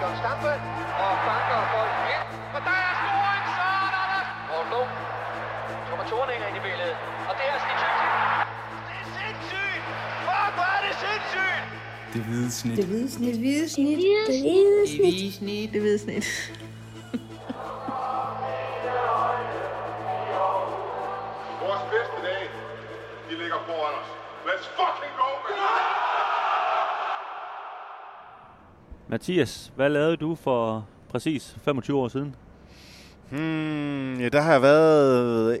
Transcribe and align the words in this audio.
John 0.00 0.16
Stampe 0.22 0.52
og 1.04 1.12
banker 1.26 1.58
bolden 1.72 2.04
ind. 2.14 2.26
Og 2.56 2.60
der 2.66 2.76
er 2.86 2.92
scoring, 3.00 3.44
så 3.56 3.64
er 3.84 3.88
der 3.96 4.04
det! 4.12 4.24
Morten 4.50 4.70
Lund. 4.74 4.92
Thomas 5.88 6.06
Thorning 6.10 6.38
ind 6.48 6.56
i 6.60 6.62
billedet. 6.66 6.96
Og 7.28 7.32
det 7.38 7.44
er 7.52 7.56
Stig 7.64 7.76
Tøfting. 7.82 8.12
Det 8.88 8.96
er 9.02 9.06
sindssygt! 9.18 9.84
Fuck, 10.26 10.52
hvor 10.56 10.68
er 10.76 10.80
det 10.86 10.94
sindssygt! 11.04 11.64
Det 12.14 12.20
hvide 12.26 12.50
snit. 12.60 12.76
Det 12.80 12.86
hvide 12.90 13.08
snit. 13.16 13.28
Det 13.32 13.38
hvide 13.44 13.68
snit. 13.76 13.98
Det 14.30 14.38
hvide 14.42 15.32
snit. 15.38 15.72
Det 15.72 15.80
hvide 15.84 15.98
snit. 16.06 16.24
Vores 16.48 16.59
Mathias, 29.10 29.72
hvad 29.76 29.88
lavede 29.88 30.16
du 30.16 30.34
for 30.34 30.86
præcis 31.08 31.56
25 31.62 31.98
år 31.98 32.08
siden? 32.08 32.34
Hmm, 33.30 34.20
ja, 34.20 34.28
der 34.28 34.40
har 34.40 34.52
jeg 34.52 34.62
været 34.62 35.60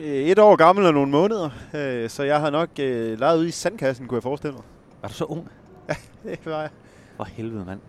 øh, 0.00 0.06
et 0.06 0.38
år 0.38 0.56
gammel 0.56 0.86
og 0.86 0.94
nogle 0.94 1.10
måneder, 1.10 1.50
øh, 1.74 2.08
så 2.08 2.22
jeg 2.22 2.40
har 2.40 2.50
nok 2.50 2.68
øh, 2.80 3.18
leget 3.18 3.38
ude 3.38 3.48
i 3.48 3.50
sandkassen, 3.50 4.06
kunne 4.06 4.16
jeg 4.16 4.22
forestille 4.22 4.54
mig. 4.54 4.64
Var 5.02 5.08
du 5.08 5.14
så 5.14 5.24
ung? 5.24 5.48
Det 6.24 6.46
var 6.46 6.60
jeg. 6.60 6.70
For 7.16 7.24
helvede, 7.24 7.64
mand. 7.64 7.80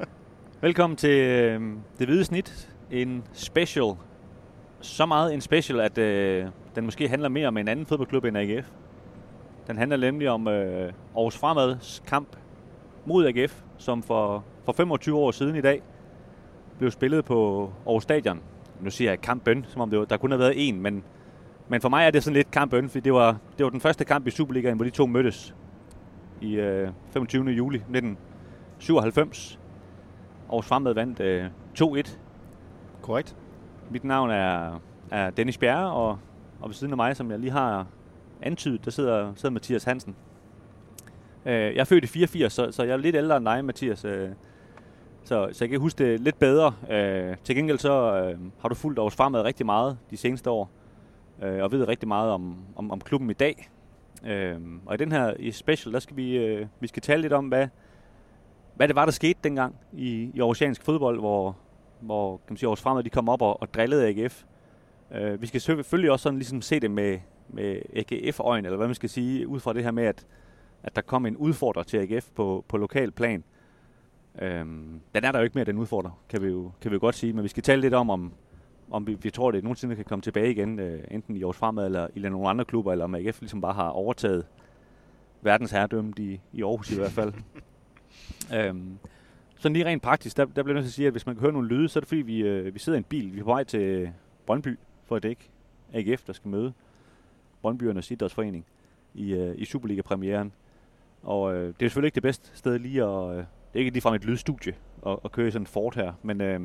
Velkommen 0.60 0.96
til 0.96 1.20
øh, 1.20 1.60
Det 1.98 2.06
Hvide 2.06 2.24
Snit. 2.24 2.68
En 2.90 3.24
special. 3.32 3.94
Så 4.80 5.06
meget 5.06 5.34
en 5.34 5.40
special, 5.40 5.80
at 5.80 5.98
øh, 5.98 6.46
den 6.74 6.84
måske 6.84 7.08
handler 7.08 7.28
mere 7.28 7.48
om 7.48 7.56
en 7.56 7.68
anden 7.68 7.86
fodboldklub 7.86 8.24
end 8.24 8.38
AGF. 8.38 8.66
Den 9.66 9.78
handler 9.78 9.96
nemlig 9.96 10.30
om 10.30 10.48
øh, 10.48 10.92
Aarhus 11.16 11.36
Fremads 11.36 12.02
kamp 12.06 12.28
mod 13.06 13.26
AGF, 13.26 13.62
som 13.82 14.02
for, 14.02 14.44
for 14.64 14.72
25 14.72 15.16
år 15.16 15.30
siden 15.30 15.56
i 15.56 15.60
dag 15.60 15.82
blev 16.78 16.90
spillet 16.90 17.24
på 17.24 17.70
Aarhus 17.86 18.02
Stadion. 18.02 18.40
Nu 18.80 18.90
siger 18.90 19.10
jeg 19.10 19.20
kampbøn, 19.20 19.64
som 19.68 19.80
om 19.80 19.90
det 19.90 19.98
var, 19.98 20.04
der 20.04 20.16
kun 20.16 20.30
har 20.30 20.38
været 20.38 20.52
én, 20.52 20.74
men, 20.74 21.04
men 21.68 21.80
for 21.80 21.88
mig 21.88 22.06
er 22.06 22.10
det 22.10 22.22
sådan 22.22 22.34
lidt 22.34 22.50
kampbøn, 22.50 22.88
fordi 22.88 23.00
det 23.00 23.12
var, 23.12 23.36
det 23.58 23.64
var 23.64 23.70
den 23.70 23.80
første 23.80 24.04
kamp 24.04 24.26
i 24.26 24.30
Superligaen, 24.30 24.76
hvor 24.76 24.84
de 24.84 24.90
to 24.90 25.06
mødtes 25.06 25.54
i 26.40 26.54
øh, 26.54 26.88
25. 27.10 27.44
juli 27.44 27.76
1997. 27.76 29.58
Aarhus 30.48 30.66
Fremad 30.66 30.94
vandt 30.94 31.20
øh, 31.20 31.46
2-1. 31.80 32.16
Korrekt. 33.02 33.36
Mit 33.90 34.04
navn 34.04 34.30
er, 34.30 34.80
er 35.10 35.30
Dennis 35.30 35.58
Bjerre, 35.58 35.92
og, 35.92 36.18
og 36.60 36.68
ved 36.68 36.74
siden 36.74 36.92
af 36.92 36.96
mig, 36.96 37.16
som 37.16 37.30
jeg 37.30 37.38
lige 37.38 37.52
har 37.52 37.86
antydet, 38.42 38.84
der 38.84 38.90
sidder, 38.90 39.32
sidder 39.34 39.52
Mathias 39.52 39.84
Hansen. 39.84 40.16
Øh, 41.46 41.54
jeg 41.54 41.80
er 41.80 41.84
født 41.84 42.04
i 42.04 42.06
84, 42.06 42.52
så, 42.52 42.72
så 42.72 42.82
jeg 42.82 42.92
er 42.92 42.96
lidt 42.96 43.16
ældre 43.16 43.36
end 43.36 43.46
dig, 43.46 43.64
Mathias. 43.64 44.04
Øh, 44.04 44.28
så, 45.24 45.48
så 45.52 45.64
jeg 45.64 45.70
kan 45.70 45.80
huske 45.80 46.04
det 46.04 46.20
lidt 46.20 46.38
bedre. 46.38 46.74
Øh, 46.90 47.36
til 47.44 47.56
gengæld 47.56 47.78
så 47.78 47.92
øh, 47.92 48.38
har 48.58 48.68
du 48.68 48.74
fulgt 48.74 48.98
Aarhus 48.98 49.14
Fremad 49.14 49.42
rigtig 49.42 49.66
meget 49.66 49.98
de 50.10 50.16
seneste 50.16 50.50
år, 50.50 50.70
øh, 51.42 51.62
og 51.62 51.72
ved 51.72 51.88
rigtig 51.88 52.08
meget 52.08 52.30
om, 52.30 52.56
om, 52.76 52.90
om 52.90 53.00
klubben 53.00 53.30
i 53.30 53.32
dag. 53.32 53.70
Øh, 54.26 54.56
og 54.86 54.94
i 54.94 54.98
den 54.98 55.12
her 55.12 55.34
i 55.38 55.50
special, 55.50 55.92
der 55.92 56.00
skal 56.00 56.16
vi, 56.16 56.36
øh, 56.36 56.66
vi 56.80 56.86
skal 56.86 57.02
tale 57.02 57.22
lidt 57.22 57.32
om, 57.32 57.48
hvad, 57.48 57.68
hvad 58.74 58.88
det 58.88 58.96
var, 58.96 59.04
der 59.04 59.12
skete 59.12 59.38
dengang 59.44 59.76
i, 59.92 60.30
i 60.34 60.40
Aarhusiansk 60.40 60.82
fodbold, 60.82 61.18
hvor, 61.18 61.56
hvor 62.00 62.36
kan 62.36 62.44
man 62.48 62.56
sige, 62.56 62.66
Aarhus 62.66 62.80
Fremad 62.80 63.02
de 63.02 63.10
kom 63.10 63.28
op 63.28 63.42
og, 63.42 63.62
og 63.62 63.74
drillede 63.74 64.06
AGF. 64.08 64.44
Øh, 65.14 65.42
vi 65.42 65.46
skal 65.46 65.60
selvfølgelig 65.60 66.10
også 66.10 66.22
sådan 66.22 66.38
ligesom 66.38 66.62
se 66.62 66.80
det 66.80 66.90
med, 66.90 67.18
med 67.48 67.76
AGF-øjne, 67.96 68.66
eller 68.66 68.76
hvad 68.76 68.88
man 68.88 68.94
skal 68.94 69.08
sige, 69.08 69.48
ud 69.48 69.60
fra 69.60 69.72
det 69.72 69.84
her 69.84 69.90
med, 69.90 70.04
at, 70.04 70.26
at 70.82 70.96
der 70.96 71.02
kom 71.02 71.26
en 71.26 71.36
udfordrer 71.36 71.82
til 71.82 71.96
AGF 71.96 72.30
på, 72.34 72.64
på 72.68 72.76
lokal 72.76 73.10
plan. 73.10 73.44
Øhm, 74.38 75.00
den 75.14 75.24
er 75.24 75.32
der 75.32 75.38
jo 75.38 75.44
ikke 75.44 75.54
mere, 75.54 75.64
den 75.64 75.78
udfordrer, 75.78 76.22
kan 76.28 76.42
vi 76.42 76.48
jo, 76.48 76.70
kan 76.80 76.90
vi 76.90 76.94
jo 76.94 77.00
godt 77.00 77.14
sige. 77.14 77.32
Men 77.32 77.42
vi 77.42 77.48
skal 77.48 77.62
tale 77.62 77.80
lidt 77.80 77.94
om, 77.94 78.10
om, 78.10 78.32
om 78.90 79.06
vi, 79.06 79.14
vi 79.14 79.30
tror, 79.30 79.50
det 79.50 79.64
nogensinde 79.64 79.96
kan 79.96 80.04
komme 80.04 80.22
tilbage 80.22 80.50
igen, 80.50 80.78
øh, 80.78 81.04
enten 81.10 81.36
i 81.36 81.40
Aarhus 81.40 81.56
Fremad 81.56 81.86
eller 81.86 82.08
i 82.14 82.20
nogle 82.20 82.48
andre 82.48 82.64
klubber, 82.64 82.92
eller 82.92 83.04
om 83.04 83.14
AGF 83.14 83.40
ligesom 83.40 83.60
bare 83.60 83.72
har 83.72 83.88
overtaget 83.88 84.46
verdens 85.42 85.70
herredømme 85.70 86.12
i, 86.18 86.40
i 86.52 86.62
Aarhus 86.62 86.90
i 86.90 86.96
hvert 86.96 87.12
fald. 87.12 87.32
øhm, 88.56 88.98
sådan 89.58 89.72
lige 89.72 89.86
rent 89.86 90.02
praktisk, 90.02 90.36
der, 90.36 90.44
der 90.44 90.62
bliver 90.62 90.74
nødt 90.74 90.84
til 90.84 90.90
at 90.90 90.94
sige, 90.94 91.06
at 91.06 91.12
hvis 91.12 91.26
man 91.26 91.34
kan 91.34 91.40
høre 91.40 91.52
nogle 91.52 91.68
lyde, 91.68 91.88
så 91.88 91.98
er 91.98 92.00
det 92.00 92.08
fordi, 92.08 92.20
vi, 92.20 92.38
øh, 92.38 92.74
vi 92.74 92.78
sidder 92.78 92.96
i 92.96 93.00
en 93.00 93.04
bil. 93.04 93.34
Vi 93.34 93.40
er 93.40 93.44
på 93.44 93.50
vej 93.50 93.64
til 93.64 94.12
Brøndby 94.46 94.78
for 95.04 95.16
at 95.16 95.22
dække 95.22 95.50
AGF, 95.92 96.24
der 96.24 96.32
skal 96.32 96.48
møde 96.48 96.72
Brøndbyernes 97.62 98.10
Idrætsforening 98.10 98.66
i, 99.14 99.32
øh, 99.32 99.54
i 99.58 99.64
Superliga-premieren. 99.64 100.52
Og 101.22 101.54
øh, 101.54 101.66
det 101.66 101.68
er 101.68 101.74
selvfølgelig 101.80 102.06
ikke 102.08 102.14
det 102.14 102.22
bedste 102.22 102.50
sted 102.54 102.78
lige 102.78 103.02
at... 103.02 103.30
Øh, 103.30 103.36
det 103.36 103.78
er 103.78 103.78
ikke 103.78 103.90
ligefrem 103.90 104.14
et 104.14 104.24
lydstudie 104.24 104.74
at, 105.06 105.16
at 105.24 105.32
køre 105.32 105.48
i 105.48 105.50
sådan 105.50 105.62
en 105.62 105.66
Fort 105.66 105.94
her, 105.94 106.12
men 106.22 106.40
øh, 106.40 106.60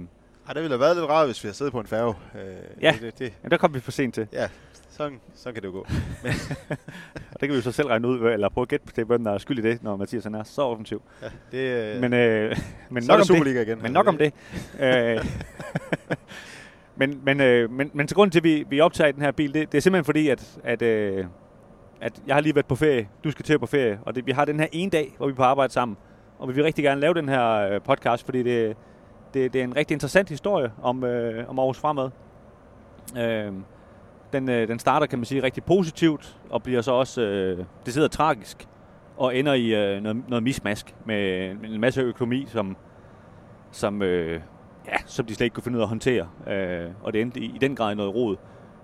Ej, 0.47 0.53
det 0.53 0.62
ville 0.63 0.69
have 0.69 0.79
været 0.79 0.95
lidt 0.97 1.09
rart, 1.09 1.28
hvis 1.28 1.44
vi 1.44 1.47
havde 1.47 1.57
siddet 1.57 1.72
på 1.73 1.79
en 1.79 1.88
færge. 1.88 2.13
Øh, 2.35 2.41
Ja. 2.81 2.91
Det, 2.91 3.01
det, 3.01 3.19
det, 3.19 3.34
ja, 3.44 3.47
der 3.50 3.57
kom 3.57 3.73
vi 3.73 3.79
for 3.79 3.91
sent 3.91 4.13
til. 4.13 4.28
ja, 4.34 4.47
sådan, 4.90 5.19
sådan 5.35 5.53
kan 5.53 5.62
det 5.63 5.67
jo 5.67 5.73
gå. 5.73 5.79
Og 7.34 7.40
det 7.40 7.40
kan 7.41 7.50
vi 7.50 7.56
jo 7.56 7.62
så 7.62 7.72
selv 7.72 7.88
regne 7.88 8.07
ud, 8.07 8.19
eller 8.31 8.50
prøve 8.50 8.63
at 8.63 8.67
gætte 8.69 8.85
på 8.85 9.07
hvem 9.07 9.23
der 9.23 9.31
er 9.31 9.38
skyld 9.38 9.59
i 9.59 9.62
det, 9.62 9.84
når 9.84 9.96
Mathias 9.96 10.23
han 10.23 10.35
er 10.35 10.44
så 10.44 10.62
offensiv. 10.62 11.01
Ja, 11.22 11.29
det, 11.51 11.96
øh, 11.96 12.01
Men, 12.01 12.13
øh, 12.13 12.57
men 12.90 13.03
nok 13.03 13.19
om 13.19 13.44
det 13.44 13.67
igen. 13.67 13.81
Men 13.81 13.91
nok 13.91 14.07
om 14.07 14.17
det. 14.17 14.34
Øh, 14.79 15.25
men, 17.00 17.22
men, 17.23 17.41
øh, 17.41 17.72
men, 17.72 17.91
men 17.94 18.07
til 18.07 18.16
grund 18.16 18.31
til, 18.31 18.40
at 18.40 18.44
vi, 18.44 18.66
vi 18.69 18.79
optager 18.79 19.12
den 19.12 19.22
her 19.22 19.31
bil, 19.31 19.53
det, 19.53 19.72
det 19.72 19.78
er 19.78 19.81
simpelthen 19.81 20.06
fordi, 20.06 20.29
at, 20.29 20.57
at, 20.63 20.81
øh, 20.81 21.25
at 22.02 22.22
jeg 22.28 22.35
har 22.35 22.41
lige 22.41 22.56
været 22.56 22.66
på 22.66 22.75
ferie. 22.75 23.09
Du 23.24 23.31
skal 23.31 23.46
til 23.46 23.59
på 23.59 23.66
ferie. 23.66 24.00
Og 24.06 24.16
det, 24.16 24.25
vi 24.25 24.31
har 24.31 24.46
den 24.46 24.59
her 24.59 24.68
ene 24.72 24.91
dag, 24.91 25.13
hvor 25.18 25.28
vi 25.28 25.31
er 25.31 25.35
på 25.35 25.44
arbejde 25.44 25.74
sammen. 25.74 25.97
Og 26.40 26.47
vi 26.47 26.53
vil 26.53 26.63
rigtig 26.63 26.84
gerne 26.84 27.02
lave 27.02 27.13
den 27.13 27.30
her 27.30 27.69
øh, 27.69 27.81
podcast, 27.81 28.25
fordi 28.25 28.44
det, 28.44 28.78
det, 29.34 29.53
det 29.53 29.59
er 29.59 29.63
en 29.63 29.75
rigtig 29.75 29.96
interessant 29.96 30.30
historie 30.30 30.72
om, 30.81 31.03
øh, 31.03 31.50
om 31.50 31.59
Aarhus 31.59 31.78
Fremad. 31.78 32.09
Øh, 33.18 33.53
den, 34.34 34.50
øh, 34.50 34.68
den 34.68 34.80
starter, 34.80 35.08
kan 35.08 35.19
man 35.19 35.25
sige, 35.25 35.44
rigtig 35.44 35.63
positivt, 35.63 36.38
og 36.50 36.63
bliver 36.63 36.81
så 36.81 36.91
også 36.91 37.22
øh, 37.22 37.66
det 37.85 37.94
sidder 37.94 38.08
tragisk, 38.08 38.68
og 39.18 39.35
ender 39.35 39.53
i 39.53 39.75
øh, 39.75 40.02
noget, 40.02 40.29
noget 40.29 40.44
mismask 40.44 40.96
med 41.06 41.52
en 41.52 41.81
masse 41.81 42.02
økonomi, 42.02 42.46
som, 42.47 42.78
som, 43.72 44.02
øh, 44.02 44.41
ja, 44.88 44.97
som 45.06 45.25
de 45.25 45.35
slet 45.35 45.46
ikke 45.46 45.53
kunne 45.53 45.64
finde 45.64 45.78
ud 45.78 45.81
af 45.81 45.85
at 45.85 45.90
håndtere. 45.90 46.28
Øh, 46.47 46.91
og 47.03 47.14
det 47.14 47.22
endte 47.22 47.40
i, 47.40 47.52
i 47.56 47.58
den 47.58 47.75
grad 47.75 47.91
i 47.91 47.96
noget 47.96 48.16
rod. 48.16 48.35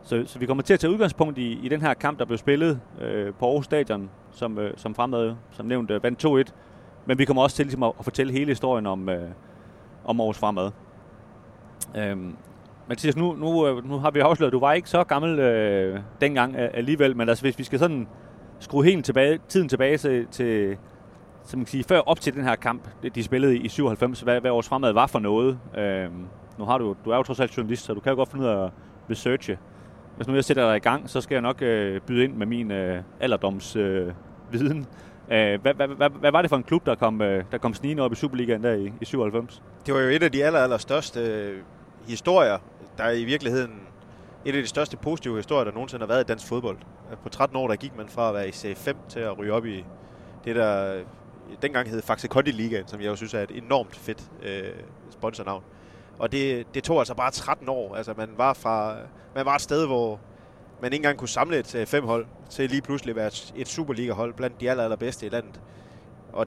Så, 0.04 0.24
så 0.26 0.40
vi 0.40 0.46
kommer 0.46 0.64
til 0.64 0.74
at 0.74 0.80
tage 0.80 0.92
udgangspunkt 0.94 1.38
i, 1.38 1.60
i 1.66 1.70
den 1.70 1.82
her 1.82 1.94
kamp, 1.94 2.20
der 2.20 2.26
blev 2.26 2.38
spillet 2.38 2.80
øh, 3.02 3.34
på 3.40 3.46
Aarhus 3.46 3.66
Stadion, 3.66 4.10
som, 4.32 4.60
øh, 4.60 4.74
som 4.78 4.96
fremad, 4.96 5.36
som 5.52 5.66
nævnt, 5.66 5.92
øh, 5.92 6.04
vandt 6.04 6.50
2-1. 6.50 6.54
Men 7.06 7.18
vi 7.18 7.26
kommer 7.26 7.44
også 7.44 7.56
til 7.56 7.66
ligesom, 7.66 7.84
at, 7.84 7.92
at 8.00 8.04
fortælle 8.04 8.34
hele 8.34 8.52
historien 8.52 8.86
om, 8.86 9.10
øh, 9.10 9.30
om 10.06 10.20
Aarhus 10.20 10.38
Fremad. 10.38 10.72
Øhm, 11.98 12.36
Mathias, 12.88 13.18
nu, 13.18 13.34
nu, 13.34 13.68
øh, 13.68 13.90
nu 13.90 13.98
har 13.98 14.12
vi 14.12 14.20
afsløret, 14.20 14.50
at 14.50 14.54
du 14.54 14.60
var 14.60 14.74
ikke 14.74 14.90
så 14.90 15.04
gammel 15.04 15.40
øh, 15.40 16.00
dengang 16.22 16.56
øh, 16.56 16.70
alligevel, 16.74 17.18
men 17.18 17.30
altså, 17.30 17.44
hvis 17.44 17.60
vi 17.60 17.64
skal 17.64 17.80
sådan 17.80 18.08
skrue 18.60 18.86
helt 18.86 19.06
tilbage, 19.06 19.40
tiden 19.48 19.70
tilbage 19.70 19.98
til, 19.98 20.28
til 20.32 20.78
som 21.44 21.60
man 21.60 21.66
kan 21.66 21.72
sige, 21.72 21.84
før 21.84 22.00
op 22.00 22.20
til 22.20 22.34
den 22.34 22.44
her 22.44 22.56
kamp, 22.56 22.88
de 23.16 23.24
spillede 23.24 23.58
i 23.58 23.68
97, 23.68 24.22
hvad, 24.22 24.42
hvad 24.42 24.52
Aarhus 24.52 24.68
Fremad 24.68 24.94
var 24.94 25.08
for 25.08 25.20
noget. 25.20 25.60
Øhm, 25.78 26.26
nu 26.58 26.66
har 26.66 26.78
du, 26.78 26.96
du 27.06 27.10
er 27.10 27.16
jo 27.16 27.24
trods 27.24 27.40
alt 27.40 27.58
journalist, 27.58 27.86
så 27.86 27.94
du 27.94 28.00
kan 28.00 28.10
jo 28.10 28.16
godt 28.16 28.30
finde 28.30 28.46
ud 28.46 28.50
af 28.50 28.66
at 28.66 28.72
researche. 29.10 29.58
Hvis 30.16 30.28
nu 30.28 30.36
jeg 30.36 30.46
sætter 30.46 30.68
dig 30.68 30.76
i 30.78 30.80
gang, 30.80 31.10
så 31.10 31.22
skal 31.22 31.36
jeg 31.36 31.42
nok 31.42 31.62
øh, 31.62 32.02
byde 32.02 32.24
ind 32.24 32.34
med 32.34 32.46
min 32.46 32.72
øh, 32.72 33.02
alderdomsviden. 33.20 34.08
øh, 34.08 34.14
viden. 34.52 34.88
Øh, 35.32 35.62
hvad, 35.62 35.74
hvad, 35.74 35.88
hvad, 35.88 36.10
hvad 36.10 36.32
var 36.32 36.42
det 36.42 36.50
for 36.50 36.58
en 36.58 36.64
klub, 36.64 36.86
der 36.86 36.96
kom, 36.96 37.22
øh, 37.22 37.44
der 37.52 37.58
kom 37.58 37.74
snigende 37.74 38.04
op 38.04 38.12
i 38.12 38.16
Superligaen 38.16 38.64
der 38.64 38.74
i, 38.74 38.94
i 39.02 39.06
97? 39.06 39.62
Det 39.86 39.94
var 39.94 40.00
jo 40.00 40.10
et 40.10 40.24
af 40.24 40.32
de 40.32 40.46
aller, 40.46 40.60
aller 40.60 40.78
største 40.78 41.20
øh, 41.20 41.62
historier, 42.08 42.58
der 42.98 43.04
er 43.04 43.12
i 43.12 43.24
virkeligheden 43.24 43.72
et 44.46 44.56
af 44.56 44.62
de 44.62 44.68
største 44.68 44.98
positive 44.98 45.36
historier, 45.36 45.64
der 45.64 45.72
nogensinde 45.72 46.06
har 46.06 46.08
været 46.08 46.24
i 46.24 46.28
dansk 46.28 46.48
fodbold. 46.48 46.78
Øh, 47.12 47.18
på 47.18 47.30
13 47.30 47.58
år, 47.58 47.68
der 47.68 47.76
gik 47.76 47.98
man 47.98 48.08
fra 48.08 48.30
at 48.30 48.36
være 48.36 48.48
i 48.48 48.52
C5 48.52 48.94
til 49.10 49.20
at 49.20 49.38
ryge 49.38 49.54
op 49.54 49.66
i 49.66 49.86
det, 50.46 50.56
der 50.56 50.96
øh, 50.96 51.02
dengang 51.62 51.90
hed 51.90 52.02
Faxe 52.02 52.28
Kondi 52.28 52.52
Ligaen, 52.52 52.88
som 52.88 53.02
jeg 53.02 53.08
jo 53.08 53.16
synes 53.16 53.34
er 53.34 53.42
et 53.42 53.52
enormt 53.52 53.96
fedt 53.96 54.32
øh, 54.44 54.64
sponsornavn. 55.10 55.64
Og 56.20 56.32
det, 56.32 56.68
det 56.74 56.84
tog 56.84 57.00
altså 57.00 57.14
bare 57.16 57.32
13 57.32 57.70
år. 57.70 57.96
Altså 57.96 58.14
man 58.18 58.30
var, 58.38 58.54
fra, 58.54 58.96
man 59.36 59.46
var 59.46 59.56
et 59.56 59.62
sted, 59.62 59.86
hvor 59.86 60.20
man 60.82 60.94
ikke 60.94 61.02
engang 61.02 61.18
kunne 61.18 61.28
samle 61.30 61.58
et 61.60 61.76
øh, 61.76 61.86
fem-hold 61.86 62.26
til 62.50 62.70
lige 62.70 62.82
pludselig 62.82 63.12
at 63.12 63.16
være 63.16 63.28
et, 63.28 63.54
et 63.56 63.68
Superliga-hold 63.68 64.34
blandt 64.34 64.62
de 64.62 64.70
aller, 64.70 64.84
allerbedste 64.84 65.26
i 65.26 65.30
landet. 65.30 65.62
Og 66.34 66.46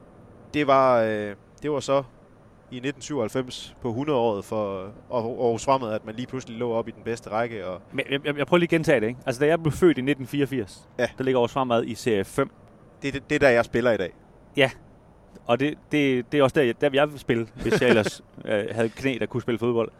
det 0.53 0.67
var, 0.67 1.01
øh, 1.01 1.35
det 1.63 1.71
var 1.71 1.79
så 1.79 2.03
i 2.71 2.75
1997 2.77 3.75
på 3.81 3.91
100-året 3.93 4.45
for 4.45 4.91
Aarhus 5.11 5.65
Fremad, 5.65 5.93
at 5.93 6.05
man 6.05 6.15
lige 6.15 6.27
pludselig 6.27 6.57
lå 6.57 6.71
op 6.71 6.87
i 6.87 6.91
den 6.91 7.03
bedste 7.03 7.29
række. 7.29 7.65
Og 7.67 7.81
Men 7.91 8.05
jeg, 8.11 8.25
jeg, 8.25 8.37
jeg 8.37 8.47
prøver 8.47 8.59
lige 8.59 8.67
at 8.67 8.69
gentage 8.69 9.01
det. 9.01 9.07
Ikke? 9.07 9.19
Altså, 9.25 9.39
da 9.39 9.47
jeg 9.47 9.59
blev 9.59 9.71
født 9.71 9.97
i 9.97 10.01
1984, 10.01 10.89
Ja. 10.99 11.07
der 11.17 11.23
ligger 11.23 11.39
Aarhus 11.39 11.51
Fremad 11.53 11.83
i 11.85 11.95
serie 11.95 12.25
5. 12.25 12.51
det, 13.01 13.13
det, 13.13 13.29
det 13.29 13.35
er 13.35 13.39
der, 13.39 13.49
jeg 13.49 13.65
spiller 13.65 13.91
i 13.91 13.97
dag. 13.97 14.13
Og 15.45 15.59
det, 15.59 15.77
det, 15.91 16.31
det 16.31 16.39
er 16.39 16.43
også 16.43 16.53
der, 16.53 16.61
jeg- 16.63 16.81
der 16.81 16.89
jeg 16.93 17.11
vil 17.11 17.19
spille, 17.19 17.47
hvis 17.61 17.81
jeg 17.81 17.89
ellers 17.89 18.21
øh, 18.45 18.65
havde 18.71 18.89
knæ, 18.89 19.17
der 19.19 19.25
kunne 19.25 19.41
spille 19.41 19.59
fodbold. 19.59 19.91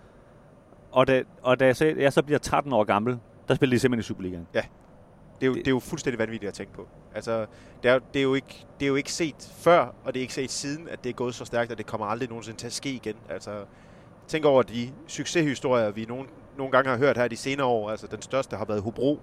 Og 0.92 1.08
da, 1.08 1.24
og 1.42 1.60
da 1.60 1.66
jeg, 1.66 1.76
så, 1.76 1.86
jeg 1.86 2.14
så 2.14 2.22
bliver 2.24 2.40
13 2.40 2.74
år 2.74 2.84
gammel, 2.84 3.20
der 3.48 3.56
spillede 3.56 3.76
de 3.76 3.80
simpelthen 3.80 4.00
i 4.00 4.04
Superligaen. 4.04 4.48
Ja. 4.54 4.62
Det 5.42 5.44
er, 5.44 5.48
jo, 5.48 5.54
det 5.54 5.68
er 5.68 5.72
jo 5.72 5.80
fuldstændig 5.80 6.20
vanvittigt 6.20 6.48
at 6.48 6.54
tænke 6.54 6.74
på. 6.74 6.88
Altså, 7.16 7.46
det 7.84 7.92
er, 7.92 8.00
det, 8.14 8.20
er 8.20 8.24
jo 8.24 8.34
ikke, 8.34 8.66
det 8.80 8.86
er 8.86 8.88
jo 8.90 8.96
ikke 8.96 9.12
set 9.12 9.52
før, 9.58 9.80
og 10.04 10.14
det 10.14 10.20
er 10.20 10.22
ikke 10.22 10.34
set 10.34 10.52
siden, 10.52 10.88
at 10.90 11.04
det 11.04 11.10
er 11.10 11.14
gået 11.14 11.36
så 11.36 11.46
stærkt, 11.46 11.72
at 11.72 11.78
det 11.78 11.86
kommer 11.86 12.08
aldrig 12.08 12.30
nogensinde 12.30 12.58
til 12.60 12.68
at 12.68 12.74
ske 12.74 12.90
igen. 12.90 13.16
Altså, 13.30 13.52
tænk 14.28 14.46
over 14.46 14.64
de 14.64 14.90
succeshistorier, 15.08 15.92
vi 15.92 16.06
nogle, 16.06 16.26
nogle 16.58 16.72
gange 16.72 16.90
har 16.90 16.98
hørt 16.98 17.18
her 17.18 17.28
de 17.28 17.36
senere 17.38 17.68
år. 17.68 17.90
Altså, 17.90 18.08
den 18.08 18.22
største 18.22 18.56
har 18.56 18.66
været 18.66 18.82
Hobro, 18.82 19.20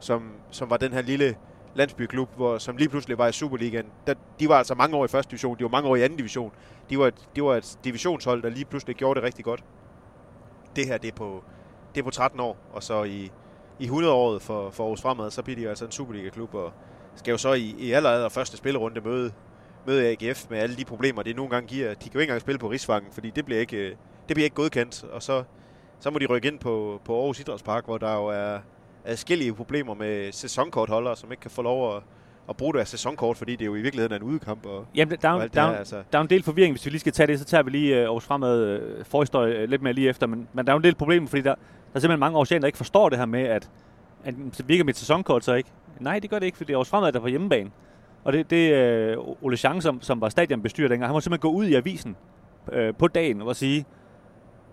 som, 0.00 0.32
som 0.50 0.70
var 0.70 0.76
den 0.76 0.92
her 0.92 1.02
lille 1.02 1.36
landsbyklub, 1.74 2.28
hvor, 2.36 2.58
som 2.58 2.76
lige 2.76 2.88
pludselig 2.88 3.18
var 3.18 3.28
i 3.28 3.32
Superligaen. 3.32 3.86
Der, 4.06 4.14
de 4.40 4.48
var 4.48 4.54
altså 4.54 4.74
mange 4.74 4.96
år 4.96 5.04
i 5.04 5.08
første 5.08 5.30
division, 5.30 5.58
de 5.58 5.62
var 5.62 5.70
mange 5.70 5.88
år 5.88 5.96
i 5.96 6.02
anden 6.02 6.16
division. 6.16 6.52
De 6.90 6.98
var, 6.98 7.06
et, 7.06 7.28
de 7.36 7.42
var 7.42 7.56
et 7.56 7.78
divisionshold, 7.84 8.42
der 8.42 8.48
lige 8.48 8.64
pludselig 8.64 8.96
gjorde 8.96 9.20
det 9.20 9.26
rigtig 9.26 9.44
godt. 9.44 9.64
Det 10.76 10.86
her, 10.86 10.98
det 10.98 11.08
er 11.08 11.16
på, 11.16 11.44
det 11.94 12.00
er 12.00 12.04
på 12.04 12.10
13 12.10 12.40
år, 12.40 12.56
og 12.72 12.82
så 12.82 13.02
i, 13.02 13.30
i 13.78 13.88
100-året 13.88 14.42
for, 14.42 14.70
for 14.70 14.84
Aarhus 14.84 15.02
Fremad, 15.02 15.30
så 15.30 15.42
bliver 15.42 15.56
de 15.56 15.68
altså 15.68 15.84
en 15.84 15.90
Superliga-klub, 15.90 16.54
og 16.54 16.72
skal 17.14 17.32
jo 17.32 17.38
så 17.38 17.52
i, 17.52 17.74
i 17.78 17.92
aller, 17.92 18.10
aller 18.10 18.28
første 18.28 18.56
spillerunde 18.56 19.00
møde, 19.00 19.32
møde 19.86 20.08
AGF 20.08 20.50
med 20.50 20.58
alle 20.58 20.76
de 20.76 20.84
problemer, 20.84 21.22
det 21.22 21.36
nogle 21.36 21.50
gange 21.50 21.68
giver. 21.68 21.88
De 21.88 21.94
kan 21.94 22.12
jo 22.14 22.18
ikke 22.18 22.30
engang 22.30 22.40
spille 22.40 22.58
på 22.58 22.70
Rigsvangen, 22.70 23.12
fordi 23.12 23.30
det 23.30 23.44
bliver 23.44 23.60
ikke, 23.60 23.88
det 24.28 24.34
bliver 24.34 24.44
ikke 24.44 24.56
godkendt, 24.56 25.04
og 25.04 25.22
så, 25.22 25.44
så 26.00 26.10
må 26.10 26.18
de 26.18 26.26
rykke 26.26 26.48
ind 26.48 26.58
på, 26.58 27.00
på 27.04 27.18
Aarhus 27.18 27.40
Idrætspark, 27.40 27.84
hvor 27.84 27.98
der 27.98 28.14
jo 28.14 28.26
er 28.26 28.58
adskillige 29.04 29.54
problemer 29.54 29.94
med 29.94 30.32
sæsonkortholdere, 30.32 31.16
som 31.16 31.32
ikke 31.32 31.40
kan 31.40 31.50
få 31.50 31.62
lov 31.62 31.96
at, 31.96 32.02
at 32.48 32.56
bruge 32.56 32.74
deres 32.74 32.88
sæsonkort, 32.88 33.36
fordi 33.36 33.56
det 33.56 33.66
jo 33.66 33.74
i 33.74 33.80
virkeligheden 33.80 34.12
er 34.12 34.16
en 34.16 34.22
udekamp. 34.22 34.66
Og, 34.66 34.86
Jamen, 34.94 35.18
der, 35.22 35.28
er, 35.28 35.48
der, 35.48 35.68
her, 35.68 35.76
altså. 35.76 36.02
der 36.12 36.18
er 36.18 36.22
en 36.22 36.30
del 36.30 36.42
forvirring, 36.42 36.72
hvis 36.74 36.86
vi 36.86 36.90
lige 36.90 37.00
skal 37.00 37.12
tage 37.12 37.26
det, 37.26 37.38
så 37.38 37.44
tager 37.44 37.62
vi 37.62 37.70
lige 37.70 37.96
uh, 37.96 38.04
Aarhus 38.04 38.24
Fremad 38.24 38.80
uh, 38.80 39.04
forhistorie 39.04 39.62
uh, 39.62 39.70
lidt 39.70 39.82
mere 39.82 39.92
lige 39.92 40.08
efter, 40.08 40.26
men, 40.26 40.48
men 40.52 40.66
der 40.66 40.72
er 40.72 40.74
jo 40.74 40.78
en 40.78 40.84
del 40.84 40.94
problemer, 40.94 41.28
fordi 41.28 41.42
der, 41.42 41.54
der 41.54 41.56
er 41.94 42.00
simpelthen 42.00 42.20
mange 42.20 42.38
årsager, 42.38 42.60
der 42.60 42.66
ikke 42.66 42.76
forstår 42.76 43.08
det 43.08 43.18
her 43.18 43.26
med, 43.26 43.42
at, 43.42 43.70
at 44.24 44.34
så 44.52 44.62
virker 44.62 44.84
mit 44.84 44.96
sæsonkort 44.96 45.44
så 45.44 45.54
ikke. 45.54 45.70
Nej, 46.00 46.18
det 46.18 46.30
gør 46.30 46.38
det 46.38 46.46
ikke, 46.46 46.58
fordi 46.58 46.72
Aarhus 46.72 46.88
Fremad 46.88 47.08
er 47.08 47.12
der 47.12 47.20
på 47.20 47.26
hjemmebane. 47.26 47.70
Og 48.24 48.32
det, 48.32 48.50
det 48.50 49.16
uh, 49.16 49.36
Ole 49.42 49.56
Chang, 49.56 49.82
som, 49.82 50.02
som 50.02 50.20
var 50.20 50.28
stadionbestyrer 50.28 50.88
dengang, 50.88 51.08
han 51.08 51.14
må 51.14 51.20
simpelthen 51.20 51.50
gå 51.50 51.56
ud 51.56 51.66
i 51.66 51.74
avisen 51.74 52.16
uh, 52.72 52.96
på 52.98 53.08
dagen 53.08 53.42
og 53.42 53.56
sige, 53.56 53.84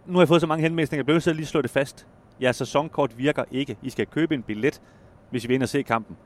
nu 0.05 0.13
har 0.13 0.21
jeg 0.21 0.27
fået 0.27 0.41
så 0.41 0.47
mange 0.47 0.63
henvisninger, 0.63 0.99
jeg 0.99 1.05
bliver 1.05 1.33
lige 1.33 1.45
slå 1.45 1.61
det 1.61 1.69
fast 1.69 2.07
jeres 2.41 2.55
sæsonkort 2.55 3.17
virker 3.17 3.43
ikke. 3.51 3.77
I 3.81 3.89
skal 3.89 4.05
købe 4.05 4.35
en 4.35 4.43
billet, 4.43 4.81
hvis 5.29 5.45
I 5.45 5.47
vil 5.47 5.55
ind 5.55 5.63
og 5.63 5.69
se 5.69 5.83
kampen. 5.83 6.17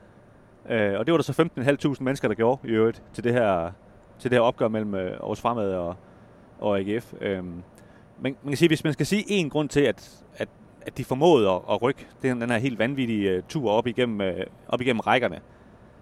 Øh, 0.70 1.00
og 1.00 1.06
det 1.06 1.12
var 1.12 1.18
der 1.18 1.24
så 1.24 1.50
15.500 1.90 2.04
mennesker, 2.04 2.28
der 2.28 2.36
gjorde 2.36 2.68
i 2.68 2.72
øvrigt 2.72 3.04
til 3.14 3.24
det 3.24 3.34
her, 3.34 3.72
til 4.20 4.32
det 4.32 4.38
her 4.38 4.44
opgør 4.44 4.68
mellem 4.68 4.96
øh, 4.96 5.12
Aarhus 5.12 5.42
Fremad 5.42 5.74
og, 5.74 5.96
og 6.60 6.80
AGF. 6.80 7.14
Øh, 7.22 7.44
men 8.22 8.36
man 8.44 8.52
kan 8.52 8.58
sige, 8.58 8.70
hvis 8.70 8.84
man 8.84 8.94
skal 8.94 9.06
sige 9.06 9.24
en 9.28 9.50
grund 9.50 9.70
til, 9.70 9.80
at, 9.82 10.24
at, 10.38 10.50
at 10.82 10.98
de 10.98 11.04
formåede 11.04 11.50
at, 11.50 11.62
at 11.72 11.82
rykke 11.82 12.08
den, 12.22 12.42
den 12.42 12.50
her 12.50 12.58
helt 12.58 12.80
vanvittige 12.80 13.38
uh, 13.38 13.44
tur 13.50 13.72
op 13.72 13.88
igennem, 13.88 14.20
uh, 14.20 14.44
op 14.68 14.82
igennem 14.82 15.00
rækkerne, 15.00 15.40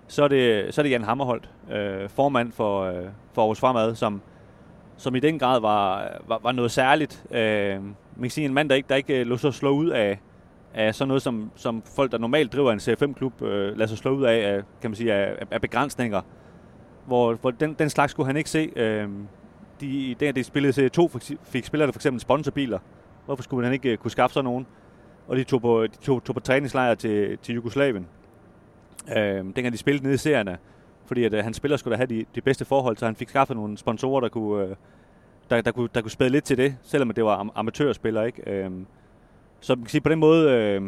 så 0.07 0.23
er 0.23 0.27
det, 0.27 0.73
så 0.73 0.81
er 0.81 0.83
det 0.83 0.89
Jan 0.89 1.03
Hammerholt, 1.03 1.49
uh, 1.67 2.09
formand 2.09 2.51
for, 2.51 2.89
uh, 2.89 3.05
for 3.33 3.41
Aarhus 3.41 3.59
Fremad, 3.59 3.95
som, 3.95 4.21
som 4.97 5.15
i 5.15 5.19
den 5.19 5.39
grad 5.39 5.59
var, 5.61 6.11
var, 6.27 6.39
var 6.43 6.51
noget 6.51 6.71
særligt. 6.71 7.25
Uh, 7.29 7.85
man 8.19 8.23
kan 8.23 8.31
sige, 8.31 8.45
en 8.45 8.53
mand, 8.53 8.69
der 8.69 8.75
ikke, 8.75 8.89
der 8.89 8.95
ikke 8.95 9.19
øh, 9.19 9.27
lå 9.27 9.37
så 9.37 9.51
slå 9.51 9.69
ud 9.69 9.89
af, 9.89 10.19
af 10.73 10.95
sådan 10.95 11.07
noget, 11.07 11.21
som, 11.21 11.51
som 11.55 11.83
folk, 11.95 12.11
der 12.11 12.17
normalt 12.17 12.53
driver 12.53 12.71
en 12.71 12.79
C5-klub, 12.79 13.41
øh, 13.41 13.77
lader 13.77 13.87
sig 13.87 13.97
slå 13.97 14.11
ud 14.11 14.23
af, 14.23 14.53
af, 14.53 14.61
kan 14.81 14.91
man 14.91 14.95
sige, 14.95 15.13
af, 15.13 15.45
af 15.51 15.61
begrænsninger. 15.61 16.21
Hvor, 17.05 17.33
hvor 17.33 17.51
den, 17.51 17.73
den 17.73 17.89
slags 17.89 18.11
skulle 18.11 18.27
han 18.27 18.37
ikke 18.37 18.49
se. 18.49 18.71
Øh, 18.75 19.09
de, 19.81 20.15
da 20.19 20.31
de 20.31 20.43
spillede 20.43 20.85
C2, 20.85 21.19
fik 21.43 21.65
spillerne 21.65 21.93
for 21.93 21.97
eksempel 21.97 22.19
sponsorbiler. 22.19 22.79
Hvorfor 23.25 23.43
skulle 23.43 23.65
han 23.65 23.73
ikke 23.73 23.91
øh, 23.91 23.97
kunne 23.97 24.11
skaffe 24.11 24.33
sig 24.33 24.43
nogen? 24.43 24.67
Og 25.27 25.37
de 25.37 25.43
tog 25.43 25.61
på, 25.61 25.83
de 25.83 25.97
tog, 26.01 26.23
tog 26.23 26.33
på 26.33 26.39
træningslejr 26.39 26.95
til, 26.95 27.37
til 27.37 27.55
Jugoslavien. 27.55 28.07
Øh, 29.17 29.35
dengang 29.35 29.71
de 29.71 29.77
spillede 29.77 30.03
nede 30.03 30.15
i 30.15 30.17
serierne. 30.17 30.57
Fordi 31.05 31.23
at, 31.23 31.33
øh, 31.33 31.43
han 31.43 31.53
spiller 31.53 31.77
skulle 31.77 31.91
da 31.91 31.97
have 31.97 32.07
de, 32.07 32.25
de 32.35 32.41
bedste 32.41 32.65
forhold, 32.65 32.97
så 32.97 33.05
han 33.05 33.15
fik 33.15 33.29
skaffet 33.29 33.55
nogle 33.57 33.77
sponsorer, 33.77 34.21
der 34.21 34.29
kunne, 34.29 34.65
øh, 34.65 34.75
der, 35.49 35.61
der, 35.61 35.71
kunne, 35.71 35.89
der 35.95 36.01
kunne 36.01 36.11
spæde 36.11 36.29
lidt 36.29 36.43
til 36.43 36.57
det, 36.57 36.77
selvom 36.81 37.11
det 37.11 37.25
var 37.25 37.43
am- 37.43 37.51
amatørspillere. 37.55 38.27
Ikke? 38.27 38.51
Øh, 38.51 38.71
så 39.59 39.75
man 39.75 39.83
kan 39.83 39.89
sige, 39.89 40.01
på 40.01 40.09
den 40.09 40.19
måde 40.19 40.51
øh, 40.51 40.81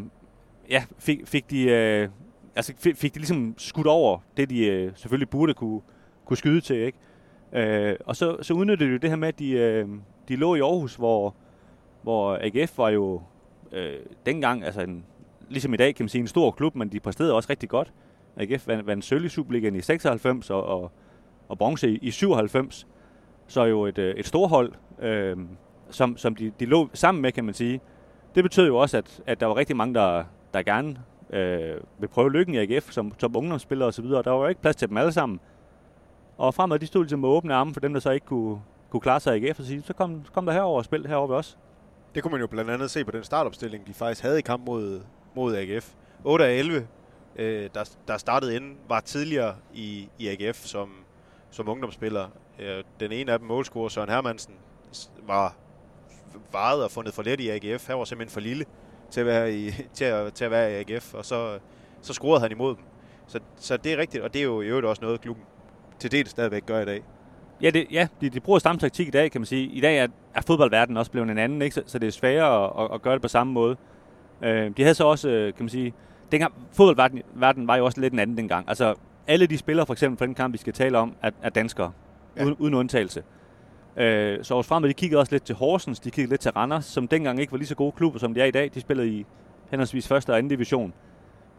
ja, 0.69 0.83
fik, 0.99 1.27
fik, 1.27 1.49
de, 1.49 1.63
øh, 1.63 2.09
altså 2.55 2.73
fik, 2.77 2.97
fik 2.97 3.13
de 3.13 3.19
ligesom 3.19 3.55
skudt 3.57 3.87
over 3.87 4.19
det, 4.37 4.49
de 4.49 4.65
øh, 4.67 4.91
selvfølgelig 4.95 5.29
burde 5.29 5.53
kunne, 5.53 5.81
kunne 6.25 6.37
skyde 6.37 6.61
til. 6.61 6.75
Ikke? 6.75 6.97
Øh, 7.53 7.95
og 8.05 8.15
så, 8.15 8.37
så 8.41 8.53
udnyttede 8.53 8.91
de 8.91 8.97
det 8.99 9.09
her 9.09 9.17
med, 9.17 9.27
at 9.27 9.39
de, 9.39 9.51
øh, 9.51 9.87
de 10.27 10.35
lå 10.35 10.55
i 10.55 10.59
Aarhus, 10.59 10.95
hvor, 10.95 11.35
hvor 12.01 12.37
AGF 12.41 12.77
var 12.77 12.89
jo 12.89 13.21
øh, 13.71 13.99
dengang, 14.25 14.63
altså 14.63 14.81
en, 14.81 15.05
ligesom 15.49 15.73
i 15.73 15.77
dag 15.77 15.95
kan 15.95 16.03
man 16.03 16.09
sige, 16.09 16.19
en 16.19 16.27
stor 16.27 16.51
klub, 16.51 16.75
men 16.75 16.91
de 16.91 16.99
præsterede 16.99 17.33
også 17.33 17.49
rigtig 17.49 17.69
godt. 17.69 17.93
AGF 18.37 18.67
vandt, 18.67 18.87
vandt 18.87 19.05
sølv 19.05 19.25
i 19.25 19.29
Superligaen 19.29 19.75
i 19.75 19.81
96 19.81 20.49
og, 20.49 20.63
og, 20.63 20.91
og 21.47 21.57
bronze 21.57 21.89
i, 21.89 21.97
i 22.01 22.11
97 22.11 22.87
så 23.51 23.63
jo 23.63 23.85
et, 23.85 23.97
øh, 23.97 24.15
et 24.15 24.25
storhold, 24.25 24.71
øh, 25.01 25.37
som, 25.89 26.17
som 26.17 26.35
de, 26.35 26.51
de 26.59 26.65
lå 26.65 26.89
sammen 26.93 27.21
med, 27.21 27.31
kan 27.31 27.45
man 27.45 27.53
sige. 27.53 27.81
Det 28.35 28.43
betød 28.43 28.67
jo 28.67 28.77
også, 28.77 28.97
at, 28.97 29.21
at 29.27 29.39
der 29.39 29.45
var 29.45 29.57
rigtig 29.57 29.75
mange, 29.75 29.93
der, 29.93 30.23
der 30.53 30.63
gerne 30.63 30.97
øh, 31.29 31.75
vil 31.99 32.07
prøve 32.07 32.31
lykken 32.31 32.55
i 32.55 32.57
AGF 32.57 32.91
som, 32.91 33.13
som 33.17 33.35
ungdomsspillere 33.35 33.87
osv., 33.87 34.05
der 34.05 34.29
var 34.31 34.41
jo 34.41 34.47
ikke 34.47 34.61
plads 34.61 34.75
til 34.75 34.89
dem 34.89 34.97
alle 34.97 35.11
sammen. 35.11 35.39
Og 36.37 36.53
fremad, 36.53 36.79
de 36.79 36.87
stod 36.87 37.03
ligesom 37.03 37.19
med 37.19 37.29
åbne 37.29 37.53
arme 37.53 37.73
for 37.73 37.79
dem, 37.79 37.93
der 37.93 37.99
så 37.99 38.11
ikke 38.11 38.25
kunne, 38.25 38.61
kunne 38.89 39.01
klare 39.01 39.19
sig 39.19 39.37
i 39.37 39.47
AGF, 39.47 39.59
og 39.59 39.65
sige, 39.65 39.81
så 39.81 39.93
kom, 39.93 40.25
kom 40.33 40.45
der 40.45 40.53
herover 40.53 40.77
og 40.77 40.85
spil 40.85 41.07
herover 41.07 41.27
ved 41.27 41.35
os. 41.35 41.57
Det 42.15 42.23
kunne 42.23 42.31
man 42.31 42.41
jo 42.41 42.47
blandt 42.47 42.71
andet 42.71 42.91
se 42.91 43.05
på 43.05 43.11
den 43.11 43.23
startopstilling, 43.23 43.87
de 43.87 43.93
faktisk 43.93 44.21
havde 44.21 44.39
i 44.39 44.41
kamp 44.41 44.65
mod, 44.65 45.01
mod 45.35 45.55
AGF. 45.55 45.93
8 46.23 46.45
af 46.45 46.53
11, 46.53 46.87
øh, 47.35 47.69
der, 47.73 47.95
der 48.07 48.17
startede 48.17 48.55
inden, 48.55 48.77
var 48.89 48.99
tidligere 48.99 49.55
i, 49.73 50.09
i 50.19 50.27
AGF 50.27 50.65
som, 50.65 50.89
som 51.49 51.69
ungdomsspiller. 51.69 52.27
Øh, 52.61 52.83
den 52.99 53.11
ene 53.11 53.31
af 53.31 53.39
dem, 53.39 53.47
målscorer 53.47 53.89
Søren 53.89 54.09
Hermansen, 54.09 54.53
var 55.27 55.55
varet 56.51 56.83
og 56.83 56.91
fundet 56.91 57.13
for 57.13 57.23
let 57.23 57.39
i 57.39 57.49
AGF. 57.49 57.87
Han 57.87 57.97
var 57.97 58.03
simpelthen 58.03 58.33
for 58.33 58.39
lille 58.39 58.65
til 59.11 59.19
at 59.19 59.25
være 59.25 59.53
i, 59.53 59.71
til 59.93 60.05
at, 60.05 60.33
til 60.33 60.45
at 60.45 60.51
være 60.51 60.71
i 60.71 60.75
AGF, 60.75 61.13
og 61.13 61.25
så, 61.25 61.59
så 62.01 62.13
scorede 62.13 62.41
han 62.41 62.51
imod 62.51 62.75
dem. 62.75 62.83
Så, 63.27 63.39
så 63.55 63.77
det 63.77 63.93
er 63.93 63.97
rigtigt, 63.97 64.23
og 64.23 64.33
det 64.33 64.39
er 64.39 64.43
jo 64.43 64.61
i 64.61 64.65
øvrigt 64.65 64.87
også 64.87 65.01
noget, 65.01 65.21
klubben 65.21 65.43
til 65.99 66.11
det 66.11 66.29
stadigvæk 66.29 66.65
gør 66.65 66.81
i 66.81 66.85
dag. 66.85 67.03
Ja, 67.61 67.69
det, 67.69 67.87
ja 67.91 68.07
de, 68.21 68.29
de 68.29 68.39
bruger 68.39 68.59
stamtaktik 68.59 69.07
i 69.07 69.11
dag, 69.11 69.31
kan 69.31 69.41
man 69.41 69.45
sige. 69.45 69.67
I 69.67 69.81
dag 69.81 69.97
er, 69.97 70.07
er 70.35 70.41
fodboldverdenen 70.41 70.97
også 70.97 71.11
blevet 71.11 71.29
en 71.29 71.37
anden, 71.37 71.61
ikke? 71.61 71.73
Så, 71.73 71.83
så 71.85 71.99
det 71.99 72.07
er 72.07 72.11
sværere 72.11 72.65
at, 72.65 72.85
at, 72.85 72.95
at 72.95 73.01
gøre 73.01 73.13
det 73.13 73.21
på 73.21 73.27
samme 73.27 73.53
måde. 73.53 73.77
Øh, 74.41 74.71
de 74.77 74.83
havde 74.83 74.95
så 74.95 75.05
også, 75.05 75.29
øh, 75.29 75.53
kan 75.53 75.63
man 75.63 75.69
sige, 75.69 75.93
dengang, 76.31 76.53
fodboldverdenen 76.71 77.67
var 77.67 77.75
jo 77.75 77.85
også 77.85 78.01
lidt 78.01 78.13
en 78.13 78.19
anden 78.19 78.37
dengang. 78.37 78.69
Altså, 78.69 78.95
alle 79.27 79.47
de 79.47 79.57
spillere, 79.57 79.85
for 79.85 79.93
eksempel 79.93 80.17
for 80.17 80.25
den 80.25 80.35
kamp, 80.35 80.53
vi 80.53 80.57
skal 80.57 80.73
tale 80.73 80.97
om, 80.97 81.15
er, 81.21 81.31
er 81.41 81.49
danskere 81.49 81.91
ja. 82.37 82.43
uden, 82.45 82.55
uden 82.59 82.73
undtagelse. 82.73 83.23
Øh, 83.97 84.43
så 84.43 84.53
Aarhus 84.53 84.67
Fremad, 84.67 84.89
de 84.89 84.93
kiggede 84.93 85.19
også 85.19 85.31
lidt 85.31 85.43
til 85.43 85.55
Horsens, 85.55 85.99
de 85.99 86.11
kiggede 86.11 86.29
lidt 86.29 86.41
til 86.41 86.51
Randers, 86.51 86.85
som 86.85 87.07
dengang 87.07 87.39
ikke 87.39 87.51
var 87.51 87.57
lige 87.57 87.67
så 87.67 87.75
gode 87.75 87.91
klubber, 87.91 88.19
som 88.19 88.33
de 88.33 88.41
er 88.41 88.45
i 88.45 88.51
dag. 88.51 88.71
De 88.73 88.81
spillede 88.81 89.09
i 89.09 89.25
henholdsvis 89.69 90.07
første 90.07 90.29
og 90.29 90.37
anden 90.37 90.49
division. 90.49 90.93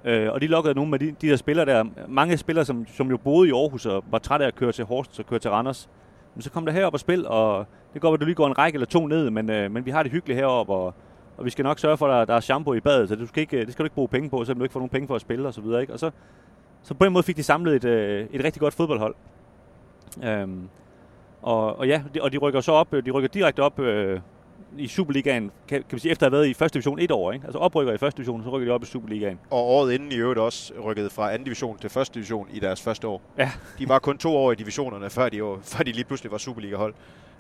Øh, 0.04 0.32
og 0.32 0.40
de 0.40 0.46
lukkede 0.46 0.75
nogle 0.75 0.94
af 0.94 1.00
de, 1.00 1.14
de 1.20 1.28
der 1.28 1.37
spillere 1.37 1.66
der. 1.66 1.85
Mange 2.08 2.37
spillere, 2.37 2.64
som, 2.64 2.87
som 2.87 3.11
jo 3.11 3.16
boede 3.16 3.49
i 3.49 3.52
Aarhus 3.52 3.87
og 3.87 4.04
var 4.11 4.18
trætte 4.18 4.44
af 4.44 4.49
at 4.49 4.54
køre 4.54 4.73
til 4.73 4.85
Horsens 4.85 5.18
og 5.18 5.26
køre 5.26 5.38
til 5.38 5.50
Randers. 5.50 5.88
Men 6.35 6.42
så 6.42 6.50
kom 6.50 6.66
der 6.66 6.73
herop 6.73 6.94
og 6.94 7.00
spil, 7.00 7.26
og 7.26 7.66
det 7.94 8.00
går, 8.00 8.14
at 8.14 8.20
du 8.20 8.25
lige 8.25 8.35
går 8.35 8.46
en 8.46 8.58
række 8.58 8.76
eller 8.76 8.87
to 8.87 9.06
ned, 9.06 9.30
men, 9.30 9.50
øh, 9.50 9.70
men 9.70 9.87
vi 9.87 9.90
har 9.90 10.02
det 10.02 10.12
hyggeligt 10.12 10.38
herop 10.38 10.68
og, 10.68 10.94
og 11.37 11.44
vi 11.44 11.50
skal 11.50 11.62
nok 11.62 11.78
sørge 11.78 11.96
for, 11.96 12.08
at 12.08 12.18
der, 12.18 12.25
der 12.25 12.35
er 12.35 12.40
shampoo 12.40 12.75
i 12.75 12.80
badet, 12.80 13.08
så 13.08 13.16
du 13.16 13.26
skal 13.26 13.40
ikke, 13.40 13.56
øh, 13.56 13.66
det 13.66 13.73
skal 13.73 13.82
du 13.82 13.87
ikke 13.87 13.94
bruge 13.94 14.08
penge 14.08 14.30
på, 14.30 14.44
selvom 14.44 14.58
du 14.58 14.64
ikke 14.64 14.73
får 14.73 14.80
nogen 14.80 14.90
penge 14.90 15.08
for 15.08 15.14
at 15.14 15.20
spille 15.20 15.49
og 15.49 15.54
så 15.54 15.61
videre. 15.61 15.80
Ikke? 15.80 15.92
Og 15.92 15.99
så, 15.99 16.11
så 16.82 16.94
på 16.94 17.04
den 17.04 17.12
måde 17.12 17.23
fik 17.23 17.37
de 17.37 17.42
samlet 17.42 17.75
et, 17.76 17.85
øh, 17.85 18.26
et 18.32 18.44
rigtig 18.44 18.61
godt 18.61 18.75
fodboldhold. 18.75 19.14
Øhm, 20.25 20.69
og, 21.42 21.78
og 21.78 21.88
ja, 21.88 22.02
de, 22.14 22.23
og 22.23 22.33
de 22.33 22.38
rykker 22.38 22.61
så 22.61 22.73
op, 22.73 22.92
de 22.92 23.11
rykker 23.11 23.28
direkte 23.28 23.61
op 23.61 23.78
øh, 23.81 24.21
i 24.78 24.87
Superligaen, 24.87 25.50
kan, 25.69 25.83
kan 25.88 25.97
vi 25.97 26.00
sige, 26.00 26.12
efter 26.12 26.26
at 26.26 26.33
have 26.33 26.38
været 26.38 26.49
i 26.49 26.54
første 26.54 26.75
division 26.75 26.99
et 26.99 27.11
år. 27.11 27.33
Ikke? 27.33 27.45
Altså 27.45 27.59
oprykker 27.59 27.92
i 27.92 27.99
første 27.99 28.16
division, 28.16 28.45
så 28.45 28.50
rykker 28.50 28.69
de 28.69 28.75
op 28.75 28.83
i 28.83 28.87
Superligaen. 28.87 29.38
Og 29.50 29.59
året 29.59 29.92
inden 29.92 30.12
i 30.12 30.14
øvrigt 30.14 30.40
også 30.40 30.73
rykket 30.85 31.12
fra 31.12 31.33
anden 31.33 31.45
division 31.45 31.78
til 31.78 31.90
første 31.90 32.14
division 32.14 32.49
i 32.52 32.61
deres 32.61 32.83
første 32.83 33.09
år. 33.09 33.23
Ja. 33.38 33.50
De 33.78 33.88
var 33.88 33.99
kun 33.99 34.19
to 34.19 34.37
år 34.37 34.52
i 34.52 34.54
divisionerne, 34.54 35.11
før 35.11 35.28
de, 35.28 35.37
jo, 35.37 35.59
før 35.62 35.85
de 35.85 35.92
lige 35.92 36.04
pludselig 36.04 36.33
var 36.33 36.38
Superliga-hold. 36.38 36.95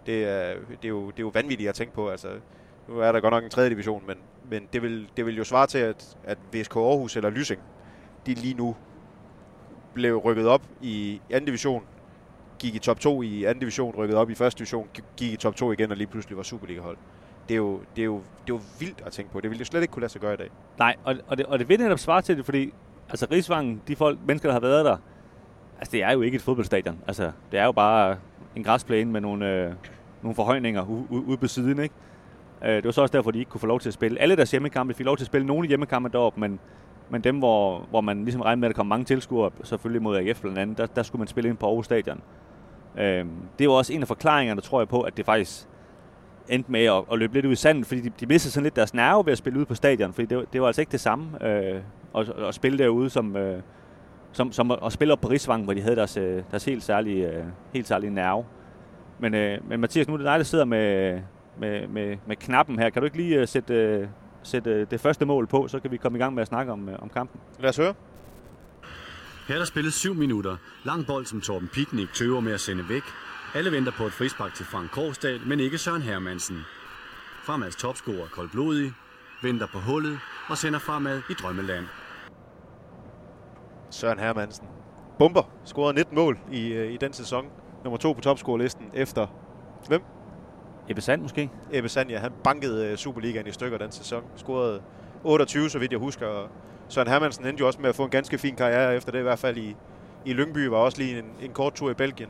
Det 0.06 0.24
er, 0.24 0.54
det, 0.68 0.84
er 0.84 0.88
jo, 0.88 1.06
det 1.06 1.18
er 1.18 1.22
jo 1.22 1.30
vanvittigt 1.34 1.68
at 1.68 1.74
tænke 1.74 1.94
på. 1.94 2.08
Altså, 2.08 2.28
nu 2.88 2.98
er 2.98 3.12
der 3.12 3.20
godt 3.20 3.32
nok 3.32 3.44
en 3.44 3.50
tredje 3.50 3.70
division, 3.70 4.02
men, 4.06 4.16
men 4.50 4.68
det, 4.72 4.82
vil, 4.82 5.08
det 5.16 5.26
vil 5.26 5.36
jo 5.36 5.44
svare 5.44 5.66
til, 5.66 5.78
at, 5.78 6.16
at 6.24 6.38
VSK 6.52 6.76
Aarhus 6.76 7.16
eller 7.16 7.30
Lysing, 7.30 7.60
de 8.26 8.34
lige 8.34 8.54
nu 8.54 8.76
blev 9.94 10.16
rykket 10.16 10.46
op 10.46 10.62
i 10.82 11.20
anden 11.30 11.46
division, 11.46 11.82
gik 12.62 12.74
i 12.74 12.78
top 12.78 13.00
2 13.00 13.22
i 13.22 13.44
anden 13.44 13.60
division, 13.60 13.94
rykket 13.94 14.16
op 14.16 14.30
i 14.30 14.34
første 14.34 14.58
division, 14.58 14.88
gik 15.16 15.32
i 15.32 15.36
top 15.36 15.56
2 15.56 15.72
igen 15.72 15.90
og 15.90 15.96
lige 15.96 16.06
pludselig 16.06 16.36
var 16.36 16.42
Superliga-hold. 16.42 16.96
Det 17.48 17.54
er, 17.54 17.58
jo, 17.58 17.80
det, 17.96 18.02
er 18.02 18.06
jo, 18.06 18.16
det 18.16 18.52
er 18.52 18.56
jo 18.56 18.60
vildt 18.78 19.02
at 19.06 19.12
tænke 19.12 19.32
på. 19.32 19.40
Det 19.40 19.50
ville 19.50 19.60
jo 19.60 19.64
slet 19.64 19.82
ikke 19.82 19.92
kunne 19.92 20.00
lade 20.00 20.12
sig 20.12 20.20
gøre 20.20 20.34
i 20.34 20.36
dag. 20.36 20.48
Nej, 20.78 20.96
og, 21.04 21.16
og, 21.26 21.38
det, 21.38 21.46
og 21.46 21.58
det 21.58 21.68
vil 21.68 21.78
netop 21.80 21.98
svare 21.98 22.22
til 22.22 22.36
det, 22.36 22.44
fordi 22.44 22.72
altså 23.08 23.26
Rigsvangen, 23.30 23.82
de 23.88 23.96
folk, 23.96 24.18
mennesker, 24.26 24.48
der 24.48 24.52
har 24.52 24.60
været 24.60 24.84
der, 24.84 24.96
altså 25.78 25.92
det 25.92 26.02
er 26.02 26.12
jo 26.12 26.20
ikke 26.22 26.36
et 26.36 26.42
fodboldstadion. 26.42 26.98
Altså, 27.06 27.32
det 27.52 27.60
er 27.60 27.64
jo 27.64 27.72
bare 27.72 28.16
en 28.56 28.64
græsplæne 28.64 29.12
med 29.12 29.20
nogle, 29.20 29.50
øh, 29.50 29.72
nogle 30.22 30.34
forhøjninger 30.34 30.86
ude 31.10 31.36
på 31.36 31.46
siden, 31.46 31.78
ikke? 31.82 31.94
Øh, 32.64 32.76
det 32.76 32.84
var 32.84 32.90
så 32.90 33.02
også 33.02 33.12
derfor, 33.12 33.30
de 33.30 33.38
ikke 33.38 33.50
kunne 33.50 33.60
få 33.60 33.66
lov 33.66 33.80
til 33.80 33.88
at 33.88 33.94
spille. 33.94 34.20
Alle 34.20 34.36
deres 34.36 34.50
hjemmekampe 34.50 34.94
fik 34.94 35.06
lov 35.06 35.16
til 35.16 35.24
at 35.24 35.26
spille 35.26 35.46
nogle 35.46 35.68
hjemmekampe 35.68 36.08
deroppe, 36.08 36.40
men, 36.40 36.60
Men 37.10 37.20
dem, 37.20 37.38
hvor, 37.38 37.86
hvor 37.90 38.00
man 38.00 38.24
ligesom 38.24 38.40
regnede 38.40 38.60
med, 38.60 38.68
at 38.68 38.74
der 38.74 38.76
kom 38.76 38.86
mange 38.86 39.04
tilskuere, 39.04 39.50
selvfølgelig 39.62 40.02
mod 40.02 40.16
AGF 40.16 40.40
blandt 40.40 40.58
andet, 40.58 40.78
der, 40.78 40.86
der 40.86 41.02
skulle 41.02 41.20
man 41.20 41.28
spille 41.28 41.50
ind 41.50 41.56
på 41.56 41.66
Aarhus 41.66 41.84
Stadion. 41.84 42.20
Øh, 42.98 43.26
det 43.58 43.68
var 43.68 43.74
også 43.74 43.92
en 43.92 44.02
af 44.02 44.08
forklaringerne, 44.08 44.60
tror 44.60 44.80
jeg 44.80 44.88
på, 44.88 45.00
at 45.00 45.16
det 45.16 45.24
faktisk 45.24 45.68
endte 46.48 46.72
med 46.72 46.84
at, 46.84 47.04
at 47.12 47.18
løbe 47.18 47.34
lidt 47.34 47.46
ud 47.46 47.52
i 47.52 47.56
sandet, 47.56 47.86
fordi 47.86 48.00
de, 48.00 48.10
de 48.20 48.26
mistede 48.26 48.52
sådan 48.52 48.62
lidt 48.62 48.76
deres 48.76 48.94
nerve 48.94 49.26
ved 49.26 49.32
at 49.32 49.38
spille 49.38 49.58
ud 49.58 49.64
på 49.64 49.74
stadion, 49.74 50.12
fordi 50.12 50.26
det, 50.26 50.52
det 50.52 50.60
var 50.60 50.66
altså 50.66 50.82
ikke 50.82 50.92
det 50.92 51.00
samme 51.00 51.46
øh, 51.46 51.80
at, 52.16 52.28
at 52.28 52.54
spille 52.54 52.78
derude 52.78 53.10
som, 53.10 53.36
øh, 53.36 53.62
som, 54.32 54.52
som 54.52 54.70
at 54.70 54.92
spille 54.92 55.12
op 55.12 55.20
på 55.20 55.28
Rigsvang, 55.28 55.64
hvor 55.64 55.72
de 55.72 55.80
havde 55.80 55.96
deres, 55.96 56.16
øh, 56.16 56.42
deres 56.50 56.64
helt, 56.64 56.82
særlige, 56.82 57.30
øh, 57.30 57.44
helt 57.72 57.88
særlige 57.88 58.10
nerve. 58.10 58.44
Men, 59.18 59.34
øh, 59.34 59.58
men 59.68 59.80
Mathias, 59.80 60.08
nu 60.08 60.14
er 60.14 60.18
det 60.18 60.26
dig, 60.26 60.38
der 60.38 60.44
sidder 60.44 60.64
med, 60.64 61.18
med, 61.58 61.88
med, 61.88 62.16
med 62.26 62.36
knappen 62.36 62.78
her. 62.78 62.90
Kan 62.90 63.02
du 63.02 63.04
ikke 63.04 63.16
lige 63.16 63.40
øh, 63.40 63.48
sætte, 63.48 63.74
øh, 63.74 64.06
sætte 64.42 64.84
det 64.84 65.00
første 65.00 65.26
mål 65.26 65.46
på, 65.46 65.68
så 65.68 65.80
kan 65.80 65.90
vi 65.90 65.96
komme 65.96 66.18
i 66.18 66.20
gang 66.20 66.34
med 66.34 66.42
at 66.42 66.48
snakke 66.48 66.72
om, 66.72 66.88
om 66.98 67.08
kampen? 67.08 67.40
Lad 67.60 67.68
os 67.68 67.76
høre. 67.76 67.94
Her 69.52 69.56
er 69.56 69.60
der 69.60 69.66
spillet 69.66 69.92
7 69.92 70.14
minutter. 70.14 70.56
Lang 70.84 71.06
bold, 71.06 71.26
som 71.26 71.40
Torben 71.40 71.68
Piknik 71.68 72.08
tøver 72.14 72.40
med 72.40 72.52
at 72.52 72.60
sende 72.60 72.88
væk. 72.88 73.02
Alle 73.54 73.72
venter 73.72 73.92
på 73.92 74.06
et 74.06 74.12
frispark 74.12 74.54
til 74.54 74.66
Frank 74.66 74.90
Korsdal, 74.90 75.40
men 75.46 75.60
ikke 75.60 75.78
Søren 75.78 76.02
Hermansen. 76.02 76.58
Fremads 77.42 77.76
topscorer 77.76 78.26
Koldblodig 78.28 78.92
venter 79.42 79.66
på 79.72 79.78
hullet 79.78 80.18
og 80.48 80.58
sender 80.58 80.78
fremad 80.78 81.22
i 81.30 81.32
drømmeland. 81.32 81.84
Søren 83.90 84.18
Hermansen. 84.18 84.66
Bomber. 85.18 85.42
Scorede 85.64 85.94
19 85.94 86.16
mål 86.16 86.38
i, 86.52 86.84
i 86.84 86.96
den 86.96 87.12
sæson. 87.12 87.46
Nummer 87.84 87.98
to 87.98 88.12
på 88.12 88.20
topscorelisten 88.20 88.90
efter 88.94 89.26
hvem? 89.88 90.02
Ebbe 90.88 91.00
Sand 91.00 91.22
måske? 91.22 91.50
Ebbe 91.72 91.88
Sand, 91.88 92.10
ja. 92.10 92.18
Han 92.18 92.32
bankede 92.44 92.96
Superligaen 92.96 93.46
i 93.46 93.52
stykker 93.52 93.78
den 93.78 93.92
sæson. 93.92 94.24
Scorede 94.36 94.82
28, 95.24 95.70
så 95.70 95.78
vidt 95.78 95.92
jeg 95.92 95.98
husker. 95.98 96.48
Søren 96.92 97.08
Hermansen 97.08 97.46
endte 97.46 97.60
jo 97.60 97.66
også 97.66 97.80
med 97.80 97.88
at 97.88 97.94
få 97.94 98.04
en 98.04 98.10
ganske 98.10 98.38
fin 98.38 98.56
karriere 98.56 98.96
efter 98.96 99.12
det, 99.12 99.18
i 99.18 99.22
hvert 99.22 99.38
fald 99.38 99.56
i, 99.56 99.76
i 100.24 100.32
Lyngby, 100.32 100.66
var 100.66 100.76
også 100.76 100.98
lige 100.98 101.18
en, 101.18 101.24
en 101.42 101.50
kort 101.52 101.74
tur 101.74 101.90
i 101.90 101.94
Belgien. 101.94 102.28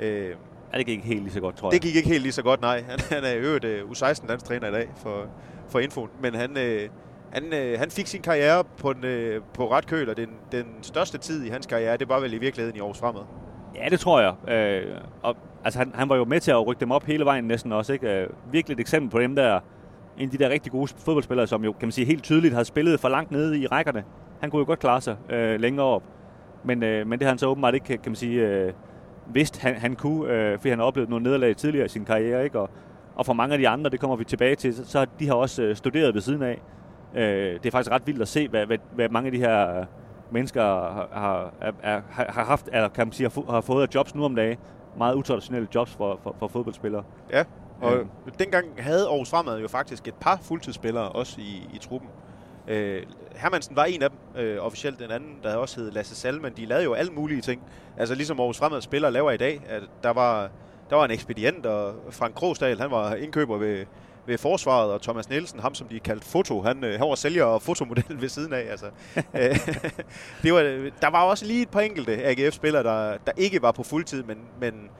Øh, 0.00 0.28
ja, 0.72 0.78
det 0.78 0.86
gik 0.86 0.96
ikke 0.96 1.06
helt 1.06 1.22
lige 1.22 1.32
så 1.32 1.40
godt, 1.40 1.56
tror 1.56 1.68
jeg. 1.68 1.72
Det 1.72 1.82
gik 1.82 1.96
ikke 1.96 2.08
helt 2.08 2.22
lige 2.22 2.32
så 2.32 2.42
godt, 2.42 2.60
nej. 2.60 2.84
Han, 2.88 2.98
han 3.10 3.24
er 3.24 3.32
i 3.32 3.38
øvrigt 3.38 3.64
uh, 3.64 3.90
U16 3.90 4.28
landstræner 4.28 4.68
i 4.68 4.72
dag 4.72 4.88
for, 4.96 5.26
for 5.68 5.78
Infoen. 5.78 6.10
Men 6.20 6.34
han, 6.34 6.50
uh, 6.50 6.90
han, 7.32 7.44
uh, 7.44 7.78
han 7.78 7.90
fik 7.90 8.06
sin 8.06 8.22
karriere 8.22 8.64
på, 8.64 8.92
den, 8.92 9.04
uh, 9.04 9.42
på 9.54 9.70
ret 9.72 9.86
køl, 9.86 10.10
og 10.10 10.16
den, 10.16 10.28
den 10.52 10.66
største 10.82 11.18
tid 11.18 11.44
i 11.44 11.48
hans 11.48 11.66
karriere, 11.66 11.96
det 11.96 12.08
var 12.08 12.20
vel 12.20 12.34
i 12.34 12.38
virkeligheden 12.38 12.76
i 12.76 12.80
års 12.80 12.98
fremad. 12.98 13.22
Ja, 13.74 13.88
det 13.88 14.00
tror 14.00 14.20
jeg. 14.20 14.54
Øh, 14.54 14.96
og, 15.22 15.36
altså, 15.64 15.78
han, 15.78 15.92
han 15.94 16.08
var 16.08 16.16
jo 16.16 16.24
med 16.24 16.40
til 16.40 16.50
at 16.50 16.66
rykke 16.66 16.80
dem 16.80 16.90
op 16.90 17.04
hele 17.04 17.24
vejen 17.24 17.44
næsten 17.44 17.72
også. 17.72 17.92
Ikke? 17.92 18.10
Øh, 18.10 18.28
virkelig 18.52 18.74
et 18.74 18.80
eksempel 18.80 19.10
på 19.10 19.20
dem 19.20 19.36
der, 19.36 19.60
en 20.18 20.24
af 20.24 20.30
de 20.30 20.38
der 20.38 20.48
rigtig 20.50 20.72
gode 20.72 20.88
fodboldspillere, 20.96 21.46
som 21.46 21.64
jo 21.64 21.72
kan 21.72 21.86
man 21.86 21.92
sige 21.92 22.04
helt 22.04 22.22
tydeligt 22.22 22.54
har 22.54 22.62
spillet 22.62 23.00
for 23.00 23.08
langt 23.08 23.30
nede 23.30 23.58
i 23.58 23.66
rækkerne. 23.66 24.04
Han 24.40 24.50
kunne 24.50 24.60
jo 24.60 24.66
godt 24.66 24.78
klare 24.78 25.00
sig 25.00 25.16
øh, 25.30 25.60
længere 25.60 25.86
op. 25.86 26.02
Men, 26.64 26.82
øh, 26.82 27.06
men 27.06 27.18
det 27.18 27.26
har 27.26 27.30
han 27.30 27.38
så 27.38 27.46
åbenbart 27.46 27.74
ikke, 27.74 27.86
kan 27.86 28.00
man 28.06 28.14
sige, 28.16 28.48
øh, 28.48 28.72
vidst 29.26 29.58
han, 29.58 29.74
han 29.74 29.96
kunne, 29.96 30.32
øh, 30.32 30.58
fordi 30.58 30.68
han 30.68 30.78
har 30.78 30.86
oplevet 30.86 31.10
nogle 31.10 31.22
nederlag 31.22 31.56
tidligere 31.56 31.84
i 31.84 31.88
sin 31.88 32.04
karriere. 32.04 32.44
Ikke? 32.44 32.58
Og, 32.58 32.70
og 33.14 33.26
for 33.26 33.32
mange 33.32 33.52
af 33.52 33.58
de 33.58 33.68
andre, 33.68 33.90
det 33.90 34.00
kommer 34.00 34.16
vi 34.16 34.24
tilbage 34.24 34.54
til, 34.54 34.74
så, 34.74 34.84
så 34.86 35.06
de 35.18 35.26
har 35.26 35.34
også 35.34 35.62
øh, 35.62 35.76
studeret 35.76 36.14
ved 36.14 36.20
siden 36.20 36.42
af. 36.42 36.60
Øh, 37.14 37.22
det 37.52 37.66
er 37.66 37.70
faktisk 37.70 37.90
ret 37.90 38.06
vildt 38.06 38.22
at 38.22 38.28
se, 38.28 38.48
hvad, 38.48 38.66
hvad, 38.66 38.78
hvad 38.94 39.08
mange 39.08 39.26
af 39.26 39.32
de 39.32 39.38
her 39.38 39.78
øh, 39.78 39.86
mennesker 40.30 40.62
har, 40.62 41.08
har, 41.12 41.52
har, 41.82 42.02
har 42.28 42.44
haft, 42.44 42.68
eller 42.72 42.88
kan 42.88 43.06
man 43.06 43.12
sige, 43.12 43.30
har 43.50 43.60
fået 43.60 43.82
af 43.82 43.94
jobs 43.94 44.14
nu 44.14 44.24
om 44.24 44.34
dagen. 44.34 44.58
Meget 44.98 45.14
utraditionelle 45.14 45.68
jobs 45.74 45.94
for, 45.94 46.20
for, 46.22 46.36
for 46.38 46.48
fodboldspillere. 46.48 47.02
Ja, 47.32 47.44
og 47.82 47.96
øh. 47.96 48.06
dengang 48.38 48.66
havde 48.78 49.06
Aarhus 49.06 49.30
Fremad 49.30 49.60
jo 49.60 49.68
faktisk 49.68 50.08
et 50.08 50.14
par 50.14 50.38
fuldtidsspillere 50.42 51.08
også 51.08 51.40
i, 51.40 51.68
i 51.74 51.78
truppen. 51.78 52.10
Øh, 52.68 53.02
Hermansen 53.36 53.76
var 53.76 53.84
en 53.84 54.02
af 54.02 54.10
dem, 54.10 54.42
øh, 54.42 54.58
officielt 54.60 54.98
den 54.98 55.10
anden, 55.10 55.38
der 55.42 55.56
også 55.56 55.80
hed 55.80 55.90
Lasse 55.90 56.14
Salmen. 56.14 56.52
De 56.56 56.66
lavede 56.66 56.84
jo 56.84 56.94
alle 56.94 57.12
mulige 57.12 57.40
ting. 57.40 57.62
Altså 57.96 58.14
ligesom 58.14 58.40
Aarhus 58.40 58.58
Fremad 58.58 58.80
spiller 58.80 59.10
laver 59.10 59.30
i 59.30 59.36
dag. 59.36 59.62
At 59.68 59.82
der 60.02 60.10
var 60.10 60.50
der 60.92 60.96
var 60.96 61.04
en 61.04 61.10
ekspedient, 61.10 61.66
og 61.66 61.94
Frank 62.10 62.34
Krogsdal, 62.34 62.80
han 62.80 62.90
var 62.90 63.14
indkøber 63.14 63.58
ved, 63.58 63.84
ved 64.26 64.38
forsvaret, 64.38 64.92
og 64.92 65.02
Thomas 65.02 65.28
Nielsen, 65.30 65.60
ham 65.60 65.74
som 65.74 65.88
de 65.88 66.00
kaldte 66.00 66.26
Foto, 66.26 66.62
han, 66.62 66.84
øh, 66.84 66.98
han 66.98 67.08
var 67.08 67.14
sælger 67.14 67.44
og 67.44 67.62
fotomodel 67.62 68.04
ved 68.22 68.28
siden 68.28 68.52
af. 68.52 68.66
Altså. 68.70 68.86
Øh, 69.16 69.58
det 70.42 70.52
var, 70.52 70.90
der 71.02 71.10
var 71.10 71.22
også 71.22 71.44
lige 71.44 71.62
et 71.62 71.68
par 71.68 71.80
enkelte 71.80 72.24
AGF-spillere, 72.24 72.82
der, 72.82 73.16
der 73.26 73.32
ikke 73.36 73.62
var 73.62 73.72
på 73.72 73.82
fuldtid, 73.82 74.22
men, 74.22 74.38
men 74.60 74.90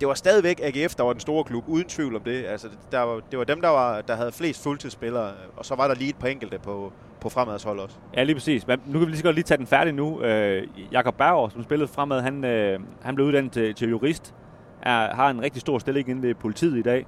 det 0.00 0.08
var 0.08 0.14
stadigvæk 0.14 0.60
AGF, 0.62 0.94
der 0.94 1.04
var 1.04 1.12
den 1.12 1.20
store 1.20 1.44
klub, 1.44 1.64
uden 1.68 1.84
tvivl 1.84 2.16
om 2.16 2.22
det. 2.22 2.44
Altså, 2.44 2.68
der 2.92 3.00
var, 3.00 3.20
det 3.30 3.38
var 3.38 3.44
dem, 3.44 3.60
der, 3.60 3.68
var, 3.68 4.00
der 4.00 4.14
havde 4.14 4.32
flest 4.32 4.62
fuldtidsspillere, 4.62 5.30
og 5.56 5.64
så 5.64 5.74
var 5.74 5.88
der 5.88 5.94
lige 5.94 6.10
et 6.10 6.16
par 6.16 6.28
enkelte 6.28 6.58
på, 6.58 6.92
på 7.20 7.28
fremadshold 7.28 7.78
også. 7.78 7.96
Ja, 8.16 8.22
lige 8.22 8.34
præcis. 8.34 8.66
Men 8.66 8.80
nu 8.86 8.92
kan 8.92 9.00
vi 9.00 9.06
lige 9.06 9.18
så 9.18 9.24
godt 9.24 9.34
lige 9.34 9.44
tage 9.44 9.58
den 9.58 9.66
færdig 9.66 9.94
nu. 9.94 10.22
Øh, 10.22 10.66
Jakob 10.92 11.14
Bauer, 11.14 11.48
som 11.48 11.62
spillede 11.62 11.88
fremad, 11.88 12.20
han, 12.20 12.44
øh, 12.44 12.80
han 13.02 13.14
blev 13.14 13.26
uddannet 13.26 13.52
til, 13.52 13.74
til 13.74 13.88
jurist, 13.88 14.34
er, 14.82 15.14
har 15.14 15.30
en 15.30 15.42
rigtig 15.42 15.60
stor 15.60 15.78
stilling 15.78 16.08
inde 16.08 16.22
ved 16.22 16.34
politiet 16.34 16.78
i 16.78 16.82
dag. 16.82 17.06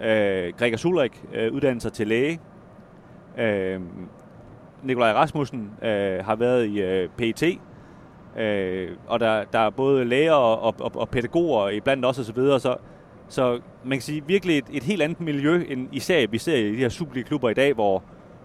Øh, 0.00 0.52
Gregor 0.58 0.76
Sulrik 0.76 1.22
øh, 1.34 1.52
uddannet 1.52 1.82
sig 1.82 1.92
til 1.92 2.06
læge. 2.06 2.40
Øh, 3.38 3.80
Nikolaj 4.82 5.12
Rasmussen 5.12 5.70
øh, 5.82 6.24
har 6.24 6.36
været 6.36 6.66
i 6.66 6.82
øh, 6.82 7.08
PET. 7.08 7.42
Øh, 8.38 8.90
og 9.06 9.20
der, 9.20 9.44
der 9.44 9.58
er 9.58 9.70
både 9.70 10.04
læger 10.04 10.32
og, 10.32 10.74
og, 10.80 10.92
og 10.94 11.08
pædagoger 11.08 11.68
iblandt 11.68 12.04
også 12.04 12.22
osv. 12.22 12.26
Så, 12.26 12.32
videre, 12.32 12.60
så, 12.60 12.76
så 13.28 13.60
man 13.84 13.98
kan 13.98 14.02
sige 14.02 14.22
virkelig 14.26 14.58
et, 14.58 14.64
et 14.72 14.82
helt 14.82 15.02
andet 15.02 15.20
miljø, 15.20 15.64
end 15.68 15.88
især 15.92 16.26
vi 16.26 16.38
ser 16.38 16.56
i 16.56 16.72
de 16.72 16.76
her 16.76 16.88
Superliga-klubber 16.88 17.50
i 17.50 17.54
dag, 17.54 17.72
hvor, 17.74 18.02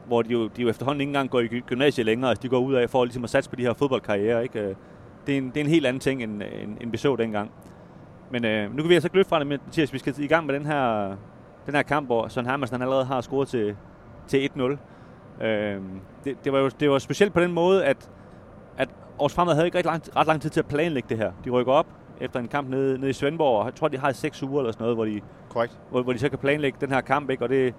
hvor 0.08 0.22
de, 0.22 0.32
jo, 0.32 0.48
de 0.48 0.62
jo 0.62 0.70
efterhånden 0.70 1.02
ikke 1.02 1.10
engang 1.10 1.30
går 1.30 1.40
i 1.40 1.48
gymnasiet 1.48 2.06
længere. 2.06 2.30
Altså 2.30 2.42
de 2.42 2.50
går 2.50 2.60
ud 2.60 2.74
af 2.74 2.90
for 2.90 3.06
ligesom 3.06 3.24
at 3.24 3.30
satse 3.30 3.50
på 3.50 3.56
de 3.56 3.62
her 3.62 3.74
fodboldkarriere. 3.74 4.44
Ikke? 4.44 4.60
Øh, 4.60 4.76
det, 5.28 5.34
er 5.34 5.38
en, 5.38 5.48
det 5.48 5.58
er 5.58 5.62
en 5.62 5.70
helt 5.70 5.86
anden 5.86 6.00
ting, 6.00 6.24
end, 6.24 6.44
end, 6.44 6.78
end 6.82 6.92
vi 6.92 6.98
så 6.98 7.16
dengang. 7.16 7.52
Men 8.32 8.46
øh, 8.46 8.76
nu 8.76 8.82
kan 8.82 8.90
vi 8.90 8.94
altså 8.94 9.10
løbe 9.14 9.30
fra 9.30 9.40
det, 9.40 9.48
Mathias. 9.48 9.94
Vi 9.94 9.98
skal 9.98 10.14
i 10.18 10.28
gang 10.28 10.46
med 10.46 10.54
den 10.56 10.66
her 10.66 11.16
den 11.70 11.76
her 11.76 11.84
kamp, 11.84 12.08
hvor 12.08 12.28
Søren 12.28 12.48
Hermansen 12.48 12.82
allerede 12.82 13.06
har 13.06 13.22
scoret 13.22 13.48
til, 13.48 13.76
til 14.28 14.50
1-0. 14.58 14.62
Øh, 15.46 15.82
det, 16.24 16.46
det, 16.46 16.54
var 16.54 16.60
jo 16.60 16.70
det 16.80 16.90
var 16.90 17.00
specielt 17.00 17.34
på 17.34 17.40
den 17.40 17.52
måde, 17.52 17.86
at, 17.86 18.10
at 18.78 18.90
Aarhus 19.20 19.34
Fremad 19.34 19.54
havde 19.54 19.68
ikke 19.68 19.78
ret 19.78 19.86
lang, 19.86 20.04
ret 20.16 20.28
lang 20.28 20.42
tid 20.42 20.50
til 20.50 20.60
at 20.60 20.66
planlægge 20.66 21.10
det 21.10 21.18
her. 21.18 21.32
De 21.46 21.50
rykker 21.50 21.74
op 21.74 21.88
efter 22.22 22.40
en 22.40 22.48
kamp 22.48 22.70
nede, 22.70 22.98
nede 22.98 23.10
i 23.10 23.14
Svendborg, 23.14 23.60
og 23.60 23.66
jeg 23.66 23.76
tror, 23.76 23.88
de 23.88 23.98
har 23.98 24.12
6 24.12 24.44
uger 24.44 24.60
eller 24.60 24.72
sådan 24.72 24.84
noget, 24.84 24.98
hvor 24.98 25.06
de, 25.06 25.22
Correct. 25.50 25.80
Hvor, 25.92 26.02
hvor 26.02 26.14
de 26.14 26.20
så 26.20 26.30
kan 26.30 26.38
planlægge 26.38 26.78
den 26.82 26.92
her 26.92 27.02
kamp. 27.02 27.30
Ikke? 27.30 27.44
Og 27.44 27.50
det, 27.50 27.74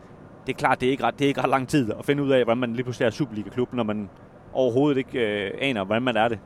det 0.46 0.52
er 0.52 0.56
klart, 0.56 0.80
det 0.80 0.86
er, 0.86 0.90
ikke 0.90 1.04
ret, 1.04 1.18
det 1.18 1.24
er 1.24 1.28
ikke 1.28 1.42
ret 1.42 1.50
lang 1.50 1.68
tid 1.68 1.92
at 1.98 2.04
finde 2.04 2.22
ud 2.22 2.30
af, 2.30 2.44
hvordan 2.44 2.58
man 2.58 2.72
lige 2.72 2.82
pludselig 2.82 3.06
er 3.06 3.10
Superliga-klub, 3.10 3.72
når 3.72 3.82
man 3.82 4.10
overhovedet 4.52 4.98
ikke 4.98 5.46
øh, 5.46 5.50
aner, 5.60 5.84
hvordan 5.84 6.02
man 6.02 6.16
er 6.16 6.28
det. 6.28 6.38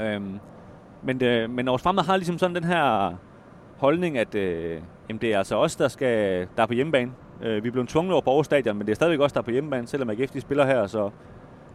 Øhm, 0.00 0.38
men, 1.02 1.22
øh, 1.22 1.50
men 1.50 1.68
Aarhus 1.68 1.82
Fremad 1.82 2.04
har 2.04 2.16
ligesom 2.16 2.38
sådan 2.38 2.56
den 2.56 2.64
her 2.64 3.14
holdning, 3.76 4.18
at 4.18 4.34
øh, 4.34 4.80
jamen, 5.08 5.20
det 5.20 5.34
er 5.34 5.38
altså 5.38 5.56
os, 5.56 5.76
der, 5.76 5.88
skal, 5.88 6.46
der 6.56 6.62
er 6.62 6.66
på 6.66 6.72
hjemmebane. 6.72 7.12
Øh, 7.42 7.62
vi 7.62 7.68
er 7.68 7.72
blevet 7.72 7.88
tvunget 7.88 8.12
over 8.12 8.22
på 8.22 8.30
Aarhus 8.30 8.46
Stadion, 8.46 8.76
men 8.76 8.86
det 8.86 8.92
er 8.92 8.96
stadigvæk 8.96 9.20
også 9.20 9.34
der 9.34 9.40
er 9.40 9.44
på 9.44 9.50
hjemmebane, 9.50 9.86
selvom 9.86 10.10
AGF 10.10 10.30
de 10.30 10.40
spiller 10.40 10.66
her. 10.66 10.86
Så, 10.86 11.10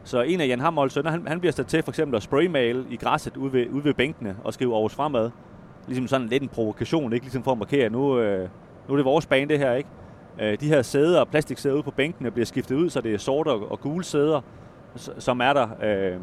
så 0.04 0.22
en 0.22 0.42
af 0.42 0.48
Jan 0.48 0.60
Hamholds 0.60 0.94
sønner, 0.94 1.12
han, 1.12 1.28
han 1.28 1.40
bliver 1.40 1.54
sat 1.54 1.68
til 1.68 1.84
for 1.84 1.92
eksempel 1.92 2.16
at 2.16 2.24
spraymale 2.24 2.86
i 2.90 2.96
græsset 2.96 3.38
ude 3.38 3.54
ved, 3.54 3.70
ude 3.70 3.84
ved 3.84 3.94
bænkene 3.94 4.36
og 4.44 4.54
skrive 4.54 4.74
Aarhus 4.74 4.96
fremad. 4.96 5.32
Ligesom 5.88 6.08
sådan 6.08 6.28
lidt 6.28 6.44
en 6.44 6.50
provokation, 6.50 7.14
ikke 7.14 7.26
ligesom 7.26 7.44
for 7.44 7.52
at 7.52 7.58
markere, 7.58 7.90
nu, 7.90 8.20
øh, 8.20 8.50
nu 8.88 8.94
er 8.94 8.96
det 8.96 9.06
vores 9.06 9.26
bane 9.26 9.50
det 9.50 9.60
her, 9.60 9.74
ikke? 9.74 9.90
Øh, 10.40 10.60
de 10.60 10.68
her 10.68 10.82
sæder, 10.82 11.26
plastiksæder 11.26 11.76
ude 11.76 11.84
på 11.84 11.92
bænkene, 11.92 12.32
bliver 12.32 12.46
skiftet 12.46 12.76
ud, 12.76 12.90
så 12.90 13.02
det 13.02 13.14
er 13.14 13.18
sorte 13.18 13.50
og, 13.50 13.72
og 13.72 13.80
gule 13.80 14.04
sæder, 14.04 14.42
som 14.96 15.42
er 15.42 15.54
der. 15.54 15.68
Øh, 15.84 16.20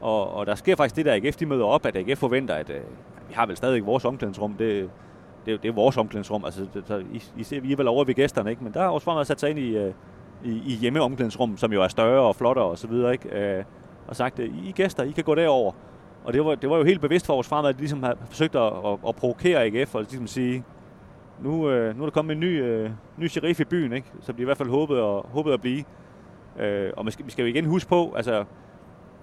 og, 0.00 0.34
og 0.34 0.46
der 0.46 0.54
sker 0.54 0.76
faktisk 0.76 0.96
det 0.96 1.04
der, 1.04 1.14
AGF 1.14 1.36
de 1.36 1.46
møder 1.46 1.64
op, 1.64 1.86
at 1.86 1.96
AGF 1.96 2.18
forventer, 2.18 2.54
at 2.54 2.70
øh, 2.70 2.80
vi 3.28 3.34
har 3.34 3.46
vel 3.46 3.56
stadig 3.56 3.86
vores 3.86 4.04
omklædningsrum. 4.04 4.54
Det, 4.54 4.90
det, 5.46 5.62
det 5.62 5.68
er 5.68 5.72
vores 5.72 5.96
omklædningsrum. 5.96 6.44
Altså, 6.44 6.66
det, 6.74 6.84
så 6.86 6.98
I, 7.12 7.22
I, 7.36 7.42
ser, 7.42 7.60
vi 7.60 7.72
er 7.72 7.76
vel 7.76 7.88
over 7.88 8.04
ved 8.04 8.14
gæsterne, 8.14 8.50
ikke? 8.50 8.64
Men 8.64 8.74
der 8.74 8.80
har 8.80 8.88
også 8.88 9.04
fremad 9.04 9.24
sat 9.24 9.40
sig 9.40 9.50
ind 9.50 9.58
i, 9.58 9.76
øh, 9.76 9.92
i, 10.44 10.62
i 10.66 10.76
hjemmeomklædningsrum, 10.80 11.56
som 11.56 11.72
jo 11.72 11.82
er 11.82 11.88
større 11.88 12.20
og 12.20 12.36
flottere 12.36 12.64
og 12.64 12.78
så 12.78 12.86
videre, 12.86 13.12
ikke? 13.12 13.56
Øh, 13.58 13.64
og 14.08 14.16
sagt, 14.16 14.38
I 14.38 14.72
gæster, 14.76 15.02
I 15.02 15.10
kan 15.10 15.24
gå 15.24 15.34
derover. 15.34 15.72
Og 16.24 16.32
det 16.32 16.44
var, 16.44 16.54
det 16.54 16.70
var 16.70 16.76
jo 16.76 16.84
helt 16.84 17.00
bevidst 17.00 17.26
for 17.26 17.34
vores 17.34 17.48
fremad, 17.48 17.68
at 17.68 17.74
de 17.74 17.80
ligesom 17.80 18.02
har 18.02 18.16
forsøgt 18.28 18.54
at, 18.56 18.62
at, 18.62 18.98
at 19.08 19.16
provokere 19.16 19.64
AGF, 19.64 19.94
og 19.94 20.00
ligesom 20.00 20.26
sige, 20.26 20.64
nu, 21.40 21.70
øh, 21.70 21.96
nu 21.96 22.02
er 22.02 22.06
der 22.06 22.10
kommet 22.10 22.34
en 22.34 22.40
ny, 22.40 22.62
øh, 22.62 22.90
ny 23.16 23.28
sheriff 23.28 23.60
i 23.60 23.64
byen, 23.64 23.92
ikke? 23.92 24.06
som 24.20 24.34
de 24.34 24.42
i 24.42 24.44
hvert 24.44 24.56
fald 24.58 24.68
håbede, 24.68 25.02
og, 25.02 25.26
håbede 25.32 25.54
at 25.54 25.60
blive. 25.60 25.84
Øh, 26.58 26.90
og 26.96 27.06
vi 27.06 27.10
skal, 27.10 27.26
vi 27.26 27.30
skal 27.30 27.42
jo 27.42 27.48
igen 27.48 27.64
huske 27.64 27.88
på, 27.88 28.12
altså 28.16 28.44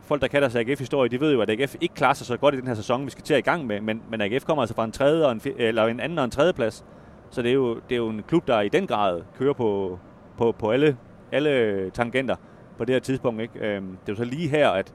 folk, 0.02 0.22
der 0.22 0.28
kan 0.28 0.42
deres 0.42 0.56
AGF-historie, 0.56 1.10
de 1.10 1.20
ved 1.20 1.34
jo, 1.34 1.42
at 1.42 1.50
AGF 1.50 1.76
ikke 1.82 1.96
klarer 1.96 2.14
sig 2.14 2.28
så 2.28 2.38
godt 2.38 2.56
i 2.56 2.58
den 2.58 2.68
her 2.68 2.74
sæson, 2.74 3.06
vi 3.06 3.12
skal 3.12 3.24
til 3.24 3.34
at 3.34 3.40
i 3.40 3.42
gang 3.42 3.68
med, 3.68 3.82
men, 3.82 4.02
men 4.10 4.22
AGF 4.22 4.46
kommer 4.46 4.62
altså 4.62 4.76
fra 4.76 4.86
en, 4.86 4.92
tredje 4.92 5.26
og 5.26 5.32
en, 5.32 5.42
eller 5.58 5.86
en 5.86 6.00
anden 6.00 6.20
og 6.20 6.26
en 6.26 6.32
tredje 6.32 6.54
plads. 6.54 6.86
Så 7.30 7.42
det 7.42 7.50
er, 7.50 7.54
jo, 7.54 7.76
det 7.76 7.92
er 7.92 7.98
jo 7.98 8.10
en 8.10 8.24
klub, 8.28 8.48
der 8.48 8.62
i 8.62 8.70
den 8.70 8.88
grad 8.88 9.22
kører 9.38 9.54
på, 9.54 10.00
på, 10.38 10.52
på 10.52 10.72
alle, 10.72 10.98
alle 11.32 11.90
tangenter 11.90 12.36
på 12.78 12.86
det 12.86 12.96
her 12.96 13.00
tidspunkt. 13.00 13.42
Ikke? 13.42 13.60
Øhm, 13.60 13.88
det 13.88 14.10
er 14.10 14.14
jo 14.14 14.16
så 14.16 14.24
lige 14.24 14.50
her, 14.50 14.70
at 14.70 14.94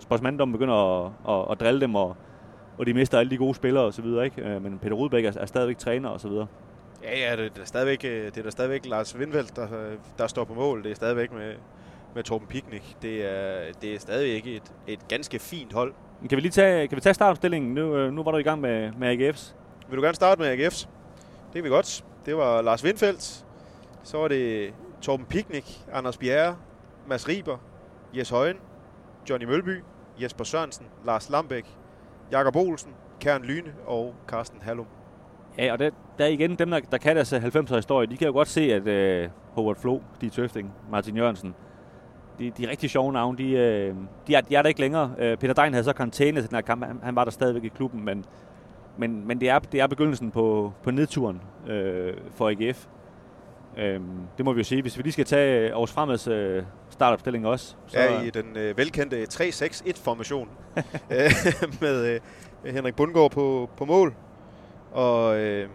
sportsmanddommen 0.00 0.52
begynder 0.52 1.04
at, 1.04 1.12
at, 1.28 1.52
at 1.52 1.60
drille 1.60 1.80
dem, 1.80 1.94
og, 1.94 2.16
og 2.78 2.86
de 2.86 2.94
mister 2.94 3.18
alle 3.18 3.30
de 3.30 3.36
gode 3.36 3.54
spillere 3.54 3.84
osv. 3.84 4.04
Øh, 4.04 4.62
men 4.62 4.78
Peter 4.78 4.94
Rudbæk 4.94 5.24
er, 5.24 5.32
er 5.40 5.46
stadigvæk 5.46 5.78
træner 5.78 6.08
osv. 6.08 6.32
Ja, 7.02 7.18
ja, 7.18 7.36
det 7.36 7.52
er, 7.60 7.64
stadigvæk, 7.64 8.04
øh, 8.04 8.24
det 8.24 8.38
er 8.38 8.42
der 8.42 8.50
stadigvæk 8.50 8.86
Lars 8.86 9.16
Windfeldt, 9.16 9.56
der, 9.56 9.66
der 10.18 10.26
står 10.26 10.44
på 10.44 10.54
mål. 10.54 10.82
Det 10.82 10.90
er 10.90 10.94
stadigvæk 10.94 11.32
med 11.32 11.54
med 12.14 12.24
Torben 12.24 12.48
Piknik. 12.48 12.96
Det 13.02 13.24
er, 13.24 13.72
det 13.82 13.94
er 13.94 13.98
stadig 13.98 14.34
ikke 14.34 14.56
et, 14.56 14.72
et 14.86 15.08
ganske 15.08 15.38
fint 15.38 15.72
hold. 15.72 15.94
Kan 16.28 16.36
vi 16.36 16.40
lige 16.40 16.52
tage, 16.52 16.88
kan 16.88 16.96
vi 16.96 17.00
tage 17.00 17.14
startopstillingen? 17.14 17.74
Nu, 17.74 17.96
øh, 17.96 18.12
nu 18.12 18.22
var 18.22 18.30
du 18.30 18.38
i 18.38 18.42
gang 18.42 18.60
med, 18.60 18.92
med 18.92 19.08
AGF's. 19.08 19.54
Vil 19.88 19.96
du 19.96 20.02
gerne 20.02 20.14
starte 20.14 20.40
med 20.40 20.58
AGF's? 20.58 20.88
Det 21.46 21.54
kan 21.54 21.64
vi 21.64 21.68
godt. 21.68 22.04
Det 22.26 22.36
var 22.36 22.62
Lars 22.62 22.84
Windfeldt. 22.84 23.44
Så 24.02 24.18
var 24.18 24.28
det 24.28 24.74
Torben 25.02 25.26
Piknik, 25.26 25.84
Anders 25.92 26.16
Bjerre, 26.16 26.56
Mads 27.06 27.28
Riber, 27.28 27.56
Jes 28.16 28.30
Højen, 28.30 28.56
Johnny 29.30 29.46
Mølby, 29.46 29.82
Jesper 30.22 30.44
Sørensen, 30.44 30.86
Lars 31.04 31.30
Lambæk, 31.30 31.76
Jakob 32.32 32.56
Olsen, 32.56 32.92
Kern 33.20 33.42
Lyne 33.42 33.74
og 33.86 34.14
Carsten 34.26 34.62
Hallum. 34.62 34.86
Ja, 35.58 35.72
og 35.72 35.78
der, 35.78 35.90
der 36.18 36.26
igen 36.26 36.54
dem, 36.54 36.70
der, 36.70 36.80
der 36.80 36.98
kan 36.98 37.16
deres 37.16 37.32
øh, 37.32 37.44
90'er 37.44 37.74
historie. 37.76 38.06
De 38.06 38.16
kan 38.16 38.26
jo 38.26 38.32
godt 38.32 38.48
se, 38.48 38.74
at 38.74 38.86
øh, 38.86 39.28
Howard 39.52 39.76
Flo, 39.76 40.00
de 40.20 40.28
Tøfting, 40.28 40.72
Martin 40.90 41.16
Jørgensen, 41.16 41.54
de, 42.38 42.50
de 42.50 42.70
rigtig 42.70 42.90
sjove 42.90 43.12
navne. 43.12 43.38
De, 43.38 43.50
øh, 43.50 43.94
de, 44.26 44.34
er, 44.34 44.40
de 44.40 44.54
er 44.54 44.62
der 44.62 44.68
ikke 44.68 44.80
længere. 44.80 45.14
Øh, 45.18 45.36
Peter 45.36 45.54
Dein 45.54 45.72
havde 45.72 45.84
så 45.84 45.92
karantæne 45.92 46.40
til 46.40 46.50
den 46.50 46.56
her 46.56 46.62
kamp. 46.62 46.84
Han, 46.84 47.00
han 47.02 47.16
var 47.16 47.24
der 47.24 47.30
stadigvæk 47.30 47.64
i 47.64 47.68
klubben, 47.68 48.04
men, 48.04 48.24
men, 48.96 49.26
men 49.26 49.40
det, 49.40 49.48
er, 49.48 49.58
det 49.58 49.80
er 49.80 49.86
begyndelsen 49.86 50.30
på, 50.30 50.72
på 50.82 50.90
nedturen 50.90 51.40
øh, 51.66 52.14
for 52.30 52.48
AGF. 52.48 52.86
Øh, 53.76 54.00
det 54.36 54.44
må 54.44 54.52
vi 54.52 54.60
jo 54.60 54.64
sige. 54.64 54.82
Hvis 54.82 54.96
vi 54.96 55.02
lige 55.02 55.12
skal 55.12 55.24
tage 55.24 55.70
Aarhus 55.70 55.92
Fremads 55.92 56.26
øh, 56.26 56.62
startopstilling 56.90 57.46
også. 57.46 57.74
Så 57.86 57.98
ja, 57.98 58.22
i 58.22 58.30
den 58.30 58.56
øh, 58.56 58.76
velkendte 58.76 59.22
3-6-1-formation 59.22 60.48
øh, 61.10 61.30
med, 61.80 62.20
øh, 62.64 62.74
Henrik 62.74 62.96
Bundgaard 62.96 63.30
på, 63.30 63.70
på 63.76 63.84
mål. 63.84 64.14
Og 64.92 65.38
øh, 65.38 65.68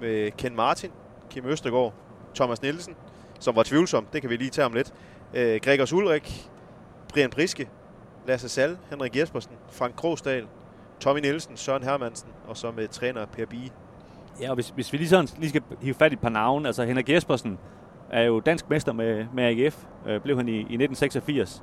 med 0.00 0.30
Ken 0.30 0.56
Martin, 0.56 0.90
Kim 1.30 1.46
Østergaard, 1.46 1.94
Thomas 2.34 2.62
Nielsen, 2.62 2.94
som 3.40 3.56
var 3.56 3.62
tvivlsom. 3.62 4.06
Det 4.12 4.20
kan 4.20 4.30
vi 4.30 4.36
lige 4.36 4.50
tage 4.50 4.66
om 4.66 4.72
lidt. 4.72 4.92
Øh, 5.34 5.60
Gregers 5.62 5.92
Ulrik, 5.92 6.50
Brian 7.08 7.30
Briske, 7.30 7.68
Lasse 8.26 8.48
Sal, 8.48 8.78
Henrik 8.90 9.16
Jespersen, 9.16 9.52
Frank 9.70 9.94
Krogsdal, 9.96 10.46
Tommy 11.00 11.20
Nielsen, 11.20 11.56
Søren 11.56 11.82
Hermansen 11.82 12.28
og 12.48 12.56
så 12.56 12.70
med 12.70 12.88
træner 12.88 13.26
Per 13.26 13.46
Bie. 13.46 13.70
Ja, 14.40 14.48
og 14.48 14.54
hvis, 14.54 14.68
hvis 14.68 14.92
vi 14.92 14.98
lige, 14.98 15.08
sådan, 15.08 15.28
lige 15.38 15.48
skal 15.48 15.62
hive 15.80 15.94
fat 15.94 16.12
i 16.12 16.14
et 16.14 16.20
par 16.20 16.28
navne, 16.28 16.68
altså 16.68 16.84
Henrik 16.84 17.08
Jespersen 17.08 17.58
er 18.10 18.22
jo 18.22 18.40
dansk 18.40 18.70
mester 18.70 18.92
med, 18.92 19.26
med 19.34 19.44
AGF, 19.44 19.84
øh, 20.06 20.20
blev 20.20 20.36
han 20.36 20.48
i, 20.48 20.52
i 20.52 20.58
1986. 20.58 21.62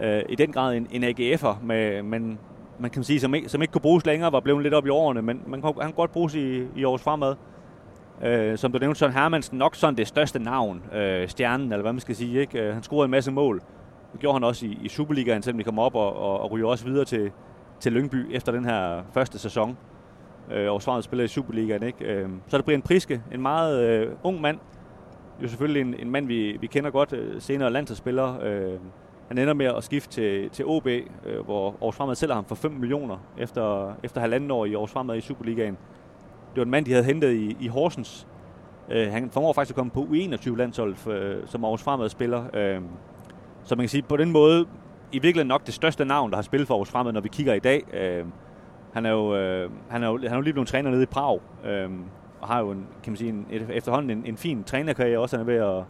Øh, 0.00 0.22
I 0.28 0.34
den 0.34 0.52
grad 0.52 0.76
en, 0.76 0.86
en 0.90 1.04
AGF'er, 1.04 1.64
med, 1.64 2.02
men 2.02 2.38
man 2.78 2.90
kan 2.90 3.04
sige, 3.04 3.20
som 3.20 3.34
ikke, 3.34 3.48
som 3.48 3.62
ikke 3.62 3.72
kunne 3.72 3.82
bruges 3.82 4.06
længere, 4.06 4.32
var 4.32 4.40
blevet 4.40 4.62
lidt 4.62 4.74
op 4.74 4.86
i 4.86 4.88
årene, 4.88 5.22
men 5.22 5.42
man 5.46 5.62
kan, 5.62 5.72
han 5.80 5.88
kan 5.88 5.96
godt 5.96 6.12
bruges 6.12 6.34
i, 6.34 6.66
i 6.76 6.84
års 6.84 7.02
fremad. 7.02 7.34
Øh, 8.22 8.58
som 8.58 8.72
du 8.72 8.78
nævnte, 8.78 8.98
Søren 8.98 9.12
Hermansen, 9.12 9.58
nok 9.58 9.74
sådan 9.74 9.96
det 9.96 10.06
største 10.06 10.38
navn, 10.38 10.82
øh, 10.94 11.28
stjernen, 11.28 11.72
eller 11.72 11.82
hvad 11.82 11.92
man 11.92 12.00
skal 12.00 12.16
sige. 12.16 12.40
Ikke? 12.40 12.60
Øh, 12.60 12.74
han 12.74 12.82
scorede 12.82 13.04
en 13.04 13.10
masse 13.10 13.30
mål. 13.30 13.62
Det 14.12 14.20
gjorde 14.20 14.34
han 14.34 14.44
også 14.44 14.66
i, 14.66 14.78
i 14.82 14.88
Superligaen, 14.88 15.42
selvom 15.42 15.58
de 15.58 15.64
kom 15.64 15.78
op 15.78 15.94
og, 15.94 16.16
og, 16.16 16.40
og 16.40 16.50
ryger 16.50 16.66
også 16.66 16.84
videre 16.84 17.04
til, 17.04 17.30
til 17.80 17.92
Lyngby 17.92 18.36
efter 18.36 18.52
den 18.52 18.64
her 18.64 19.02
første 19.14 19.38
sæson. 19.38 19.76
Øh, 20.50 20.72
og 20.72 21.04
spiller 21.04 21.24
i 21.24 21.28
Superligaen. 21.28 21.82
Ikke? 21.82 22.04
Øh, 22.04 22.28
så 22.48 22.56
er 22.56 22.58
det 22.58 22.64
Brian 22.64 22.82
Priske, 22.82 23.22
en 23.32 23.42
meget 23.42 23.82
øh, 23.82 24.12
ung 24.22 24.40
mand. 24.40 24.58
Jo 25.42 25.48
selvfølgelig 25.48 25.80
en, 25.80 25.94
en 25.98 26.10
mand, 26.10 26.26
vi, 26.26 26.56
vi 26.60 26.66
kender 26.66 26.90
godt, 26.90 27.12
øh, 27.12 27.40
senere 27.40 27.70
landsholdsspiller. 27.70 28.40
Øh, 28.42 28.78
han 29.28 29.38
ender 29.38 29.54
med 29.54 29.66
at 29.66 29.84
skifte 29.84 30.10
til, 30.10 30.50
til 30.50 30.64
OB, 30.66 30.86
øh, 30.86 31.04
hvor 31.44 31.68
Aarhus 31.68 31.96
Fremad 31.96 32.14
sælger 32.14 32.34
ham 32.34 32.44
for 32.44 32.54
5 32.54 32.70
millioner 32.70 33.16
efter, 33.38 33.94
efter 34.02 34.20
halvanden 34.20 34.50
år 34.50 34.64
i 34.64 34.72
Aarhus 34.72 34.90
Fremad 34.90 35.16
i 35.16 35.20
Superligaen. 35.20 35.76
Det 36.50 36.56
var 36.56 36.62
en 36.62 36.70
mand, 36.70 36.84
de 36.84 36.90
havde 36.90 37.04
hentet 37.04 37.32
i, 37.32 37.56
i 37.60 37.68
Horsens. 37.68 38.26
Øh, 38.90 39.12
han 39.12 39.30
formår 39.30 39.52
faktisk 39.52 39.70
at 39.70 39.76
komme 39.76 39.90
på 39.90 40.00
U21-landshold, 40.00 41.08
øh, 41.08 41.36
som 41.46 41.64
Aarhus 41.64 41.82
Fremad 41.82 42.08
spiller. 42.08 42.44
Øh, 42.54 42.80
så 43.64 43.74
man 43.74 43.82
kan 43.82 43.88
sige, 43.88 44.02
på 44.02 44.16
den 44.16 44.32
måde, 44.32 44.66
i 45.12 45.18
virkeligheden 45.18 45.48
nok 45.48 45.66
det 45.66 45.74
største 45.74 46.04
navn, 46.04 46.30
der 46.30 46.36
har 46.36 46.42
spillet 46.42 46.68
for 46.68 46.74
Aarhus 46.74 46.90
Fremad, 46.90 47.12
når 47.12 47.20
vi 47.20 47.28
kigger 47.28 47.54
i 47.54 47.58
dag. 47.58 47.82
Øh, 47.94 48.24
han 48.92 49.06
er 49.06 49.10
jo, 49.10 49.36
øh, 49.36 49.70
han 49.90 50.02
er 50.02 50.08
jo, 50.08 50.18
han 50.18 50.32
er 50.32 50.34
jo 50.34 50.40
lige 50.40 50.52
blevet 50.52 50.68
træner 50.68 50.90
nede 50.90 51.02
i 51.02 51.06
Prag, 51.06 51.40
øh, 51.64 51.90
og 52.40 52.48
har 52.48 52.60
jo 52.60 52.70
en, 52.70 52.86
kan 53.02 53.12
man 53.12 53.16
sige, 53.16 53.28
en, 53.28 53.46
efterhånden 53.70 54.18
en, 54.18 54.26
en 54.26 54.36
fin 54.36 54.64
trænerkarriere 54.64 55.18
også. 55.18 55.36
Han 55.36 55.48
er 55.48 55.52
ved 55.52 55.60
at, 55.60 55.84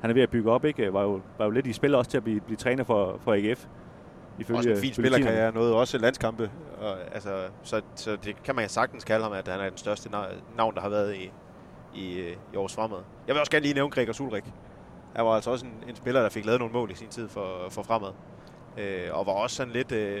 han 0.00 0.10
er 0.10 0.14
ved 0.14 0.22
at 0.22 0.30
bygge 0.30 0.50
op, 0.50 0.64
ikke? 0.64 0.92
Var 0.92 1.02
jo, 1.02 1.20
var 1.38 1.44
jo 1.44 1.50
lidt 1.50 1.66
i 1.66 1.72
spil 1.72 1.94
også 1.94 2.10
til 2.10 2.16
at 2.16 2.24
blive, 2.24 2.40
blive 2.40 2.56
træner 2.56 2.84
for, 2.84 3.18
for 3.20 3.34
AGF. 3.34 3.66
Ifølge, 4.38 4.58
også 4.58 4.70
en 4.70 4.76
fin 4.76 4.92
spillerkarriere, 4.94 5.52
noget 5.52 5.74
også 5.74 5.98
landskampe. 5.98 6.50
Og, 6.80 6.96
altså, 7.14 7.48
så, 7.62 7.82
så 7.94 8.16
det 8.24 8.42
kan 8.42 8.56
man 8.56 8.68
sagtens 8.68 9.04
kalde 9.04 9.22
ham, 9.22 9.32
at 9.32 9.48
han 9.48 9.60
er 9.60 9.68
den 9.68 9.78
største 9.78 10.10
navn, 10.56 10.74
der 10.74 10.80
har 10.80 10.88
været 10.88 11.16
i, 11.16 11.32
i, 11.94 12.34
i 12.52 12.56
års 12.56 12.74
fremad. 12.74 12.98
Jeg 13.26 13.34
vil 13.34 13.40
også 13.40 13.50
gerne 13.50 13.62
lige 13.62 13.74
nævne 13.74 13.90
Gregor 13.90 14.22
Ulrik. 14.22 14.44
Han 15.16 15.24
var 15.24 15.30
altså 15.30 15.50
også 15.50 15.66
en, 15.66 15.88
en 15.88 15.96
spiller, 15.96 16.22
der 16.22 16.28
fik 16.28 16.44
lavet 16.44 16.60
nogle 16.60 16.72
mål 16.72 16.90
i 16.90 16.94
sin 16.94 17.08
tid 17.08 17.28
for, 17.28 17.66
for 17.70 17.82
fremad. 17.82 18.12
Øh, 18.78 19.08
og 19.12 19.26
var 19.26 19.32
også 19.32 19.56
sådan 19.56 19.72
lidt, 19.72 19.92
øh, 19.92 20.20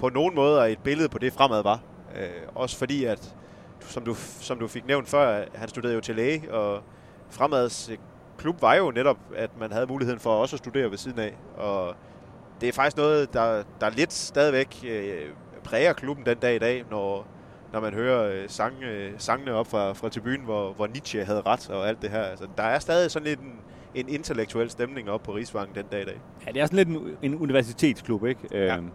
på 0.00 0.08
nogen 0.08 0.34
måder, 0.34 0.64
et 0.64 0.78
billede 0.78 1.08
på 1.08 1.18
det 1.18 1.32
fremad 1.32 1.62
var. 1.62 1.80
Øh, 2.16 2.28
også 2.54 2.78
fordi, 2.78 3.04
at 3.04 3.34
som 3.80 4.04
du, 4.04 4.14
som 4.40 4.58
du 4.58 4.66
fik 4.68 4.86
nævnt 4.86 5.08
før, 5.08 5.44
han 5.54 5.68
studerede 5.68 5.94
jo 5.94 6.00
til 6.00 6.16
læge, 6.16 6.54
og 6.54 6.82
fremads 7.30 7.90
klub 8.38 8.62
var 8.62 8.74
jo 8.74 8.90
netop, 8.90 9.18
at 9.36 9.50
man 9.60 9.72
havde 9.72 9.86
muligheden 9.86 10.20
for 10.20 10.30
også 10.30 10.56
at 10.56 10.58
studere 10.58 10.90
ved 10.90 10.98
siden 10.98 11.18
af. 11.18 11.36
Og 11.56 11.94
det 12.60 12.68
er 12.68 12.72
faktisk 12.72 12.96
noget, 12.96 13.32
der, 13.32 13.62
der 13.80 13.90
lidt 13.90 14.12
stadigvæk 14.12 14.84
øh, 14.88 15.30
præger 15.64 15.92
klubben 15.92 16.26
den 16.26 16.38
dag 16.38 16.54
i 16.54 16.58
dag, 16.58 16.84
når, 16.90 17.26
når 17.72 17.80
man 17.80 17.94
hører 17.94 18.32
øh, 18.32 18.48
sang, 18.48 18.82
øh, 18.82 19.12
sangene 19.18 19.52
op 19.52 19.66
fra, 19.66 19.92
fra 19.92 20.08
tribunen, 20.08 20.44
hvor, 20.44 20.72
hvor 20.72 20.86
Nietzsche 20.86 21.24
havde 21.24 21.42
ret 21.46 21.70
og 21.70 21.88
alt 21.88 22.02
det 22.02 22.10
her. 22.10 22.22
Altså, 22.22 22.46
der 22.56 22.62
er 22.62 22.78
stadig 22.78 23.10
sådan 23.10 23.28
lidt 23.28 23.40
en, 23.40 23.52
en 23.94 24.08
intellektuel 24.08 24.70
stemning 24.70 25.10
op 25.10 25.22
på 25.22 25.32
Rigsvangen 25.32 25.74
den 25.74 25.86
dag 25.92 26.02
i 26.02 26.04
dag. 26.04 26.20
Ja, 26.46 26.52
det 26.52 26.62
er 26.62 26.66
sådan 26.66 26.76
lidt 26.76 26.88
en, 26.88 27.16
en 27.22 27.34
universitetsklub, 27.38 28.24
ikke? 28.24 28.40
Ja. 28.50 28.76
Øhm, 28.76 28.90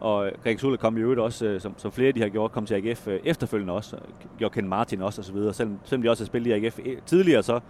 og 0.00 0.30
Greg 0.42 0.60
Sule 0.60 0.76
kom 0.76 0.96
i 0.96 1.00
øvrigt 1.00 1.20
også, 1.20 1.46
øh, 1.46 1.60
som, 1.60 1.74
som 1.76 1.92
flere 1.92 2.12
de 2.12 2.20
har 2.20 2.28
gjort, 2.28 2.52
kom 2.52 2.66
til 2.66 2.74
AGF 2.74 3.08
øh, 3.08 3.20
efterfølgende 3.24 3.72
også. 3.72 3.98
Gjorde 4.38 4.54
Ken 4.54 4.68
Martin 4.68 5.02
også, 5.02 5.20
og 5.20 5.24
så 5.24 5.32
videre. 5.32 5.54
Selvom, 5.54 5.78
selvom 5.84 6.02
de 6.02 6.10
også 6.10 6.24
har 6.24 6.26
spillet 6.26 6.50
i 6.50 6.52
AGF 6.52 6.78
tidligere, 7.06 7.42
så 7.42 7.60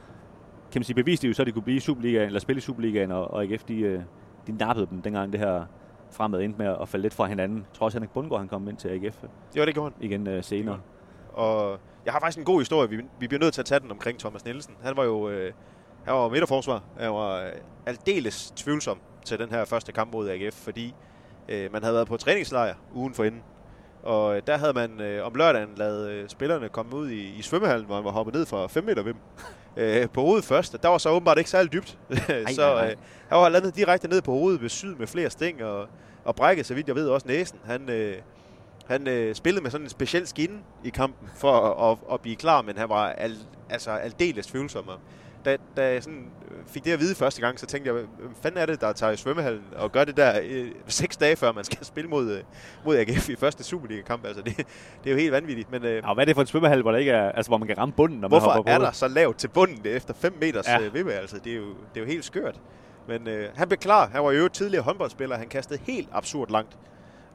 kan 0.72 0.80
man 0.80 0.84
sige, 0.84 0.96
beviste 0.96 1.22
de 1.22 1.28
jo 1.28 1.34
så, 1.34 1.42
at 1.42 1.46
de 1.46 1.52
kunne 1.52 1.62
blive 1.62 1.76
i 1.76 1.80
Superligaen, 1.80 2.26
eller 2.26 2.40
spille 2.40 2.58
i 2.58 2.60
Superligaen, 2.60 3.10
og, 3.12 3.30
og 3.30 3.42
AGF, 3.42 3.64
de, 3.64 4.04
de 4.46 4.52
nappede 4.52 4.86
dem 4.90 5.02
dengang 5.02 5.32
det 5.32 5.40
her 5.40 5.64
fremad 6.10 6.40
endte 6.40 6.58
med 6.58 6.76
at 6.80 6.88
falde 6.88 7.02
lidt 7.02 7.14
fra 7.14 7.26
hinanden. 7.26 7.58
Jeg 7.58 7.78
tror 7.78 7.84
også, 7.84 7.98
Henrik 7.98 8.10
Bundgaard 8.10 8.40
han 8.40 8.48
kom 8.48 8.68
ind 8.68 8.76
til 8.76 8.88
AGF. 8.88 9.24
Jo, 9.56 9.64
det 9.64 9.74
gjorde 9.74 9.92
han. 9.94 10.04
Igen 10.04 10.36
uh, 10.36 10.44
senere. 10.44 10.80
Og 11.32 11.78
jeg 12.04 12.12
har 12.12 12.20
faktisk 12.20 12.38
en 12.38 12.44
god 12.44 12.60
historie. 12.60 12.90
Vi, 12.90 12.96
vi 13.20 13.28
bliver 13.28 13.40
nødt 13.40 13.54
til 13.54 13.62
at 13.62 13.66
tage 13.66 13.80
den 13.80 13.90
omkring 13.90 14.18
Thomas 14.18 14.44
Nielsen. 14.44 14.74
Han 14.82 14.96
var 14.96 15.04
jo 15.04 15.28
øh, 15.28 15.52
han 16.04 16.14
var 16.14 16.28
midterforsvar. 16.28 16.82
Han 16.98 17.12
var 17.12 17.42
øh, 17.42 17.52
aldeles 17.86 18.52
tvivlsom 18.56 18.98
til 19.24 19.38
den 19.38 19.50
her 19.50 19.64
første 19.64 19.92
kamp 19.92 20.12
mod 20.12 20.28
AGF, 20.28 20.54
fordi 20.54 20.94
øh, 21.48 21.72
man 21.72 21.82
havde 21.82 21.94
været 21.94 22.08
på 22.08 22.16
træningslejr 22.16 22.74
ugen 22.94 23.14
for 23.14 23.24
inden. 23.24 23.42
Og 24.02 24.36
øh, 24.36 24.42
der 24.46 24.56
havde 24.56 24.72
man 24.72 25.00
øh, 25.00 25.26
om 25.26 25.34
lørdagen 25.34 25.68
lavet 25.76 26.10
øh, 26.10 26.28
spillerne 26.28 26.68
komme 26.68 26.96
ud 26.96 27.10
i, 27.10 27.38
i 27.38 27.42
svømmehallen, 27.42 27.86
hvor 27.86 27.94
man 27.94 28.04
var 28.04 28.10
hoppet 28.10 28.34
ned 28.34 28.46
fra 28.46 28.66
5 28.66 28.84
meter 28.84 29.02
dem 29.02 29.16
øh, 29.76 30.08
på 30.08 30.20
hovedet 30.20 30.44
først. 30.44 30.82
Der 30.82 30.88
var 30.88 30.98
så 30.98 31.10
åbenbart 31.10 31.38
ikke 31.38 31.50
særlig 31.50 31.72
dybt. 31.72 31.98
Ej, 32.28 32.52
så 32.52 32.74
øh, 32.74 32.96
han 33.28 33.38
var 33.38 33.48
landet 33.48 33.76
direkte 33.76 34.08
ned 34.08 34.22
på 34.22 34.32
hovedet 34.32 34.62
ved 34.62 34.68
syd 34.68 34.94
med 34.94 35.06
flere 35.06 35.30
sting 35.30 35.64
og, 35.64 35.88
og 36.24 36.34
brækket, 36.34 36.66
så 36.66 36.74
vidt 36.74 36.88
jeg 36.88 36.96
ved, 36.96 37.08
også 37.08 37.28
næsen. 37.28 37.58
Han, 37.64 37.90
øh, 37.90 38.16
han 38.86 39.08
øh, 39.08 39.34
spillede 39.34 39.62
med 39.62 39.70
sådan 39.70 39.84
en 39.86 39.90
speciel 39.90 40.26
skin 40.26 40.60
i 40.84 40.88
kampen 40.88 41.28
for 41.36 41.52
at, 41.52 41.90
at, 41.90 42.14
at 42.14 42.20
blive 42.20 42.36
klar, 42.36 42.62
men 42.62 42.78
han 42.78 42.88
var 42.88 43.08
al, 43.08 43.36
altså 43.70 43.90
aldeles 43.90 44.46
tvivlsom 44.46 44.90
da, 45.48 45.56
da 45.76 45.92
jeg 45.92 46.02
sådan 46.02 46.30
øh, 46.50 46.56
fik 46.66 46.84
det 46.84 46.92
at 46.92 47.00
vide 47.00 47.14
første 47.14 47.40
gang, 47.40 47.60
så 47.60 47.66
tænkte 47.66 47.88
jeg, 47.88 47.94
hvad 47.94 48.30
fanden 48.42 48.60
er 48.60 48.66
det, 48.66 48.80
der 48.80 48.92
tager 48.92 49.12
i 49.12 49.16
svømmehallen 49.16 49.62
og 49.76 49.92
gør 49.92 50.04
det 50.04 50.16
der 50.16 50.40
øh, 50.44 50.70
seks 50.86 51.16
dage 51.16 51.36
før 51.36 51.52
man 51.52 51.64
skal 51.64 51.84
spille 51.92 52.10
mod, 52.10 52.30
øh, 52.30 52.42
mod 52.84 52.96
AGF 52.96 53.28
i 53.28 53.36
første 53.36 53.64
Superliga-kamp? 53.64 54.26
Altså, 54.26 54.42
det, 54.42 54.56
det 54.56 54.66
er 55.06 55.10
jo 55.10 55.16
helt 55.16 55.32
vanvittigt. 55.32 55.70
Men, 55.70 55.84
øh, 55.84 55.94
ja, 55.94 56.14
hvad 56.14 56.24
er 56.24 56.24
det 56.24 56.34
for 56.34 56.40
en 56.40 56.46
svømmehal, 56.46 56.82
hvor, 56.82 56.90
der 56.90 56.98
ikke 56.98 57.10
er, 57.10 57.32
altså, 57.32 57.50
hvor 57.50 57.58
man 57.58 57.68
kan 57.68 57.78
ramme 57.78 57.92
bunden, 57.92 58.20
når 58.20 58.28
man 58.28 58.40
hopper 58.40 58.62
på 58.62 58.68
er 58.68 58.78
der 58.78 58.92
så 58.92 59.08
lavt 59.08 59.38
til 59.38 59.48
bunden 59.48 59.80
efter 59.84 60.14
5 60.14 60.36
meters 60.40 60.68
ja. 60.68 60.80
øh, 60.80 60.94
vippe? 60.94 61.12
Altså, 61.12 61.38
det, 61.44 61.52
er 61.52 61.56
jo, 61.56 61.68
det 61.68 61.96
er 61.96 62.00
jo 62.00 62.06
helt 62.06 62.24
skørt. 62.24 62.60
Men 63.08 63.28
øh, 63.28 63.48
han 63.54 63.68
blev 63.68 63.78
klar. 63.78 64.08
Han 64.08 64.24
var 64.24 64.32
jo 64.32 64.48
tidligere 64.48 64.84
håndboldspiller. 64.84 65.36
Han 65.36 65.48
kastede 65.48 65.80
helt 65.82 66.08
absurd 66.12 66.50
langt. 66.50 66.78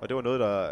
Og 0.02 0.10
det 0.10 0.16
var 0.16 0.22
noget, 0.22 0.40
der, 0.40 0.68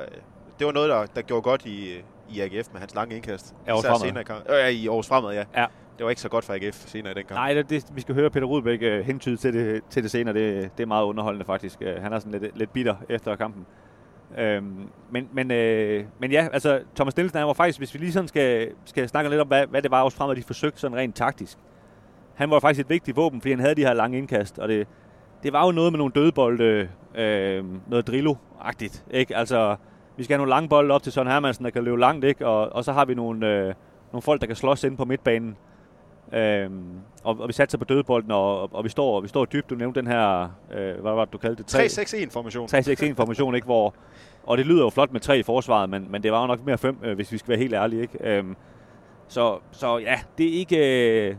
det 0.59 0.67
var 0.67 0.73
noget, 0.73 0.89
der, 0.89 1.05
der 1.05 1.21
gjorde 1.21 1.41
godt 1.41 1.65
i, 1.65 2.03
i 2.29 2.41
AGF 2.41 2.67
med 2.71 2.79
hans 2.79 2.95
lange 2.95 3.15
indkast. 3.15 3.55
Ja, 3.67 3.77
Især 3.79 3.97
senere 3.97 4.23
i, 4.69 4.75
øh, 4.75 4.83
i 4.83 4.87
års 4.87 5.07
fremad, 5.07 5.33
ja. 5.33 5.43
ja 5.55 5.65
det 6.01 6.05
var 6.05 6.09
ikke 6.09 6.21
så 6.21 6.29
godt 6.29 6.45
for 6.45 6.53
AGF 6.53 6.75
senere 6.75 7.11
i 7.11 7.15
den 7.15 7.25
kamp. 7.25 7.37
Nej, 7.37 7.53
det, 7.53 7.69
det, 7.69 7.85
vi 7.95 8.01
skal 8.01 8.15
høre 8.15 8.29
Peter 8.29 8.45
Rudbæk 8.45 8.79
øh, 8.81 9.05
hentyde 9.05 9.37
til 9.37 9.53
det, 9.53 9.81
til 9.89 10.03
det 10.03 10.11
senere. 10.11 10.33
Det, 10.33 10.77
det 10.77 10.83
er 10.83 10.87
meget 10.87 11.03
underholdende 11.05 11.45
faktisk. 11.45 11.81
Øh, 11.81 12.01
han 12.01 12.13
er 12.13 12.19
sådan 12.19 12.41
lidt, 12.41 12.57
lidt 12.57 12.73
bitter 12.73 12.95
efter 13.09 13.35
kampen. 13.35 13.65
Øhm, 14.37 14.89
men, 15.11 15.29
men, 15.33 15.51
øh, 15.51 16.05
men 16.19 16.31
ja, 16.31 16.47
altså 16.53 16.79
Thomas 16.95 17.17
Nielsen 17.17 17.37
han 17.37 17.47
var 17.47 17.53
faktisk, 17.53 17.79
hvis 17.79 17.93
vi 17.93 17.99
lige 17.99 18.11
sådan 18.11 18.27
skal, 18.27 18.71
skal 18.85 19.09
snakke 19.09 19.29
lidt 19.29 19.41
om, 19.41 19.47
hvad, 19.47 19.67
hvad 19.67 19.81
det 19.81 19.91
var 19.91 20.01
også 20.01 20.17
fremad, 20.17 20.35
de 20.35 20.43
forsøgte 20.43 20.79
sådan 20.79 20.97
rent 20.97 21.15
taktisk. 21.15 21.57
Han 22.35 22.49
var 22.49 22.59
faktisk 22.59 22.85
et 22.85 22.89
vigtigt 22.89 23.17
våben, 23.17 23.41
fordi 23.41 23.51
han 23.51 23.59
havde 23.59 23.75
de 23.75 23.85
her 23.85 23.93
lange 23.93 24.17
indkast, 24.17 24.59
og 24.59 24.67
det, 24.67 24.87
det 25.43 25.53
var 25.53 25.65
jo 25.65 25.71
noget 25.71 25.93
med 25.93 25.97
nogle 25.97 26.13
dødbolde, 26.15 26.89
øh, 27.15 27.65
noget 27.87 28.09
drillo-agtigt, 28.09 29.03
ikke? 29.11 29.37
Altså, 29.37 29.75
vi 30.17 30.23
skal 30.23 30.33
have 30.33 30.39
nogle 30.39 30.49
lange 30.49 30.69
bolde 30.69 30.93
op 30.93 31.03
til 31.03 31.11
Søren 31.11 31.27
Hermansen, 31.27 31.65
der 31.65 31.71
kan 31.71 31.83
løbe 31.83 31.99
langt, 31.99 32.25
ikke? 32.25 32.47
Og, 32.47 32.75
og 32.75 32.83
så 32.83 32.93
har 32.93 33.05
vi 33.05 33.13
nogle, 33.13 33.47
øh, 33.47 33.73
nogle 34.11 34.21
folk, 34.21 34.41
der 34.41 34.47
kan 34.47 34.55
slås 34.55 34.83
ind 34.83 34.97
på 34.97 35.05
midtbanen. 35.05 35.57
Øhm, 36.33 36.83
og, 37.23 37.39
og 37.39 37.47
vi 37.47 37.53
satte 37.53 37.71
sig 37.71 37.79
på 37.79 37.85
dødbolden, 37.85 38.31
og, 38.31 38.61
og, 38.61 38.69
og 38.73 38.83
vi, 38.83 38.89
står, 38.89 39.21
vi 39.21 39.27
står 39.27 39.45
dybt. 39.45 39.69
Du 39.69 39.75
nævnte 39.75 39.99
den 39.99 40.07
her, 40.07 40.43
øh, 40.73 41.01
hvad 41.01 41.11
var 41.11 41.25
det, 41.25 41.33
du 41.33 41.37
kaldte 41.37 41.63
det? 41.63 41.75
3-6-1-formation. 41.75 42.69
3-6-1-formation, 42.73 43.55
ikke? 43.55 43.65
Hvor, 43.65 43.93
og 44.43 44.57
det 44.57 44.65
lyder 44.65 44.83
jo 44.83 44.89
flot 44.89 45.11
med 45.11 45.19
tre 45.19 45.39
i 45.39 45.43
forsvaret, 45.43 45.89
men, 45.89 46.07
men 46.09 46.23
det 46.23 46.31
var 46.31 46.41
jo 46.41 46.47
nok 46.47 46.65
mere 46.65 46.77
fem, 46.77 46.97
øh, 47.03 47.15
hvis 47.15 47.31
vi 47.31 47.37
skal 47.37 47.49
være 47.49 47.59
helt 47.59 47.73
ærlige. 47.73 48.01
Ikke? 48.01 48.37
Øhm, 48.37 48.55
så, 49.27 49.59
så 49.71 49.97
ja, 49.97 50.19
det 50.37 50.45
er 50.55 50.59
ikke, 50.59 50.77
øh, 51.29 51.35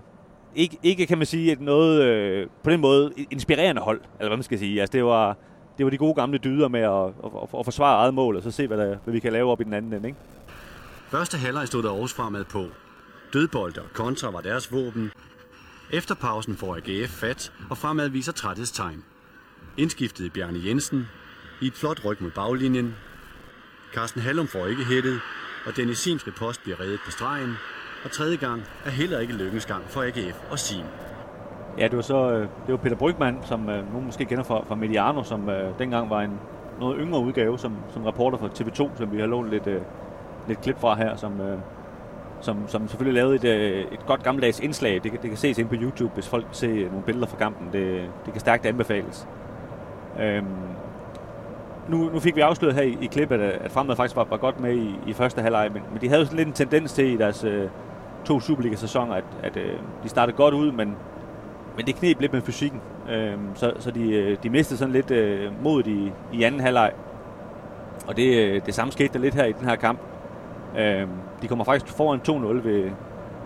ikke, 0.54 0.78
ikke 0.82 1.06
kan 1.06 1.18
man 1.18 1.26
sige, 1.26 1.52
et 1.52 1.60
noget 1.60 2.02
øh, 2.02 2.46
på 2.64 2.70
den 2.70 2.80
måde 2.80 3.12
inspirerende 3.30 3.82
hold, 3.82 4.00
eller 4.18 4.28
hvad 4.28 4.36
man 4.36 4.44
skal 4.44 4.58
sige. 4.58 4.80
Altså, 4.80 4.92
det 4.92 5.04
var, 5.04 5.36
det 5.78 5.86
var 5.86 5.90
de 5.90 5.98
gode 5.98 6.14
gamle 6.14 6.38
dyder 6.38 6.68
med 6.68 6.80
at, 6.80 7.04
at, 7.06 7.42
at, 7.42 7.58
at 7.58 7.64
forsvare 7.64 7.96
eget 7.96 8.14
mål, 8.14 8.36
og 8.36 8.42
så 8.42 8.50
se, 8.50 8.66
hvad, 8.66 8.78
der, 8.78 8.96
hvad 9.04 9.12
vi 9.12 9.20
kan 9.20 9.32
lave 9.32 9.50
op 9.52 9.60
i 9.60 9.64
den 9.64 9.74
anden 9.74 9.92
ende. 9.92 10.08
Ikke? 10.08 10.18
Første 11.10 11.38
halvleg 11.38 11.66
stod 11.66 11.82
der 11.82 11.90
Aarhus 11.90 12.14
fremad 12.14 12.44
på. 12.44 12.64
Dødbold 13.32 13.78
og 13.78 13.92
kontra 13.92 14.30
var 14.30 14.40
deres 14.40 14.72
våben. 14.72 15.10
Efter 15.90 16.14
pausen 16.14 16.56
får 16.56 16.76
AGF 16.76 17.10
fat, 17.10 17.52
og 17.70 17.78
fremad 17.78 18.08
viser 18.08 18.32
træthedstegn. 18.32 19.04
Indskiftet 19.76 20.32
Bjarne 20.32 20.60
Jensen. 20.66 21.08
I 21.60 21.66
et 21.66 21.74
flot 21.74 22.04
ryg 22.04 22.22
mod 22.22 22.30
baglinjen. 22.30 22.94
Carsten 23.94 24.20
Hallum 24.20 24.46
får 24.46 24.66
ikke 24.66 24.84
hættet, 24.84 25.20
og 25.66 25.76
Dennis 25.76 25.98
Sims 25.98 26.24
post 26.36 26.62
bliver 26.62 26.80
reddet 26.80 27.00
på 27.04 27.10
stregen. 27.10 27.54
Og 28.04 28.10
tredje 28.10 28.36
gang 28.36 28.62
er 28.84 28.90
heller 28.90 29.18
ikke 29.18 29.32
lykkens 29.32 29.66
gang 29.66 29.84
for 29.84 30.02
AGF 30.02 30.36
og 30.50 30.58
Sim. 30.58 30.84
Ja, 31.78 31.88
det 31.88 31.96
var 31.96 32.02
så 32.02 32.32
øh, 32.32 32.40
det 32.40 32.72
var 32.72 32.76
Peter 32.76 32.96
Brygman, 32.96 33.38
som 33.44 33.68
øh, 33.68 33.92
nogen 33.92 34.06
måske 34.06 34.24
kender 34.24 34.44
fra, 34.44 34.64
fra 34.68 34.74
Mediano, 34.74 35.22
som 35.22 35.48
øh, 35.48 35.78
dengang 35.78 36.10
var 36.10 36.20
en 36.20 36.40
noget 36.80 36.96
yngre 37.00 37.20
udgave 37.20 37.58
som, 37.58 37.76
som 37.92 38.04
reporter 38.04 38.38
for 38.38 38.48
TV2, 38.48 38.98
som 38.98 39.12
vi 39.12 39.20
har 39.20 39.26
lånt 39.26 39.50
lidt, 39.50 39.66
øh, 39.66 39.82
lidt 40.48 40.60
klip 40.60 40.80
fra 40.80 40.94
her, 40.94 41.16
som, 41.16 41.40
øh, 41.40 41.58
som, 42.42 42.68
som 42.68 42.88
selvfølgelig 42.88 43.22
lavede 43.22 43.34
et, 43.34 43.44
øh, 43.44 43.84
et 43.92 44.06
godt 44.06 44.22
gammeldags 44.22 44.60
indslag. 44.60 44.94
Det, 44.94 45.12
det 45.12 45.20
kan 45.30 45.36
ses 45.36 45.58
ind 45.58 45.68
på 45.68 45.74
YouTube, 45.74 46.14
hvis 46.14 46.28
folk 46.28 46.46
ser 46.52 46.68
nogle 46.68 47.02
billeder 47.06 47.26
fra 47.26 47.36
kampen. 47.36 47.68
Det, 47.72 48.08
det 48.24 48.32
kan 48.32 48.40
stærkt 48.40 48.66
anbefales. 48.66 49.28
Øhm, 50.20 50.46
nu, 51.88 52.10
nu 52.12 52.20
fik 52.20 52.36
vi 52.36 52.40
afsløret 52.40 52.74
her 52.74 52.82
i, 52.82 52.98
i 53.00 53.06
klippet, 53.06 53.40
at, 53.40 53.62
at 53.62 53.70
Fremad 53.70 53.96
faktisk 53.96 54.16
var, 54.16 54.24
var 54.24 54.36
godt 54.36 54.60
med 54.60 54.74
i, 54.76 54.94
i 55.06 55.12
første 55.12 55.42
halvleg, 55.42 55.70
men, 55.72 55.82
men 55.92 56.00
de 56.00 56.08
havde 56.08 56.20
jo 56.20 56.24
sådan 56.24 56.36
lidt 56.36 56.48
en 56.48 56.54
tendens 56.54 56.92
til 56.92 57.06
i 57.06 57.16
deres 57.16 57.44
øh, 57.44 57.68
to 58.24 58.40
Superliga-sæsoner, 58.40 59.14
at, 59.14 59.24
at 59.42 59.56
øh, 59.56 59.72
de 60.02 60.08
startede 60.08 60.36
godt 60.36 60.54
ud, 60.54 60.72
men, 60.72 60.96
men 61.76 61.86
det 61.86 61.94
knep 61.94 62.20
lidt 62.20 62.32
med 62.32 62.40
fysikken. 62.42 62.80
Øhm, 63.10 63.48
så 63.54 63.72
så 63.78 63.90
de, 63.90 64.12
øh, 64.12 64.36
de 64.42 64.50
mistede 64.50 64.78
sådan 64.78 64.92
lidt 64.92 65.10
øh, 65.10 65.62
modet 65.62 65.86
i, 65.86 66.12
i 66.32 66.42
anden 66.42 66.60
halvleg. 66.60 66.92
Og 68.06 68.16
det, 68.16 68.36
øh, 68.36 68.66
det 68.66 68.74
samme 68.74 68.92
skete 68.92 69.12
der 69.12 69.18
lidt 69.18 69.34
her 69.34 69.44
i 69.44 69.52
den 69.52 69.68
her 69.68 69.76
kamp. 69.76 69.98
Øhm, 70.78 71.08
de 71.42 71.48
kommer 71.48 71.64
faktisk 71.64 71.96
foran 71.96 72.20
2-0 72.28 72.32
ved, 72.68 72.90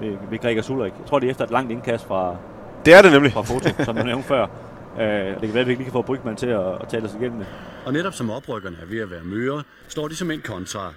ved, 0.00 0.16
ved 0.30 0.38
Gregers 0.38 0.70
Ulrik. 0.70 0.92
Jeg 0.98 1.06
tror, 1.06 1.18
det 1.18 1.26
er 1.26 1.30
efter 1.30 1.44
et 1.44 1.50
langt 1.50 1.72
indkast 1.72 2.06
fra, 2.06 2.36
Det 2.84 2.94
er 2.94 3.02
det 3.02 3.12
nemlig. 3.12 3.32
fra 3.32 3.42
foto, 3.42 3.84
som 3.84 3.96
du 3.96 4.02
nævnte 4.02 4.28
før. 4.28 4.46
Øh, 5.00 5.06
det 5.08 5.40
kan 5.40 5.54
være, 5.54 5.60
at 5.60 5.66
vi 5.66 5.72
ikke 5.72 5.82
lige 5.82 5.84
kan 5.84 5.92
få 5.92 6.02
Brygman 6.02 6.36
til 6.36 6.46
at, 6.46 6.66
at 6.80 6.88
tale 6.88 7.04
os 7.04 7.14
igennem 7.20 7.38
det. 7.38 7.46
Og 7.86 7.92
netop 7.92 8.12
som 8.14 8.30
oprykkerne 8.30 8.76
er 8.82 8.86
ved 8.86 8.98
at 9.00 9.10
være 9.10 9.24
møre, 9.24 9.62
står 9.88 10.08
de 10.08 10.16
som 10.16 10.30
en 10.30 10.40
kontra. 10.44 10.92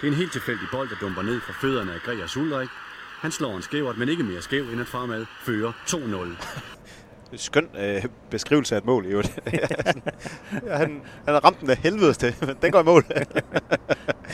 Det 0.00 0.06
er 0.06 0.10
en 0.12 0.16
helt 0.16 0.32
tilfældig 0.32 0.66
bold, 0.72 0.88
der 0.88 0.94
dumper 1.00 1.22
ned 1.22 1.40
fra 1.40 1.52
fødderne 1.60 1.92
af 1.92 1.98
Gregers 2.04 2.36
Ulrik. 2.36 2.68
Han 3.20 3.30
slår 3.30 3.56
en 3.56 3.62
skævert, 3.62 3.98
men 3.98 4.08
ikke 4.08 4.22
mere 4.22 4.42
skæv, 4.42 4.62
end 4.62 4.80
at 4.80 4.86
fremad 4.86 5.26
fører 5.40 5.72
2-0. 5.86 7.36
Skøn 7.36 7.68
øh, 7.80 8.04
beskrivelse 8.30 8.74
af 8.74 8.78
et 8.78 8.84
mål, 8.84 9.04
i 9.06 9.08
øvrigt. 9.08 9.38
ja, 10.66 10.76
han, 10.76 11.02
han 11.24 11.34
har 11.34 11.44
ramt 11.44 11.60
den 11.60 11.70
af 11.70 11.76
helvedes 11.76 12.18
til, 12.18 12.34
men 12.40 12.56
den 12.62 12.72
går 12.72 12.80
i 12.80 12.84
mål. 12.84 13.04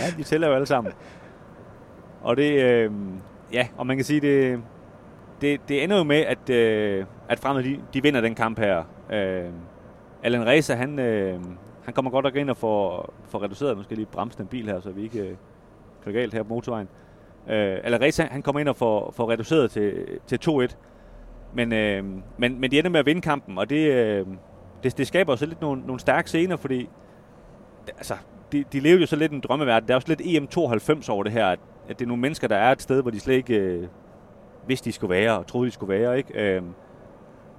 Ja, 0.00 0.10
de 0.18 0.22
tæller 0.22 0.48
jo 0.48 0.54
alle 0.54 0.66
sammen. 0.66 0.92
Og 2.22 2.36
det, 2.36 2.62
øh, 2.62 2.90
ja, 3.52 3.68
og 3.76 3.86
man 3.86 3.96
kan 3.96 4.04
sige, 4.04 4.20
det, 4.20 4.60
det, 5.40 5.60
det 5.68 5.84
ender 5.84 5.96
jo 5.96 6.04
med, 6.04 6.16
at, 6.16 6.50
øh, 6.50 7.04
at 7.28 7.38
Fremad, 7.38 7.62
de, 7.62 7.80
de 7.94 8.02
vinder 8.02 8.20
den 8.20 8.34
kamp 8.34 8.58
her. 8.58 8.84
Øh, 9.12 9.50
Allan 10.22 10.46
Reza, 10.46 10.74
han, 10.74 10.98
øh, 10.98 11.40
han 11.84 11.94
kommer 11.94 12.10
godt 12.10 12.24
nok 12.24 12.36
ind 12.36 12.50
og 12.50 12.56
får, 12.56 13.14
får 13.28 13.42
reduceret, 13.42 13.76
nu 13.76 13.82
skal 13.82 13.94
jeg 13.94 13.98
lige 13.98 14.12
bremse 14.12 14.38
den 14.38 14.46
bil 14.46 14.66
her, 14.66 14.80
så 14.80 14.90
vi 14.90 15.02
ikke 15.02 15.20
øh, 15.20 15.34
kører 16.04 16.14
galt 16.14 16.34
her 16.34 16.42
på 16.42 16.48
motorvejen. 16.48 16.88
Øh, 17.48 17.78
Allan 17.84 18.00
Reza, 18.00 18.24
han 18.30 18.42
kommer 18.42 18.60
ind 18.60 18.68
og 18.68 18.76
får, 18.76 19.10
får 19.16 19.30
reduceret 19.30 19.70
til, 19.70 20.06
til 20.26 20.38
2-1. 20.48 20.76
Men, 21.54 21.72
øh, 21.72 22.04
men, 22.38 22.60
men 22.60 22.70
de 22.70 22.78
ender 22.78 22.90
med 22.90 23.00
at 23.00 23.06
vinde 23.06 23.20
kampen, 23.20 23.58
og 23.58 23.70
det, 23.70 23.92
øh, 23.92 24.26
det, 24.82 24.98
det 24.98 25.06
skaber 25.06 25.32
også 25.32 25.46
lidt 25.46 25.60
nogle, 25.60 25.82
nogle 25.86 26.00
stærke 26.00 26.28
scener, 26.28 26.56
fordi 26.56 26.88
altså, 27.96 28.14
de, 28.52 28.64
de 28.72 28.80
levede 28.80 29.00
jo 29.00 29.06
så 29.06 29.16
lidt 29.16 29.32
en 29.32 29.40
drømmeverden. 29.40 29.88
Der 29.88 29.94
er 29.94 29.96
også 29.96 30.08
lidt 30.08 30.20
EM92 30.20 31.10
over 31.10 31.22
det 31.22 31.32
her, 31.32 31.46
at, 31.46 31.58
at 31.88 31.98
det 31.98 32.04
er 32.04 32.08
nogle 32.08 32.20
mennesker, 32.20 32.48
der 32.48 32.56
er 32.56 32.72
et 32.72 32.82
sted, 32.82 33.02
hvor 33.02 33.10
de 33.10 33.20
slet 33.20 33.34
ikke 33.34 33.56
øh, 33.56 33.88
vidste, 34.66 34.84
de 34.84 34.92
skulle 34.92 35.10
være, 35.10 35.38
og 35.38 35.46
troede, 35.46 35.66
de 35.66 35.72
skulle 35.72 36.00
være. 36.00 36.18
Ikke? 36.18 36.56
Øh, 36.56 36.62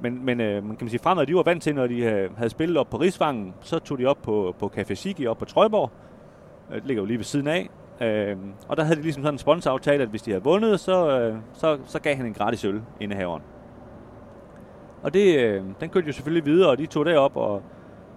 men, 0.02 0.26
men 0.26 0.42
øh, 0.42 0.64
man 0.64 0.76
kan 0.76 0.86
man 0.86 0.90
sige, 0.90 1.00
fremad, 1.00 1.26
de 1.26 1.36
var 1.36 1.44
vant 1.44 1.64
til, 1.64 1.76
når 1.76 1.88
de 1.88 1.98
øh, 1.98 2.38
havde 2.38 2.50
spillet 2.50 2.78
op 2.78 2.90
på 2.90 2.98
Rigsvangen, 2.98 3.54
så 3.62 3.80
tog 3.80 3.98
de 4.00 4.06
op 4.06 4.18
på, 4.24 4.56
på 4.60 4.72
Café 4.78 4.94
Sigi 4.94 5.28
op 5.28 5.38
på 5.38 5.46
Trøjborg. 5.46 5.92
Øh, 6.70 6.76
Det 6.76 6.86
ligger 6.86 7.04
jo 7.04 7.08
lige 7.08 7.18
ved 7.18 7.26
siden 7.26 7.48
af. 7.48 7.70
Øh, 8.02 8.38
og 8.68 8.78
der 8.78 8.84
havde 8.84 8.98
de 8.98 9.02
ligesom 9.02 9.24
sådan 9.24 9.34
en 9.34 9.38
sponsoraftale, 9.38 10.04
at 10.04 10.10
hvis 10.10 10.22
de 10.22 10.32
havde 10.32 10.44
vundet, 10.44 10.80
så, 10.80 11.20
øh, 11.20 11.36
så, 11.54 11.78
så 11.86 12.00
gav 12.00 12.16
han 12.16 12.26
en 12.26 12.34
gratis 12.34 12.66
øl, 12.66 12.82
indehaveren. 13.00 13.42
Og 15.04 15.14
det, 15.14 15.40
øh, 15.40 15.64
den 15.82 15.90
kørte 15.90 16.08
jo 16.08 16.14
selvfølgelig 16.14 16.46
videre, 16.46 16.70
og 16.70 16.78
de 16.78 16.86
tog 16.86 17.06
derop, 17.06 17.38
og, 17.38 17.62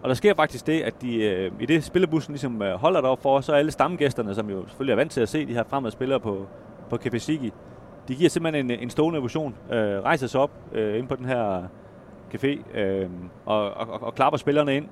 og 0.03 0.09
der 0.09 0.15
sker 0.15 0.35
faktisk 0.35 0.67
det, 0.67 0.81
at 0.81 1.03
de 1.03 1.25
øh, 1.25 1.53
i 1.61 1.67
det 1.67 1.85
spillebussen 1.85 2.33
ligesom 2.33 2.63
øh, 2.63 2.75
holder 2.75 3.01
derop 3.01 3.23
for, 3.23 3.41
så 3.41 3.53
er 3.53 3.57
alle 3.57 3.71
stamgæsterne, 3.71 4.35
som 4.35 4.51
jo 4.51 4.67
selvfølgelig 4.67 4.93
er 4.93 4.97
vant 4.97 5.13
til 5.13 5.21
at 5.21 5.29
se 5.29 5.47
de 5.47 5.53
her 5.53 5.65
fremmede 5.65 5.93
spillere 5.93 6.21
på, 6.21 6.47
på 6.91 6.97
Kepesiki, 6.97 7.53
de 8.09 8.15
giver 8.15 8.31
simpelthen 8.31 8.71
en, 8.71 8.81
en 8.81 8.91
stående 8.91 9.17
evolution, 9.17 9.55
øh, 9.73 9.79
rejser 9.79 10.27
sig 10.27 10.41
op 10.41 10.51
øh, 10.73 10.99
ind 10.99 11.09
på 11.09 11.17
den 11.17 11.25
her 11.25 11.63
café 12.35 12.79
øh, 12.79 13.11
og, 13.47 13.71
og, 13.71 14.03
og 14.03 14.15
klapper 14.15 14.39
spillerne 14.39 14.77
ind. 14.77 14.89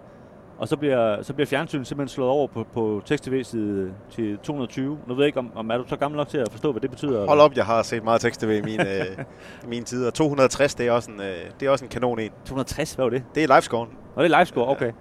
Og 0.59 0.69
så 0.69 0.77
bliver, 0.77 1.23
så 1.23 1.35
bliver 1.35 1.47
fjernsynet 1.47 1.87
simpelthen 1.87 2.15
slået 2.15 2.31
over 2.31 2.47
på, 2.47 2.67
på 2.73 3.03
tekst-tv 3.05 3.45
side 3.45 3.95
til 4.11 4.39
220. 4.39 4.99
Nu 5.07 5.15
ved 5.15 5.23
jeg 5.23 5.27
ikke, 5.27 5.39
om, 5.39 5.51
om 5.55 5.71
er 5.71 5.79
du 5.79 5.85
så 5.89 5.97
gammel 5.97 6.17
nok 6.17 6.29
til 6.29 6.39
at 6.39 6.49
forstå, 6.51 6.73
hvad 6.73 6.81
det 6.81 6.91
betyder? 6.91 7.27
Hold 7.27 7.41
op, 7.41 7.57
jeg 7.57 7.67
har 7.67 7.83
set 7.83 8.05
meget 8.05 8.21
tekst 8.21 8.43
i 8.43 8.47
min, 8.47 8.81
øh, 8.81 9.25
i 9.65 9.67
min 9.67 9.85
tid. 9.85 10.07
Og 10.07 10.15
260, 10.15 10.75
det 10.75 10.87
er 10.87 10.93
også 10.93 11.11
en, 11.11 11.21
øh, 11.21 11.37
det 11.61 11.67
er 11.67 11.71
også 11.71 11.85
en 11.85 11.89
kanon 11.89 12.19
en. 12.19 12.31
260, 12.45 12.95
hvad 12.95 13.05
var 13.05 13.11
det? 13.11 13.25
Det 13.35 13.45
er 13.45 13.55
livescoren. 13.55 13.91
Og 14.15 14.25
det 14.25 14.33
er 14.33 14.39
livescore, 14.39 14.69
okay. 14.69 14.93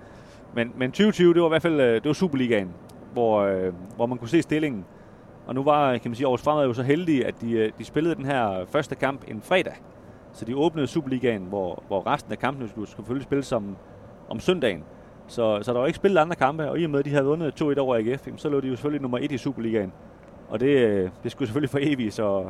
Men, 0.55 0.71
men 0.77 0.91
2020, 0.91 1.33
det 1.33 1.41
var 1.41 1.47
i 1.47 1.49
hvert 1.49 1.61
fald 1.61 1.79
øh, 1.79 1.93
det 1.93 2.05
var 2.05 2.13
Superligaen, 2.13 2.69
hvor, 3.13 3.41
øh, 3.41 3.73
hvor 3.95 4.05
man 4.05 4.17
kunne 4.17 4.29
se 4.29 4.41
stillingen. 4.41 4.85
Og 5.47 5.55
nu 5.55 5.63
var, 5.63 5.91
kan 5.91 6.01
man 6.11 6.15
sige, 6.15 6.25
Aarhus 6.27 6.41
Fremad 6.41 6.65
jo 6.65 6.73
så 6.73 6.83
heldige, 6.83 7.25
at 7.25 7.41
de, 7.41 7.51
øh, 7.51 7.71
de 7.79 7.83
spillede 7.83 8.15
den 8.15 8.25
her 8.25 8.65
første 8.71 8.95
kamp 8.95 9.21
en 9.27 9.41
fredag. 9.41 9.73
Så 10.33 10.45
de 10.45 10.55
åbnede 10.55 10.87
Superligaen, 10.87 11.41
hvor, 11.41 11.83
hvor 11.87 12.07
resten 12.07 12.31
af 12.31 12.39
kampene 12.39 12.69
skulle 12.69 12.89
selvfølgelig 12.89 13.23
spilles 13.23 13.45
som, 13.47 13.77
om 14.29 14.39
søndagen. 14.39 14.83
Så, 15.33 15.59
så 15.61 15.73
der 15.73 15.79
var 15.79 15.87
ikke 15.87 15.97
spillet 15.97 16.21
andre 16.21 16.35
kampe, 16.35 16.69
og 16.69 16.79
i 16.79 16.83
og 16.83 16.89
med, 16.89 16.99
at 16.99 17.05
de 17.05 17.09
havde 17.09 17.25
vundet 17.25 17.61
2-1 17.61 17.79
over 17.79 17.95
AGF, 17.95 18.27
så 18.37 18.49
lå 18.49 18.59
de 18.59 18.67
jo 18.67 18.75
selvfølgelig 18.75 19.01
nummer 19.01 19.17
1 19.17 19.31
i 19.31 19.37
Superligaen. 19.37 19.93
Og 20.49 20.59
det, 20.59 20.67
øh, 20.67 21.09
det 21.23 21.31
skulle 21.31 21.47
selvfølgelig 21.47 21.69
for 21.69 21.79
evigt, 21.81 22.13
så, 22.13 22.45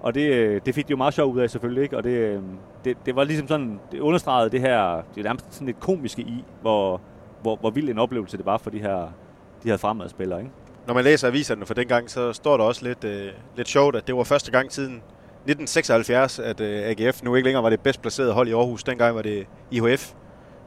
og 0.00 0.14
det, 0.14 0.32
øh, 0.32 0.60
det 0.66 0.74
fik 0.74 0.88
de 0.88 0.90
jo 0.90 0.96
meget 0.96 1.14
sjov 1.14 1.32
ud 1.32 1.40
af 1.40 1.50
selvfølgelig, 1.50 1.82
ikke? 1.82 1.96
Og 1.96 2.04
det, 2.04 2.10
øh, 2.10 2.40
det, 2.84 2.96
det 3.06 3.16
var 3.16 3.24
ligesom 3.24 3.48
sådan, 3.48 3.80
det 3.92 4.00
understregede 4.00 4.50
det 4.50 4.60
her, 4.60 5.02
det 5.14 5.20
er 5.20 5.22
nærmest 5.22 5.46
sådan 5.50 5.66
lidt 5.66 5.80
komiske 5.80 6.22
i, 6.22 6.44
hvor, 6.60 7.00
hvor, 7.42 7.56
hvor 7.56 7.70
vild 7.70 7.88
en 7.88 7.98
oplevelse 7.98 8.36
det 8.36 8.46
var 8.46 8.58
for 8.58 8.70
de 8.70 8.78
her, 8.78 9.12
de 9.62 9.68
her 9.68 9.76
fremadspillere, 9.76 10.38
ikke? 10.38 10.52
Når 10.86 10.94
man 10.94 11.04
læser 11.04 11.28
aviserne 11.28 11.66
for 11.66 11.74
dengang, 11.74 12.10
så 12.10 12.32
står 12.32 12.56
der 12.56 12.64
også 12.64 12.84
lidt, 12.84 13.04
øh, 13.04 13.28
lidt 13.56 13.68
sjovt, 13.68 13.96
at 13.96 14.06
det 14.06 14.16
var 14.16 14.24
første 14.24 14.50
gang 14.50 14.72
siden 14.72 14.94
1976, 14.94 16.38
at 16.38 16.60
øh, 16.60 16.82
AGF 16.84 17.22
nu 17.22 17.34
ikke 17.34 17.46
længere 17.46 17.62
var 17.62 17.70
det 17.70 17.80
bedst 17.80 18.02
placerede 18.02 18.32
hold 18.32 18.48
i 18.48 18.52
Aarhus. 18.52 18.84
Dengang 18.84 19.16
var 19.16 19.22
det 19.22 19.46
IHF, 19.70 20.12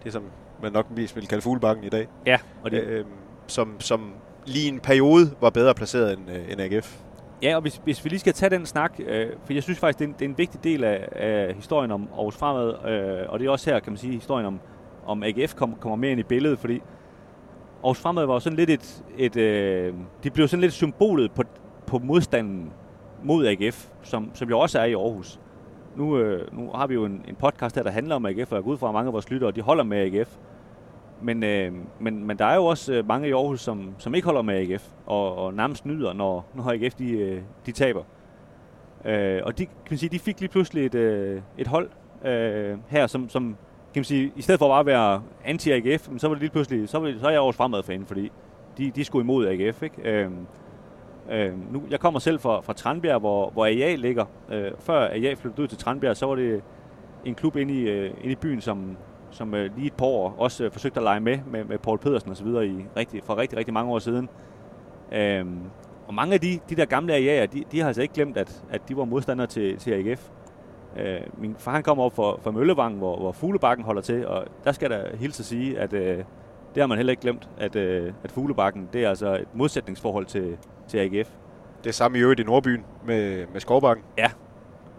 det 0.03 0.13
som 0.13 0.23
man 0.61 0.71
nok 0.71 0.91
mest 0.91 1.15
vil 1.15 1.27
kalde 1.27 1.41
Fuglebakken 1.41 1.83
i 1.85 1.89
dag, 1.89 2.07
Ja, 2.25 2.37
og 2.63 2.71
det, 2.71 2.83
øh, 2.83 3.05
som, 3.47 3.75
som 3.79 4.13
lige 4.45 4.67
en 4.67 4.79
periode 4.79 5.31
var 5.41 5.49
bedre 5.49 5.73
placeret 5.73 6.17
end, 6.17 6.31
øh, 6.31 6.51
end 6.51 6.61
AGF. 6.61 6.97
Ja, 7.41 7.55
og 7.55 7.61
hvis, 7.61 7.81
hvis 7.83 8.03
vi 8.03 8.09
lige 8.09 8.19
skal 8.19 8.33
tage 8.33 8.49
den 8.49 8.65
snak, 8.65 8.99
øh, 9.07 9.27
for 9.45 9.53
jeg 9.53 9.63
synes 9.63 9.79
faktisk, 9.79 9.99
det 9.99 10.05
er 10.05 10.09
en, 10.09 10.13
det 10.19 10.25
er 10.25 10.29
en 10.29 10.37
vigtig 10.37 10.63
del 10.63 10.83
af, 10.83 11.07
af 11.11 11.55
historien 11.55 11.91
om 11.91 12.07
Aarhus 12.13 12.35
Fremad, 12.35 12.89
øh, 12.89 13.25
og 13.29 13.39
det 13.39 13.47
er 13.47 13.51
også 13.51 13.69
her, 13.69 13.79
kan 13.79 13.91
man 13.91 13.97
sige, 13.97 14.13
historien 14.13 14.45
om, 14.45 14.59
om 15.05 15.23
AGF 15.23 15.55
kom, 15.55 15.75
kommer 15.79 15.95
mere 15.95 16.11
ind 16.11 16.19
i 16.19 16.23
billedet, 16.23 16.59
fordi 16.59 16.81
Aarhus 17.83 17.99
Fremad 17.99 18.25
var 18.25 18.39
sådan 18.39 18.57
lidt 18.57 18.69
et, 18.69 19.03
et 19.17 19.35
øh, 19.35 19.93
de 20.23 20.29
blev 20.29 20.47
sådan 20.47 20.61
lidt 20.61 20.73
symbolet 20.73 21.31
på, 21.31 21.43
på 21.87 21.99
modstanden 21.99 22.71
mod 23.23 23.47
AGF, 23.47 23.87
som, 24.03 24.31
som 24.33 24.49
jo 24.49 24.59
også 24.59 24.79
er 24.79 24.85
i 24.85 24.93
Aarhus. 24.93 25.39
Nu, 25.97 26.17
øh, 26.17 26.57
nu 26.57 26.71
har 26.75 26.87
vi 26.87 26.93
jo 26.93 27.05
en, 27.05 27.25
en 27.27 27.35
podcast 27.35 27.75
her, 27.75 27.83
der 27.83 27.91
handler 27.91 28.15
om 28.15 28.25
AGF, 28.25 28.51
og 28.51 28.55
jeg 28.55 28.63
går 28.63 28.71
ud 28.71 28.77
fra, 28.77 28.87
at 28.87 28.93
mange 28.93 29.07
af 29.07 29.13
vores 29.13 29.29
lyttere, 29.29 29.51
de 29.51 29.61
holder 29.61 29.83
med 29.83 29.97
AGF. 29.97 30.37
Men, 31.21 31.43
øh, 31.43 31.71
men, 31.99 32.27
men 32.27 32.39
der 32.39 32.45
er 32.45 32.55
jo 32.55 32.65
også 32.65 32.93
øh, 32.93 33.07
mange 33.07 33.27
i 33.27 33.31
Aarhus, 33.31 33.61
som, 33.61 33.95
som 33.97 34.15
ikke 34.15 34.25
holder 34.25 34.41
med 34.41 34.55
AGF, 34.55 34.87
og, 35.05 35.35
og 35.35 35.53
nærmest 35.53 35.85
nyder, 35.85 36.13
når, 36.13 36.45
når 36.53 36.71
AGF 36.71 36.95
de, 36.95 37.11
øh, 37.11 37.41
de 37.65 37.71
taber. 37.71 38.03
Øh, 39.05 39.41
og 39.43 39.57
de, 39.57 39.65
kan 39.65 39.75
man 39.89 39.97
sige, 39.97 40.09
de 40.09 40.19
fik 40.19 40.39
lige 40.39 40.49
pludselig 40.49 40.85
et, 40.85 40.95
øh, 40.95 41.41
et 41.57 41.67
hold 41.67 41.89
øh, 42.25 42.77
her, 42.87 43.07
som, 43.07 43.29
som 43.29 43.43
kan 43.93 43.99
man 43.99 44.03
sige, 44.03 44.31
i 44.35 44.41
stedet 44.41 44.59
for 44.59 44.67
bare 44.67 44.79
at 44.79 44.85
være 44.85 45.21
anti-AGF, 45.45 46.09
men 46.09 46.19
så 46.19 46.27
var 46.27 46.35
det 46.35 46.41
lige 46.41 46.51
pludselig, 46.51 46.89
så, 46.89 46.99
var 46.99 47.07
det, 47.07 47.19
så 47.19 47.25
er 47.25 47.31
jeg 47.31 47.39
Aarhus 47.39 47.55
Fremad-fan, 47.55 48.05
fordi 48.05 48.31
de, 48.77 48.91
de 48.91 49.03
skulle 49.03 49.23
imod 49.23 49.47
AGF. 49.47 49.83
Ikke? 49.83 50.11
Øh, 50.11 50.31
Øh, 51.31 51.73
nu, 51.73 51.83
jeg 51.89 51.99
kommer 51.99 52.19
selv 52.19 52.39
fra, 52.39 52.61
fra 52.61 52.73
Tranbjerg, 52.73 53.19
hvor, 53.19 53.49
hvor 53.49 53.65
AA 53.65 53.95
ligger. 53.95 54.25
Øh, 54.49 54.71
før 54.79 55.07
AA 55.07 55.33
flyttede 55.33 55.61
ud 55.61 55.67
til 55.67 55.77
Tranbjerg, 55.77 56.17
så 56.17 56.25
var 56.25 56.35
det 56.35 56.61
en 57.25 57.35
klub 57.35 57.55
inde 57.55 57.73
i, 57.73 57.89
øh, 57.89 58.11
inde 58.21 58.31
i 58.31 58.35
byen, 58.35 58.61
som, 58.61 58.97
som 59.31 59.53
øh, 59.53 59.75
lige 59.75 59.87
et 59.87 59.93
par 59.93 60.05
år 60.05 60.35
også 60.37 60.63
øh, 60.63 60.71
forsøgte 60.71 60.99
at 60.99 61.03
lege 61.03 61.19
med, 61.19 61.39
med, 61.51 61.63
med 61.63 61.77
Paul 61.77 61.97
Pedersen 61.97 62.31
osv. 62.31 62.47
I 62.47 62.85
rigtig, 62.97 63.23
for 63.23 63.37
rigtig, 63.37 63.57
rigtig 63.57 63.73
mange 63.73 63.91
år 63.91 63.99
siden. 63.99 64.29
Øh, 65.11 65.45
og 66.07 66.13
mange 66.13 66.33
af 66.33 66.41
de, 66.41 66.59
de 66.69 66.75
der 66.75 66.85
gamle 66.85 67.13
AIA'er, 67.13 67.45
de, 67.45 67.63
de 67.71 67.79
har 67.79 67.87
altså 67.87 68.01
ikke 68.01 68.13
glemt, 68.13 68.37
at, 68.37 68.63
at 68.69 68.81
de 68.89 68.97
var 68.97 69.05
modstandere 69.05 69.47
til, 69.47 69.77
til 69.77 69.91
AGF. 69.91 70.29
Øh, 70.97 71.21
min 71.37 71.55
far 71.57 71.71
han 71.71 71.83
kommer 71.83 72.03
op 72.03 72.15
fra, 72.15 72.37
fra 72.41 72.51
Møllevang, 72.51 72.97
hvor, 72.97 73.17
hvor 73.17 73.31
Fuglebakken 73.31 73.85
holder 73.85 74.01
til, 74.01 74.27
og 74.27 74.45
der 74.63 74.71
skal 74.71 74.89
der 74.89 75.15
hilse 75.17 75.41
at 75.41 75.45
sige, 75.45 75.79
at 75.79 75.93
øh, 75.93 76.23
det 76.77 76.81
har 76.81 76.87
man 76.87 76.97
heller 76.97 77.11
ikke 77.11 77.21
glemt, 77.21 77.49
at, 77.57 77.75
øh, 77.75 78.13
at 78.23 78.31
Fuglebakken, 78.31 78.89
det 78.93 79.03
er 79.03 79.09
altså 79.09 79.35
et 79.35 79.47
modsætningsforhold 79.53 80.25
til, 80.25 80.57
til 80.87 80.97
AGF. 80.97 81.29
Det 81.83 81.89
er 81.89 81.93
samme 81.93 82.17
i 82.17 82.21
øvrigt 82.21 82.39
i 82.39 82.43
Nordbyen 82.43 82.83
med, 83.05 83.45
med 83.53 83.61
Skovbakken. 83.61 84.05
Ja, 84.17 84.31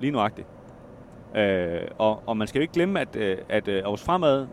lige 0.01 0.11
nuagtigt. 0.11 0.47
Øh, 1.37 1.81
og, 1.99 2.23
og 2.27 2.37
man 2.37 2.49
skal 2.49 2.59
jo 2.59 2.63
ikke 2.63 2.75
glemme, 2.75 3.01
at, 3.01 3.17
øh, 3.17 3.39
at 3.49 3.69
øh, 3.69 3.83
Aarhus 3.83 4.03
Fremad, 4.03 4.47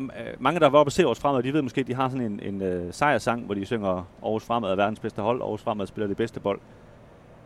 øh, 0.00 0.06
mange 0.38 0.60
der 0.60 0.68
var 0.68 0.78
oppe 0.78 0.88
og 0.88 0.92
se 0.92 1.02
Aarhus 1.02 1.18
Fremad, 1.18 1.42
de 1.42 1.52
ved 1.52 1.62
måske, 1.62 1.80
at 1.80 1.86
de 1.86 1.94
har 1.94 2.08
sådan 2.08 2.26
en, 2.26 2.40
en 2.42 2.62
øh, 2.62 2.92
sejrsang, 2.92 3.44
hvor 3.44 3.54
de 3.54 3.64
synger 3.64 4.08
Aarhus 4.22 4.44
Fremad 4.44 4.70
er 4.70 4.76
verdens 4.76 5.00
bedste 5.00 5.22
hold, 5.22 5.42
Aarhus 5.42 5.62
Fremad 5.62 5.86
spiller 5.86 6.08
det 6.08 6.16
bedste 6.16 6.40
bold. 6.40 6.60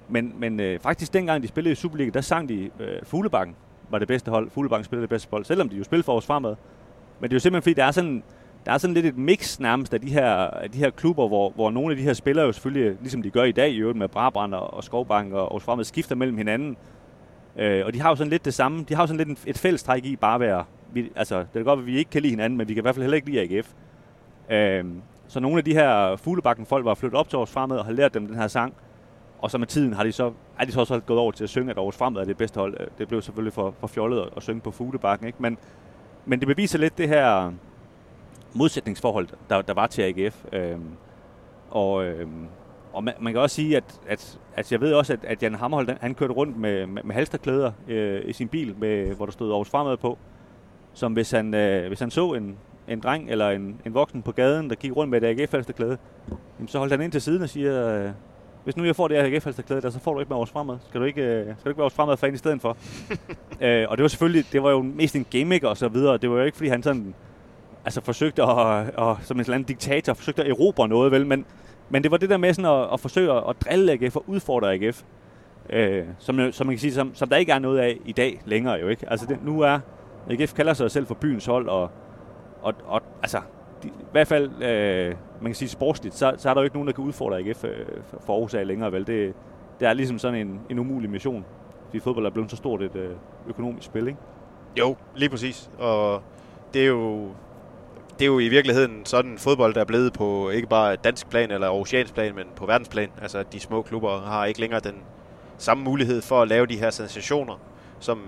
Men, 0.08 0.34
men 0.36 0.60
øh, 0.60 0.80
faktisk 0.80 1.12
dengang 1.12 1.42
de 1.42 1.48
spillede 1.48 1.72
i 1.72 1.76
Superliga, 1.76 2.10
der 2.10 2.20
sang 2.20 2.48
de 2.48 2.70
øh, 2.80 3.02
Fuglebakken 3.02 3.56
var 3.90 3.98
det 3.98 4.08
bedste 4.08 4.30
hold. 4.30 4.50
Fuglebakken 4.50 4.84
spillede 4.84 5.02
det 5.02 5.10
bedste 5.10 5.28
bold, 5.28 5.44
selvom 5.44 5.68
de 5.68 5.76
jo 5.76 5.84
spillede 5.84 6.04
for 6.04 6.12
Aarhus 6.12 6.26
Fremad. 6.26 6.54
Men 7.20 7.30
det 7.30 7.34
er 7.34 7.36
jo 7.36 7.40
simpelthen 7.40 7.62
fordi, 7.62 7.74
der 7.74 7.84
er 7.84 7.90
sådan, 7.90 8.22
der 8.66 8.72
er 8.72 8.78
sådan 8.78 8.94
lidt 8.94 9.06
et 9.06 9.18
mix 9.18 9.60
nærmest 9.60 9.94
af 9.94 10.00
de 10.00 10.10
her, 10.10 10.34
af 10.34 10.70
de 10.70 10.78
her 10.78 10.90
klubber, 10.90 11.28
hvor, 11.28 11.50
hvor 11.50 11.70
nogle 11.70 11.90
af 11.90 11.96
de 11.96 12.02
her 12.02 12.12
spillere 12.12 12.46
jo 12.46 12.52
selvfølgelig, 12.52 12.96
ligesom 13.00 13.22
de 13.22 13.30
gør 13.30 13.44
i 13.44 13.52
dag 13.52 13.70
i 13.70 13.78
øvrigt 13.78 13.98
med 13.98 14.08
Brabrand 14.08 14.54
og 14.54 14.84
Skovbank 14.84 15.32
og 15.32 15.40
Aarhus 15.40 15.62
Fremad, 15.62 15.84
skifter 15.84 16.14
mellem 16.14 16.36
hinanden. 16.36 16.76
Øh, 17.56 17.86
og 17.86 17.94
de 17.94 18.00
har 18.00 18.08
jo 18.08 18.16
sådan 18.16 18.30
lidt 18.30 18.44
det 18.44 18.54
samme. 18.54 18.84
De 18.88 18.94
har 18.94 19.02
jo 19.02 19.06
sådan 19.06 19.26
lidt 19.26 19.38
et 19.46 19.58
fællestræk 19.58 20.04
i 20.04 20.16
bare 20.16 20.34
at 20.34 20.40
være... 20.40 20.64
Vi, 20.92 21.10
altså, 21.16 21.44
det 21.54 21.60
er 21.60 21.64
godt, 21.64 21.78
at 21.78 21.86
vi 21.86 21.98
ikke 21.98 22.10
kan 22.10 22.22
lide 22.22 22.30
hinanden, 22.30 22.56
men 22.56 22.68
vi 22.68 22.74
kan 22.74 22.80
i 22.80 22.84
hvert 22.84 22.94
fald 22.94 23.02
heller 23.02 23.16
ikke 23.16 23.30
lide 23.30 23.40
AGF. 23.40 23.72
Øh, 24.50 24.84
så 25.28 25.40
nogle 25.40 25.58
af 25.58 25.64
de 25.64 25.74
her 25.74 26.16
fuglebakken 26.16 26.66
folk 26.66 26.84
var 26.84 26.94
flyttet 26.94 27.18
op 27.18 27.28
til 27.28 27.36
Aarhus 27.36 27.50
Fremad 27.50 27.78
og 27.78 27.84
har 27.84 27.92
lært 27.92 28.14
dem 28.14 28.26
den 28.26 28.36
her 28.36 28.46
sang. 28.46 28.74
Og 29.38 29.50
så 29.50 29.58
med 29.58 29.66
tiden 29.66 29.92
har 29.92 30.04
de 30.04 30.12
så, 30.12 30.32
er 30.58 30.64
de 30.64 30.72
så 30.72 30.80
også 30.80 31.00
gået 31.00 31.18
over 31.18 31.32
til 31.32 31.44
at 31.44 31.50
synge, 31.50 31.70
at 31.70 31.76
Aarhus 31.76 31.96
Fremad 31.96 32.20
er 32.20 32.24
det 32.24 32.36
bedste 32.36 32.60
hold. 32.60 32.76
Øh, 32.80 32.86
det 32.98 33.08
blev 33.08 33.22
selvfølgelig 33.22 33.52
for, 33.52 33.74
for 33.80 33.86
fjollet 33.86 34.20
at, 34.20 34.28
at 34.36 34.42
synge 34.42 34.60
på 34.60 34.70
fuglebakken, 34.70 35.26
ikke? 35.26 35.42
Men, 35.42 35.58
men 36.26 36.40
det 36.40 36.48
beviser 36.48 36.78
lidt 36.78 36.98
det 36.98 37.08
her 37.08 37.52
modsætningsforhold, 38.54 39.28
der, 39.50 39.62
der 39.62 39.74
var 39.74 39.86
til 39.86 40.02
AGF. 40.02 40.44
Øh, 40.52 40.76
og, 41.70 42.04
øh, 42.04 42.26
og 42.92 43.04
man, 43.04 43.14
man 43.20 43.32
kan 43.32 43.42
også 43.42 43.56
sige, 43.56 43.76
at, 43.76 44.00
at, 44.08 44.38
at 44.56 44.72
jeg 44.72 44.80
ved 44.80 44.94
også, 44.94 45.12
at, 45.12 45.24
at 45.24 45.42
Jan 45.42 45.54
Hammerhold, 45.54 45.88
han 46.00 46.14
kørte 46.14 46.32
rundt 46.32 46.56
med, 46.56 46.86
med, 46.86 47.02
med 47.02 47.14
halsterklæder 47.14 47.72
øh, 47.88 48.22
i 48.24 48.32
sin 48.32 48.48
bil, 48.48 48.74
med, 48.78 49.14
hvor 49.14 49.26
der 49.26 49.32
stod 49.32 49.50
Aarhus 49.50 49.70
Fremad 49.70 49.96
på. 49.96 50.18
Som 50.92 51.12
hvis 51.12 51.30
han, 51.30 51.54
øh, 51.54 51.88
hvis 51.88 52.00
han 52.00 52.10
så 52.10 52.32
en, 52.32 52.58
en 52.88 53.00
dreng 53.00 53.30
eller 53.30 53.50
en, 53.50 53.80
en 53.86 53.94
voksen 53.94 54.22
på 54.22 54.32
gaden, 54.32 54.70
der 54.70 54.76
gik 54.76 54.96
rundt 54.96 55.10
med 55.10 55.22
et 55.22 55.26
AGF-halsterklæde, 55.26 55.98
så 56.66 56.78
holdt 56.78 56.92
han 56.92 57.02
ind 57.02 57.12
til 57.12 57.20
siden 57.20 57.42
og 57.42 57.48
siger, 57.48 57.88
øh, 57.88 58.10
hvis 58.64 58.76
nu 58.76 58.84
jeg 58.84 58.96
får 58.96 59.08
det 59.08 59.16
her 59.16 59.24
AGF-halsterklæde 59.24 59.80
der, 59.80 59.90
så 59.90 60.00
får 60.00 60.14
du 60.14 60.20
ikke 60.20 60.30
med 60.30 60.36
Aarhus 60.36 60.50
Fremad. 60.50 60.78
Skal 60.88 61.00
du 61.00 61.06
ikke, 61.06 61.22
øh, 61.22 61.44
skal 61.44 61.64
du 61.64 61.68
ikke 61.68 61.78
være 61.78 61.84
Aarhus 61.84 61.94
Fremad-fan 61.94 62.34
i 62.34 62.36
stedet 62.36 62.60
for? 62.60 62.76
øh, 63.66 63.86
og 63.88 63.96
det 63.96 64.02
var 64.02 64.08
selvfølgelig, 64.08 64.44
det 64.52 64.62
var 64.62 64.70
jo 64.70 64.82
mest 64.82 65.16
en 65.16 65.26
gimmick 65.30 65.64
og 65.64 65.76
så 65.76 65.88
videre. 65.88 66.16
Det 66.16 66.30
var 66.30 66.36
jo 66.36 66.42
ikke, 66.42 66.56
fordi 66.56 66.68
han 66.68 66.82
sådan, 66.82 67.14
altså 67.84 68.00
forsøgte 68.00 68.42
at, 68.42 68.86
at, 68.98 69.16
som 69.22 69.36
en 69.36 69.40
eller 69.40 69.54
anden 69.54 69.66
diktator, 69.66 70.14
forsøgte 70.14 70.44
at 70.44 70.50
erobre 70.50 70.88
noget, 70.88 71.12
vel? 71.12 71.26
Men, 71.26 71.46
men 71.90 72.02
det 72.02 72.10
var 72.10 72.16
det 72.16 72.30
der 72.30 72.36
med 72.36 72.54
sådan 72.54 72.70
at, 72.70 72.88
at 72.92 73.00
forsøge 73.00 73.32
at 73.32 73.56
drille 73.64 73.92
AGF 73.92 74.16
og 74.16 74.24
udfordre 74.26 74.72
AGF. 74.74 75.02
Øh, 75.70 76.04
som, 76.18 76.52
som 76.52 76.66
man 76.66 76.74
kan 76.74 76.80
sige, 76.80 76.92
som, 76.92 77.14
som 77.14 77.28
der 77.28 77.36
ikke 77.36 77.52
er 77.52 77.58
noget 77.58 77.78
af 77.78 77.98
i 78.04 78.12
dag 78.12 78.42
længere 78.44 78.74
jo 78.74 78.88
ikke. 78.88 79.10
Altså 79.10 79.26
det, 79.26 79.44
nu 79.44 79.60
er, 79.60 79.78
AGF 80.30 80.52
kalder 80.52 80.72
sig 80.72 80.90
selv 80.90 81.06
for 81.06 81.14
byens 81.14 81.46
hold, 81.46 81.68
og, 81.68 81.90
og, 82.62 82.74
og 82.84 83.02
altså, 83.22 83.40
de, 83.82 83.88
i 83.88 83.92
hvert 84.12 84.26
fald, 84.26 84.62
øh, 84.62 85.14
man 85.40 85.50
kan 85.50 85.54
sige 85.54 85.68
sportsligt, 85.68 86.14
så, 86.14 86.34
så 86.38 86.50
er 86.50 86.54
der 86.54 86.60
jo 86.60 86.64
ikke 86.64 86.76
nogen, 86.76 86.86
der 86.86 86.92
kan 86.92 87.04
udfordre 87.04 87.38
AGF 87.38 87.64
øh, 87.64 87.86
for 88.20 88.32
Aarhus 88.32 88.54
af 88.54 88.66
længere, 88.66 88.92
vel? 88.92 89.06
Det, 89.06 89.34
det 89.80 89.88
er 89.88 89.92
ligesom 89.92 90.18
sådan 90.18 90.46
en, 90.46 90.60
en 90.70 90.78
umulig 90.78 91.10
mission, 91.10 91.44
fordi 91.84 92.00
fodbold 92.00 92.26
er 92.26 92.30
blevet 92.30 92.50
så 92.50 92.56
stort 92.56 92.82
et 92.82 92.96
øh, 92.96 93.10
økonomisk 93.48 93.86
spil, 93.86 94.06
ikke? 94.06 94.18
Jo, 94.78 94.96
lige 95.16 95.28
præcis. 95.28 95.70
Og 95.78 96.22
det 96.74 96.82
er 96.82 96.86
jo 96.86 97.28
det 98.18 98.22
er 98.22 98.26
jo 98.26 98.38
i 98.38 98.48
virkeligheden 98.48 99.06
sådan 99.06 99.38
fodbold, 99.38 99.74
der 99.74 99.80
er 99.80 99.84
blevet 99.84 100.12
på 100.12 100.50
ikke 100.50 100.68
bare 100.68 100.96
dansk 100.96 101.30
plan 101.30 101.50
eller 101.50 101.68
oceansk 101.68 102.14
plan, 102.14 102.34
men 102.34 102.44
på 102.56 102.66
verdensplan. 102.66 103.10
Altså, 103.22 103.38
at 103.38 103.52
de 103.52 103.60
små 103.60 103.82
klubber 103.82 104.20
har 104.20 104.44
ikke 104.44 104.60
længere 104.60 104.80
den 104.80 104.94
samme 105.58 105.84
mulighed 105.84 106.22
for 106.22 106.42
at 106.42 106.48
lave 106.48 106.66
de 106.66 106.76
her 106.76 106.90
sensationer, 106.90 107.60
som, 108.00 108.20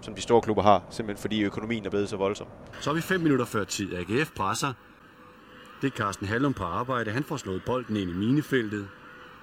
som 0.00 0.14
de 0.14 0.20
store 0.20 0.40
klubber 0.40 0.62
har, 0.62 0.82
simpelthen 0.90 1.22
fordi 1.22 1.42
økonomien 1.42 1.86
er 1.86 1.90
blevet 1.90 2.08
så 2.08 2.16
voldsom. 2.16 2.46
Så 2.80 2.90
er 2.90 2.94
vi 2.94 3.00
fem 3.00 3.20
minutter 3.20 3.44
før 3.44 3.64
tid. 3.64 3.94
AGF 3.94 4.30
presser. 4.36 4.72
Det 5.82 5.92
er 5.92 5.96
Carsten 5.96 6.26
Hallum 6.26 6.54
på 6.54 6.64
arbejde. 6.64 7.10
Han 7.10 7.24
får 7.24 7.36
slået 7.36 7.62
bolden 7.66 7.96
ind 7.96 8.10
i 8.10 8.14
minefeltet, 8.14 8.88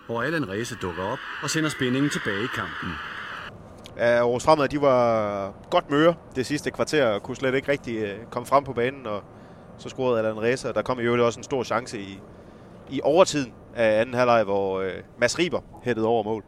hvor 0.06 0.22
Allan 0.22 0.50
Ræse 0.50 0.76
dukker 0.82 1.04
op 1.04 1.20
og 1.44 1.50
sender 1.50 1.70
spændingen 1.70 2.10
tilbage 2.10 2.44
i 2.44 2.48
kampen. 2.56 2.90
Ja, 3.98 4.04
Aarhus 4.04 4.44
Fremad, 4.44 4.68
de 4.68 4.82
var 4.82 5.54
godt 5.70 5.92
møre 5.92 6.14
det 6.36 6.46
sidste 6.46 6.72
kvarter 6.72 7.06
og 7.06 7.24
kunne 7.24 7.36
slet 7.36 7.56
ikke 7.56 7.72
rigtig 7.72 7.98
øh, 7.98 8.18
komme 8.32 8.46
frem 8.46 8.64
på 8.64 8.74
banen, 8.74 9.06
og 9.08 9.24
så 9.78 9.90
scorede 9.90 10.18
Allan 10.20 10.42
Reza, 10.42 10.70
og 10.70 10.76
der 10.76 10.82
kom 10.82 11.00
i 11.00 11.04
øvrigt 11.04 11.24
også 11.24 11.40
en 11.40 11.44
stor 11.44 11.64
chance 11.64 12.00
i, 12.00 12.20
i 12.90 13.02
overtiden 13.04 13.54
af 13.76 14.02
anden 14.02 14.16
halvleg, 14.16 14.44
hvor 14.44 14.82
øh, 14.82 14.94
Mads 15.18 15.40
Riber 15.40 15.62
hættede 15.84 16.08
over 16.08 16.24
mål. 16.24 16.44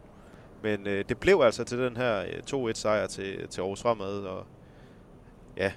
Men 0.62 0.86
øh, 0.86 1.04
det 1.08 1.18
blev 1.18 1.40
altså 1.44 1.64
til 1.64 1.78
den 1.78 1.96
her 1.96 2.20
øh, 2.20 2.68
2-1 2.68 2.72
sejr 2.74 3.06
til, 3.06 3.48
til 3.48 3.60
Aarhus 3.60 3.82
Fremad, 3.82 4.18
og 4.18 4.46
ja, 5.56 5.72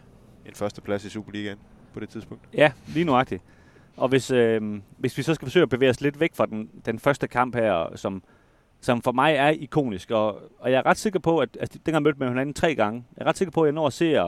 en 0.46 0.56
førsteplads 0.56 1.06
i 1.06 1.10
Superligaen 1.10 1.58
på 1.94 2.00
det 2.00 2.10
tidspunkt. 2.10 2.44
Ja, 2.54 2.72
lige 2.88 3.06
nuagtigt. 3.06 3.44
Og 3.98 4.10
hvis, 4.10 4.32
øh, 4.32 4.82
hvis 4.98 5.18
vi 5.18 5.24
så 5.24 5.34
skal 5.34 5.46
forsøge 5.46 5.64
at 5.64 5.70
bevæge 5.70 5.90
os 5.90 6.02
lidt 6.02 6.20
væk 6.20 6.36
fra 6.36 6.46
den, 6.46 6.70
den 6.86 7.00
første 7.00 7.28
kamp 7.28 7.56
her, 7.56 7.96
som, 7.96 8.24
som 8.82 9.02
for 9.02 9.12
mig 9.12 9.36
er 9.36 9.50
ikonisk, 9.50 10.12
og, 10.12 10.40
og 10.60 10.72
jeg 10.72 10.78
er 10.78 10.86
ret 10.86 10.98
sikker 10.98 11.20
på, 11.20 11.40
at 11.40 11.58
altså, 11.60 11.80
den 11.86 11.94
har 11.94 12.02
mødt 12.02 12.20
med 12.20 12.28
hinanden 12.28 12.54
tre 12.54 12.76
gange. 12.76 13.06
Jeg 13.18 13.24
er 13.24 13.30
ret 13.30 13.38
sikker 13.38 13.52
på, 13.52 13.62
at 13.62 13.66
jeg 13.66 13.74
når 13.74 13.88
at 13.88 13.94
se 13.94 14.20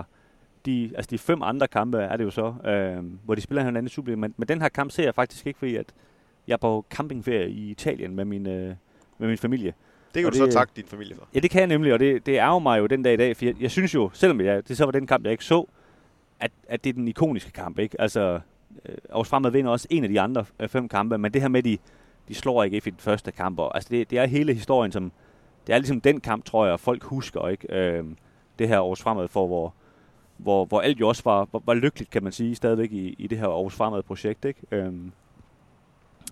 de, 0.65 0.91
altså 0.95 1.09
de 1.09 1.17
fem 1.17 1.41
andre 1.41 1.67
kampe 1.67 1.97
er 1.97 2.17
det 2.17 2.23
jo 2.23 2.29
så, 2.29 2.53
øh, 2.65 3.03
hvor 3.25 3.35
de 3.35 3.41
spiller 3.41 3.63
hinanden 3.63 3.87
i 3.87 3.89
Superliga. 3.89 4.19
Men, 4.19 4.33
men 4.37 4.47
den 4.47 4.61
her 4.61 4.69
kamp 4.69 4.91
ser 4.91 5.03
jeg 5.03 5.15
faktisk 5.15 5.47
ikke, 5.47 5.59
fordi 5.59 5.75
at 5.75 5.93
jeg 6.47 6.53
er 6.53 6.57
på 6.57 6.85
campingferie 6.89 7.49
i 7.49 7.71
Italien 7.71 8.15
med 8.15 8.25
min, 8.25 8.47
øh, 8.47 8.75
med 9.17 9.27
min 9.27 9.37
familie. 9.37 9.73
Det 10.13 10.21
kan 10.21 10.25
og 10.25 10.33
du 10.33 10.45
det, 10.45 10.53
så 10.53 10.57
takke 10.59 10.73
din 10.75 10.85
familie 10.85 11.15
for. 11.15 11.27
Ja, 11.35 11.39
det 11.39 11.51
kan 11.51 11.59
jeg 11.59 11.67
nemlig, 11.67 11.93
og 11.93 11.99
det, 11.99 12.25
det 12.25 12.33
ærger 12.33 12.59
mig 12.59 12.79
jo 12.79 12.85
den 12.85 13.03
dag 13.03 13.13
i 13.13 13.17
dag, 13.17 13.37
for 13.37 13.45
jeg, 13.45 13.61
jeg 13.61 13.71
synes 13.71 13.93
jo, 13.95 14.09
selvom 14.13 14.41
jeg, 14.41 14.67
det 14.67 14.77
så 14.77 14.85
var 14.85 14.91
den 14.91 15.07
kamp, 15.07 15.23
jeg 15.23 15.31
ikke 15.31 15.45
så, 15.45 15.65
at, 16.39 16.51
at 16.67 16.83
det 16.83 16.89
er 16.89 16.93
den 16.93 17.07
ikoniske 17.07 17.51
kamp, 17.51 17.79
ikke? 17.79 18.01
Altså, 18.01 18.39
øh, 18.85 18.95
Aarhus 19.09 19.29
Fremad 19.29 19.51
vinder 19.51 19.71
også 19.71 19.87
en 19.89 20.03
af 20.03 20.09
de 20.09 20.21
andre 20.21 20.45
øh, 20.59 20.69
fem 20.69 20.87
kampe, 20.87 21.17
men 21.17 21.33
det 21.33 21.41
her 21.41 21.49
med, 21.49 21.63
de, 21.63 21.77
de 22.27 22.35
slår 22.35 22.63
ikke 22.63 22.77
i 22.77 22.79
den 22.79 22.93
første 22.97 23.31
kamp, 23.31 23.59
og, 23.59 23.75
altså 23.75 23.89
det, 23.91 24.09
det 24.09 24.19
er 24.19 24.25
hele 24.25 24.53
historien, 24.53 24.91
som, 24.91 25.11
det 25.67 25.73
er 25.75 25.77
ligesom 25.77 26.01
den 26.01 26.19
kamp, 26.19 26.45
tror 26.45 26.65
jeg, 26.65 26.79
folk 26.79 27.03
husker, 27.03 27.47
ikke? 27.47 27.75
Øh, 27.75 28.03
det 28.59 28.67
her 28.67 28.77
Aarhus 28.77 29.01
Fremad 29.01 29.27
for, 29.27 29.47
hvor, 29.47 29.73
hvor, 30.43 30.65
hvor 30.65 30.81
alt 30.81 30.99
jo 30.99 31.07
også 31.07 31.21
var, 31.25 31.47
var, 31.51 31.61
var 31.65 31.73
lykkeligt, 31.73 32.11
kan 32.11 32.23
man 32.23 32.31
sige, 32.31 32.55
stadigvæk 32.55 32.91
i, 32.91 33.15
i 33.17 33.27
det 33.27 33.37
her 33.37 33.47
Aarhus 33.47 33.75
Fremad 33.75 34.03
projekt. 34.03 34.45
Ikke? 34.45 34.59
Øhm, 34.71 35.11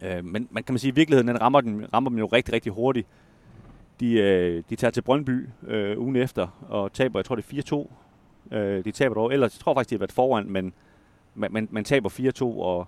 øh, 0.01 0.25
men 0.25 0.47
man 0.51 0.63
kan 0.63 0.73
man 0.73 0.79
sige, 0.79 0.89
at 0.89 0.93
i 0.93 0.95
virkeligheden 0.95 1.27
den 1.27 1.41
rammer, 1.41 1.61
den, 1.61 1.93
rammer 1.93 2.09
dem 2.09 2.19
jo 2.19 2.25
rigtig, 2.25 2.53
rigtig 2.53 2.71
hurtigt. 2.71 3.07
De, 3.99 4.13
øh, 4.13 4.63
de 4.69 4.75
tager 4.75 4.91
til 4.91 5.01
Brøndby 5.01 5.47
øh, 5.67 5.99
ugen 5.99 6.15
efter 6.15 6.47
og 6.69 6.93
taber, 6.93 7.19
jeg 7.19 7.25
tror 7.25 7.35
det 7.35 7.71
er 7.71 7.85
4-2. 8.51 8.55
Øh, 8.55 8.85
de 8.85 8.91
taber 8.91 9.15
dog, 9.15 9.33
ellers 9.33 9.55
jeg 9.55 9.59
tror 9.59 9.73
faktisk, 9.73 9.89
de 9.89 9.95
har 9.95 9.99
været 9.99 10.11
foran, 10.11 10.49
men 10.49 10.73
man, 11.35 11.67
man 11.71 11.83
taber 11.83 12.09
4-2, 12.09 12.43
og, 12.43 12.87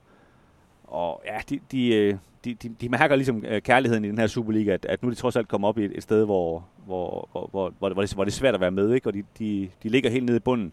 og 0.84 1.22
ja, 1.26 1.40
de, 1.50 1.60
de, 1.72 1.96
øh, 1.96 2.18
de, 2.46 2.54
de, 2.54 2.70
de 2.70 2.90
mærker 2.90 3.16
ligesom 3.16 3.46
øh, 3.46 3.62
kærligheden 3.62 4.06
i 4.06 4.08
den 4.08 4.18
her 4.18 4.28
Superliga, 4.28 4.72
at, 4.74 4.86
at 4.86 5.04
nu 5.04 5.10
er 5.10 5.14
de 5.14 5.20
trods 5.20 5.36
alt 5.36 5.48
kommet 5.48 5.68
op 5.68 5.78
i 5.78 5.86
et, 5.86 5.92
et 5.96 6.04
sted, 6.04 6.26
hvor, 6.26 6.66
hvor, 6.86 7.30
hvor, 7.32 7.48
hvor, 7.52 7.74
hvor, 7.80 7.90
det, 7.90 8.14
hvor 8.14 8.24
det 8.24 8.32
er 8.32 8.36
svært 8.36 8.54
at 8.54 8.62
være 8.62 8.72
med, 8.72 8.94
ikke? 8.94 9.10
og 9.10 9.14
de, 9.14 9.24
de, 9.40 9.70
de 9.84 9.90
ligger 9.90 10.10
helt 10.10 10.26
nede 10.26 10.38
i 10.38 10.40
bunden. 10.40 10.72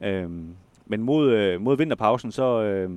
Øhm, 0.00 0.56
men 0.86 1.02
mod, 1.02 1.30
øh, 1.30 1.60
mod 1.60 1.76
vinterpausen, 1.76 2.32
så, 2.32 2.62
øh, 2.62 2.90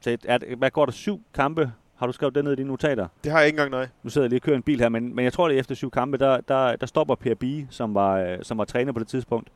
så 0.00 0.16
er, 0.24 0.56
hvad 0.56 0.70
går 0.70 0.84
der 0.84 0.92
syv 0.92 1.20
kampe? 1.34 1.72
Har 1.96 2.06
du 2.06 2.12
skrevet 2.12 2.34
det 2.34 2.44
ned 2.44 2.52
i 2.52 2.56
dine 2.56 2.68
notater? 2.68 3.08
Det 3.24 3.32
har 3.32 3.38
jeg 3.38 3.46
ikke 3.46 3.56
engang, 3.56 3.70
nej. 3.70 3.88
Nu 4.02 4.10
sidder 4.10 4.24
jeg 4.24 4.30
lige 4.30 4.38
og 4.38 4.42
kører 4.42 4.56
en 4.56 4.62
bil 4.62 4.80
her, 4.80 4.88
men, 4.88 5.14
men 5.14 5.24
jeg 5.24 5.32
tror, 5.32 5.48
det 5.48 5.54
er 5.54 5.60
efter 5.60 5.74
syv 5.74 5.90
kampe, 5.90 6.18
der, 6.18 6.40
der, 6.40 6.76
der 6.76 6.86
stopper 6.86 7.14
Per 7.14 7.34
Bie, 7.34 7.66
som 7.70 7.94
var, 7.94 8.18
øh, 8.18 8.38
som 8.42 8.58
var 8.58 8.64
træner 8.64 8.92
på 8.92 8.98
det 8.98 9.08
tidspunkt. 9.08 9.48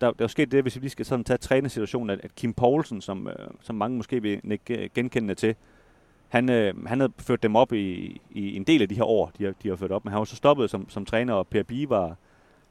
Der, 0.00 0.10
der 0.10 0.24
er 0.24 0.28
sket 0.28 0.52
det, 0.52 0.62
hvis 0.62 0.76
vi 0.76 0.80
lige 0.80 0.90
skal 0.90 1.06
sådan 1.06 1.24
tage 1.24 1.38
trænersituationen, 1.38 2.10
at, 2.10 2.20
at 2.24 2.34
Kim 2.34 2.54
Poulsen, 2.54 3.00
som, 3.00 3.28
øh, 3.28 3.34
som 3.60 3.76
mange 3.76 3.96
måske 3.96 4.22
vil 4.22 4.58
genkende 4.94 5.34
til, 5.34 5.54
han, 6.28 6.50
øh, 6.50 6.86
han 6.86 7.00
havde 7.00 7.12
ført 7.18 7.42
dem 7.42 7.56
op 7.56 7.72
i, 7.72 8.20
i 8.30 8.56
en 8.56 8.64
del 8.64 8.82
af 8.82 8.88
de 8.88 8.94
her 8.94 9.04
år, 9.04 9.30
de 9.38 9.44
har, 9.44 9.52
de 9.62 9.68
har 9.68 9.76
ført 9.76 9.92
op, 9.92 10.04
men 10.04 10.12
han 10.12 10.18
var 10.18 10.24
så 10.24 10.36
stoppet 10.36 10.70
som, 10.70 10.90
som 10.90 11.04
træner, 11.04 11.34
og 11.34 11.46
Per 11.46 11.62
Bie 11.62 11.90
var, 11.90 12.16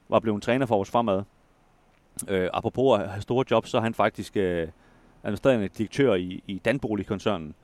var 0.09 0.19
blevet 0.19 0.35
en 0.35 0.41
træner 0.41 0.65
for 0.65 0.75
vores 0.75 0.89
fremad. 0.89 1.23
Øh, 2.27 2.49
apropos 2.53 2.99
at 2.99 3.09
have 3.09 3.21
store 3.21 3.45
jobs, 3.51 3.69
så 3.69 3.77
er 3.77 3.81
han 3.81 3.93
faktisk 3.93 4.37
øh, 4.37 4.67
administrerende 5.23 5.67
direktør 5.67 6.13
i, 6.15 6.43
i 6.47 6.61
Danbolig-koncernen. 6.65 7.55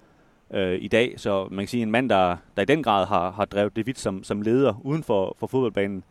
øh, 0.52 0.78
i 0.82 0.88
dag. 0.88 1.14
Så 1.18 1.48
man 1.52 1.58
kan 1.60 1.68
sige, 1.68 1.84
en 1.84 1.92
mand, 1.92 2.10
der, 2.10 2.38
der 2.56 2.62
i 2.62 2.66
den 2.66 2.84
grad 2.84 3.06
har, 3.06 3.32
har 3.32 3.46
drevet 3.46 3.76
det 3.76 3.86
vidt 3.86 4.00
som, 4.00 4.24
som 4.24 4.42
leder 4.42 4.82
uden 4.84 5.04
for, 5.04 5.36
for 5.40 5.48
fodboldbanen. 5.48 6.04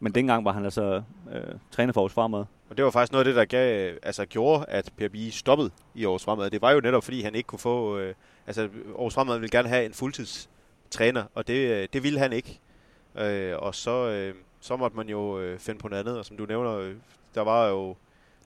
Men 0.00 0.14
dengang 0.14 0.44
var 0.44 0.52
han 0.52 0.64
altså 0.64 1.02
øh, 1.34 1.42
træner 1.70 1.92
for 1.92 2.00
Aarhus 2.00 2.12
Fremad. 2.12 2.44
Og 2.70 2.76
det 2.76 2.84
var 2.84 2.90
faktisk 2.90 3.12
noget 3.12 3.24
af 3.24 3.28
det, 3.28 3.36
der 3.36 3.44
gav, 3.44 3.94
altså, 4.02 4.26
gjorde, 4.26 4.64
at 4.68 4.92
Per 4.96 5.08
Bie 5.08 5.30
stoppede 5.32 5.70
i 5.94 6.04
Aarhus 6.04 6.24
Fremad. 6.24 6.50
Det 6.50 6.62
var 6.62 6.70
jo 6.70 6.80
netop, 6.80 7.04
fordi 7.04 7.22
han 7.22 7.34
ikke 7.34 7.46
kunne 7.46 7.58
få... 7.58 7.98
Øh, 7.98 8.14
altså, 8.46 8.62
Aarhus 8.62 9.14
Fremad 9.14 9.38
ville 9.38 9.50
gerne 9.50 9.68
have 9.68 9.86
en 9.86 9.92
fuldtidstræner, 9.92 11.24
og 11.34 11.48
det, 11.48 11.70
øh, 11.70 11.88
det 11.92 12.02
ville 12.02 12.18
han 12.18 12.32
ikke. 12.32 12.60
Øh, 13.18 13.52
og 13.58 13.74
så, 13.74 14.08
øh, 14.08 14.34
så 14.60 14.76
måtte 14.76 14.96
man 14.96 15.08
jo 15.08 15.40
øh, 15.40 15.58
finde 15.58 15.80
på 15.80 15.88
noget 15.88 16.00
andet, 16.00 16.18
og 16.18 16.24
som 16.24 16.36
du 16.36 16.46
nævner, 16.46 16.78
øh, 16.78 16.94
der 17.34 17.40
var 17.40 17.68
jo 17.68 17.96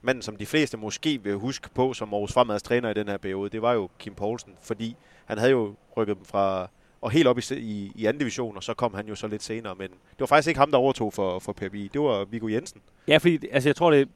manden, 0.02 0.22
som 0.22 0.36
de 0.36 0.46
fleste 0.46 0.76
måske 0.76 1.20
vil 1.22 1.34
huske 1.34 1.68
på 1.74 1.94
som 1.94 2.14
Aarhus 2.14 2.32
Fremads 2.32 2.62
træner 2.62 2.90
i 2.90 2.94
den 2.94 3.08
her 3.08 3.16
periode, 3.16 3.50
det 3.50 3.62
var 3.62 3.72
jo 3.72 3.88
Kim 3.98 4.14
Poulsen, 4.14 4.52
fordi 4.62 4.96
han 5.26 5.38
havde 5.38 5.50
jo 5.50 5.74
rykket 5.96 6.16
dem 6.16 6.24
fra 6.24 6.68
og 7.00 7.10
helt 7.10 7.26
op 7.26 7.38
i, 7.38 7.42
i, 7.50 7.92
i 7.94 8.06
anden 8.06 8.18
division, 8.18 8.56
og 8.56 8.62
så 8.62 8.74
kom 8.74 8.94
han 8.94 9.08
jo 9.08 9.14
så 9.14 9.26
lidt 9.26 9.42
senere. 9.42 9.74
Men 9.74 9.88
det 9.88 10.20
var 10.20 10.26
faktisk 10.26 10.48
ikke 10.48 10.58
ham, 10.58 10.70
der 10.70 10.78
overtog 10.78 11.12
for, 11.12 11.38
for 11.38 11.52
PBI. 11.52 11.90
Det 11.92 12.00
var 12.00 12.24
Viggo 12.24 12.48
Jensen. 12.48 12.80
Ja, 13.08 13.16
fordi 13.16 13.38
altså, 13.52 13.68
jeg 13.68 13.76
tror, 13.76 13.90
det, 13.90 14.08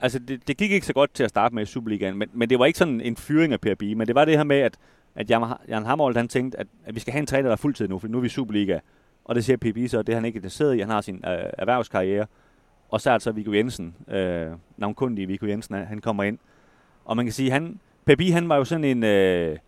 altså, 0.00 0.18
det, 0.18 0.48
det 0.48 0.56
gik 0.56 0.72
ikke 0.72 0.86
så 0.86 0.92
godt 0.92 1.14
til 1.14 1.24
at 1.24 1.30
starte 1.30 1.54
med 1.54 1.62
i 1.62 1.66
Superligaen, 1.66 2.18
men, 2.18 2.28
men 2.32 2.50
det 2.50 2.58
var 2.58 2.66
ikke 2.66 2.78
sådan 2.78 3.00
en 3.00 3.16
fyring 3.16 3.52
af 3.52 3.60
PBI, 3.60 3.94
men 3.94 4.06
det 4.06 4.14
var 4.14 4.24
det 4.24 4.36
her 4.36 4.44
med, 4.44 4.56
at, 4.56 4.76
at 5.14 5.30
Jan, 5.30 5.42
Jan 5.68 5.84
han 6.16 6.28
tænkte, 6.28 6.60
at, 6.60 6.66
at 6.84 6.94
vi 6.94 7.00
skal 7.00 7.12
have 7.12 7.20
en 7.20 7.26
træner, 7.26 7.48
der 7.48 7.52
er 7.52 7.56
fuldtid 7.56 7.88
nu, 7.88 7.98
for 7.98 8.08
nu 8.08 8.18
er 8.18 8.22
vi 8.22 8.28
Superliga. 8.28 8.78
Og 9.24 9.34
det 9.34 9.44
siger 9.44 9.56
PBI 9.56 9.88
så, 9.88 10.02
det 10.02 10.12
er 10.12 10.16
han 10.16 10.24
ikke 10.24 10.36
interesseret 10.36 10.76
i. 10.76 10.78
Han 10.78 10.90
har 10.90 11.00
sin 11.00 11.16
øh, 11.16 11.30
erhvervskarriere. 11.58 12.26
Og 12.88 13.00
så 13.00 13.10
er 13.10 13.14
altså 13.14 13.32
Viggo 13.32 13.52
Jensen, 13.52 13.94
øh, 14.08 14.50
navnkundige 14.76 15.26
Viggo 15.26 15.46
Jensen, 15.46 15.74
han 15.74 16.00
kommer 16.00 16.22
ind. 16.22 16.38
Og 17.04 17.16
man 17.16 17.26
kan 17.26 17.32
sige, 17.32 17.50
han, 17.50 17.80
PBI, 18.04 18.30
han 18.30 18.48
var 18.48 18.56
jo 18.56 18.64
sådan 18.64 18.84
en... 18.84 19.04
Øh, 19.04 19.58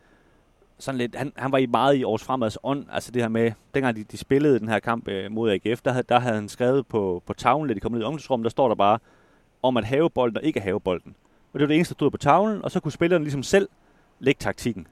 sådan 0.78 0.98
lidt, 0.98 1.16
han, 1.16 1.32
han 1.36 1.52
var 1.52 1.58
i 1.58 1.66
meget 1.66 1.96
i 1.96 2.04
års 2.04 2.24
fremads 2.24 2.58
ånd, 2.62 2.86
altså 2.92 3.10
det 3.10 3.22
her 3.22 3.28
med, 3.28 3.52
dengang 3.74 3.96
de, 3.96 4.04
de 4.04 4.16
spillede 4.16 4.58
den 4.58 4.68
her 4.68 4.78
kamp 4.78 5.08
øh, 5.08 5.32
mod 5.32 5.50
AGF, 5.50 5.80
der, 5.80 6.02
der 6.02 6.18
havde 6.18 6.34
han 6.34 6.48
skrevet 6.48 6.86
på, 6.86 7.22
på 7.26 7.32
tavlen, 7.32 7.68
da 7.68 7.74
de 7.74 7.80
kom 7.80 7.92
ned 7.92 8.00
i 8.00 8.04
omklædningsrummet, 8.04 8.44
der 8.44 8.50
står 8.50 8.68
der 8.68 8.74
bare, 8.74 8.98
om 9.62 9.76
at 9.76 9.84
have 9.84 10.10
bolden 10.10 10.36
og 10.36 10.44
ikke 10.44 10.60
have 10.60 10.80
bolden. 10.80 11.14
Og 11.52 11.60
det 11.60 11.60
var 11.60 11.66
det 11.66 11.74
eneste, 11.74 11.94
der 11.94 11.96
stod 11.96 12.10
på 12.10 12.16
tavlen, 12.16 12.64
og 12.64 12.70
så 12.70 12.80
kunne 12.80 12.92
spillerne 12.92 13.24
ligesom 13.24 13.42
selv 13.42 13.68
lægge 14.18 14.38
taktikken. 14.38 14.86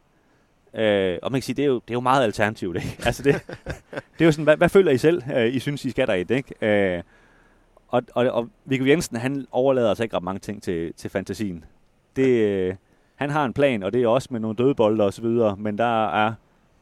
Øh, 0.74 1.18
og 1.22 1.32
man 1.32 1.40
kan 1.40 1.42
sige, 1.42 1.56
det 1.56 1.62
er 1.62 1.66
jo, 1.66 1.74
det 1.74 1.90
er 1.90 1.94
jo 1.94 2.00
meget 2.00 2.24
alternativt. 2.24 2.76
Ikke? 2.76 2.96
Altså 3.06 3.22
det, 3.22 3.34
det 4.14 4.20
er 4.20 4.24
jo 4.24 4.32
sådan, 4.32 4.44
hvad, 4.44 4.56
hvad 4.56 4.68
føler 4.68 4.92
I 4.92 4.98
selv, 4.98 5.22
øh, 5.36 5.54
I 5.54 5.58
synes, 5.58 5.84
I 5.84 5.90
skal 5.90 6.06
der 6.06 6.14
i 6.14 6.24
det? 6.24 6.36
Ikke? 6.36 6.96
Øh, 6.96 7.02
og, 7.88 8.02
og, 8.14 8.26
og 8.26 8.48
Viggo 8.64 8.84
Jensen, 8.84 9.16
han 9.16 9.46
overlader 9.50 9.88
altså 9.88 10.02
ikke 10.02 10.16
ret 10.16 10.22
mange 10.22 10.38
ting 10.38 10.62
til, 10.62 10.92
til 10.94 11.10
fantasien. 11.10 11.64
Det, 12.16 12.28
øh, 12.28 12.74
han 13.14 13.30
har 13.30 13.44
en 13.44 13.52
plan, 13.52 13.82
og 13.82 13.92
det 13.92 14.02
er 14.02 14.08
også 14.08 14.28
med 14.30 14.40
nogle 14.40 14.56
dødbolde 14.56 15.04
og 15.04 15.12
så 15.12 15.22
videre, 15.22 15.56
men 15.56 15.78
der 15.78 16.06
er 16.08 16.34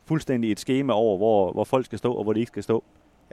fuldstændig 0.06 0.52
et 0.52 0.60
schema 0.60 0.92
over, 0.92 1.16
hvor, 1.16 1.52
hvor 1.52 1.64
folk 1.64 1.86
skal 1.86 1.98
stå, 1.98 2.12
og 2.12 2.22
hvor 2.22 2.32
de 2.32 2.40
ikke 2.40 2.50
skal 2.50 2.62
stå. 2.62 2.84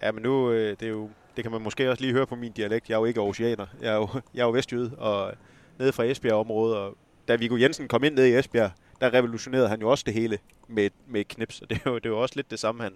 Ja, 0.03 0.11
men 0.11 0.23
nu, 0.23 0.51
øh, 0.51 0.69
det, 0.69 0.83
er 0.83 0.89
jo, 0.89 1.09
det 1.35 1.43
kan 1.43 1.51
man 1.51 1.61
måske 1.61 1.89
også 1.89 2.03
lige 2.03 2.13
høre 2.13 2.27
på 2.27 2.35
min 2.35 2.51
dialekt. 2.51 2.89
Jeg 2.89 2.95
er 2.95 2.99
jo 2.99 3.05
ikke 3.05 3.21
oceaner. 3.21 3.65
Jeg 3.81 3.91
er 3.93 3.95
jo, 3.95 4.07
jeg 4.33 4.41
er 4.41 4.45
jo 4.45 4.51
vestjyde, 4.51 4.91
og 4.97 5.33
nede 5.79 5.91
fra 5.91 6.03
Esbjerg-området. 6.03 6.77
Og 6.77 6.97
da 7.27 7.35
Viggo 7.35 7.57
Jensen 7.57 7.87
kom 7.87 8.03
ind 8.03 8.15
ned 8.15 8.25
i 8.25 8.35
Esbjerg, 8.35 8.71
der 9.01 9.13
revolutionerede 9.13 9.69
han 9.69 9.81
jo 9.81 9.89
også 9.89 10.03
det 10.07 10.13
hele 10.13 10.37
med, 10.67 10.89
med 11.07 11.21
et 11.21 11.27
knips. 11.27 11.61
Og 11.61 11.69
det 11.69 11.81
er, 11.85 11.91
jo, 11.91 11.95
det 11.95 12.05
er 12.05 12.09
jo 12.09 12.21
også 12.21 12.35
lidt 12.35 12.51
det 12.51 12.59
samme, 12.59 12.83
han, 12.83 12.93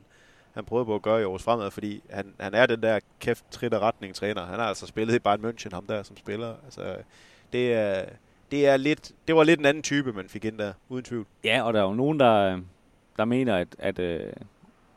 han 0.55 0.65
prøvede 0.65 0.85
på 0.85 0.95
at 0.95 1.01
gøre 1.01 1.21
i 1.21 1.23
års 1.23 1.43
fremad, 1.43 1.71
fordi 1.71 2.01
han, 2.09 2.33
han 2.39 2.53
er 2.53 2.65
den 2.65 2.81
der 2.81 2.99
kæft, 3.19 3.45
trit 3.51 3.73
og 3.73 3.81
retning 3.81 4.15
træner. 4.15 4.45
Han 4.45 4.59
har 4.59 4.65
altså 4.65 4.87
spillet 4.87 5.15
i 5.15 5.19
Bayern 5.19 5.45
München, 5.45 5.73
ham 5.73 5.85
der 5.85 6.03
som 6.03 6.17
spiller. 6.17 6.53
Altså, 6.65 6.95
det 7.53 7.73
er, 7.73 8.05
det, 8.51 8.67
er 8.67 8.77
lidt, 8.77 9.11
det 9.27 9.35
var 9.35 9.43
lidt 9.43 9.59
en 9.59 9.65
anden 9.65 9.83
type, 9.83 10.13
man 10.13 10.29
fik 10.29 10.45
ind 10.45 10.57
der, 10.57 10.73
uden 10.89 11.03
tvivl. 11.03 11.25
Ja, 11.43 11.61
og 11.61 11.73
der 11.73 11.79
er 11.79 11.83
jo 11.83 11.93
nogen, 11.93 12.19
der, 12.19 12.59
der 13.17 13.25
mener, 13.25 13.55
at, 13.55 13.67
at 13.79 13.99
øh, 13.99 14.33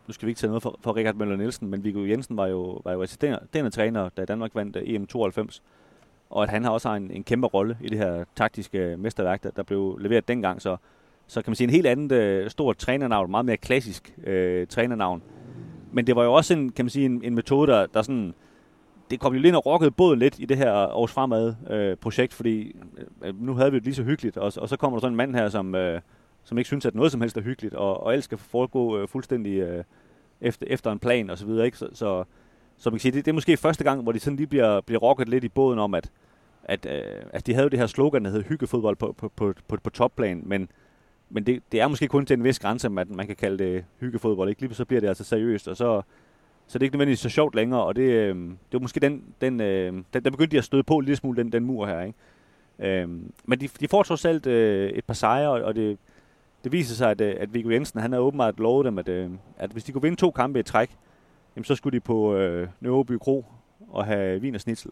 nu 0.07 0.13
skal 0.13 0.27
vi 0.27 0.31
ikke 0.31 0.39
tage 0.39 0.49
noget 0.49 0.63
for, 0.63 0.79
for 0.83 0.97
Richard 0.97 1.15
Møller 1.15 1.37
Nielsen, 1.37 1.69
men 1.69 1.85
Viggo 1.85 2.05
Jensen 2.05 2.37
var 2.37 2.47
jo, 2.47 2.81
var 2.85 2.93
jo 2.93 3.03
assisterende 3.03 3.71
træner, 3.71 4.09
da 4.09 4.25
Danmark 4.25 4.55
vandt 4.55 4.77
øh, 4.77 4.83
EM92, 4.83 5.61
og 6.31 6.43
at 6.43 6.49
han 6.49 6.65
har 6.65 6.71
også 6.71 6.89
en, 6.89 7.11
en 7.11 7.25
kæmpe 7.25 7.47
rolle 7.47 7.79
i 7.81 7.89
det 7.89 7.99
her 7.99 8.25
taktiske 8.37 8.79
øh, 8.79 8.99
mesterværk, 8.99 9.43
der, 9.43 9.51
der 9.51 9.63
blev 9.63 9.99
leveret 10.01 10.29
dengang, 10.29 10.63
så, 10.63 10.77
så 11.27 11.43
kan 11.43 11.51
man 11.51 11.57
sige 11.57 11.65
en 11.65 11.71
helt 11.71 11.87
anden 11.87 12.13
øh, 12.13 12.51
stort 12.51 12.77
trænernavn, 12.77 13.31
meget 13.31 13.47
mere 13.47 13.57
klassisk 13.57 14.15
øh, 14.25 14.67
trænernavn. 14.67 15.23
Men 15.93 16.07
det 16.07 16.17
var 16.17 16.25
jo 16.25 16.33
også 16.33 16.55
en, 16.55 16.73
kan 16.73 16.85
man 16.85 16.91
sige, 16.91 17.07
en, 17.07 17.21
en 17.25 17.35
metode, 17.35 17.73
der, 17.73 17.87
der 17.87 18.03
sådan, 18.03 18.35
det 19.11 19.21
kom 19.21 19.35
jo 19.35 19.41
lidt 19.41 19.55
og 19.55 19.67
rokkede 19.67 19.91
båden 19.91 20.19
lidt 20.19 20.39
i 20.39 20.45
det 20.45 20.57
her 20.57 20.97
års 20.97 21.13
fremad 21.13 21.55
øh, 21.71 21.97
projekt, 21.97 22.35
fordi 22.35 22.77
øh, 23.23 23.43
nu 23.43 23.55
havde 23.55 23.73
vi 23.73 23.79
det 23.79 23.85
lige 23.85 23.95
så 23.95 24.03
hyggeligt, 24.03 24.37
og, 24.37 24.53
og 24.57 24.69
så 24.69 24.77
kommer 24.77 24.99
der 24.99 25.01
sådan 25.01 25.13
en 25.13 25.17
mand 25.17 25.35
her, 25.35 25.49
som, 25.49 25.75
øh, 25.75 26.01
som 26.45 26.59
ikke 26.59 26.69
synes, 26.69 26.87
at 26.87 26.95
noget 26.95 27.13
som 27.13 27.21
helst 27.21 27.37
er 27.37 27.41
hyggeligt, 27.41 27.75
og, 27.75 28.03
og 28.03 28.13
alt 28.13 28.25
skal 28.25 28.39
foregå 28.39 28.99
øh, 28.99 29.09
fuldstændig 29.09 29.59
øh, 29.59 29.85
efter, 30.41 30.67
efter 30.71 30.93
en 30.93 30.99
plan 30.99 31.31
og 31.31 31.39
så 31.39 31.47
videre, 31.47 31.67
ikke? 31.67 31.79
Så, 31.79 31.89
så, 31.93 32.25
så 32.77 32.91
man 32.91 32.95
kan 32.95 33.01
sige, 33.01 33.13
det, 33.13 33.25
det 33.25 33.31
er 33.31 33.35
måske 33.35 33.57
første 33.57 33.85
gang, 33.85 34.03
hvor 34.03 34.13
de 34.13 34.19
sådan 34.19 34.37
lige 34.37 34.47
bliver, 34.47 34.81
bliver 34.81 35.01
rokket 35.01 35.29
lidt 35.29 35.45
i 35.45 35.49
båden 35.49 35.79
om, 35.79 35.95
at, 35.95 36.11
at, 36.65 36.87
øh, 36.87 37.23
at 37.33 37.47
de 37.47 37.55
havde 37.55 37.71
det 37.71 37.79
her 37.79 37.87
slogan, 37.87 38.25
der 38.25 38.31
hed 38.31 38.43
hyggefodbold 38.43 38.97
på, 38.97 39.15
på, 39.19 39.33
på, 39.37 39.55
på, 39.69 39.77
på 39.83 39.91
topplan, 39.91 40.43
men, 40.47 40.69
men 41.31 41.47
det, 41.47 41.63
det 41.73 41.81
er 41.81 41.89
måske 41.89 42.09
kun 42.09 42.27
til 42.27 42.35
en 42.35 42.45
vis 42.45 42.59
grænse, 42.59 42.87
at 42.87 43.11
man 43.11 43.27
kan 43.27 43.37
kalde 43.37 43.65
det 43.65 43.85
hyggefodbold, 44.01 44.49
ikke? 44.49 44.63
Lige 44.63 44.75
så 44.75 44.85
bliver 44.85 45.01
det 45.01 45.09
altså 45.09 45.25
seriøst, 45.25 45.69
og 45.69 45.77
så, 45.77 46.03
så 46.67 46.79
det 46.79 46.83
er 46.83 46.87
ikke 46.87 46.97
nødvendigvis 46.97 47.21
så 47.21 47.29
sjovt 47.29 47.55
længere, 47.55 47.85
og 47.85 47.97
det, 47.97 48.03
øh, 48.03 48.37
det 48.37 48.73
var 48.73 48.79
måske 48.79 49.01
den, 49.01 49.25
den, 49.41 49.61
øh, 49.61 49.93
den, 49.93 50.25
der 50.25 50.31
begyndte 50.31 50.53
de 50.53 50.59
at 50.59 50.65
støde 50.65 50.83
på 50.83 50.99
en 50.99 51.05
lille 51.05 51.17
smule, 51.17 51.43
den, 51.43 51.53
den 51.53 51.65
mur 51.65 51.87
her, 51.87 52.01
ikke? 52.01 53.03
Øh, 53.03 53.09
men 53.45 53.61
de, 53.61 53.69
de 53.81 53.89
får 53.89 54.03
trods 54.03 54.25
alt 54.25 54.47
øh, 54.47 54.91
et 54.91 55.05
par 55.05 55.15
sejre, 55.15 55.51
og 55.51 55.75
det, 55.75 55.99
det 56.65 56.73
viser 56.73 56.95
sig, 56.95 57.11
at, 57.11 57.21
øh, 57.21 57.35
at 57.39 57.55
Viggo 57.55 57.71
Jensen, 57.71 58.01
han 58.01 58.13
havde 58.13 58.23
åbenbart 58.23 58.59
lovet 58.61 58.85
dem, 58.85 58.99
at, 58.99 59.09
øh, 59.09 59.31
at 59.59 59.71
hvis 59.71 59.85
de 59.85 59.93
kunne 59.93 60.03
vinde 60.03 60.17
to 60.17 60.31
kampe 60.31 60.61
i 60.61 60.63
træk, 60.63 60.91
jamen, 61.57 61.65
så 61.65 61.75
skulle 61.75 61.95
de 61.97 62.01
på 62.01 62.35
øh, 62.37 62.69
Nørreby 62.81 63.13
Kro 63.13 63.45
og 63.89 64.05
have 64.05 64.41
vin 64.41 64.55
og 64.55 64.61
snitsel. 64.61 64.91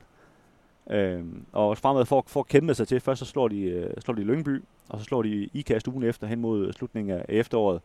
Øh, 0.91 1.25
og 1.53 1.79
fremad 1.79 2.05
for, 2.05 2.25
for 2.27 2.41
at 2.41 2.47
kæmpe 2.47 2.75
sig 2.75 2.89
til, 2.89 3.01
først 3.01 3.19
så 3.19 3.25
slår 3.25 3.49
de, 3.49 3.63
øh, 3.63 3.91
slår 3.99 4.15
de 4.15 4.23
Lyngby, 4.23 4.63
og 4.89 4.99
så 4.99 5.05
slår 5.05 5.23
de 5.23 5.49
IKAST 5.55 5.89
ugen 5.89 6.03
efter 6.03 6.27
hen 6.27 6.41
mod 6.41 6.73
slutningen 6.73 7.19
af 7.19 7.25
efteråret 7.29 7.81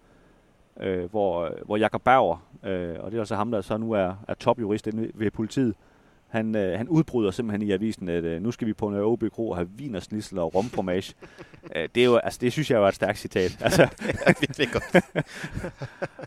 øh, 0.80 1.10
hvor, 1.12 1.54
hvor 1.66 1.78
Jakob 1.78 2.02
Bauer, 2.02 2.38
øh, 2.64 2.96
og 3.00 3.12
det 3.12 3.18
er 3.18 3.22
altså 3.22 3.36
ham, 3.36 3.52
der 3.52 3.62
så 3.62 3.78
nu 3.78 3.92
er, 3.92 4.14
er 4.28 4.34
topjurist 4.34 4.90
ved 5.14 5.32
politiet, 5.32 5.76
han, 6.28 6.56
øh, 6.56 6.78
han 6.78 6.90
udbryder 6.90 7.32
simpelthen 7.32 7.70
i 7.70 7.72
avisen, 7.72 8.10
at 8.10 8.24
øh, 8.24 8.42
nu 8.42 8.52
skal 8.52 8.68
vi 8.68 8.74
på 8.74 8.88
en 8.88 8.96
OB 8.96 9.24
Kro 9.34 9.50
og 9.50 9.58
have 9.58 9.70
vin 9.78 9.96
og 9.96 10.56
romformage. 10.56 11.14
øh, 11.76 11.90
det, 11.96 12.02
er 12.02 12.06
jo, 12.06 12.16
altså, 12.16 12.40
det 12.42 12.52
synes 12.52 12.72
jeg 12.72 12.82
er 12.82 12.88
et 12.88 12.96
stærkt 12.96 13.20
citat. 13.20 13.58
Altså, 13.62 13.82
det 14.58 14.60
er 14.60 14.74
godt. 14.74 15.06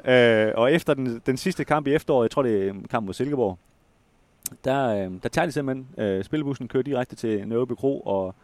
øh, 0.48 0.52
og 0.56 0.72
efter 0.72 0.94
den, 0.94 1.22
den 1.26 1.36
sidste 1.36 1.64
kamp 1.64 1.86
i 1.86 1.94
efteråret, 1.94 2.24
jeg 2.24 2.30
tror 2.30 2.42
det 2.42 2.68
er 2.68 2.74
kamp 2.90 3.06
mod 3.06 3.14
Silkeborg, 3.14 3.58
der, 4.64 4.86
øh, 4.88 5.12
der 5.22 5.28
tager 5.28 5.46
de 5.46 5.52
simpelthen, 5.52 5.88
øh, 5.98 6.24
spillebussen 6.24 6.68
kører 6.68 6.82
direkte 6.82 7.16
til 7.16 7.48
Nørreby 7.48 7.72
Kro, 7.72 8.00
og, 8.00 8.34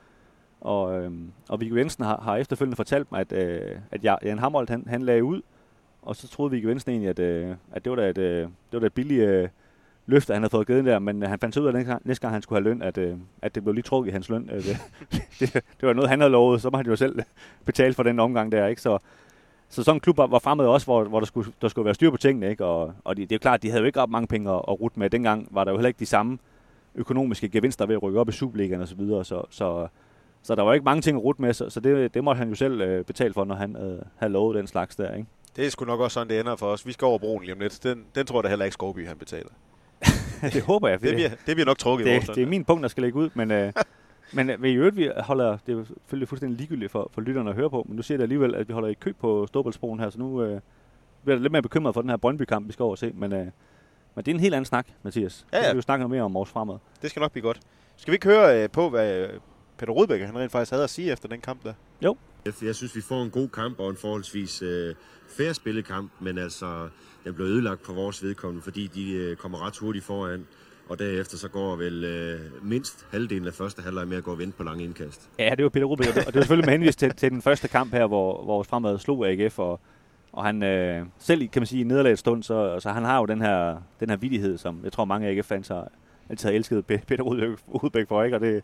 og, 0.61 1.03
øh, 1.03 1.13
og 1.49 1.61
Viggo 1.61 1.77
Jensen 1.77 2.05
har, 2.05 2.21
har 2.21 2.37
efterfølgende 2.37 2.77
fortalt 2.77 3.13
mig, 3.13 3.21
at, 3.21 3.33
øh, 3.33 3.77
at 3.91 4.05
Jan 4.05 4.39
Hamholdt, 4.39 4.71
han, 4.71 4.85
han 4.89 5.03
lagde 5.03 5.25
ud, 5.25 5.43
og 6.03 6.17
så 6.17 6.29
troede 6.29 6.51
vi 6.51 6.69
Jensen 6.69 6.91
egentlig, 6.91 7.11
at, 7.11 7.19
øh, 7.19 7.55
at 7.73 7.85
det 7.85 7.91
var 7.91 7.97
da 7.97 8.11
et, 8.11 8.19
øh, 8.19 8.43
det 8.43 8.51
var 8.73 8.79
da 8.79 8.87
et 8.87 8.95
billigt 8.95 9.23
øh, 9.23 9.49
løfte, 10.07 10.33
han 10.33 10.43
havde 10.43 10.51
fået 10.51 10.67
givet 10.67 10.85
der, 10.85 10.99
men 10.99 11.23
øh, 11.23 11.29
han 11.29 11.39
fandt 11.39 11.57
ud 11.57 11.65
af, 11.65 11.69
at 11.69 11.75
næste 11.75 11.91
gang, 11.91 12.03
næste 12.05 12.21
gang 12.21 12.35
han 12.35 12.43
skulle 12.43 12.63
have 12.63 12.71
løn, 12.71 12.83
at, 12.83 12.99
øh, 12.99 13.17
at 13.43 13.55
det 13.55 13.63
blev 13.63 13.75
lige 13.75 13.83
trukket 13.83 14.11
i 14.11 14.13
hans 14.13 14.29
løn. 14.29 14.51
Øh, 14.53 14.65
det, 14.65 14.77
det, 15.41 15.53
det, 15.55 15.87
var 15.87 15.93
noget, 15.93 16.11
han 16.11 16.21
havde 16.21 16.33
lovet, 16.33 16.63
så 16.63 16.71
må 16.71 16.77
han 16.77 16.87
jo 16.87 16.97
selv 16.97 17.23
betale 17.65 17.95
for 17.95 18.03
den 18.03 18.21
omgang 18.21 18.53
der, 18.53 18.67
ikke? 18.67 18.83
Så, 18.83 18.99
så 19.71 19.83
sådan 19.83 19.97
en 19.97 20.01
klub 20.01 20.19
var 20.19 20.39
fremad 20.39 20.67
også, 20.67 20.87
hvor, 20.87 21.05
hvor 21.05 21.21
der, 21.21 21.27
skulle, 21.27 21.53
der 21.63 21.69
skulle 21.69 21.85
være 21.85 21.95
styr 21.95 22.11
på 22.11 22.17
tingene, 22.17 22.51
ikke? 22.51 22.65
Og, 22.65 22.95
og 23.05 23.17
det, 23.17 23.31
det 23.31 23.35
er 23.35 23.37
jo 23.37 23.41
klart, 23.41 23.63
de 23.63 23.69
havde 23.71 23.81
jo 23.81 23.87
ikke 23.87 24.01
ret 24.01 24.11
mange 24.11 24.27
penge 24.27 24.51
at, 24.51 24.63
at 24.69 24.81
rute 24.81 24.99
med. 24.99 25.11
Dengang 25.11 25.49
var 25.51 25.65
der 25.65 25.71
jo 25.71 25.77
heller 25.77 25.89
ikke 25.89 25.99
de 25.99 26.07
samme 26.07 26.39
økonomiske 26.95 27.49
gevinster 27.49 27.87
ved 27.87 27.95
at 27.95 28.03
rykke 28.03 28.21
op 28.21 28.29
i 28.29 28.33
Superligaen 28.33 28.81
og 28.81 28.89
så 28.89 28.95
videre, 28.95 29.25
så, 29.25 29.43
så, 29.51 29.89
så 30.43 30.55
der 30.55 30.63
var 30.63 30.75
ikke 30.75 30.85
mange 30.85 31.03
ting 31.03 31.17
at 31.17 31.25
rute 31.25 31.43
med, 31.43 31.53
så, 31.55 31.71
så 31.71 31.81
det, 31.81 32.15
det 32.15 32.25
måtte 32.25 32.39
han 32.39 32.49
jo 32.49 32.55
selv 32.55 32.81
øh, 32.81 33.05
betale 33.05 33.35
for, 33.35 33.45
når 33.45 33.55
han 33.55 33.77
øh, 33.77 34.03
havde 34.17 34.33
lovet 34.33 34.57
den 34.57 34.67
slags 34.67 34.97
der, 34.97 35.15
ikke? 35.15 35.29
Det 35.57 35.67
er 35.67 35.71
sgu 35.71 35.85
nok 35.85 36.01
også 36.01 36.15
sådan, 36.15 36.29
det 36.29 36.41
ender 36.41 36.57
for 36.57 36.67
os. 36.67 36.87
Vi 36.87 36.93
skal 36.93 37.07
over 37.07 37.19
broen 37.19 37.43
lige 37.43 37.53
om 37.53 37.61
lidt. 37.61 37.83
Den, 37.83 38.05
den 38.15 38.27
tror 38.27 38.39
jeg 38.39 38.45
da 38.45 38.49
heller 38.49 38.65
ikke 38.65 38.75
Skovby, 38.75 39.09
han 39.09 39.17
betaler. 39.17 39.51
det 40.55 40.63
håber 40.63 40.89
jeg. 40.89 41.01
Det 41.01 41.15
bliver, 41.15 41.29
det 41.29 41.57
bliver 41.57 41.65
nok 41.65 41.79
trukket 41.79 42.07
det, 42.07 42.13
i 42.13 42.15
vores 42.15 42.29
det 42.29 42.43
er 42.43 42.47
min 42.47 42.65
punkt, 42.65 42.83
der 42.83 42.89
skal 42.89 43.03
lægge 43.03 43.19
ud, 43.19 43.31
men... 43.35 43.51
Øh, 43.51 43.73
men 44.33 44.51
øh, 44.51 44.65
i 44.65 44.75
øvrigt, 44.75 44.97
vi 44.97 45.11
holder, 45.17 45.59
det 45.67 45.73
er 45.73 45.77
jo 45.77 45.85
selvfølgelig 45.85 46.29
fuldstændig 46.29 46.59
ligegyldigt 46.59 46.93
for, 46.93 47.11
for 47.15 47.21
lytterne 47.21 47.51
at 47.51 47.57
høre 47.57 47.71
på, 47.71 47.85
men 47.89 47.97
nu 47.97 48.03
siger 48.03 48.19
det 48.19 48.23
alligevel, 48.23 48.55
at 48.55 48.69
vi 48.69 48.73
holder 48.73 48.89
i 48.89 48.95
kø 48.95 49.13
på 49.13 49.47
Storbæltsbroen 49.47 50.01
her, 50.01 50.11
så 50.11 50.19
nu 50.19 50.43
øh, 50.43 50.61
bliver 51.23 51.37
jeg 51.37 51.41
lidt 51.41 51.53
mere 51.53 51.63
bekymret 51.63 51.95
for 51.95 52.01
den 52.01 52.11
her 52.11 52.17
Brøndby-kamp, 52.17 52.69
vi 52.69 52.73
skal 52.73 52.83
over 52.83 52.93
og 52.93 52.99
se, 52.99 53.13
men, 53.15 53.33
øh, 53.33 53.47
men 54.15 54.25
det 54.25 54.29
er 54.29 54.35
en 54.35 54.41
helt 54.41 54.55
anden 54.55 54.67
snak, 54.67 54.87
Mathias. 55.03 55.47
Ja, 55.53 55.57
ja. 55.57 55.63
Så 55.63 55.67
skal 55.67 55.75
vi 55.75 55.79
jo 55.79 55.83
snakke 55.83 56.01
noget 56.01 56.11
mere 56.11 56.23
om 56.23 56.35
vores 56.35 56.51
fremad. 56.51 56.77
Det 57.03 57.11
skal 57.11 57.21
nok 57.21 57.33
blive 57.33 57.43
godt. 57.43 57.61
Skal 57.97 58.13
vi 58.13 58.15
ikke 58.15 58.27
høre 58.29 58.63
øh, 58.63 58.71
på, 58.71 58.91
hvad 58.91 59.19
øh, 59.19 59.29
Peter 59.79 59.93
Rudbæk 59.93 60.21
han 60.21 60.39
rent 60.39 60.53
faktisk 60.53 60.71
havde 60.71 60.85
at 60.85 60.91
sige 60.91 61.13
efter 61.13 61.29
den 61.29 61.41
kamp 61.41 61.65
der? 61.65 61.75
Jo. 62.03 62.17
Jeg 62.63 62.75
synes, 62.75 62.97
vi 62.97 63.01
får 63.01 63.23
en 63.23 63.31
god 63.31 63.49
kamp 63.49 63.81
og 63.81 63.91
en 63.91 63.97
forholdsvis 63.97 64.63
øh, 64.63 64.95
færre 65.29 65.55
spillekamp, 65.55 66.11
men 66.21 66.39
altså, 66.39 66.89
den 67.25 67.35
blev 67.35 67.47
ødelagt 67.47 67.83
på 67.83 67.93
vores 67.93 68.23
vedkommende, 68.23 68.63
fordi 68.63 68.87
de 68.87 69.13
øh, 69.13 69.37
kommer 69.37 69.67
ret 69.67 69.77
hurtigt 69.77 70.05
foran. 70.05 70.47
Og 70.91 70.99
derefter 70.99 71.37
så 71.37 71.49
går 71.49 71.77
vel 71.77 72.05
øh, 72.05 72.41
mindst 72.63 73.07
halvdelen 73.11 73.47
af 73.47 73.55
første 73.55 73.83
halvleg 73.83 74.09
med 74.09 74.17
at 74.17 74.25
gå 74.25 74.31
og 74.31 74.39
vente 74.39 74.57
på 74.57 74.63
lange 74.63 74.85
indkast. 74.85 75.31
Ja, 75.39 75.55
det 75.57 75.63
var 75.63 75.69
Peter 75.69 75.87
Rubik, 75.87 76.09
og 76.09 76.15
det 76.15 76.35
var 76.35 76.41
selvfølgelig 76.41 76.67
med 76.67 76.73
henvis 76.73 76.97
til, 76.97 77.15
til 77.15 77.31
den 77.31 77.43
første 77.43 77.69
kamp 77.69 77.93
her, 77.93 78.07
hvor, 78.07 78.45
hvor 78.45 78.63
fremad 78.63 78.99
slog 78.99 79.29
AGF, 79.29 79.59
og 79.59 79.81
Og 80.33 80.45
han 80.45 80.63
øh, 80.63 81.07
selv, 81.19 81.49
kan 81.49 81.61
man 81.61 81.67
sige, 81.67 81.81
i 81.81 81.85
nederlagets 81.85 82.21
stund, 82.21 82.43
så, 82.43 82.81
så 82.81 82.91
han 82.91 83.05
har 83.05 83.19
jo 83.19 83.27
den 83.27 83.41
her, 83.41 83.83
den 84.01 84.11
her 84.11 84.17
vidighed, 84.17 84.59
som 84.59 84.81
jeg 84.85 84.93
tror 84.93 85.05
mange 85.05 85.29
AGF-fans 85.29 85.69
har 85.69 85.89
altid 86.31 86.49
har 86.49 86.57
elsket 86.57 86.87
Peter 86.87 87.23
Rudbæk 87.75 88.09
for, 88.09 88.23
ikke? 88.23 88.37
Og 88.37 88.41
det, 88.41 88.63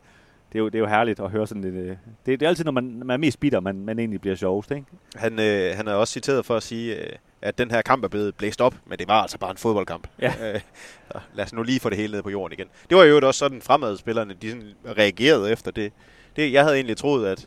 det 0.53 0.59
er, 0.59 0.63
jo, 0.63 0.67
det 0.67 0.75
er 0.75 0.79
jo 0.79 0.87
herligt 0.87 1.21
at 1.21 1.31
høre 1.31 1.47
sådan 1.47 1.63
lidt... 1.63 1.75
Øh, 1.75 1.89
det, 2.27 2.41
det 2.41 2.43
er 2.43 2.49
altid, 2.49 2.65
når 2.65 2.73
man, 2.73 2.99
man 2.99 3.11
er 3.11 3.17
mest 3.17 3.41
bitter, 3.41 3.61
man, 3.61 3.85
man 3.85 3.99
egentlig 3.99 4.21
bliver 4.21 4.37
sjovest, 4.37 4.71
ikke? 4.71 4.87
Han, 5.15 5.33
øh, 5.41 5.77
han 5.77 5.89
er 5.89 5.93
også 5.93 6.13
citeret 6.13 6.47
for 6.47 6.57
at 6.57 6.63
sige, 6.63 6.97
øh, 6.97 7.13
at 7.43 7.59
den 7.59 7.71
her 7.71 7.83
kamp 7.83 8.05
er 8.05 8.09
blevet 8.09 8.35
blæst 8.35 8.61
op, 8.61 8.75
men 8.87 8.99
det 8.99 9.09
var 9.09 9.23
altså 9.23 9.39
bare 9.39 9.51
en 9.51 9.57
fodboldkamp. 9.57 10.09
Ja. 10.21 10.35
Øh, 11.15 11.21
lad 11.35 11.45
os 11.45 11.53
nu 11.53 11.63
lige 11.63 11.81
få 11.81 11.91
det 11.91 11.99
hele 11.99 12.13
ned 12.13 12.23
på 12.23 12.31
jorden 12.31 12.53
igen. 12.53 12.69
Det 12.91 12.97
var 12.97 13.05
jo 13.05 13.21
også 13.27 13.39
sådan, 13.39 13.63
fremadspillerne 13.63 14.35
de 14.35 14.51
sådan 14.51 14.75
reagerede 14.87 15.53
efter 15.53 15.71
det. 15.71 15.93
det. 16.37 16.53
Jeg 16.53 16.63
havde 16.63 16.77
egentlig 16.77 16.97
troet, 16.97 17.27
at, 17.27 17.47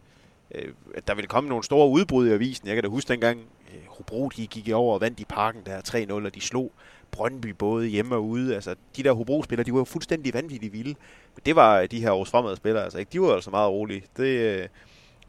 øh, 0.56 0.74
at 0.96 1.08
der 1.08 1.16
ville 1.16 1.28
komme 1.28 1.50
nogle 1.50 1.64
store 1.64 1.90
udbrud 1.90 2.28
i 2.28 2.32
avisen. 2.32 2.68
Jeg 2.68 2.76
kan 2.76 2.84
da 2.84 2.90
huske 2.90 3.08
dengang, 3.08 3.40
øh, 3.74 3.82
Hobro 3.88 4.30
de 4.38 4.48
gik 4.48 4.70
over 4.70 4.94
og 4.94 5.02
vandt 5.02 5.20
i 5.20 5.26
parken 5.26 5.62
der 5.66 5.82
3-0, 5.82 6.26
og 6.26 6.36
de 6.36 6.42
slog 6.42 6.72
Brøndby 7.12 7.46
både 7.46 7.88
hjemme 7.88 8.16
og 8.16 8.26
ude. 8.26 8.56
Altså, 8.56 8.76
de 8.98 9.04
der 9.04 9.12
Hobro-spillere, 9.12 9.66
de 9.66 9.74
var 9.74 9.80
jo 9.80 9.86
fuldstændig 9.86 10.34
vanvittigt 10.34 10.74
vilde. 10.74 10.96
Men 11.36 11.42
det 11.46 11.56
var 11.56 11.86
de 11.86 12.02
her 12.02 12.12
års 12.12 12.30
fremad 12.30 12.56
spillere, 12.56 12.84
altså 12.84 12.98
ikke? 12.98 13.10
De 13.14 13.22
var 13.22 13.34
altså 13.34 13.50
meget 13.50 13.70
rolige. 13.70 14.04
Det, 14.18 14.24
øh, 14.24 14.68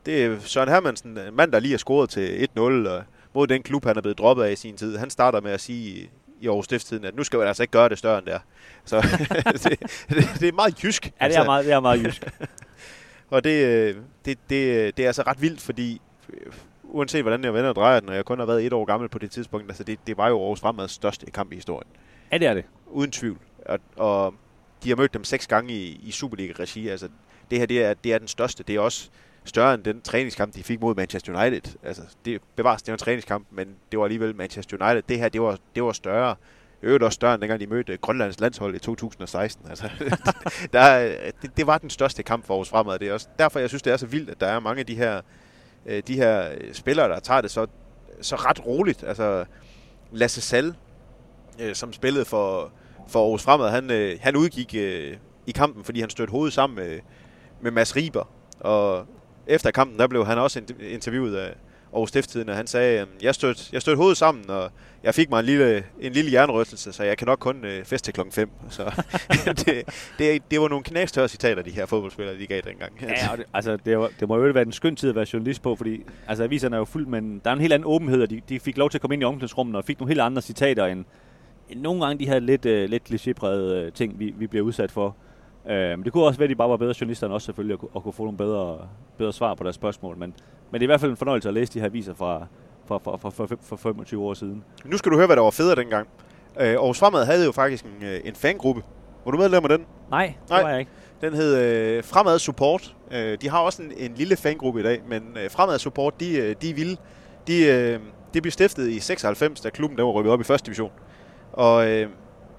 det 0.07 0.25
er 0.25 0.39
Søren 0.41 0.69
Hermansen, 0.69 1.19
en 1.19 1.37
mand, 1.37 1.53
der 1.53 1.61
lige 1.61 1.75
er 1.75 1.79
scoret 1.79 2.11
til 2.11 2.49
1-0, 2.57 2.61
og 2.61 3.03
mod 3.35 3.47
den 3.47 3.63
klub, 3.63 3.85
han 3.85 3.97
er 3.97 4.01
blevet 4.01 4.19
droppet 4.19 4.45
af 4.45 4.53
i 4.53 4.57
sin 4.57 4.77
tid. 4.77 4.97
Han 4.97 5.11
starter 5.11 5.41
med 5.41 5.51
at 5.51 5.61
sige 5.61 6.11
i 6.41 6.47
Aarhus 6.49 6.65
Stiftstiden, 6.65 7.05
at 7.05 7.17
nu 7.17 7.25
skal 7.25 7.41
vi 7.41 7.45
altså 7.45 7.63
ikke 7.63 7.73
gøre 7.73 7.89
det 7.89 7.99
større 7.99 8.19
end 8.19 8.27
det 8.27 8.35
er. 8.35 8.41
Så 8.85 9.01
det, 9.53 9.81
det, 10.09 10.41
det, 10.41 10.49
er 10.49 10.53
meget 10.53 10.83
jysk. 10.83 11.13
Ja, 11.21 11.29
det 11.29 11.37
er 11.37 11.45
meget, 11.45 11.65
det 11.65 11.73
er 11.73 11.81
meget 11.81 12.05
jysk. 12.05 12.29
og 13.31 13.45
det, 13.45 13.65
øh, 13.67 13.97
det, 14.25 14.39
det, 14.51 14.97
det 14.97 15.03
er 15.03 15.07
altså 15.07 15.23
ret 15.23 15.43
vildt, 15.43 15.61
fordi 15.61 16.01
øh, 16.33 16.53
uanset 16.83 17.23
hvordan 17.23 17.45
jeg 17.45 17.55
vender 17.55 17.69
og 17.69 17.75
drejer 17.75 18.01
den, 18.01 18.09
og 18.09 18.15
jeg 18.15 18.25
kun 18.25 18.39
har 18.39 18.47
været 18.47 18.67
et 18.67 18.73
år 18.73 18.85
gammel 18.85 19.09
på 19.09 19.19
det 19.19 19.31
tidspunkt, 19.31 19.71
altså 19.71 19.85
det, 19.85 19.99
det 20.07 20.17
var 20.17 20.29
jo 20.29 20.41
Aarhus 20.41 20.61
Fremads 20.61 20.93
største 20.93 21.31
kamp 21.31 21.53
i 21.53 21.55
historien. 21.55 21.89
Ja, 22.33 22.39
det 22.39 22.47
er 22.47 22.55
det. 22.55 22.65
Uden 22.87 23.11
tvivl. 23.11 23.39
Og, 23.67 23.79
og 23.97 24.35
de 24.85 24.89
har 24.89 24.97
mødt 24.97 25.15
dem 25.15 25.25
seks 25.25 25.47
gange 25.47 25.75
i, 25.75 26.01
i 26.03 26.11
Superliga-regi. 26.11 26.89
Altså, 26.89 27.09
det 27.51 27.59
her 27.59 27.67
det 27.67 27.85
er, 27.85 27.95
det 27.95 28.13
er 28.13 28.19
den 28.19 28.29
største. 28.29 28.63
Det 28.63 28.75
er 28.75 28.81
også 28.81 29.11
større 29.51 29.75
end 29.75 29.85
den 29.85 30.01
træningskamp, 30.03 30.55
de 30.55 30.63
fik 30.63 30.81
mod 30.81 30.95
Manchester 30.95 31.41
United. 31.41 31.75
Altså, 31.83 32.03
det 32.25 32.41
bevares, 32.57 32.83
det 32.83 32.93
var 32.93 32.95
en 32.95 32.99
træningskamp, 32.99 33.47
men 33.51 33.69
det 33.91 33.99
var 33.99 34.05
alligevel 34.05 34.37
Manchester 34.37 34.77
United. 34.81 35.03
Det 35.09 35.19
her, 35.19 35.29
det 35.29 35.43
var, 35.43 35.59
det 35.75 35.83
var 35.83 35.93
større. 35.93 36.37
Øvrigt 36.83 37.05
også 37.05 37.15
større, 37.15 37.35
end 37.35 37.41
dengang 37.41 37.61
de 37.61 37.67
mødte 37.67 37.97
Grønlands 37.97 38.41
landshold 38.41 38.75
i 38.75 38.79
2016. 38.79 39.67
Altså, 39.69 39.91
der, 40.73 41.13
det, 41.43 41.57
det, 41.57 41.67
var 41.67 41.79
den 41.79 41.91
største 41.91 42.23
kamp 42.23 42.47
for 42.47 42.61
os 42.61 42.69
fremad. 42.69 42.99
Det 42.99 43.09
er 43.09 43.13
også 43.13 43.29
derfor, 43.39 43.59
jeg 43.59 43.69
synes, 43.69 43.83
det 43.83 43.93
er 43.93 43.97
så 43.97 44.07
vildt, 44.07 44.31
at 44.31 44.41
der 44.41 44.47
er 44.47 44.61
mange 44.61 44.81
af 44.81 44.87
de 44.87 44.95
her, 44.95 45.21
øh, 45.87 46.03
de 46.07 46.17
her 46.17 46.49
spillere, 46.73 47.09
der 47.09 47.21
tager 47.21 47.41
det 47.41 47.51
så, 47.51 47.67
så 48.21 48.37
ret 48.37 48.67
roligt. 48.67 49.05
Altså, 49.05 49.45
Lasse 50.13 50.41
Sal, 50.41 50.75
øh, 51.61 51.75
som 51.75 51.93
spillede 51.93 52.25
for, 52.25 52.73
for 53.09 53.23
Aarhus 53.23 53.43
Fremad, 53.43 53.71
han, 53.71 53.91
øh, 53.91 54.19
han 54.21 54.37
udgik 54.37 54.75
i 55.47 55.53
kampen, 55.55 55.85
fordi 55.85 56.01
han 56.01 56.11
stødte 56.11 56.31
hovedet 56.31 56.53
sammen 56.53 56.77
med, 56.77 57.01
med 57.61 57.71
Mads 57.71 57.97
Riber. 57.97 58.29
Og 58.61 59.07
efter 59.51 59.71
kampen, 59.71 59.99
der 59.99 60.07
blev 60.07 60.27
han 60.27 60.39
også 60.39 60.63
interviewet 60.81 61.37
af 61.37 61.55
Aarhus 61.93 62.09
Stifttiden, 62.09 62.49
og 62.49 62.57
han 62.57 62.67
sagde, 62.67 63.01
at 63.01 63.09
jeg 63.23 63.35
stødte, 63.35 63.65
jeg 63.73 63.83
stødte 63.83 63.97
hovedet 63.97 64.17
sammen, 64.17 64.51
og 64.51 64.71
jeg 65.03 65.15
fik 65.15 65.31
mig 65.31 65.41
en 65.41 65.45
lille, 65.47 65.85
en 66.01 66.13
lille 66.13 66.33
jernrystelse, 66.33 66.93
så 66.93 67.05
jeg 67.05 67.19
kan 67.19 67.27
nok 67.27 67.39
kun 67.39 67.65
øh, 67.65 67.85
til 67.85 68.15
klokken 68.15 68.33
5. 68.33 68.51
Så 68.69 69.05
det, 69.67 69.85
det, 70.19 70.43
det 70.51 70.61
var 70.61 70.69
nogle 70.69 70.85
knæstørre 70.85 71.29
citater, 71.29 71.63
de 71.63 71.71
her 71.71 71.87
fodboldspillere, 71.87 72.39
de 72.39 72.47
gav 72.47 72.61
dengang. 72.61 72.93
Ja, 73.03 73.37
det, 73.37 73.45
altså, 73.55 73.77
det, 73.77 73.99
var, 73.99 74.11
det 74.21 74.29
må 74.29 74.37
jo 74.37 74.53
være 74.53 74.67
en 74.67 74.73
skøn 74.73 74.97
tid 74.97 75.09
at 75.09 75.15
være 75.15 75.27
journalist 75.33 75.63
på, 75.63 75.77
fordi 75.77 76.03
altså, 76.29 76.45
aviserne 76.45 76.77
er 76.77 76.79
jo 76.79 76.85
fuldt, 76.85 77.09
men 77.09 77.41
der 77.45 77.51
er 77.51 77.55
en 77.55 77.61
helt 77.61 77.73
anden 77.73 77.87
åbenhed, 77.87 78.23
og 78.23 78.31
de, 78.31 78.41
de 78.49 78.61
fik 78.61 78.77
lov 78.77 78.91
til 78.91 78.99
at 78.99 79.03
komme 79.03 79.15
ind 79.15 79.23
i 79.23 79.25
omklædningsrummet 79.25 79.77
og 79.77 79.85
fik 79.85 80.01
nogle 80.01 80.11
helt 80.11 80.21
andre 80.21 80.43
citater 80.43 80.87
end, 80.87 81.05
end 81.69 81.81
nogle 81.81 82.05
gange 82.05 82.25
de 82.25 82.31
her 82.31 82.39
lidt, 82.39 82.67
øh, 82.67 82.89
lidt 82.89 83.03
klichéprægede 83.11 83.75
øh, 83.75 83.93
ting, 83.93 84.19
vi, 84.19 84.35
vi 84.39 84.47
bliver 84.47 84.65
udsat 84.65 84.91
for. 84.91 85.17
Uh, 85.65 85.71
men 85.71 86.05
det 86.05 86.13
kunne 86.13 86.25
også 86.25 86.39
være, 86.39 86.45
at 86.45 86.51
de 86.51 86.55
bare 86.55 86.71
var 86.71 86.77
bedre 86.77 86.95
journalister 87.01 87.27
end 87.27 87.35
os 87.35 87.43
selvfølgelig, 87.43 87.79
og, 87.83 87.91
og 87.95 88.03
kunne 88.03 88.13
få 88.13 88.23
nogle 88.23 88.39
bedre, 88.39 88.79
bedre 89.19 89.33
svar 89.33 89.55
på 89.55 89.65
deres 89.65 89.75
spørgsmål. 89.75 90.17
Men, 90.17 90.35
men 90.71 90.81
det 90.81 90.81
er 90.81 90.83
i 90.83 90.87
hvert 90.87 91.01
fald 91.01 91.11
en 91.11 91.17
fornøjelse 91.17 91.49
at 91.49 91.55
læse 91.55 91.73
de 91.73 91.79
her 91.79 91.87
aviser 91.87 92.15
fra, 92.15 92.47
fra, 92.87 92.99
fra, 92.99 93.17
fra, 93.17 93.31
fra, 93.31 93.57
fra 93.63 93.77
25 93.77 94.23
år 94.23 94.35
siden. 94.35 94.65
Nu 94.85 94.97
skal 94.97 95.13
du 95.13 95.17
høre, 95.17 95.27
hvad 95.27 95.37
der 95.37 95.43
var 95.43 95.51
federe 95.51 95.75
dengang. 95.75 96.09
Uh, 96.57 96.63
Aarhus 96.63 96.99
Fremad 96.99 97.25
havde 97.25 97.45
jo 97.45 97.53
faktisk 97.53 97.85
en, 97.85 98.07
en 98.25 98.35
fangruppe. 98.35 98.83
Var 99.25 99.31
du 99.33 99.39
medlem 99.39 99.65
af 99.65 99.69
den? 99.69 99.87
Nej, 100.11 100.27
det 100.27 100.51
Nej. 100.51 100.63
var 100.63 100.71
jeg 100.71 100.81
ikke. 100.81 100.91
Den 101.21 101.35
hed 101.35 101.99
uh, 101.99 102.05
Fremad 102.05 102.39
Support. 102.39 102.97
Uh, 103.07 103.17
de 103.17 103.49
har 103.49 103.59
også 103.59 103.83
en, 103.83 103.93
en 103.97 104.15
lille 104.15 104.37
fangruppe 104.37 104.81
i 104.81 104.83
dag, 104.83 105.03
men 105.09 105.23
uh, 105.23 105.51
Fremad 105.51 105.79
Support, 105.79 106.21
de, 106.21 106.55
de 106.55 106.71
er 106.71 106.75
vilde. 106.75 106.97
De, 107.49 107.97
uh, 107.97 108.07
de 108.35 108.41
blev 108.41 108.53
stiftet 108.53 108.89
i 108.89 109.01
96, 109.01 109.61
da 109.61 109.71
klubben 109.71 109.99
der 109.99 110.05
var 110.05 110.11
rykket 110.13 110.33
op 110.33 110.41
i 110.41 110.45
første 110.45 110.67
division. 110.67 110.91
Og, 111.53 111.89
øh, 111.91 112.09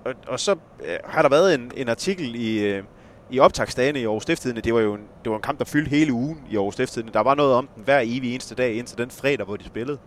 og, 0.05 0.13
og 0.27 0.39
så 0.39 0.51
øh, 0.85 0.97
har 1.05 1.21
der 1.21 1.29
været 1.29 1.55
en, 1.55 1.71
en 1.75 1.89
artikel 1.89 2.35
i, 2.35 2.59
øh, 2.59 2.83
i 3.29 3.39
optagsdagene 3.39 3.99
i 3.99 4.05
Aarhus 4.05 4.23
Stifttidende. 4.23 4.61
Det 4.61 4.73
var 4.73 4.79
jo 4.79 4.93
en, 4.93 5.01
det 5.23 5.29
var 5.29 5.35
en 5.35 5.41
kamp, 5.41 5.59
der 5.59 5.65
fyldte 5.65 5.89
hele 5.89 6.13
ugen 6.13 6.43
i 6.49 6.55
Aarhus 6.55 6.73
Stifttidende. 6.73 7.13
Der 7.13 7.19
var 7.19 7.35
noget 7.35 7.53
om 7.53 7.69
den 7.75 7.83
hver 7.83 7.99
evig 7.99 8.33
eneste 8.33 8.55
dag, 8.55 8.73
indtil 8.73 8.97
den 8.97 9.11
fredag, 9.11 9.45
hvor 9.45 9.55
de 9.55 9.65
spillede. 9.65 9.97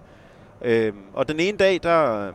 Øh, 0.62 0.92
og 1.14 1.28
den 1.28 1.40
ene 1.40 1.56
dag, 1.56 1.80
der, 1.82 2.30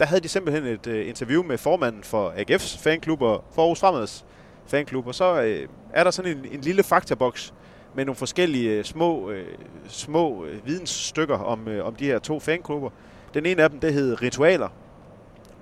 der 0.00 0.06
havde 0.06 0.20
de 0.20 0.28
simpelthen 0.28 0.66
et 0.66 0.86
øh, 0.86 1.08
interview 1.08 1.42
med 1.42 1.58
formanden 1.58 2.04
for 2.04 2.30
AGF's 2.30 2.82
fanklub 2.82 3.22
og 3.22 3.44
for 3.54 3.62
Aarhus 3.62 3.80
Fremads 3.80 4.24
fanklub. 4.66 5.06
Og 5.06 5.14
så 5.14 5.42
øh, 5.42 5.68
er 5.92 6.04
der 6.04 6.10
sådan 6.10 6.38
en, 6.38 6.46
en 6.52 6.60
lille 6.60 6.82
faktaboks 6.82 7.54
med 7.94 8.04
nogle 8.04 8.16
forskellige 8.16 8.70
øh, 8.70 8.84
små, 8.84 9.30
øh, 9.30 9.46
små 9.88 10.44
øh, 10.44 10.66
vidensstykker 10.66 11.38
om, 11.38 11.68
øh, 11.68 11.86
om 11.86 11.94
de 11.94 12.04
her 12.04 12.18
to 12.18 12.40
fanklubber. 12.40 12.90
Den 13.34 13.46
ene 13.46 13.62
af 13.62 13.70
dem, 13.70 13.80
det 13.80 13.92
hed 13.92 14.22
Ritualer, 14.22 14.68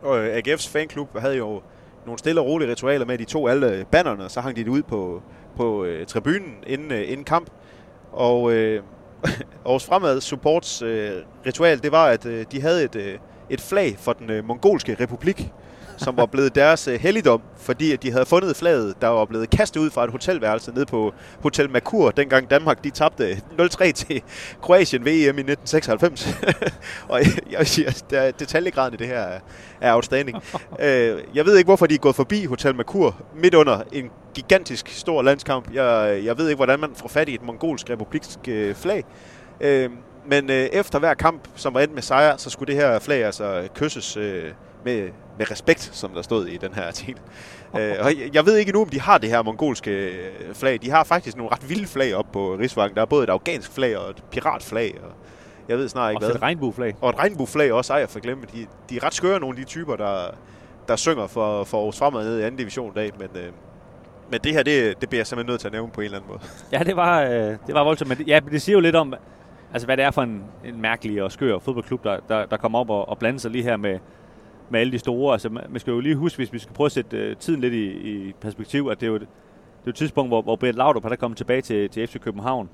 øh, 0.05 0.37
AGF's 0.37 0.69
fanklub 0.71 1.19
havde 1.19 1.37
jo 1.37 1.63
nogle 2.05 2.19
stille 2.19 2.41
og 2.41 2.47
rolige 2.47 2.71
ritualer 2.71 3.07
med, 3.07 3.15
at 3.15 3.21
de 3.21 3.25
tog 3.25 3.51
alle 3.51 3.73
øh, 3.73 3.85
bannerne, 3.85 4.25
og 4.25 4.31
så 4.31 4.41
hang 4.41 4.57
de 4.57 4.65
det 4.65 4.71
ud 4.71 4.83
på, 4.83 5.23
på 5.57 5.85
øh, 5.85 6.07
tribunen 6.07 6.55
inden, 6.67 6.93
øh, 6.93 7.11
inden 7.11 7.25
kamp. 7.25 7.51
Og 8.13 8.53
øh, 8.53 8.83
Aarhus 9.67 9.85
Fremad 9.85 10.21
Supports 10.21 10.83
øh, 10.83 11.13
ritual, 11.47 11.83
det 11.83 11.93
var, 11.93 12.07
at 12.07 12.27
øh, 12.27 12.47
de 12.53 12.61
havde 12.61 12.85
et, 12.85 12.97
øh, 12.97 13.19
et 13.51 13.61
flag 13.61 13.97
for 13.99 14.13
den 14.13 14.31
øh, 14.31 14.45
mongolske 14.45 14.97
republik, 15.01 15.53
som 15.99 16.17
var 16.17 16.27
blevet 16.27 16.55
deres 16.55 16.89
øh, 16.89 17.01
helligdom, 17.01 17.43
fordi 17.57 17.93
at 17.93 18.03
de 18.03 18.13
havde 18.13 18.27
fundet 18.27 18.57
flaget, 18.57 18.95
der 19.01 19.09
var 19.09 19.25
blevet 19.25 19.51
kastet 19.51 19.81
ud 19.81 19.91
fra 19.91 20.05
et 20.05 20.11
hotelværelse 20.11 20.73
ned 20.73 20.87
på 20.87 21.13
Hotel 21.43 21.71
Merkur, 21.71 22.11
dengang 22.11 22.51
Danmark 22.51 22.85
de 22.85 22.91
tabte 22.91 23.41
0-3 23.61 23.91
til 23.93 24.23
Kroatien 24.63 25.05
ved 25.05 25.13
EM 25.13 25.19
i 25.21 25.53
1996. 25.53 26.29
og 27.09 27.21
jeg, 27.51 27.67
siger, 27.67 28.03
der, 28.11 28.31
detaljegraden 28.31 28.95
i 28.95 28.97
det 28.97 29.07
her 29.07 29.21
er, 29.21 29.41
er 29.81 29.95
outstanding. 29.95 30.43
øh, 30.85 31.23
jeg 31.35 31.47
ved 31.47 31.57
ikke, 31.57 31.69
hvorfor 31.69 31.87
de 31.87 31.95
er 31.95 31.99
gået 31.99 32.17
forbi 32.17 32.45
Hotel 32.45 32.75
Merkur 32.75 33.17
midt 33.43 33.55
under 33.55 33.83
en 33.93 34.11
gigantisk 34.35 34.89
stor 34.89 35.23
landskamp. 35.23 35.75
Jeg, 35.75 36.21
jeg 36.25 36.39
ved 36.39 36.49
ikke, 36.49 36.57
hvordan 36.57 36.81
man 36.81 36.91
får 36.97 37.09
fat 37.09 37.29
i 37.29 37.35
et 37.35 37.43
mongolsk 37.43 37.91
republiksk 37.91 38.39
øh, 38.49 38.75
flag. 38.75 39.05
Øh, 39.61 39.91
men 40.27 40.51
øh, 40.51 40.57
efter 40.57 40.99
hver 40.99 41.15
kamp, 41.15 41.49
som 41.55 41.75
var 41.75 41.81
endt 41.81 41.95
med 41.95 42.03
sejr, 42.03 42.37
så 42.37 42.51
skulle 42.51 42.75
det 42.75 42.83
her 42.83 42.99
flag 42.99 43.25
altså 43.25 43.69
kysses 43.75 44.17
øh, 44.17 44.45
med, 44.85 45.09
med 45.39 45.51
respekt, 45.51 45.91
som 45.93 46.11
der 46.11 46.23
stod 46.23 46.47
i 46.47 46.57
den 46.57 46.75
her 46.75 46.87
artikel. 46.87 47.23
øh, 47.79 47.95
og 48.01 48.13
jeg, 48.35 48.47
ved 48.47 48.57
ikke 48.57 48.73
nu, 48.73 48.81
om 48.83 48.89
de 48.89 49.01
har 49.01 49.19
det 49.19 49.31
her 49.31 49.43
mongolske 49.43 49.91
øh, 49.91 50.55
flag. 50.55 50.79
De 50.83 50.91
har 50.91 51.05
faktisk 51.05 51.37
nogle 51.37 51.53
ret 51.53 51.69
vilde 51.69 51.87
flag 51.87 52.15
op 52.15 52.27
på 52.33 52.55
Rigsvangen. 52.55 52.95
Der 52.95 53.03
er 53.03 53.07
både 53.07 53.25
et 53.25 53.31
afghansk 53.31 53.73
flag 53.73 53.99
og 53.99 54.11
et 54.11 54.25
piratflag. 54.31 54.99
Og 55.03 55.13
jeg 55.69 55.79
ved 55.79 55.89
snart 55.89 56.11
ikke 56.11 56.25
og 56.25 56.27
hvad. 56.27 56.37
et 56.37 56.43
regnbueflag. 56.43 56.95
Og 57.01 57.11
et 57.11 57.19
regnbueflag 57.19 57.73
også, 57.73 57.93
ej, 57.93 57.99
jeg 57.99 58.09
for 58.09 58.21
glemme. 58.21 58.45
De, 58.55 58.67
de 58.91 58.97
er 58.97 59.05
ret 59.05 59.15
skøre, 59.15 59.41
nogle 59.41 59.59
af 59.59 59.65
de 59.65 59.69
typer, 59.71 59.97
der, 59.97 60.31
der 60.89 60.97
synger 60.97 61.27
for, 61.27 61.65
for 61.65 61.79
Aarhus 61.79 61.99
Fremad 61.99 62.25
ned 62.25 62.39
i 62.39 62.43
anden 62.43 62.59
division 62.59 62.93
i 62.93 62.95
dag. 62.95 63.11
Men, 63.19 63.29
øh, 63.35 63.53
men 64.31 64.41
det 64.45 64.53
her, 64.53 64.63
det, 64.63 65.01
det 65.01 65.09
bliver 65.09 65.21
jeg 65.21 65.27
simpelthen 65.27 65.53
nødt 65.53 65.61
til 65.61 65.69
at 65.69 65.73
nævne 65.73 65.93
på 65.93 66.01
en 66.01 66.05
eller 66.05 66.19
anden 66.19 66.31
måde. 66.31 66.41
Ja, 66.73 66.79
det 66.79 66.97
var, 66.97 67.23
øh, 67.23 67.31
det 67.67 67.75
var 67.75 67.85
voldsomt. 67.85 68.09
Men 68.09 68.19
det, 68.19 68.29
ja, 68.29 68.41
det 68.51 68.63
siger 68.63 68.75
jo 68.75 68.81
lidt 68.81 68.97
om, 68.97 69.15
altså, 69.73 69.87
hvad 69.87 69.97
det 69.97 70.05
er 70.05 70.11
for 70.11 70.23
en, 70.23 70.45
en 70.65 70.81
mærkelig 70.81 71.23
og 71.23 71.33
skør 71.33 71.59
fodboldklub, 71.59 72.05
der, 72.05 72.19
der, 72.29 72.47
der 72.47 72.57
kommer 72.57 72.79
op 72.79 72.91
og, 72.91 73.09
og 73.09 73.19
blander 73.19 73.41
sig 73.41 73.51
lige 73.51 73.65
her 73.65 73.77
med, 73.77 73.99
med 74.71 74.81
alle 74.81 74.93
de 74.93 74.99
store. 74.99 75.33
Altså, 75.33 75.49
man 75.49 75.81
skal 75.81 75.91
jo 75.91 76.01
lige 76.01 76.17
huske, 76.17 76.37
hvis 76.37 76.53
vi 76.53 76.59
skal 76.59 76.75
prøve 76.75 76.87
at 76.87 76.93
sætte 76.93 77.17
øh, 77.17 77.37
tiden 77.37 77.61
lidt 77.61 77.75
i, 77.75 77.87
i 77.89 78.33
perspektiv, 78.41 78.89
at 78.91 79.01
det 79.01 79.07
er 79.07 79.11
jo 79.11 79.17
et, 79.17 79.21
det 79.21 79.27
er 79.27 79.87
jo 79.87 79.91
et 79.91 79.97
tidspunkt, 79.97 80.31
hvor, 80.31 80.43
hvor 80.43 80.57
Brian 80.57 80.75
Laudrup 80.75 81.05
er 81.05 81.17
kommet 81.17 81.37
tilbage 81.37 81.61
til, 81.61 81.89
til 81.89 82.07
FC 82.07 82.21
København. 82.21 82.69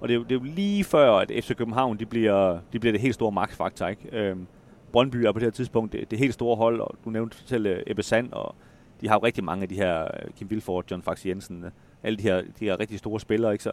Og 0.00 0.08
det 0.08 0.14
er, 0.14 0.18
jo, 0.18 0.22
det 0.22 0.32
er 0.32 0.38
jo 0.38 0.44
lige 0.54 0.84
før, 0.84 1.12
at 1.12 1.30
FC 1.40 1.56
København 1.56 1.98
de 1.98 2.06
bliver, 2.06 2.58
de 2.72 2.78
bliver 2.80 2.92
det 2.92 3.00
helt 3.00 3.14
store 3.14 3.32
magtfaktor. 3.32 3.86
Ikke? 3.86 4.08
Øhm, 4.12 4.46
Brøndby 4.92 5.16
er 5.16 5.32
på 5.32 5.38
det 5.38 5.46
her 5.46 5.50
tidspunkt 5.50 5.92
det, 5.92 6.10
det 6.10 6.18
helt 6.18 6.34
store 6.34 6.56
hold, 6.56 6.80
og 6.80 6.94
du 7.04 7.10
nævnte 7.10 7.36
selv 7.46 7.66
øh, 7.66 7.82
Ebbe 7.86 8.02
Sand, 8.02 8.32
og 8.32 8.54
de 9.00 9.08
har 9.08 9.14
jo 9.14 9.24
rigtig 9.24 9.44
mange 9.44 9.62
af 9.62 9.68
de 9.68 9.74
her, 9.74 10.02
øh, 10.02 10.30
Kim 10.36 10.50
Vilford, 10.50 10.84
John 10.90 11.02
Fax 11.02 11.26
Jensen, 11.26 11.64
øh, 11.64 11.70
alle 12.02 12.16
de 12.16 12.22
her, 12.22 12.40
de 12.40 12.64
her 12.64 12.80
rigtig 12.80 12.98
store 12.98 13.20
spillere. 13.20 13.52
Ikke? 13.52 13.64
Så, 13.64 13.72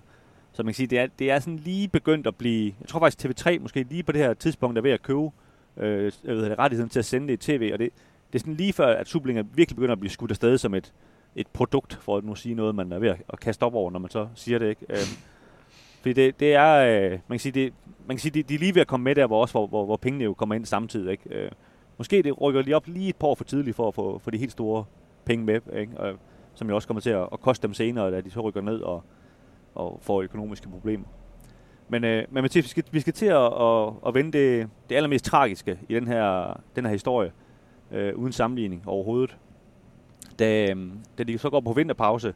så 0.52 0.64
man 0.64 0.74
kan 0.74 0.76
sige, 0.76 0.88
det 0.88 1.00
er, 1.00 1.08
det 1.20 1.32
er 1.32 1.40
sådan 1.40 1.58
lige 1.58 1.88
begyndt 1.88 2.28
at 2.28 2.36
blive, 2.36 2.74
jeg 2.82 2.88
tror 2.88 3.00
faktisk 3.00 3.48
TV3 3.48 3.60
måske 3.60 3.86
lige 3.90 4.04
på 4.04 4.12
det 4.12 4.22
her 4.22 4.34
tidspunkt 4.34 4.78
er 4.78 4.82
ved 4.82 4.92
at 4.92 5.02
købe 5.02 5.32
øh, 5.80 6.12
jeg 6.24 6.36
ved, 6.36 6.60
rettigheden 6.60 6.90
til 6.90 7.00
at 7.00 7.06
sende 7.06 7.28
det 7.28 7.34
i 7.34 7.58
tv, 7.58 7.70
og 7.74 7.80
det, 7.80 7.90
det 8.34 8.36
er 8.36 8.40
sådan 8.40 8.54
lige 8.54 8.74
før, 8.74 8.88
at 8.88 9.08
Sublinger 9.08 9.44
virkelig 9.44 9.76
begynder 9.76 9.94
at 9.94 10.00
blive 10.00 10.12
skudt 10.12 10.32
afsted 10.32 10.58
som 10.58 10.74
et, 10.74 10.94
et 11.36 11.48
produkt, 11.48 11.96
for 12.02 12.18
at 12.18 12.24
nu 12.24 12.36
sige 12.36 12.56
noget, 12.56 12.76
man 12.76 12.92
er 12.92 13.00
ved 13.00 13.10
at, 13.10 13.22
at 13.30 13.40
kaste 13.40 13.64
op 13.64 13.76
over, 13.76 13.92
når 13.92 14.00
man 14.00 14.10
så 14.10 14.28
siger 14.36 14.60
det, 14.60 14.70
ikke? 14.70 14.86
Øh, 14.90 14.98
Fordi 16.02 16.14
det, 16.14 16.40
det 16.40 16.54
er, 16.54 16.74
øh, 16.76 17.12
man 17.12 17.22
kan 17.30 17.40
sige, 17.40 17.52
det, 17.52 17.74
man 18.08 18.18
kan 18.18 18.22
sige 18.22 18.32
de, 18.32 18.44
de 18.44 18.56
er 18.56 18.60
lige 18.60 18.76
ved 18.76 18.82
at 18.82 18.88
komme 18.88 19.04
med 19.04 19.16
der, 19.16 19.28
hvor, 19.28 19.42
også, 19.42 19.54
hvor, 19.54 19.68
hvor, 19.68 19.86
hvor 19.86 19.98
pengene 19.98 20.24
jo 20.24 20.34
kommer 20.34 20.56
ind 20.56 20.66
samtidig. 20.66 21.12
Ikke? 21.12 21.24
Øh, 21.30 21.52
måske 21.98 22.22
det 22.22 22.42
rykker 22.42 22.62
lige 22.62 22.76
op 22.76 22.88
lige 22.88 23.10
et 23.10 23.16
par 23.16 23.28
år 23.28 23.36
for 23.36 23.44
tidligt 23.44 23.76
for 23.76 23.88
at 23.88 23.94
få 23.94 24.20
for 24.20 24.32
de 24.32 24.38
helt 24.38 24.52
store 24.52 24.86
penge 25.26 25.46
med, 25.46 25.62
ikke? 25.76 25.98
Og, 25.98 26.14
som 26.54 26.70
jo 26.70 26.76
også 26.76 26.88
kommer 26.88 27.02
til 27.02 27.10
at, 27.10 27.30
at 27.34 27.42
koste 27.42 27.68
dem 27.68 27.74
senere, 27.74 28.12
da 28.12 28.22
de 28.22 28.32
så 28.32 28.40
rykker 28.40 28.62
ned 28.62 28.80
og, 28.80 29.04
og 29.76 30.00
får 30.02 30.22
økonomiske 30.22 30.70
problemer. 30.70 31.06
Men, 31.90 32.04
øh, 32.04 32.24
men 32.30 32.42
Mathias, 32.42 32.66
vi 32.66 32.70
skal, 32.70 32.84
vi 32.92 33.00
skal 33.00 33.14
til 33.14 33.26
at, 33.26 33.62
at, 33.62 33.94
at 34.08 34.14
vende 34.14 34.32
det, 34.32 34.70
det 34.90 34.96
allermest 34.96 35.26
tragiske 35.26 35.80
i 35.90 35.96
den 35.96 36.08
her, 36.08 36.60
den 36.76 36.86
her 36.86 36.92
historie, 36.92 37.32
øh, 37.92 38.16
uden 38.16 38.34
sammenligning 38.34 38.84
overhovedet. 38.86 39.38
Da, 40.40 40.72
øh, 40.72 40.92
da 41.18 41.24
de 41.24 41.38
så 41.38 41.50
går 41.50 41.60
på 41.60 41.74
vinterpause 41.74 42.34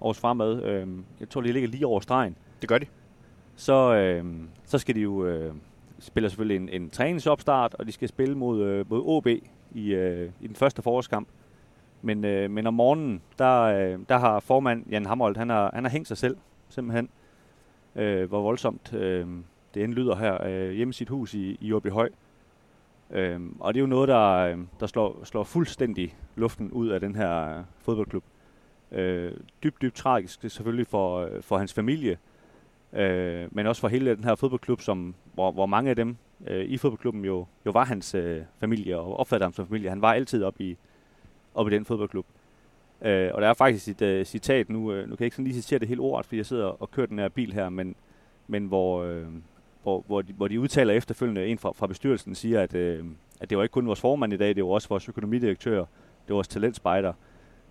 års 0.00 0.18
fremad, 0.18 0.62
øh, 0.62 0.88
jeg 1.20 1.28
tror, 1.28 1.40
de 1.40 1.52
ligger 1.52 1.68
lige 1.68 1.86
over 1.86 2.00
stregen, 2.00 2.36
Det 2.60 2.68
gør 2.68 2.78
de. 2.78 2.86
så, 3.56 3.94
øh, 3.94 4.24
så 4.64 4.78
skal 4.78 4.94
de 4.94 5.00
jo 5.00 5.26
øh, 5.26 5.54
spille 5.98 6.30
selvfølgelig 6.30 6.56
en, 6.56 6.82
en 6.82 6.90
træningsopstart, 6.90 7.74
og 7.74 7.86
de 7.86 7.92
skal 7.92 8.08
spille 8.08 8.34
mod, 8.34 8.62
øh, 8.62 8.90
mod 8.90 9.02
OB 9.04 9.26
i, 9.74 9.94
øh, 9.94 10.30
i 10.40 10.46
den 10.46 10.56
første 10.56 10.82
forårskamp. 10.82 11.28
Men, 12.02 12.24
øh, 12.24 12.50
men 12.50 12.66
om 12.66 12.74
morgenen, 12.74 13.22
der, 13.38 13.62
øh, 13.62 13.98
der 14.08 14.18
har 14.18 14.40
formand 14.40 14.84
Jan 14.90 15.06
Hamholdt, 15.06 15.38
han 15.38 15.50
har, 15.50 15.70
han 15.74 15.84
har 15.84 15.90
hængt 15.90 16.08
sig 16.08 16.16
selv, 16.16 16.36
simpelthen. 16.68 17.08
Øh, 17.96 18.28
hvor 18.28 18.42
voldsomt 18.42 18.92
øh, 18.92 19.26
det 19.74 19.84
end 19.84 19.92
lyder 19.92 20.16
her 20.16 20.44
øh, 20.44 20.70
hjemme 20.70 20.90
i 20.90 20.92
sit 20.92 21.08
hus 21.08 21.34
i, 21.34 21.58
i 21.60 21.72
Åby 21.72 21.90
Høj. 21.90 22.08
Øh, 23.10 23.40
og 23.60 23.74
det 23.74 23.80
er 23.80 23.82
jo 23.82 23.86
noget, 23.86 24.08
der, 24.08 24.30
øh, 24.30 24.58
der 24.80 24.86
slår, 24.86 25.24
slår 25.24 25.44
fuldstændig 25.44 26.16
luften 26.36 26.70
ud 26.70 26.88
af 26.88 27.00
den 27.00 27.16
her 27.16 27.58
øh, 27.58 27.64
fodboldklub. 27.78 28.24
Øh, 28.92 29.32
dybt, 29.62 29.82
dybt 29.82 29.94
tragisk 29.94 30.40
selvfølgelig 30.48 30.86
for, 30.86 31.18
øh, 31.18 31.42
for 31.42 31.58
hans 31.58 31.72
familie, 31.72 32.18
øh, 32.92 33.48
men 33.50 33.66
også 33.66 33.80
for 33.80 33.88
hele 33.88 34.16
den 34.16 34.24
her 34.24 34.34
fodboldklub, 34.34 34.80
som, 34.80 35.14
hvor, 35.34 35.52
hvor 35.52 35.66
mange 35.66 35.90
af 35.90 35.96
dem 35.96 36.16
øh, 36.46 36.64
i 36.64 36.78
fodboldklubben 36.78 37.24
jo, 37.24 37.46
jo 37.66 37.70
var 37.70 37.84
hans 37.84 38.14
øh, 38.14 38.42
familie 38.60 38.98
og 38.98 39.16
opfattede 39.16 39.46
ham 39.46 39.52
som 39.52 39.66
familie. 39.66 39.90
Han 39.90 40.02
var 40.02 40.12
altid 40.12 40.44
op 40.44 40.60
i, 40.60 40.76
op 41.54 41.68
i 41.68 41.70
den 41.70 41.84
fodboldklub. 41.84 42.26
Øh, 43.02 43.30
og 43.34 43.42
der 43.42 43.48
er 43.48 43.54
faktisk 43.54 43.88
et 43.88 44.02
øh, 44.02 44.24
citat, 44.24 44.68
nu, 44.68 44.92
øh, 44.92 45.08
nu 45.08 45.16
kan 45.16 45.20
jeg 45.20 45.26
ikke 45.26 45.36
sådan 45.36 45.46
lige 45.46 45.62
citere 45.62 45.78
det 45.78 45.88
helt 45.88 46.00
ordet, 46.00 46.26
fordi 46.26 46.36
jeg 46.36 46.46
sidder 46.46 46.82
og 46.82 46.90
kører 46.90 47.06
den 47.06 47.18
her 47.18 47.28
bil 47.28 47.52
her, 47.52 47.68
men, 47.68 47.94
men 48.46 48.66
hvor, 48.66 49.02
øh, 49.02 49.26
hvor, 49.82 50.04
hvor, 50.06 50.22
de, 50.22 50.32
hvor 50.32 50.48
de 50.48 50.60
udtaler 50.60 50.94
efterfølgende, 50.94 51.46
en 51.46 51.58
fra, 51.58 51.72
fra 51.72 51.86
bestyrelsen 51.86 52.34
siger, 52.34 52.60
at, 52.60 52.74
øh, 52.74 53.04
at 53.40 53.50
det 53.50 53.58
var 53.58 53.64
ikke 53.64 53.72
kun 53.72 53.86
vores 53.86 54.00
formand 54.00 54.32
i 54.32 54.36
dag, 54.36 54.56
det 54.56 54.64
var 54.64 54.70
også 54.70 54.88
vores 54.88 55.08
økonomidirektør, 55.08 55.78
det 55.78 56.28
var 56.28 56.34
vores 56.34 56.48
talentspejder, 56.48 57.12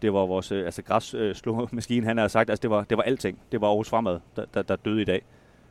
det 0.01 0.13
var 0.13 0.25
vores 0.25 0.51
øh, 0.51 0.65
altså 0.65 0.81
græsslåmaskine, 0.81 2.03
øh, 2.03 2.07
han 2.07 2.17
har 2.17 2.27
sagt, 2.27 2.49
altså 2.49 2.61
det 2.61 2.69
var, 2.69 2.83
det 2.83 2.97
var 2.97 3.03
alting. 3.03 3.39
Det 3.51 3.61
var 3.61 3.67
Aarhus 3.67 3.89
Fremad, 3.89 4.19
der, 4.35 4.45
der, 4.53 4.61
der 4.61 4.75
døde 4.75 5.01
i 5.01 5.05
dag. 5.05 5.21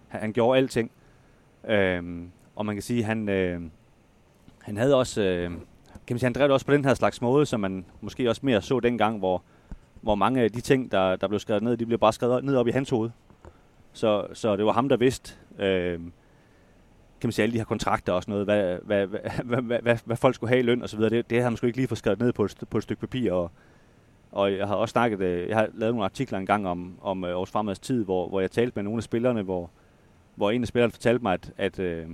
Han, 0.08 0.20
han 0.20 0.32
gjorde 0.32 0.58
alting. 0.58 0.90
Øh, 1.68 2.22
og 2.56 2.66
man 2.66 2.74
kan 2.74 2.82
sige, 2.82 3.04
han, 3.04 3.28
øh, 3.28 3.60
han 4.62 4.76
havde 4.76 4.96
også, 4.96 5.22
øh, 5.22 5.50
kan 6.06 6.14
man 6.14 6.18
sige, 6.18 6.26
han 6.26 6.32
drev 6.32 6.44
det 6.44 6.52
også 6.52 6.66
på 6.66 6.72
den 6.72 6.84
her 6.84 6.94
slags 6.94 7.20
måde, 7.20 7.46
som 7.46 7.60
man 7.60 7.84
måske 8.00 8.28
også 8.28 8.40
mere 8.44 8.62
så 8.62 8.80
dengang, 8.80 9.18
hvor, 9.18 9.42
hvor 10.00 10.14
mange 10.14 10.40
af 10.40 10.52
de 10.52 10.60
ting, 10.60 10.92
der, 10.92 11.16
der 11.16 11.28
blev 11.28 11.40
skrevet 11.40 11.62
ned, 11.62 11.76
de 11.76 11.86
blev 11.86 11.98
bare 11.98 12.12
skrevet 12.12 12.44
ned 12.44 12.56
op 12.56 12.68
i 12.68 12.70
hans 12.70 12.90
hoved. 12.90 13.10
Så, 13.92 14.26
så 14.32 14.56
det 14.56 14.64
var 14.64 14.72
ham, 14.72 14.88
der 14.88 14.96
vidste, 14.96 15.34
øh, 15.58 15.98
kan 17.20 17.28
man 17.28 17.32
sige, 17.32 17.42
alle 17.42 17.52
de 17.52 17.58
her 17.58 17.64
kontrakter 17.64 18.12
og 18.12 18.22
sådan 18.22 18.32
noget, 18.32 18.46
hvad, 18.46 18.78
hvad, 18.82 19.06
hvad, 19.06 19.20
hvad, 19.44 19.62
hvad, 19.62 19.80
hvad, 19.82 19.96
hvad 20.04 20.16
folk 20.16 20.34
skulle 20.34 20.48
have 20.48 20.60
i 20.60 20.62
løn 20.62 20.82
og 20.82 20.88
så 20.88 20.96
videre. 20.96 21.10
Det, 21.10 21.30
det 21.30 21.36
havde 21.36 21.44
han 21.44 21.52
måske 21.52 21.66
ikke 21.66 21.78
lige 21.78 21.88
fået 21.88 21.98
skrevet 21.98 22.18
ned 22.18 22.32
på 22.32 22.44
et, 22.44 22.56
på 22.70 22.78
et 22.78 22.82
stykke 22.82 23.00
papir, 23.00 23.32
og, 23.32 23.50
og 24.32 24.52
jeg 24.52 24.66
har 24.66 24.74
også 24.74 24.92
snakket, 24.92 25.20
øh, 25.20 25.48
jeg 25.48 25.56
har 25.56 25.68
lavet 25.74 25.94
nogle 25.94 26.04
artikler 26.04 26.38
en 26.38 26.46
gang 26.46 26.68
om, 26.68 26.98
om 27.02 27.24
øh, 27.24 27.38
års 27.38 27.50
fremads 27.50 27.78
tid, 27.78 28.04
hvor, 28.04 28.28
hvor 28.28 28.40
jeg 28.40 28.50
talte 28.50 28.72
med 28.74 28.82
nogle 28.82 28.98
af 28.98 29.02
spillerne, 29.02 29.42
hvor, 29.42 29.70
hvor 30.34 30.50
en 30.50 30.62
af 30.62 30.68
spillerne 30.68 30.92
fortalte 30.92 31.22
mig, 31.22 31.32
at, 31.34 31.52
at, 31.56 31.78
øh, 31.78 32.06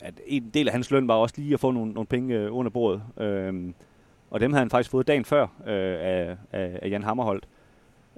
at 0.00 0.20
en 0.26 0.50
del 0.54 0.68
af 0.68 0.72
hans 0.72 0.90
løn 0.90 1.08
var 1.08 1.14
også 1.14 1.34
lige 1.38 1.54
at 1.54 1.60
få 1.60 1.70
nogle, 1.70 1.92
nogle 1.92 2.06
penge 2.06 2.34
øh, 2.34 2.56
under 2.56 2.70
bordet. 2.70 3.02
Øh, 3.20 3.72
og 4.30 4.40
dem 4.40 4.52
havde 4.52 4.60
han 4.60 4.70
faktisk 4.70 4.90
fået 4.90 5.06
dagen 5.06 5.24
før 5.24 5.42
øh, 5.42 5.96
af, 6.00 6.36
af, 6.52 6.78
af 6.82 6.90
Jan 6.90 7.02
Hammerholdt. 7.02 7.48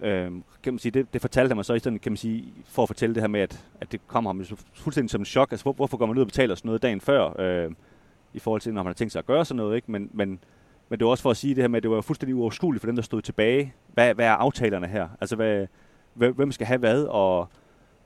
Øh, 0.02 0.32
kan 0.62 0.72
man 0.72 0.78
sige, 0.78 0.92
det, 0.92 1.12
det 1.12 1.20
fortalte 1.20 1.48
han 1.48 1.56
mig 1.56 1.64
så 1.64 1.74
i 1.74 1.78
stedet, 1.78 2.00
kan 2.00 2.12
man 2.12 2.16
sige, 2.16 2.44
for 2.64 2.82
at 2.82 2.88
fortælle 2.88 3.14
det 3.14 3.22
her 3.22 3.28
med, 3.28 3.40
at, 3.40 3.64
at 3.80 3.92
det 3.92 4.00
kommer 4.06 4.30
ham 4.30 4.44
fuldstændig 4.74 5.10
som 5.10 5.20
en 5.20 5.24
chok. 5.24 5.52
Altså, 5.52 5.64
hvor, 5.64 5.72
hvorfor 5.72 5.96
går 5.96 6.06
man 6.06 6.16
ud 6.16 6.20
og 6.20 6.26
betaler 6.26 6.54
sådan 6.54 6.68
noget 6.68 6.82
dagen 6.82 7.00
før, 7.00 7.40
øh, 7.40 7.72
i 8.34 8.38
forhold 8.38 8.60
til, 8.60 8.74
når 8.74 8.82
man 8.82 8.90
har 8.90 8.94
tænkt 8.94 9.12
sig 9.12 9.18
at 9.18 9.26
gøre 9.26 9.44
sådan 9.44 9.56
noget, 9.56 9.76
ikke? 9.76 9.90
Men, 9.90 10.10
men, 10.12 10.38
men 10.88 10.98
det 10.98 11.04
var 11.04 11.10
også 11.10 11.22
for 11.22 11.30
at 11.30 11.36
sige 11.36 11.54
det 11.54 11.62
her 11.62 11.68
med, 11.68 11.76
at 11.76 11.82
det 11.82 11.90
var 11.90 12.00
fuldstændig 12.00 12.36
uoverskueligt 12.36 12.80
for 12.80 12.86
dem, 12.86 12.96
der 12.96 13.02
stod 13.02 13.22
tilbage. 13.22 13.74
Hvad, 13.94 14.14
hvad 14.14 14.26
er 14.26 14.32
aftalerne 14.32 14.86
her? 14.86 15.08
Altså, 15.20 15.36
hvad, 15.36 15.66
hvem 16.14 16.52
skal 16.52 16.66
have 16.66 16.78
hvad? 16.78 17.04
Og, 17.04 17.48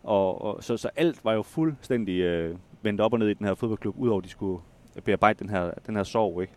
og, 0.03 0.43
og 0.43 0.65
så, 0.65 0.77
så 0.77 0.91
alt 0.97 1.25
var 1.25 1.33
jo 1.33 1.43
fuldstændig 1.43 2.21
øh, 2.21 2.57
vendt 2.83 3.01
op 3.01 3.13
og 3.13 3.19
ned 3.19 3.29
i 3.29 3.35
den 3.35 3.47
her 3.47 3.55
fodboldklub, 3.55 3.95
udover 3.99 4.19
at 4.21 4.25
de 4.25 4.31
skulle 4.31 4.63
bearbejde 5.05 5.39
den 5.39 5.49
her, 5.51 5.71
den 5.87 5.97
her 5.97 6.03
sorg, 6.03 6.43
ikke? 6.43 6.53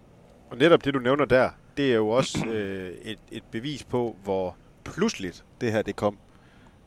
Og 0.52 0.58
netop 0.58 0.86
det, 0.86 0.94
du 0.94 1.00
nævner 1.00 1.26
der, 1.26 1.50
det 1.78 1.92
er 1.92 1.96
jo 1.96 2.10
også 2.10 2.46
øh, 2.48 2.92
et, 3.02 3.20
et 3.32 3.44
bevis 3.52 3.84
på, 3.84 4.16
hvor 4.24 4.56
pludseligt 4.84 5.46
det 5.62 5.72
her 5.72 5.82
det 5.82 5.96
kom. 5.96 6.18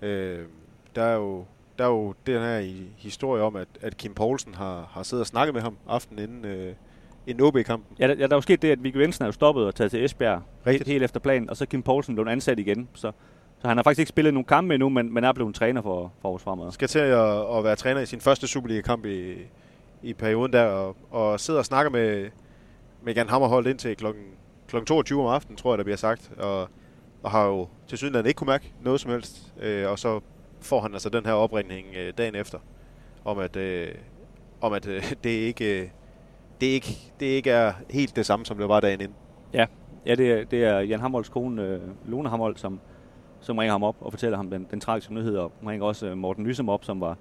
Øh, 0.02 0.38
der 0.94 1.02
er 1.02 1.14
jo 1.16 1.44
der 1.78 1.84
er 1.84 1.88
jo 1.88 2.14
den 2.26 2.40
her 2.42 2.58
i- 2.58 2.92
historie 2.96 3.42
om, 3.42 3.56
at, 3.56 3.68
at 3.80 3.96
Kim 3.96 4.14
Poulsen 4.14 4.54
har, 4.54 4.90
har 4.92 5.02
siddet 5.02 5.20
og 5.22 5.26
snakket 5.26 5.54
med 5.54 5.62
ham 5.62 5.76
aftenen 5.88 6.24
inden, 6.24 6.44
øh, 6.44 6.74
inden 7.26 7.44
OB-kampen. 7.44 7.96
Ja, 7.98 8.08
der, 8.08 8.14
ja, 8.14 8.22
der 8.22 8.30
er 8.32 8.36
jo 8.36 8.40
sket 8.40 8.62
det, 8.62 8.70
at 8.70 8.82
Viggo 8.82 8.98
Jensen 9.00 9.22
er 9.22 9.26
jo 9.28 9.32
stoppet 9.32 9.64
og 9.66 9.74
taget 9.74 9.90
til 9.90 10.04
Esbjerg. 10.04 10.42
Rigtigt. 10.66 10.88
Helt 10.88 11.02
efter 11.04 11.20
planen, 11.20 11.50
og 11.50 11.56
så 11.56 11.66
Kim 11.66 11.82
Poulsen 11.82 12.14
blevet 12.14 12.28
ansat 12.30 12.58
igen. 12.58 12.88
Så, 12.94 13.12
så 13.58 13.68
han 13.68 13.76
har 13.76 13.82
faktisk 13.82 13.98
ikke 13.98 14.08
spillet 14.08 14.34
nogen 14.34 14.44
kampe 14.44 14.74
endnu, 14.74 14.88
men, 14.88 15.14
men 15.14 15.24
er 15.24 15.32
blevet 15.32 15.54
træner 15.54 15.82
for, 15.82 16.12
for 16.20 16.28
Aarhus 16.28 16.42
Fremad. 16.42 16.72
Skal 16.72 16.88
til 16.88 16.98
at, 16.98 17.56
at 17.56 17.64
være 17.64 17.76
træner 17.76 18.00
i 18.00 18.06
sin 18.06 18.20
første 18.20 18.46
Superliga-kamp 18.46 19.06
i, 19.06 19.34
i 20.02 20.12
perioden 20.14 20.52
der, 20.52 20.64
og, 20.64 20.96
og 21.10 21.40
sidder 21.40 21.58
og 21.60 21.66
snakker 21.66 21.90
med, 21.90 22.30
med 23.02 23.14
Jan 23.14 23.28
Hammerholdt 23.28 23.68
indtil 23.68 23.96
klokken, 23.96 24.24
klokken 24.68 24.86
22 24.86 25.22
om 25.22 25.26
aftenen, 25.26 25.56
tror 25.56 25.72
jeg, 25.72 25.78
der 25.78 25.84
bliver 25.84 25.96
sagt. 25.96 26.30
Og, 26.38 26.68
og 27.22 27.30
har 27.30 27.46
jo 27.46 27.68
til 27.86 27.98
synligheden 27.98 28.26
ikke 28.26 28.38
kunne 28.38 28.50
mærke 28.50 28.72
noget 28.82 29.00
som 29.00 29.10
helst. 29.10 29.52
Øh, 29.60 29.90
og 29.90 29.98
så 29.98 30.20
får 30.60 30.80
han 30.80 30.92
altså 30.92 31.08
den 31.08 31.26
her 31.26 31.32
opringning 31.32 31.86
øh, 31.96 32.12
dagen 32.18 32.34
efter, 32.34 32.58
om 33.24 33.38
at, 33.38 33.56
øh, 33.56 33.88
om 34.60 34.72
at 34.72 34.86
øh, 34.86 35.12
det, 35.24 35.30
ikke, 35.30 35.82
øh, 35.82 35.88
det, 36.60 36.66
ikke, 36.66 36.98
det 37.20 37.26
ikke 37.26 37.50
er 37.50 37.72
helt 37.90 38.16
det 38.16 38.26
samme, 38.26 38.46
som 38.46 38.58
det 38.58 38.68
var 38.68 38.80
dagen 38.80 39.00
inden. 39.00 39.16
Ja, 39.54 39.66
ja 40.06 40.14
det, 40.14 40.32
er, 40.32 40.44
det 40.44 40.64
er 40.64 40.78
Jan 40.78 41.00
Hamholds 41.00 41.28
kone, 41.28 41.62
øh, 41.62 41.80
Lone 42.06 42.28
Hamholdt, 42.28 42.60
som, 42.60 42.80
som 43.40 43.58
ringer 43.58 43.72
ham 43.72 43.82
op 43.82 43.96
og 44.00 44.12
fortæller 44.12 44.36
ham 44.36 44.50
den, 44.50 44.66
den 44.70 44.80
tragiske 44.80 45.14
nyhed. 45.14 45.36
Og 45.36 45.52
hun 45.60 45.70
ringer 45.70 45.86
også 45.86 46.06
øh, 46.06 46.16
Morten 46.16 46.44
Nysum 46.44 46.68
op, 46.68 46.84
som 46.84 47.00
var 47.00 47.16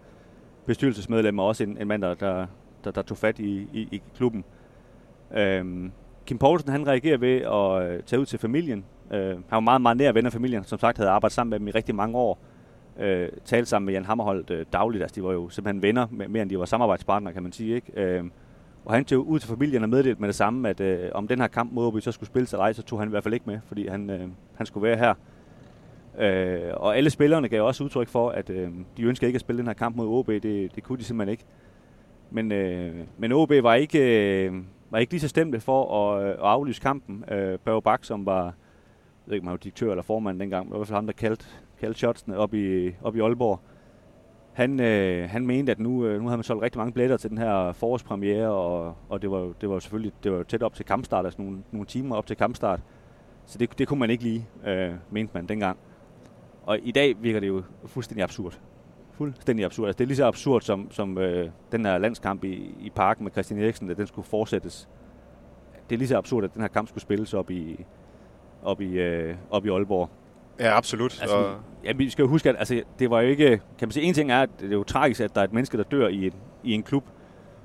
bestyrelsesmedlem 0.66 1.40
og 1.40 1.46
også 1.46 1.64
en, 1.64 1.78
en 1.82 1.88
mand, 1.88 2.02
der, 2.02 2.14
der, 2.14 2.46
der, 2.84 2.92
der 2.92 3.02
tog 3.02 3.18
fat 3.18 3.40
i, 3.40 3.68
i, 3.74 3.88
i 3.92 4.02
klubben. 4.16 4.44
Øhm, 5.34 5.92
Kim 6.26 6.38
Poulsen, 6.38 6.72
han 6.72 6.88
reagerer 6.88 7.18
ved 7.18 7.42
at 7.42 7.92
øh, 7.92 8.04
tage 8.04 8.20
ud 8.20 8.26
til 8.26 8.40
familien. 8.40 8.86
Øh, 9.12 9.30
han 9.30 9.44
var 9.52 9.60
meget, 9.60 9.82
meget 9.82 9.98
nær 9.98 10.12
ven 10.12 10.26
af 10.26 10.32
familien. 10.32 10.64
Som 10.64 10.80
sagt 10.80 10.98
havde 10.98 11.10
arbejdet 11.10 11.34
sammen 11.34 11.50
med 11.50 11.60
dem 11.60 11.68
i 11.68 11.72
rigtig 11.72 11.96
mange 11.96 12.18
år. 12.18 12.40
Øh, 13.00 13.30
talte 13.46 13.70
sammen 13.70 13.86
med 13.86 13.94
Jan 13.94 14.06
Hammerholdt 14.06 14.50
øh, 14.50 14.66
dagligt. 14.74 15.02
Altså, 15.02 15.16
de 15.16 15.24
var 15.24 15.32
jo 15.32 15.50
simpelthen 15.50 15.82
venner, 15.82 16.08
mere 16.12 16.42
end 16.42 16.50
de 16.50 16.60
var 16.60 16.66
samarbejdspartnere, 16.66 17.34
kan 17.34 17.44
man 17.44 17.52
sige. 17.52 17.76
Ikke? 17.76 18.02
Øh, 18.02 18.24
og 18.86 18.94
han 18.94 19.06
tog 19.06 19.28
ud 19.28 19.40
til 19.40 19.50
familien 19.50 19.84
og 19.84 19.90
meddelte 19.90 20.22
med 20.22 20.28
det 20.28 20.36
samme, 20.36 20.70
at 20.70 20.80
øh, 20.80 21.10
om 21.14 21.28
den 21.28 21.40
her 21.40 21.48
kamp 21.48 21.72
mod 21.74 21.88
OB 21.88 22.02
så 22.02 22.12
skulle 22.12 22.28
spille 22.28 22.48
sig 22.48 22.60
rejse, 22.60 22.82
så 22.82 22.88
tog 22.88 23.00
han 23.00 23.08
i 23.08 23.10
hvert 23.10 23.24
fald 23.24 23.34
ikke 23.34 23.46
med, 23.46 23.60
fordi 23.68 23.88
han, 23.88 24.10
øh, 24.10 24.28
han 24.56 24.66
skulle 24.66 24.88
være 24.88 24.98
her. 24.98 25.14
Øh, 26.18 26.62
og 26.74 26.98
alle 26.98 27.10
spillerne 27.10 27.50
gav 27.50 27.64
også 27.66 27.84
udtryk 27.84 28.08
for, 28.08 28.30
at 28.30 28.50
øh, 28.50 28.72
de 28.98 29.04
ønskede 29.04 29.28
ikke 29.30 29.38
at 29.38 29.42
spille 29.42 29.58
den 29.60 29.68
her 29.68 29.74
kamp 29.74 29.96
mod 29.96 30.08
OB. 30.08 30.28
Det, 30.28 30.76
det 30.76 30.84
kunne 30.84 30.98
de 30.98 31.04
simpelthen 31.04 31.32
ikke. 31.32 31.44
Men, 32.32 32.52
øh, 32.52 32.96
men 33.18 33.32
OB 33.32 33.52
var 33.62 33.74
ikke, 33.76 34.46
øh, 34.46 34.54
var 34.90 34.98
ikke 34.98 35.14
lige 35.14 35.22
så 35.22 35.28
stemte 35.28 35.60
for 35.60 36.12
at, 36.14 36.24
øh, 36.24 36.30
at 36.30 36.36
aflyse 36.40 36.82
kampen. 36.82 37.24
Øh, 37.32 37.60
Børge 37.60 37.82
Bak, 37.82 38.04
som 38.04 38.26
var, 38.26 38.44
jeg 38.44 38.54
ved 39.26 39.34
ikke, 39.34 39.44
om 39.44 39.48
han 39.48 39.52
var 39.52 39.58
direktør 39.58 39.90
eller 39.92 40.04
formand 40.04 40.40
dengang, 40.40 40.66
men 40.66 40.70
det 40.70 40.72
var 40.72 40.78
i 40.78 40.80
hvert 40.80 40.88
fald 40.88 40.96
ham, 40.96 41.06
der 41.06 41.14
kaldte, 41.14 41.46
kaldte 41.80 41.98
shotsene 42.00 42.38
op 42.38 42.54
i, 42.54 42.92
op 43.02 43.16
i 43.16 43.20
Aalborg. 43.20 43.60
Han, 44.54 44.80
øh, 44.80 45.30
han 45.30 45.48
mente, 45.48 45.72
at 45.72 45.80
nu, 45.80 46.06
øh, 46.06 46.20
nu 46.22 46.28
havde 46.28 46.38
man 46.38 46.44
solgt 46.44 46.64
rigtig 46.64 46.80
mange 46.80 46.92
billetter 46.94 47.18
til 47.18 47.30
den 47.30 47.38
her 47.38 47.72
forårspremiere, 47.72 48.50
og, 48.52 48.96
og 49.10 49.22
det 49.22 49.32
var, 49.32 49.40
jo- 49.40 49.54
det 49.62 49.70
var 49.70 49.80
selvfølgelig 49.80 50.12
det 50.24 50.32
var 50.32 50.44
tæt 50.44 50.64
op 50.64 50.74
til 50.74 50.86
kampstart, 50.86 51.26
altså 51.26 51.42
nogle, 51.42 51.58
nogle 51.72 51.86
timer 51.86 52.16
op 52.16 52.26
til 52.28 52.38
kampstart. 52.38 52.80
Så 53.46 53.58
det, 53.58 53.80
det 53.80 53.88
kunne 53.88 54.00
man 54.00 54.10
ikke 54.10 54.24
lige, 54.24 54.48
øh, 54.68 54.92
mente 55.12 55.32
man 55.34 55.46
dengang. 55.46 55.78
Og 56.68 56.80
i 56.84 56.92
dag 56.92 57.16
virker 57.20 57.40
det 57.40 57.48
jo 57.48 57.64
fuldstændig 57.86 58.24
absurd. 58.24 58.60
Fuldstændig 59.12 59.66
absurd. 59.66 59.88
Altså, 59.88 59.98
det 59.98 60.04
er 60.04 60.08
lige 60.08 60.18
så 60.18 60.26
absurd 60.26 60.62
som, 60.62 60.92
som 60.92 61.18
øh, 61.18 61.50
den 61.72 61.86
her 61.86 61.98
landskamp 61.98 62.44
i, 62.44 62.76
i 62.80 62.92
parken 62.96 63.24
med 63.24 63.32
Christian 63.32 63.60
Eriksen, 63.60 63.90
at 63.90 63.98
den 63.98 64.08
skulle 64.08 64.28
fortsættes. 64.28 64.90
Det 65.90 65.96
er 65.96 65.98
lige 65.98 66.08
så 66.08 66.18
absurd, 66.18 66.44
at 66.44 66.54
den 66.54 66.62
her 66.62 66.68
kamp 66.68 66.88
skulle 66.88 67.02
spilles 67.02 67.34
op 67.34 67.52
i, 67.52 67.86
op 68.64 68.82
i, 68.82 69.00
øh, 69.00 69.36
op 69.50 69.66
i 69.66 69.70
Aalborg. 69.70 70.10
Ja, 70.60 70.78
absolut. 70.78 71.22
Altså, 71.22 71.38
og, 71.38 71.56
ja, 71.84 71.94
vi 71.94 72.10
skal 72.10 72.24
jo 72.24 72.30
huske, 72.30 72.50
at 72.50 72.56
altså, 72.60 72.84
det 73.00 73.10
var 73.10 73.22
jo 73.22 73.28
ikke... 73.28 73.50
Kan 73.50 73.88
man 73.88 73.92
sige, 73.92 74.06
en 74.06 74.14
ting 74.14 74.32
er, 74.32 74.42
at 74.42 74.50
det 74.60 74.68
er 74.68 74.76
jo 74.76 74.84
tragisk, 74.84 75.22
at 75.22 75.36
der 75.36 75.42
er 75.42 75.46
et 75.46 75.54
menneske, 75.54 75.78
der 75.78 75.84
dør 75.84 76.08
i 76.08 76.26
en, 76.26 76.34
i 76.64 76.72
en 76.74 76.84
klub. 76.84 77.04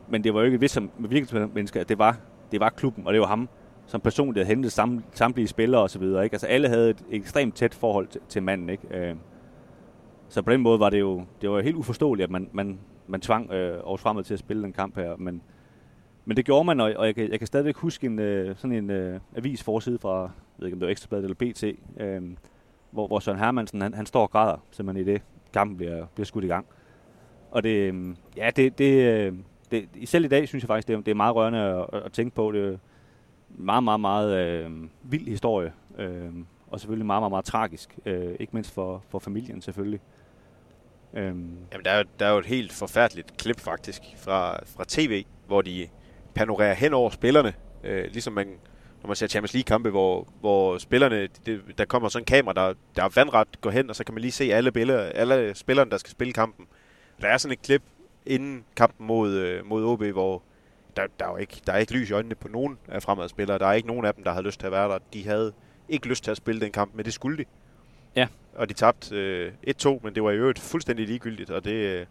Men 0.09 0.25
det 0.25 0.35
var 0.35 0.41
jo 0.41 0.45
ikke 0.45 0.55
et 0.55 0.61
vist 0.61 0.75
som 0.75 0.91
virkelig 0.99 1.51
menneske, 1.55 1.81
at 1.81 1.89
det 1.89 1.99
var, 1.99 2.17
det 2.53 2.61
var 2.61 2.69
klubben, 2.69 3.07
og 3.07 3.13
det 3.13 3.21
var 3.21 3.27
ham 3.27 3.49
som 3.93 4.01
person, 4.01 4.35
der 4.35 4.41
havde 4.41 4.47
hentet 4.47 4.73
sam, 4.73 5.05
samtlige 5.15 5.49
spillere 5.49 5.83
og 5.83 5.91
så 5.91 5.99
videre. 5.99 6.25
Ikke? 6.25 6.35
Altså 6.35 6.47
alle 6.47 6.69
havde 6.69 6.91
et 6.91 7.05
ekstremt 7.11 7.55
tæt 7.55 7.75
forhold 7.75 8.07
til, 8.07 8.21
til 8.29 8.43
manden. 8.43 8.69
Ikke? 8.69 8.83
Øh, 8.91 9.17
så 10.29 10.43
på 10.43 10.53
den 10.53 10.61
måde 10.61 10.81
var 10.81 10.91
det 10.91 11.01
jo 11.01 11.25
det 11.41 11.51
var 11.51 11.61
helt 11.61 11.77
uforståeligt, 11.77 12.25
at 12.25 12.31
man, 12.31 12.49
man, 12.53 12.79
man 13.07 13.21
tvang 13.21 13.53
øh, 13.53 13.75
Aarhus 13.75 14.01
Fremad 14.01 14.25
til 14.25 14.35
at 14.35 14.41
spille 14.41 14.63
den 14.63 14.73
kamp 14.73 14.97
her. 14.97 15.17
Men, 15.17 15.43
men 16.25 16.37
det 16.37 16.45
gjorde 16.45 16.65
man, 16.65 16.81
og, 16.81 16.93
og 16.97 17.07
jeg, 17.07 17.15
kan, 17.15 17.31
jeg 17.31 17.39
kan 17.39 17.47
stadigvæk 17.47 17.77
huske 17.77 18.07
en, 18.07 18.19
øh, 18.19 18.57
sådan 18.57 18.77
en 18.77 18.91
øh, 18.91 19.21
avis 19.37 19.63
forside 19.63 19.99
fra, 19.99 20.21
jeg 20.21 20.31
ved 20.59 20.67
ikke 20.67 20.75
om 20.75 20.81
det 20.81 20.87
var 20.87 20.91
Ekstrabladet 20.91 21.25
eller 21.25 21.53
BT, 21.53 21.65
øh, 22.01 22.23
hvor, 22.91 23.07
hvor 23.07 23.19
Søren 23.19 23.39
Hermansen, 23.39 23.81
han, 23.81 23.95
han 23.95 24.07
står 24.07 24.23
og 24.23 24.31
græder 24.31 24.65
simpelthen 24.71 25.09
i 25.09 25.13
det, 25.13 25.23
kampen 25.53 25.77
bliver, 25.77 26.07
bliver 26.15 26.27
skudt 26.27 26.45
i 26.45 26.49
gang. 26.49 26.67
Og 27.51 27.63
det, 27.63 27.93
øh, 27.95 28.17
ja, 28.37 28.51
det, 28.57 28.79
det, 28.79 28.95
øh, 28.95 29.33
det, 29.71 29.89
selv 30.05 30.25
i 30.25 30.29
dag 30.29 30.49
synes 30.49 30.63
jeg 30.63 30.69
faktisk, 30.69 30.89
det 30.89 30.95
er, 30.95 31.01
det 31.01 31.11
er 31.11 31.15
meget 31.15 31.35
rørende 31.35 31.59
at, 31.59 32.03
at 32.05 32.13
tænke 32.13 32.35
på. 32.35 32.53
Det 32.53 32.81
meget, 33.59 33.85
meget, 33.85 34.01
meget 34.01 34.39
øh, 34.39 34.71
vild 35.03 35.29
historie. 35.29 35.73
Øh, 35.99 36.33
og 36.73 36.81
selvfølgelig 36.81 37.07
meget, 37.07 37.23
meget, 37.23 37.31
meget 37.31 37.45
tragisk. 37.45 37.99
Øh, 38.07 38.35
ikke 38.41 38.53
mindst 38.53 38.75
for, 38.75 39.03
for 39.09 39.19
familien 39.19 39.63
selvfølgelig. 39.63 40.01
Øhm. 41.15 41.57
Jamen, 41.73 41.85
der 41.85 41.91
er, 41.91 41.99
jo, 41.99 42.05
der 42.19 42.27
er 42.27 42.33
jo 42.33 42.39
et 42.39 42.47
helt 42.47 42.73
forfærdeligt 42.73 43.37
klip 43.37 43.61
faktisk 43.61 44.03
fra, 44.17 44.59
fra 44.65 44.85
tv, 44.89 45.25
hvor 45.47 45.63
de 45.63 45.89
panorerer 46.35 46.75
hen 46.75 46.95
over 46.95 47.11
spillerne. 47.11 47.55
Øh, 47.85 48.05
ligesom 48.05 48.33
man, 48.33 48.47
når 49.03 49.07
man 49.07 49.17
ser 49.17 49.27
Champions 49.27 49.55
League-kampe, 49.55 49.91
hvor, 49.91 50.29
hvor 50.41 50.79
spillerne, 50.79 51.29
det, 51.47 51.63
der 51.79 51.85
kommer 51.85 52.09
sådan 52.09 52.23
en 52.23 52.27
kamera, 52.27 52.53
der, 52.53 52.75
der 52.97 53.05
er 53.05 53.09
vandret, 53.15 53.61
går 53.61 53.71
hen, 53.71 53.91
og 53.91 53.97
så 53.97 54.05
kan 54.05 54.15
man 54.15 54.21
lige 54.21 54.33
se 54.33 54.45
alle, 54.45 54.73
billeder, 54.73 55.01
alle 55.01 55.55
spillerne, 55.55 55.91
der 55.91 55.97
skal 55.97 56.11
spille 56.11 56.33
kampen. 56.33 56.67
Der 57.21 57.29
er 57.29 57.39
sådan 57.39 57.53
et 57.53 57.63
klip 57.63 57.83
inden 58.27 58.65
kampen 58.77 59.07
mod, 59.07 59.33
øh, 59.33 59.67
mod 59.67 59.85
OB, 59.85 60.03
hvor 60.03 60.43
der, 60.97 61.07
der, 61.19 61.27
er 61.27 61.31
jo 61.31 61.37
ikke, 61.37 61.61
der 61.67 61.73
er 61.73 61.79
ikke 61.79 61.93
lys 61.93 62.11
i 62.11 62.13
øjnene 62.13 62.35
på 62.35 62.49
nogen 62.49 62.79
af 62.89 63.03
fremadspillere. 63.03 63.59
Der 63.59 63.67
er 63.67 63.73
ikke 63.73 63.89
nogen 63.89 64.05
af 64.05 64.15
dem, 64.15 64.25
der 64.25 64.31
havde 64.31 64.47
lyst 64.47 64.61
til 64.61 64.67
at 64.67 64.73
være 64.73 64.89
der. 64.89 64.99
De 65.13 65.27
havde 65.27 65.53
ikke 65.89 66.09
lyst 66.09 66.25
til 66.25 66.31
at 66.31 66.37
spille 66.37 66.61
den 66.61 66.73
kamp, 66.73 66.95
men 66.95 67.05
det 67.05 67.13
skulle 67.13 67.39
de. 67.39 67.45
Ja. 68.17 68.27
Og 68.55 68.69
de 68.69 68.75
tabte 68.75 69.17
øh, 69.17 69.53
1-2, 69.69 69.99
men 70.03 70.15
det 70.15 70.23
var 70.23 70.31
i 70.31 70.37
øvrigt 70.37 70.59
fuldstændig 70.59 71.07
ligegyldigt, 71.07 71.51
og 71.51 71.65
det, 71.65 71.73
øh, 71.73 72.07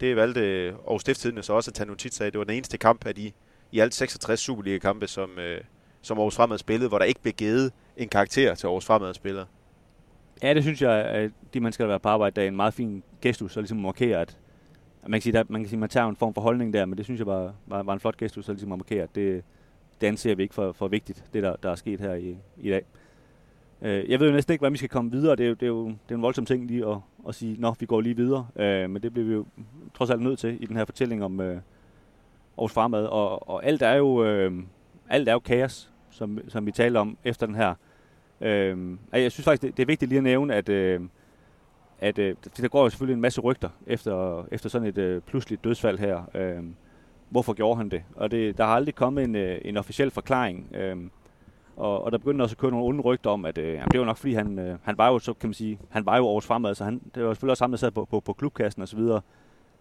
det 0.00 0.16
valgte 0.16 0.40
Aarhus 0.86 1.00
Stifttidene 1.00 1.42
så 1.42 1.52
også 1.52 1.70
at 1.70 1.74
tage 1.74 1.88
notits 1.88 2.20
af. 2.20 2.32
Det 2.32 2.38
var 2.38 2.44
den 2.44 2.54
eneste 2.54 2.78
kamp 2.78 3.06
af 3.06 3.14
de 3.14 3.32
i 3.72 3.78
alt 3.78 3.94
66 3.94 4.40
Superliga-kampe, 4.40 5.06
som, 5.06 5.38
øh, 5.38 5.60
som 6.02 6.18
Aarhus 6.18 6.36
Fremad 6.36 6.58
spillede, 6.58 6.88
hvor 6.88 6.98
der 6.98 7.04
ikke 7.04 7.20
blev 7.22 7.32
givet 7.32 7.72
en 7.96 8.08
karakter 8.08 8.54
til 8.54 8.66
Aarhus 8.66 8.84
Fremad 8.84 9.14
spillere. 9.14 9.46
Ja, 10.42 10.54
det 10.54 10.62
synes 10.62 10.82
jeg, 10.82 10.92
at 10.92 11.30
de 11.54 11.60
mennesker, 11.60 11.84
der 11.84 11.88
være 11.88 12.00
på 12.00 12.08
arbejde, 12.08 12.36
der 12.36 12.42
er 12.42 12.48
en 12.48 12.56
meget 12.56 12.74
fin 12.74 13.02
gestus, 13.22 13.56
og 13.56 13.62
ligesom 13.62 13.78
markere, 13.78 14.20
at 14.20 14.38
man 15.08 15.18
kan 15.18 15.22
sige, 15.22 15.32
der, 15.32 15.44
man 15.48 15.60
kan 15.60 15.68
sige, 15.68 15.78
man 15.78 15.88
tager 15.88 16.08
en 16.08 16.16
form 16.16 16.34
for 16.34 16.40
holdning 16.40 16.72
der, 16.72 16.86
men 16.86 16.98
det 16.98 17.04
synes 17.04 17.18
jeg 17.18 17.26
var, 17.26 17.54
var, 17.66 17.82
var 17.82 17.92
en 17.92 18.00
flot 18.00 18.16
gestus, 18.16 18.36
ligesom 18.36 18.52
at 18.52 18.56
ligesom 18.56 18.68
markere, 18.68 19.02
at 19.02 19.14
det, 19.14 19.44
det 20.00 20.06
anser 20.06 20.34
vi 20.34 20.42
ikke 20.42 20.54
for, 20.54 20.72
for 20.72 20.88
vigtigt, 20.88 21.24
det 21.32 21.42
der, 21.42 21.56
der 21.56 21.70
er 21.70 21.74
sket 21.74 22.00
her 22.00 22.14
i, 22.14 22.36
i 22.56 22.70
dag. 22.70 22.82
Øh, 23.82 24.10
jeg 24.10 24.20
ved 24.20 24.26
jo 24.26 24.34
næsten 24.34 24.52
ikke, 24.52 24.60
hvordan 24.60 24.72
vi 24.72 24.78
skal 24.78 24.88
komme 24.88 25.10
videre. 25.10 25.36
Det 25.36 25.44
er 25.44 25.48
jo, 25.48 25.54
det 25.54 25.62
er 25.62 25.66
jo 25.66 25.86
det 25.86 26.10
er 26.10 26.14
en 26.14 26.22
voldsom 26.22 26.46
ting 26.46 26.66
lige 26.66 26.86
at, 26.86 26.96
at 27.28 27.34
sige, 27.34 27.56
nå, 27.58 27.74
vi 27.80 27.86
går 27.86 28.00
lige 28.00 28.16
videre. 28.16 28.46
Øh, 28.56 28.90
men 28.90 29.02
det 29.02 29.12
bliver 29.12 29.26
vi 29.26 29.32
jo 29.32 29.46
trods 29.94 30.10
alt 30.10 30.22
nødt 30.22 30.38
til 30.38 30.62
i 30.62 30.66
den 30.66 30.76
her 30.76 30.84
fortælling 30.84 31.24
om 31.24 31.40
øh, 31.40 31.60
Aarhus 32.58 32.72
Fremad. 32.72 33.04
Og, 33.04 33.48
og 33.48 33.64
alt 33.66 33.82
er 33.82 33.94
jo 33.94 34.24
øh, 34.24 34.52
alt 35.08 35.28
er 35.28 35.32
jo 35.32 35.38
kaos, 35.38 35.92
som, 36.10 36.38
som 36.48 36.66
vi 36.66 36.72
taler 36.72 37.00
om 37.00 37.18
efter 37.24 37.46
den 37.46 37.54
her. 37.54 37.74
Øh, 38.40 38.96
jeg 39.12 39.32
synes 39.32 39.44
faktisk, 39.44 39.62
det, 39.62 39.76
det 39.76 39.82
er 39.82 39.86
vigtigt 39.86 40.08
lige 40.08 40.18
at 40.18 40.24
nævne, 40.24 40.54
at, 40.54 40.68
øh, 40.68 41.00
at 41.98 42.18
øh, 42.18 42.34
der 42.56 42.68
går 42.68 42.82
jo 42.82 42.88
selvfølgelig 42.88 43.14
en 43.14 43.20
masse 43.20 43.40
rygter 43.40 43.68
efter, 43.86 44.44
efter 44.50 44.68
sådan 44.68 44.88
et 44.88 44.98
øh, 44.98 45.20
pludseligt 45.20 45.64
dødsfald 45.64 45.98
her. 45.98 46.22
Øh, 46.34 46.64
hvorfor 47.28 47.52
gjorde 47.52 47.76
han 47.76 47.88
det? 47.88 48.02
Og 48.16 48.30
det, 48.30 48.58
der 48.58 48.64
har 48.64 48.74
aldrig 48.74 48.94
kommet 48.94 49.24
en, 49.24 49.36
øh, 49.36 49.58
en 49.64 49.76
officiel 49.76 50.10
forklaring. 50.10 50.68
Øh, 50.74 50.96
og, 51.76 52.04
og 52.04 52.12
der 52.12 52.18
begyndte 52.18 52.42
også 52.42 52.54
at 52.54 52.58
køre 52.58 52.70
nogle 52.70 52.86
onde 52.86 53.00
rygter 53.00 53.30
om, 53.30 53.44
at 53.44 53.58
øh, 53.58 53.74
jamen, 53.74 53.88
det 53.92 54.00
var 54.00 54.06
nok 54.06 54.16
fordi, 54.16 54.32
han, 54.32 54.58
øh, 54.58 54.78
han 54.82 54.98
var 54.98 55.08
jo, 55.08 55.18
så 55.18 55.32
kan 55.32 55.48
man 55.48 55.54
sige, 55.54 55.78
han 55.88 56.06
var 56.06 56.16
jo 56.16 56.26
års 56.26 56.46
fremad, 56.46 56.74
så 56.74 56.84
han, 56.84 57.00
det 57.14 57.24
var 57.24 57.32
selvfølgelig 57.32 57.50
også 57.50 57.64
ham, 57.64 57.70
der 57.70 57.78
sad 57.78 57.90
på, 57.90 58.04
på, 58.04 58.20
på 58.20 58.32
klubkassen 58.32 58.82
og 58.82 58.88
så 58.88 58.96
videre. 58.96 59.20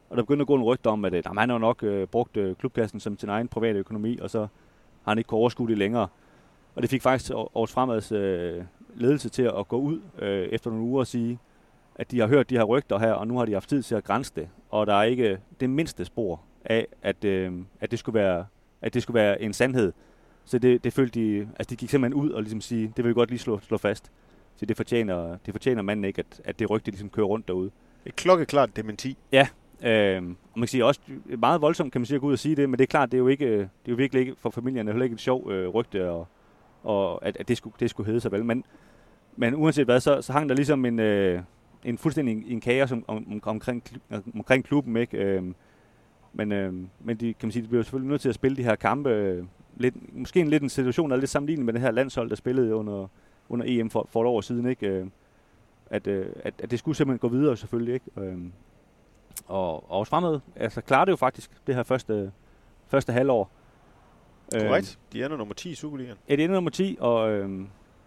Og 0.09 0.17
der 0.17 0.23
begyndte 0.23 0.41
at 0.41 0.47
gå 0.47 0.55
en 0.55 0.63
rygter 0.63 0.91
om, 0.91 1.05
at 1.05 1.13
øh, 1.13 1.21
jamen, 1.25 1.37
han 1.37 1.49
har 1.49 1.57
nok 1.57 1.83
øh, 1.83 2.07
brugt 2.07 2.37
øh, 2.37 2.55
klubkassen 2.55 2.99
som 2.99 3.17
sin 3.17 3.29
egen 3.29 3.47
private 3.47 3.79
økonomi, 3.79 4.17
og 4.21 4.29
så 4.29 4.39
har 4.39 5.11
han 5.11 5.17
ikke 5.17 5.27
kunnet 5.27 5.39
overskue 5.39 5.67
det 5.67 5.77
længere. 5.77 6.07
Og 6.75 6.81
det 6.81 6.89
fik 6.89 7.01
faktisk 7.01 7.31
års 7.35 7.71
fremads 7.71 8.11
øh, 8.11 8.63
ledelse 8.95 9.29
til 9.29 9.43
at 9.43 9.67
gå 9.67 9.77
ud 9.77 10.01
øh, 10.19 10.47
efter 10.47 10.69
nogle 10.69 10.85
uger 10.85 10.99
og 10.99 11.07
sige, 11.07 11.39
at 11.97 12.11
de 12.11 12.19
har 12.19 12.27
hørt 12.27 12.49
de 12.49 12.55
her 12.55 12.63
rygter 12.63 12.99
her, 12.99 13.11
og 13.11 13.27
nu 13.27 13.37
har 13.37 13.45
de 13.45 13.53
haft 13.53 13.69
tid 13.69 13.83
til 13.83 13.95
at 13.95 14.03
grænse 14.03 14.31
det. 14.35 14.49
Og 14.69 14.87
der 14.87 14.93
er 14.93 15.03
ikke 15.03 15.39
det 15.59 15.69
mindste 15.69 16.05
spor 16.05 16.41
af, 16.65 16.87
at, 17.01 17.25
øh, 17.25 17.53
at, 17.79 17.91
det, 17.91 17.99
skulle 17.99 18.19
være, 18.19 18.45
at 18.81 18.93
det 18.93 19.03
skulle 19.03 19.15
være 19.15 19.41
en 19.41 19.53
sandhed. 19.53 19.93
Så 20.45 20.59
det, 20.59 20.83
det 20.83 20.93
følte 20.93 21.19
de, 21.19 21.39
altså 21.39 21.69
de 21.69 21.75
gik 21.75 21.89
simpelthen 21.89 22.21
ud 22.23 22.29
og 22.29 22.41
ligesom 22.41 22.61
sige, 22.61 22.93
det 22.97 23.05
vil 23.05 23.09
vi 23.09 23.13
godt 23.13 23.29
lige 23.29 23.39
slå, 23.39 23.59
slå 23.59 23.77
fast. 23.77 24.11
Så 24.55 24.65
det 24.65 24.77
fortjener, 24.77 25.37
det 25.45 25.53
fortjener 25.53 25.81
manden 25.81 26.05
ikke, 26.05 26.19
at, 26.19 26.41
at 26.45 26.59
det 26.59 26.69
rygte 26.69 26.91
ligesom 26.91 27.09
kører 27.09 27.27
rundt 27.27 27.47
derude. 27.47 27.71
Et 28.05 28.15
klokkeklart 28.15 28.75
dementi. 28.75 29.17
Ja, 29.31 29.47
øh, 29.83 30.17
og 30.17 30.59
man 30.59 30.61
kan 30.61 30.67
sige 30.67 30.85
også, 30.85 31.01
meget 31.37 31.61
voldsomt 31.61 31.91
kan 31.91 32.01
man 32.01 32.05
sige 32.05 32.15
at 32.15 32.21
gå 32.21 32.27
ud 32.27 32.33
og 32.33 32.39
sige 32.39 32.55
det, 32.55 32.69
men 32.69 32.79
det 32.79 32.83
er 32.83 32.87
klart, 32.87 33.11
det 33.11 33.17
er 33.17 33.19
jo, 33.19 33.27
ikke, 33.27 33.51
det 33.57 33.61
er 33.61 33.89
jo 33.89 33.95
virkelig 33.95 34.19
ikke 34.19 34.35
for 34.37 34.49
familien, 34.49 34.87
det 34.87 34.91
er 34.91 34.93
heller 34.93 35.03
ikke 35.03 35.13
et 35.13 35.21
sjov 35.21 35.51
øh, 35.51 35.67
rygte, 35.67 36.09
og, 36.09 36.27
og 36.83 37.25
at, 37.25 37.37
at 37.37 37.47
det, 37.47 37.57
skulle, 37.57 37.75
det 37.79 37.89
skulle 37.89 38.07
hedde 38.07 38.19
sig 38.19 38.31
vel. 38.31 38.45
Men, 38.45 38.63
men 39.35 39.55
uanset 39.55 39.85
hvad, 39.85 39.99
så, 39.99 40.21
så 40.21 40.33
hang 40.33 40.49
der 40.49 40.55
ligesom 40.55 40.85
en, 40.85 40.99
øh, 40.99 41.41
en 41.87 41.97
fuldstændig 41.97 42.51
en 42.51 42.61
kaos 42.61 42.91
om, 42.91 43.05
om, 43.07 43.41
omkring, 43.43 43.83
omkring 44.35 44.65
klubben, 44.65 44.97
ikke? 44.97 45.17
Øh, 45.17 45.43
men, 46.33 46.51
øh, 46.51 46.73
men 46.99 47.17
de, 47.17 47.33
kan 47.33 47.47
man 47.47 47.51
sige, 47.51 47.63
de 47.63 47.67
bliver 47.67 47.83
selvfølgelig 47.83 48.09
nødt 48.09 48.21
til 48.21 48.29
at 48.29 48.35
spille 48.35 48.57
de 48.57 48.63
her 48.63 48.75
kampe, 48.75 49.09
øh, 49.09 49.45
lidt, 49.77 50.17
måske 50.17 50.39
en 50.39 50.47
lidt 50.47 50.63
en 50.63 50.69
situation, 50.69 51.09
der 51.09 51.15
er 51.15 51.19
lidt 51.19 51.31
sammenlignet 51.31 51.65
med 51.65 51.73
det 51.73 51.81
her 51.81 51.91
landshold, 51.91 52.29
der 52.29 52.35
spillede 52.35 52.75
under, 52.75 53.07
under 53.49 53.65
EM 53.69 53.89
for, 53.89 54.07
for 54.09 54.21
et 54.21 54.27
år 54.27 54.41
siden, 54.41 54.69
ikke? 54.69 54.87
Øh, 54.87 55.07
at, 55.89 56.07
øh, 56.07 56.25
at, 56.43 56.53
at 56.63 56.71
det 56.71 56.79
skulle 56.79 56.95
simpelthen 56.95 57.29
gå 57.29 57.37
videre 57.37 57.57
selvfølgelig, 57.57 57.93
ikke? 57.93 58.05
Øh, 58.17 58.37
og, 59.47 59.91
og 59.91 59.99
også 59.99 60.09
fremad, 60.09 60.39
altså 60.55 60.81
klarer 60.81 61.05
det 61.05 61.11
jo 61.11 61.15
faktisk 61.15 61.51
det 61.67 61.75
her 61.75 61.83
første, 61.83 62.31
første 62.87 63.13
halvår. 63.13 63.51
Korrekt. 64.53 64.99
De 65.13 65.25
ender 65.25 65.37
nummer 65.37 65.53
10 65.53 65.69
i 65.69 65.75
Superligaen. 65.75 66.17
Ja, 66.29 66.35
det 66.35 66.43
ender 66.43 66.55
nummer 66.55 66.71
10, 66.71 66.97
og 66.99 67.31
øh, 67.31 67.49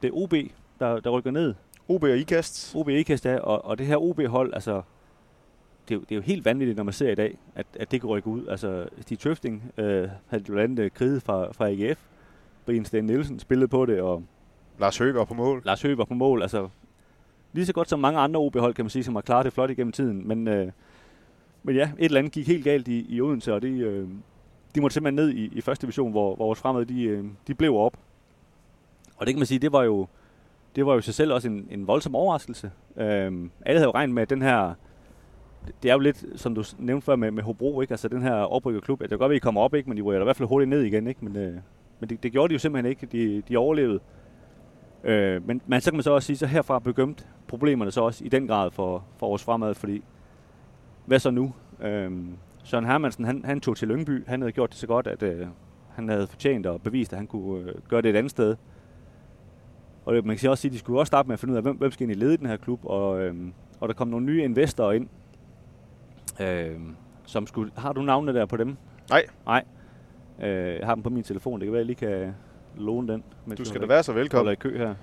det 0.03 0.09
er 0.09 0.13
OB, 0.13 0.35
der, 0.81 1.01
der 1.01 1.11
rykker 1.11 1.31
ned. 1.31 1.55
OB 1.91 2.03
og 2.03 2.19
IKAST. 2.19 2.75
OB 2.75 2.87
og 2.87 2.93
IKAST, 2.93 3.27
ja, 3.27 3.37
og, 3.37 3.65
og 3.65 3.79
det 3.79 3.87
her 3.87 3.97
OB-hold, 3.97 4.55
altså, 4.55 4.83
det 5.89 5.95
er, 5.95 5.99
jo, 5.99 6.01
det 6.01 6.13
er 6.13 6.17
jo 6.17 6.23
helt 6.23 6.45
vanvittigt, 6.45 6.77
når 6.77 6.85
man 6.85 6.95
ser 6.95 7.11
i 7.11 7.15
dag, 7.15 7.39
at, 7.55 7.67
at 7.75 7.91
det 7.91 8.01
kan 8.01 8.11
rykke 8.11 8.29
ud. 8.29 8.47
Altså, 8.47 8.89
Stig 9.01 9.19
Tøfting 9.19 9.73
øh, 9.79 10.09
havde 10.27 10.45
jo 10.49 10.53
blandt 10.53 10.81
andet 10.81 10.95
kriget 10.95 11.23
fra, 11.23 11.53
fra 11.53 11.69
AGF. 11.69 12.01
Brian 12.67 12.85
Sten 12.85 13.05
Nielsen 13.05 13.39
spillede 13.39 13.69
på 13.69 13.87
det, 13.87 14.01
og... 14.01 14.23
Lars 14.79 14.99
Høgh 14.99 15.15
var 15.15 15.25
på 15.25 15.35
mål. 15.35 15.63
Lars 15.65 15.83
Høgh 15.83 15.99
var 15.99 16.05
på 16.05 16.15
mål, 16.15 16.43
altså... 16.43 16.69
Lige 17.53 17.67
så 17.67 17.73
godt 17.73 17.89
som 17.89 18.01
mange 18.01 18.21
andre 18.21 18.41
OB-hold, 18.41 18.75
kan 18.75 18.85
man 18.85 18.91
sige, 18.91 19.05
som 19.05 19.15
har 19.15 19.23
klaret 19.23 19.45
det 19.45 19.53
flot 19.53 19.71
igennem 19.71 19.93
tiden. 19.93 20.29
Men, 20.29 20.49
øh, 20.49 20.73
men 21.63 21.77
ja, 21.77 21.91
et 21.99 22.05
eller 22.05 22.19
andet 22.19 22.33
gik 22.33 22.47
helt 22.47 22.65
galt 22.65 22.89
i, 22.89 23.07
i 23.09 23.21
Odense, 23.21 23.55
og 23.55 23.63
det, 23.63 23.69
øh, 23.69 24.09
de 24.75 24.81
måtte 24.81 24.95
simpelthen 24.95 25.27
ned 25.27 25.35
i, 25.35 25.45
i 25.53 25.61
første 25.61 25.83
division, 25.83 26.11
hvor, 26.11 26.35
hvor 26.37 26.45
vores 26.45 26.59
fremad, 26.59 26.87
de, 26.87 27.03
øh, 27.03 27.25
de 27.47 27.55
blev 27.55 27.77
op. 27.77 27.97
Og 29.17 29.27
det 29.27 29.35
kan 29.35 29.39
man 29.39 29.47
sige, 29.47 29.59
det 29.59 29.73
var 29.73 29.83
jo, 29.83 30.07
det 30.77 30.87
var 30.87 30.95
jo 30.95 31.01
sig 31.01 31.15
selv 31.15 31.33
også 31.33 31.49
en, 31.49 31.69
en 31.71 31.87
voldsom 31.87 32.15
overraskelse. 32.15 32.71
Øhm, 32.97 33.51
alle 33.67 33.79
havde 33.79 33.89
jo 33.89 33.91
regnet 33.95 34.15
med, 34.15 34.23
at 34.23 34.31
den 34.31 34.43
her 34.43 34.75
det 35.83 35.89
er 35.89 35.93
jo 35.93 35.99
lidt, 35.99 36.25
som 36.37 36.55
du 36.55 36.65
nævnte 36.79 37.05
før 37.05 37.17
med, 37.17 37.31
med 37.31 37.43
Hobro, 37.43 37.81
ikke? 37.81 37.93
Altså 37.93 38.09
den 38.09 38.23
her 38.23 38.33
oprykkerklub, 38.33 39.01
at 39.01 39.03
det 39.03 39.11
kan 39.11 39.19
godt 39.19 39.29
være, 39.29 39.37
at 39.37 39.43
I 39.43 39.45
kommer 39.45 39.61
op, 39.61 39.75
ikke? 39.75 39.89
Men 39.89 39.97
de 39.97 40.03
ryger 40.03 40.21
i 40.21 40.25
hvert 40.25 40.37
fald 40.37 40.49
hurtigt 40.49 40.69
ned 40.69 40.83
igen, 40.83 41.07
ikke? 41.07 41.25
Men, 41.25 41.37
øh, 41.37 41.55
men 42.01 42.09
det, 42.11 42.23
det, 42.23 42.33
gjorde 42.33 42.49
de 42.49 42.53
jo 42.53 42.59
simpelthen 42.59 42.91
ikke. 42.91 43.07
De, 43.07 43.43
de 43.49 43.57
overlevede. 43.57 44.01
Øh, 45.05 45.47
men, 45.47 45.61
men 45.67 45.81
så 45.81 45.91
kan 45.91 45.97
man 45.97 46.03
så 46.03 46.11
også 46.11 46.27
sige, 46.27 46.37
så 46.37 46.47
herfra 46.47 46.79
begyndte 46.79 47.25
problemerne 47.49 47.91
så 47.91 48.01
også 48.01 48.25
i 48.25 48.29
den 48.29 48.47
grad 48.47 48.71
for, 48.71 49.05
for 49.17 49.29
vores 49.29 49.45
fremad, 49.45 49.75
fordi 49.75 50.03
hvad 51.07 51.19
så 51.19 51.31
nu? 51.31 51.53
Øh, 51.83 52.11
Søren 52.65 52.85
Hermansen, 52.85 53.25
han, 53.25 53.45
han 53.45 53.61
tog 53.61 53.77
til 53.77 53.89
Lyngby. 53.89 54.27
Han 54.27 54.41
havde 54.41 54.53
gjort 54.53 54.71
det 54.71 54.79
så 54.79 54.87
godt, 54.87 55.07
at 55.07 55.23
øh, 55.23 55.47
han 55.95 56.09
havde 56.09 56.27
fortjent 56.27 56.67
og 56.67 56.83
bevist, 56.83 57.13
at 57.13 57.19
han 57.19 57.27
kunne 57.27 57.71
øh, 57.71 57.75
gøre 57.89 58.03
det 58.03 58.11
et 58.11 58.17
andet 58.17 58.31
sted. 58.31 58.57
Og 60.11 60.27
man 60.27 60.37
kan 60.37 60.51
også 60.51 60.63
sige, 60.63 60.69
at 60.71 60.73
de 60.73 60.79
skulle 60.79 61.01
også 61.01 61.11
starte 61.11 61.27
med 61.29 61.35
at 61.35 61.41
finde 61.41 61.53
ud 61.53 61.57
af, 61.57 61.63
hvem, 61.63 61.77
hvem 61.77 61.91
skal 61.91 62.11
i 62.11 62.15
lede 62.15 62.37
den 62.37 62.47
her 62.47 62.57
klub, 62.57 62.81
og, 62.85 63.21
øh, 63.21 63.35
og 63.81 63.89
der 63.89 63.95
kom 63.95 64.09
nogle 64.09 64.27
nye 64.27 64.45
investorer 64.45 64.93
ind, 64.93 65.09
Øh, 66.41 66.81
som 67.27 67.47
skulle, 67.47 67.73
har 67.77 67.93
du 67.93 68.03
navnene 68.03 68.39
der 68.39 68.47
på 68.47 68.57
dem? 68.57 68.77
Nej. 69.11 69.27
Nej. 69.47 69.65
Øh, 70.43 70.79
jeg 70.79 70.87
har 70.87 70.95
dem 70.95 71.03
på 71.03 71.11
min 71.11 71.23
telefon. 71.23 71.61
Det 71.61 71.67
kan 71.67 71.73
være, 71.73 71.81
at 71.81 71.89
jeg 71.89 71.97
lige 71.99 72.25
kan 72.25 72.35
låne 72.77 73.09
den. 73.09 73.25
Du 73.59 73.65
skal 73.65 73.81
da 73.81 73.87
være 73.87 74.03
så 74.03 74.13
velkommen. 74.13 74.53
i 74.53 74.57
kø 74.57 74.79
her. 74.79 74.95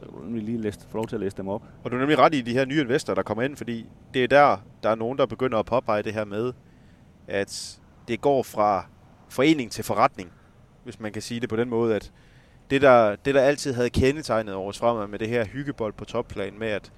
Så 0.00 0.06
kan 0.06 0.32
du 0.32 0.34
lige 0.34 0.58
læse, 0.58 0.80
få 0.88 0.96
lov 0.96 1.06
til 1.06 1.16
at 1.16 1.20
læse 1.20 1.36
dem 1.36 1.48
op. 1.48 1.62
Og 1.84 1.90
du 1.90 1.96
er 1.96 2.00
nemlig 2.00 2.18
ret 2.18 2.34
i 2.34 2.40
de 2.40 2.52
her 2.52 2.64
nye 2.64 2.80
investorer, 2.80 3.14
der 3.14 3.22
kommer 3.22 3.42
ind, 3.42 3.56
fordi 3.56 3.86
det 4.14 4.24
er 4.24 4.28
der, 4.28 4.56
der 4.82 4.88
er 4.88 4.94
nogen, 4.94 5.18
der 5.18 5.26
begynder 5.26 5.58
at 5.58 5.66
påpege 5.66 6.02
det 6.02 6.12
her 6.14 6.24
med, 6.24 6.52
at 7.26 7.80
det 8.08 8.20
går 8.20 8.42
fra 8.42 8.86
forening 9.28 9.70
til 9.70 9.84
forretning, 9.84 10.32
hvis 10.84 11.00
man 11.00 11.12
kan 11.12 11.22
sige 11.22 11.40
det 11.40 11.48
på 11.48 11.56
den 11.56 11.68
måde, 11.68 11.96
at 11.96 12.12
det 12.72 12.82
der, 12.82 13.16
det 13.16 13.34
der 13.34 13.40
altid 13.40 13.72
havde 13.72 13.90
kendetegnet 13.90 14.54
vores 14.54 14.78
fremad 14.78 15.06
med 15.06 15.18
det 15.18 15.28
her 15.28 15.44
hyggebold 15.44 15.92
på 15.92 16.04
topplan 16.04 16.58
med, 16.58 16.68
at 16.68 16.92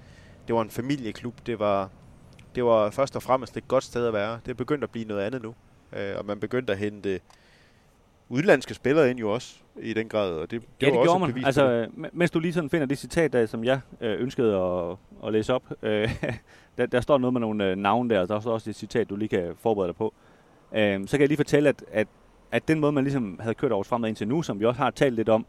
det 0.47 0.55
var 0.55 0.61
en 0.61 0.69
familieklub, 0.69 1.33
det 1.45 1.59
var 1.59 1.89
det 2.55 2.65
var 2.65 2.89
først 2.89 3.15
og 3.15 3.23
fremmest 3.23 3.57
et 3.57 3.67
godt 3.67 3.83
sted 3.83 4.07
at 4.07 4.13
være. 4.13 4.39
Det 4.45 4.51
er 4.51 4.55
begyndt 4.55 4.83
at 4.83 4.89
blive 4.89 5.05
noget 5.05 5.21
andet 5.21 5.43
nu. 5.43 5.55
Øh, 5.93 6.17
og 6.17 6.25
man 6.25 6.39
begyndte 6.39 6.73
at 6.73 6.79
hente 6.79 7.19
udlandske 8.29 8.73
spillere 8.73 9.09
ind 9.09 9.19
jo 9.19 9.33
også 9.33 9.55
i 9.81 9.93
den 9.93 10.09
grad, 10.09 10.31
og 10.31 10.51
det, 10.51 10.61
det 10.61 10.67
ja, 10.81 10.85
det 10.85 10.93
var 10.93 10.99
også 10.99 11.17
man. 11.17 11.45
Altså, 11.45 11.87
mens 12.13 12.31
du 12.31 12.39
lige 12.39 12.53
sådan 12.53 12.69
finder 12.69 12.85
det 12.85 12.97
citat, 12.97 13.33
der, 13.33 13.45
som 13.45 13.63
jeg 13.63 13.79
øh, 14.01 14.21
ønskede 14.21 14.55
at, 14.55 14.97
at 15.25 15.33
læse 15.33 15.53
op. 15.53 15.63
Øh, 15.81 16.09
der, 16.77 16.85
der 16.85 17.01
står 17.01 17.17
noget 17.17 17.33
med 17.33 17.41
nogle 17.41 17.65
øh, 17.65 17.75
navne 17.75 18.09
der, 18.09 18.21
og 18.21 18.27
der 18.27 18.35
er 18.35 18.49
også 18.49 18.69
et 18.69 18.75
citat, 18.75 19.09
du 19.09 19.15
lige 19.15 19.29
kan 19.29 19.53
forberede 19.59 19.87
dig 19.87 19.95
på. 19.95 20.13
Øh, 20.75 21.07
så 21.07 21.11
kan 21.11 21.21
jeg 21.21 21.27
lige 21.27 21.37
fortælle, 21.37 21.69
at, 21.69 21.83
at, 21.91 22.07
at 22.51 22.67
den 22.67 22.79
måde, 22.79 22.91
man 22.91 23.03
ligesom 23.03 23.39
havde 23.39 23.55
kørt 23.55 23.71
Aarhus 23.71 23.87
Fremad 23.87 24.09
indtil 24.09 24.27
nu, 24.27 24.41
som 24.41 24.59
vi 24.59 24.65
også 24.65 24.81
har 24.81 24.91
talt 24.91 25.15
lidt 25.15 25.29
om, 25.29 25.45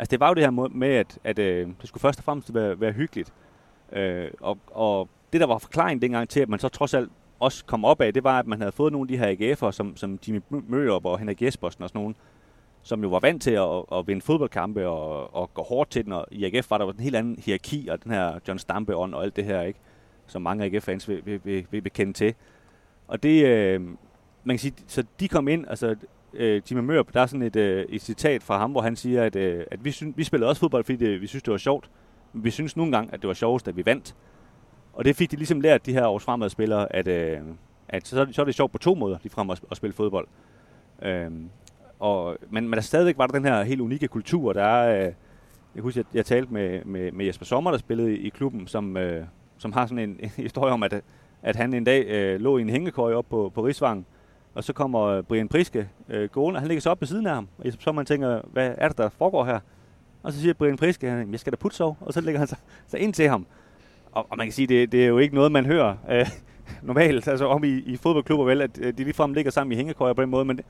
altså 0.00 0.10
det 0.10 0.20
var 0.20 0.28
jo 0.28 0.34
det 0.34 0.44
her 0.44 0.68
med, 0.68 0.88
at, 0.88 1.18
at 1.24 1.38
øh, 1.38 1.66
det 1.80 1.88
skulle 1.88 2.00
først 2.00 2.18
og 2.18 2.24
fremmest 2.24 2.54
være, 2.54 2.80
være 2.80 2.92
hyggeligt. 2.92 3.32
Øh, 3.92 4.30
og, 4.40 4.58
og 4.70 5.08
det, 5.32 5.40
der 5.40 5.46
var 5.46 5.58
forklaringen 5.58 6.02
dengang 6.02 6.28
til, 6.28 6.40
at 6.40 6.48
man 6.48 6.58
så 6.58 6.68
trods 6.68 6.94
alt 6.94 7.10
også 7.40 7.64
kom 7.64 7.84
op 7.84 8.00
af, 8.00 8.14
det 8.14 8.24
var, 8.24 8.38
at 8.38 8.46
man 8.46 8.60
havde 8.60 8.72
fået 8.72 8.92
nogle 8.92 9.04
af 9.04 9.08
de 9.08 9.18
her 9.18 9.54
AGF'er, 9.54 9.70
som, 9.70 9.96
som 9.96 10.18
Jimmy 10.28 10.40
Mørup 10.50 11.04
og 11.04 11.18
Henrik 11.18 11.42
Jespersen 11.42 11.82
og 11.82 11.88
sådan 11.88 12.00
nogen, 12.00 12.16
som 12.82 13.02
jo 13.02 13.08
var 13.08 13.20
vant 13.20 13.42
til 13.42 13.50
at, 13.50 13.84
at 13.92 14.06
vinde 14.06 14.22
fodboldkampe 14.22 14.88
og, 14.88 15.34
og 15.34 15.54
gå 15.54 15.62
hårdt 15.62 15.90
til 15.90 16.04
den, 16.04 16.12
og 16.12 16.26
i 16.30 16.44
AGF 16.44 16.70
var 16.70 16.78
der 16.78 16.92
en 16.92 17.00
helt 17.00 17.16
anden 17.16 17.38
hierarki, 17.44 17.88
og 17.88 18.04
den 18.04 18.12
her 18.12 18.38
John 18.48 18.58
Stampe 18.58 18.96
ånd 18.96 19.14
og 19.14 19.22
alt 19.24 19.36
det 19.36 19.44
her, 19.44 19.62
ikke? 19.62 19.78
som 20.26 20.42
mange 20.42 20.64
AGF-fans 20.64 21.08
vil, 21.08 21.22
vil, 21.26 21.40
vil, 21.44 21.66
vil 21.70 21.92
kende 21.92 22.12
til. 22.12 22.34
Og 23.08 23.22
det, 23.22 23.46
øh, 23.46 23.80
man 24.44 24.56
kan 24.56 24.58
sige, 24.58 24.74
så 24.86 25.04
de 25.20 25.28
kom 25.28 25.48
ind, 25.48 25.64
altså 25.68 25.96
øh, 26.34 26.62
Jimmy 26.70 26.82
Mørup, 26.82 27.14
der 27.14 27.20
er 27.20 27.26
sådan 27.26 27.42
et, 27.42 27.56
øh, 27.56 27.86
et 27.88 28.02
citat 28.02 28.42
fra 28.42 28.58
ham, 28.58 28.70
hvor 28.70 28.80
han 28.80 28.96
siger, 28.96 29.22
at, 29.22 29.36
øh, 29.36 29.64
at 29.70 29.84
vi, 29.84 29.90
synes, 29.90 30.16
vi 30.16 30.24
spillede 30.24 30.48
også 30.48 30.60
fodbold, 30.60 30.84
fordi 30.84 30.96
det, 30.96 31.20
vi 31.20 31.26
synes, 31.26 31.42
det 31.42 31.52
var 31.52 31.58
sjovt. 31.58 31.90
Men 32.32 32.44
vi 32.44 32.50
synes 32.50 32.76
nogle 32.76 32.92
gange, 32.92 33.14
at 33.14 33.22
det 33.22 33.28
var 33.28 33.34
sjovest, 33.34 33.68
at 33.68 33.76
vi 33.76 33.86
vandt. 33.86 34.16
Og 34.92 35.04
det 35.04 35.16
fik 35.16 35.30
de 35.30 35.36
ligesom 35.36 35.60
lært, 35.60 35.86
de 35.86 35.92
her 35.92 36.06
års 36.06 36.24
fremadspillere, 36.24 36.96
at, 36.96 37.08
øh, 37.08 37.38
at 37.88 38.06
så, 38.06 38.26
så 38.32 38.42
er 38.42 38.44
det 38.44 38.54
sjovt 38.54 38.72
på 38.72 38.78
to 38.78 38.94
måder, 38.94 39.18
lige 39.22 39.32
frem 39.32 39.50
at, 39.50 39.60
at 39.70 39.76
spille 39.76 39.94
fodbold. 39.94 40.26
Øh, 41.02 41.30
og, 41.98 42.36
men, 42.50 42.68
men 42.68 42.72
der 42.72 42.80
stadigvæk 42.80 43.18
var 43.18 43.26
der 43.26 43.32
den 43.32 43.44
her 43.44 43.62
helt 43.62 43.80
unikke 43.80 44.08
kultur, 44.08 44.52
der 44.52 44.64
er... 44.64 45.06
Øh, 45.06 45.12
jeg 45.74 45.82
husker, 45.82 46.00
jeg, 46.00 46.16
jeg 46.16 46.26
talte 46.26 46.52
med, 46.52 46.84
med, 46.84 47.12
med 47.12 47.26
Jesper 47.26 47.44
Sommer, 47.44 47.70
der 47.70 47.78
spillede 47.78 48.16
i, 48.16 48.26
i 48.26 48.28
klubben, 48.28 48.66
som, 48.66 48.96
øh, 48.96 49.24
som 49.58 49.72
har 49.72 49.86
sådan 49.86 50.10
en, 50.10 50.20
en 50.24 50.30
historie 50.36 50.72
om, 50.72 50.82
at, 50.82 51.02
at 51.42 51.56
han 51.56 51.74
en 51.74 51.84
dag 51.84 52.06
øh, 52.06 52.40
lå 52.40 52.58
i 52.58 52.60
en 52.62 52.68
hængekøje 52.68 53.14
op 53.14 53.26
på, 53.30 53.52
på 53.54 53.64
Rigsvangen, 53.64 54.06
og 54.54 54.64
så 54.64 54.72
kommer 54.72 55.00
øh, 55.00 55.22
Brian 55.22 55.48
Priske 55.48 55.88
øh, 56.08 56.28
gående, 56.28 56.58
og 56.58 56.60
han 56.60 56.68
ligger 56.68 56.80
så 56.80 56.90
op 56.90 57.00
ved 57.00 57.08
siden 57.08 57.26
af 57.26 57.34
ham. 57.34 57.48
Og 57.58 57.72
så 57.80 57.92
man 57.92 58.06
tænker, 58.06 58.40
hvad 58.52 58.74
er 58.78 58.88
det, 58.88 58.98
der 58.98 59.08
foregår 59.08 59.44
her? 59.44 59.60
Og 60.22 60.32
så 60.32 60.40
siger 60.40 60.54
Brian 60.54 60.76
Priske, 60.76 61.10
han, 61.10 61.32
jeg 61.32 61.40
skal 61.40 61.52
da 61.52 61.56
putte 61.56 61.76
sov. 61.76 61.96
og 62.00 62.12
så 62.12 62.20
ligger 62.20 62.38
han 62.38 62.48
sig, 62.48 62.58
sig 62.86 63.00
ind 63.00 63.14
til 63.14 63.28
ham. 63.28 63.46
Og, 64.12 64.26
og 64.30 64.36
man 64.36 64.46
kan 64.46 64.52
sige, 64.52 64.66
det, 64.66 64.92
det 64.92 65.04
er 65.04 65.08
jo 65.08 65.18
ikke 65.18 65.34
noget, 65.34 65.52
man 65.52 65.66
hører 65.66 65.96
øh, 66.10 66.26
normalt, 66.82 67.28
altså 67.28 67.46
om 67.46 67.64
i, 67.64 67.68
i 67.68 67.96
fodboldklubber 67.96 68.44
vel, 68.44 68.62
at 68.62 68.78
øh, 68.80 68.98
de 68.98 69.04
ligefrem 69.04 69.32
ligger 69.32 69.50
sammen 69.50 69.72
i 69.72 69.76
hængekøjer 69.76 70.14
på 70.14 70.22
den 70.22 70.30
måde, 70.30 70.44
men 70.44 70.56
det, 70.56 70.64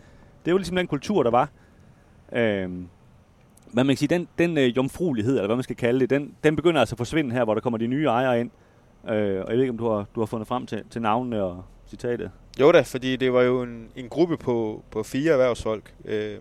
det 0.44 0.50
er 0.50 0.52
jo 0.52 0.58
ligesom 0.58 0.76
den 0.76 0.86
kultur, 0.86 1.22
der 1.22 1.30
var. 1.30 1.48
Øh, 2.32 2.70
men 3.72 3.86
man 3.86 3.86
kan 3.86 3.96
sige, 3.96 4.08
den, 4.08 4.28
den 4.38 4.58
øh, 4.58 4.76
jomfruelighed, 4.76 5.32
eller 5.32 5.46
hvad 5.46 5.56
man 5.56 5.62
skal 5.62 5.76
kalde 5.76 6.00
det, 6.00 6.10
den, 6.10 6.34
den 6.44 6.56
begynder 6.56 6.80
altså 6.80 6.94
at 6.94 6.98
forsvinde 6.98 7.32
her, 7.32 7.44
hvor 7.44 7.54
der 7.54 7.60
kommer 7.60 7.78
de 7.78 7.86
nye 7.86 8.06
ejere 8.06 8.40
ind. 8.40 8.50
Øh, 9.08 9.12
og 9.12 9.50
jeg 9.50 9.52
ved 9.52 9.60
ikke, 9.60 9.70
om 9.70 9.78
du 9.78 9.88
har, 9.88 10.06
du 10.14 10.20
har 10.20 10.26
fundet 10.26 10.48
frem 10.48 10.66
til, 10.66 10.82
til 10.90 11.02
navnene 11.02 11.42
og 11.42 11.64
citatet. 11.88 12.30
Jo 12.58 12.72
da, 12.72 12.80
fordi 12.80 13.16
det 13.16 13.32
var 13.32 13.42
jo 13.42 13.62
en, 13.62 13.90
en 13.96 14.08
gruppe 14.08 14.36
på, 14.36 14.84
på 14.90 15.02
fire 15.02 15.32
erhvervsfolk. 15.32 15.94
Øh, 16.04 16.38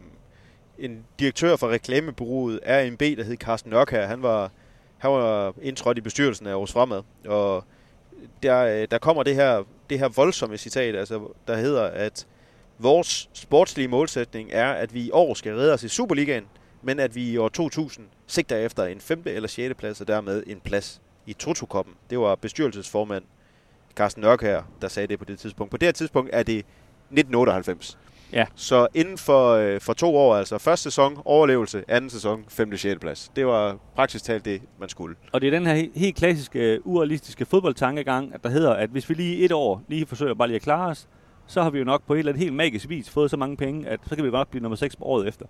en 0.80 1.06
direktør 1.20 1.56
for 1.56 1.70
reklamebureauet 1.70 2.60
RMB, 2.68 3.00
der 3.00 3.24
hed 3.24 3.38
Carsten 3.38 3.72
Nørkær, 3.72 4.08
han 4.08 4.22
var, 4.22 4.52
han 4.98 5.12
var 5.12 5.54
indtrådt 5.62 5.98
i 5.98 6.02
bestyrelsen 6.02 6.48
af 6.48 6.52
Aarhus 6.52 6.72
Fremad. 6.72 7.02
Og 7.28 7.64
der, 8.44 8.82
øh, 8.82 8.88
der 8.92 8.98
kommer 8.98 9.24
det 9.24 9.36
her, 9.36 9.64
det 9.90 10.00
her 10.00 10.10
voldsomme 10.10 10.58
citat, 10.58 10.96
altså, 10.96 11.34
der 11.48 11.58
hedder, 11.58 11.84
at 11.84 12.28
vores 12.78 13.30
sportslige 13.34 13.88
målsætning 13.88 14.50
er, 14.52 14.72
at 14.72 14.94
vi 14.94 15.02
i 15.02 15.12
år 15.12 15.34
skal 15.34 15.56
redde 15.56 15.74
os 15.74 15.84
i 15.84 15.88
Superligaen, 15.88 16.46
men 16.82 17.00
at 17.00 17.16
vi 17.16 17.30
i 17.32 17.38
år 17.38 17.50
2000 17.50 18.06
sigter 18.28 18.58
efter 18.58 18.86
en 18.86 19.00
femte 19.00 19.32
eller 19.32 19.50
sjette 19.50 19.76
plads, 19.76 20.02
og 20.02 20.08
dermed 20.08 20.44
en 20.48 20.60
plads 20.60 21.02
i 21.26 21.34
Totokoppen. 21.34 21.94
Det 22.10 22.20
var 22.20 22.36
bestyrelsesformand 22.36 23.24
Carsten 23.96 24.22
Nørkær, 24.22 24.62
der 24.82 24.88
sagde 24.88 25.08
det 25.08 25.20
på 25.20 25.26
det 25.26 25.40
tidspunkt. 25.40 25.72
På 25.72 25.78
det 25.78 25.88
her 25.88 25.92
tidspunkt 25.92 26.30
er 26.34 26.44
det 26.44 26.58
1998. 26.58 27.98
Ja. 28.34 28.46
Så 28.56 28.88
inden 28.94 29.18
for, 29.18 29.52
øh, 29.52 29.82
for 29.82 29.94
to 29.94 30.16
år, 30.16 30.36
altså 30.36 30.58
første 30.58 30.84
sæson, 30.84 31.22
overlevelse, 31.26 31.84
anden 31.88 32.10
sæson, 32.10 32.46
femte, 32.48 32.78
sjette 32.78 33.00
plads. 33.00 33.32
Det 33.36 33.46
var 33.46 33.78
praktisk 33.96 34.24
talt 34.24 34.46
det, 34.46 34.62
man 34.80 34.90
skulle. 34.90 35.16
Og 35.32 35.42
det 35.42 35.48
er 35.48 35.52
den 35.52 35.66
her 35.66 35.88
helt 35.96 36.16
klassiske, 36.16 36.80
urealistiske 36.88 37.46
fodboldtankegang, 37.46 38.34
at 38.34 38.44
der 38.44 38.50
hedder, 38.50 38.74
at 38.74 38.90
hvis 38.90 39.10
vi 39.10 39.14
lige 39.14 39.38
et 39.46 39.52
år 39.52 39.82
lige 39.88 40.06
forsøger 40.06 40.34
bare 40.34 40.48
lige 40.48 40.56
at 40.56 40.62
klare 40.62 40.90
os, 40.90 41.08
så 41.48 41.64
har 41.64 41.70
vi 41.70 41.80
jo 41.80 41.86
nok 41.86 42.04
på 42.08 42.14
et 42.14 42.20
eller 42.20 42.32
andet 42.32 42.44
helt 42.44 42.54
magisk 42.54 42.90
vis 42.90 43.10
fået 43.10 43.32
så 43.32 43.38
mange 43.38 43.58
penge, 43.58 43.88
at 43.88 44.00
så 44.08 44.16
kan 44.16 44.26
vi 44.26 44.30
nok 44.32 44.48
blive 44.48 44.62
nummer 44.62 44.76
6 44.76 44.96
på 44.96 45.04
året 45.04 45.28
efter. 45.28 45.46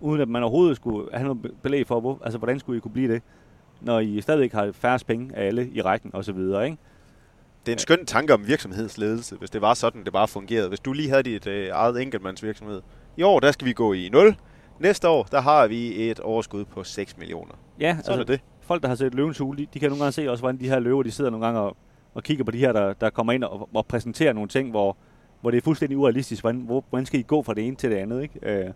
Uden 0.00 0.20
at 0.20 0.28
man 0.28 0.42
overhovedet 0.42 0.76
skulle 0.76 1.08
have 1.12 1.24
noget 1.24 1.52
belæg 1.62 1.86
for, 1.86 2.00
hvor, 2.00 2.18
altså 2.24 2.38
hvordan 2.38 2.58
skulle 2.58 2.76
I 2.76 2.80
kunne 2.80 2.92
blive 2.92 3.12
det, 3.12 3.22
når 3.80 4.00
I 4.00 4.20
stadigvæk 4.20 4.52
har 4.52 4.72
færre 4.72 4.98
penge 5.06 5.36
af 5.36 5.46
alle 5.46 5.70
i 5.72 5.82
rækken 5.82 6.10
osv., 6.14 6.38
ikke? 6.38 6.76
Det 7.66 7.72
er 7.72 7.76
en 7.76 7.78
skøn 7.78 8.06
tanke 8.06 8.34
om 8.34 8.46
virksomhedsledelse, 8.46 9.36
hvis 9.36 9.50
det 9.50 9.60
var 9.60 9.74
sådan, 9.74 10.04
det 10.04 10.12
bare 10.12 10.28
fungerede. 10.28 10.68
Hvis 10.68 10.80
du 10.80 10.92
lige 10.92 11.08
havde 11.08 11.22
dit 11.22 11.46
øh, 11.46 11.68
eget 11.72 12.02
enkeltmandsvirksomhed. 12.02 12.82
I 13.16 13.22
år, 13.22 13.40
der 13.40 13.52
skal 13.52 13.66
vi 13.66 13.72
gå 13.72 13.92
i 13.92 14.08
0. 14.12 14.36
Næste 14.78 15.08
år, 15.08 15.22
der 15.22 15.40
har 15.40 15.66
vi 15.66 16.10
et 16.10 16.20
overskud 16.20 16.64
på 16.64 16.84
6 16.84 17.18
millioner. 17.18 17.54
Ja, 17.80 17.96
Sådan 18.02 18.20
altså, 18.20 18.32
er 18.32 18.36
det. 18.36 18.40
folk, 18.60 18.82
der 18.82 18.88
har 18.88 18.94
set 18.94 19.14
løvens 19.14 19.38
hule, 19.38 19.58
de, 19.58 19.66
de 19.74 19.78
kan 19.80 19.90
nogle 19.90 20.04
gange 20.04 20.12
se 20.12 20.30
også, 20.30 20.42
hvordan 20.42 20.60
de 20.60 20.68
her 20.68 20.78
løver, 20.78 21.02
de 21.02 21.10
sidder 21.10 21.30
nogle 21.30 21.46
gange 21.46 21.60
og, 21.60 21.76
og 22.14 22.22
kigger 22.22 22.44
på 22.44 22.50
de 22.50 22.58
her, 22.58 22.72
der, 22.72 22.92
der 22.92 23.10
kommer 23.10 23.32
ind 23.32 23.44
og, 23.44 23.68
og 23.74 23.86
præsenterer 23.86 24.32
nogle 24.32 24.48
ting, 24.48 24.70
hvor, 24.70 24.96
hvor 25.40 25.50
det 25.50 25.58
er 25.58 25.62
fuldstændig 25.62 25.98
urealistisk. 25.98 26.42
Hvordan, 26.42 26.60
hvor, 26.60 26.84
hvordan 26.90 27.06
skal 27.06 27.20
I 27.20 27.22
gå 27.22 27.42
fra 27.42 27.54
det 27.54 27.66
ene 27.66 27.76
til 27.76 27.90
det 27.90 27.96
andet? 27.96 28.22
Ikke? 28.22 28.38
Øh, 28.42 28.70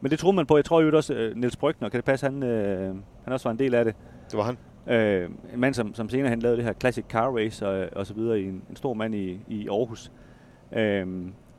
men 0.00 0.10
det 0.10 0.18
tror 0.18 0.30
man 0.30 0.46
på. 0.46 0.56
Jeg 0.56 0.64
tror 0.64 0.80
jo 0.80 0.96
også, 0.96 1.14
øh, 1.14 1.36
Niels 1.36 1.56
Brygner, 1.56 1.88
kan 1.88 1.98
det 1.98 2.04
passe, 2.04 2.26
han, 2.26 2.42
øh, 2.42 2.94
han 3.24 3.32
også 3.32 3.48
var 3.48 3.52
en 3.52 3.58
del 3.58 3.74
af 3.74 3.84
det. 3.84 3.94
Det 4.30 4.36
var 4.38 4.44
han. 4.44 4.58
Øh, 4.86 5.30
en 5.54 5.60
mand, 5.60 5.74
som, 5.74 5.94
som 5.94 6.08
senere 6.08 6.28
han 6.28 6.38
lavede 6.38 6.56
det 6.56 6.64
her 6.64 6.72
Classic 6.72 7.04
Car 7.08 7.36
Race 7.36 7.68
og, 7.68 7.88
og 7.96 8.06
så 8.06 8.14
videre, 8.14 8.40
en, 8.40 8.62
en 8.70 8.76
stor 8.76 8.94
mand 8.94 9.14
i, 9.14 9.40
i 9.48 9.68
Aarhus. 9.68 10.12
Øh, 10.72 11.06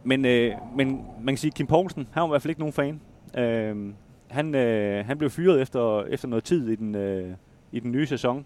men, 0.04 0.26
øh, 0.26 0.54
men 0.76 1.06
man 1.22 1.36
kan 1.36 1.38
sige, 1.38 1.52
Kim 1.52 1.68
Poulsen, 1.68 2.08
han 2.12 2.22
var 2.22 2.28
i 2.28 2.32
hvert 2.32 2.42
fald 2.42 2.52
ikke 2.52 2.62
nogen 2.62 2.74
fan. 2.74 3.02
Øh, 3.44 3.94
han, 4.28 4.56
øh, 4.56 5.06
han 5.06 5.18
blev 5.18 5.30
fyret 5.30 5.62
efter, 5.62 6.04
efter 6.04 6.28
noget 6.28 6.44
tid 6.44 6.70
i 6.70 6.76
den, 6.76 6.96
øh, 6.96 7.32
i 7.72 7.80
den 7.80 7.92
nye 7.92 8.06
sæson, 8.06 8.46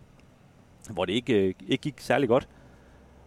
hvor 0.90 1.06
det 1.06 1.14
ikke, 1.14 1.48
øh, 1.48 1.54
ikke 1.68 1.82
gik 1.82 2.00
særlig 2.00 2.30
godt. 2.30 2.48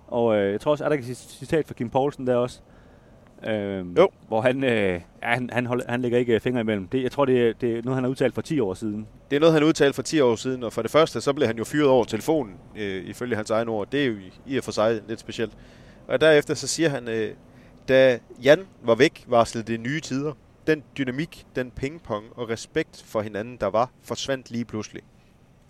Og 0.07 0.36
øh, 0.36 0.53
jeg 0.53 0.61
tror 0.61 0.70
også, 0.70 0.84
er 0.84 0.88
der 0.88 0.96
er 0.96 1.01
et 1.01 1.16
citat 1.16 1.66
fra 1.66 1.74
Kim 1.74 1.90
Poulsen 1.90 2.26
der 2.26 2.36
også? 2.36 2.61
Øh, 2.62 2.78
jo. 3.99 4.09
Hvor 4.28 4.41
han, 4.41 4.64
øh, 4.64 4.70
ja, 4.70 5.01
han, 5.22 5.51
han, 5.53 5.66
holder, 5.66 5.84
han 5.89 6.03
lægger 6.03 6.18
ikke 6.18 6.41
fingre 6.41 6.61
imellem. 6.61 6.89
Det, 6.89 7.03
jeg 7.03 7.12
tror, 7.12 7.24
det, 7.24 7.49
er- 7.49 7.53
det 7.61 7.78
er 7.78 7.82
noget, 7.82 7.95
han 7.97 8.05
har 8.05 8.11
udtalt 8.11 8.34
for 8.34 8.43
10 8.43 8.61
år 8.61 8.74
siden. 8.74 9.07
Det 9.30 9.36
er 9.36 9.41
noget, 9.41 9.53
han 9.55 9.62
udtalte 9.64 9.95
for 9.95 10.03
10 10.03 10.20
år 10.20 10.36
siden, 10.36 10.62
og 10.62 10.72
for 10.72 10.82
det 10.82 10.91
første, 10.91 11.20
så 11.20 11.32
blev 11.32 11.47
han 11.47 11.59
jo 11.59 11.64
fyret 11.64 11.89
over 11.89 12.05
telefonen, 12.05 12.55
øh, 12.76 13.05
ifølge 13.05 13.36
hans 13.36 13.51
egen 13.51 13.68
ord. 13.68 13.91
Det 13.91 14.03
er 14.03 14.07
jo 14.07 14.12
i, 14.12 14.32
i 14.47 14.59
og 14.59 14.64
for 14.64 14.72
sig 14.72 15.01
lidt 15.09 15.20
specielt. 15.20 15.53
Og 16.09 16.20
derefter 16.20 16.55
så 16.55 16.66
siger 16.66 16.89
han, 16.89 17.09
øh, 17.09 17.30
da 17.89 18.18
Jan 18.43 18.61
var 18.82 18.95
væk, 18.95 19.24
varslede 19.26 19.72
det 19.72 19.80
nye 19.80 20.01
tider. 20.01 20.32
Den 20.66 20.82
dynamik, 20.99 21.47
den 21.57 21.70
pingpong 21.70 22.24
og 22.36 22.49
respekt 22.51 23.03
for 23.07 23.20
hinanden, 23.20 23.57
der 23.61 23.66
var, 23.66 23.91
forsvandt 24.03 24.51
lige 24.51 24.64
pludselig. 24.64 25.03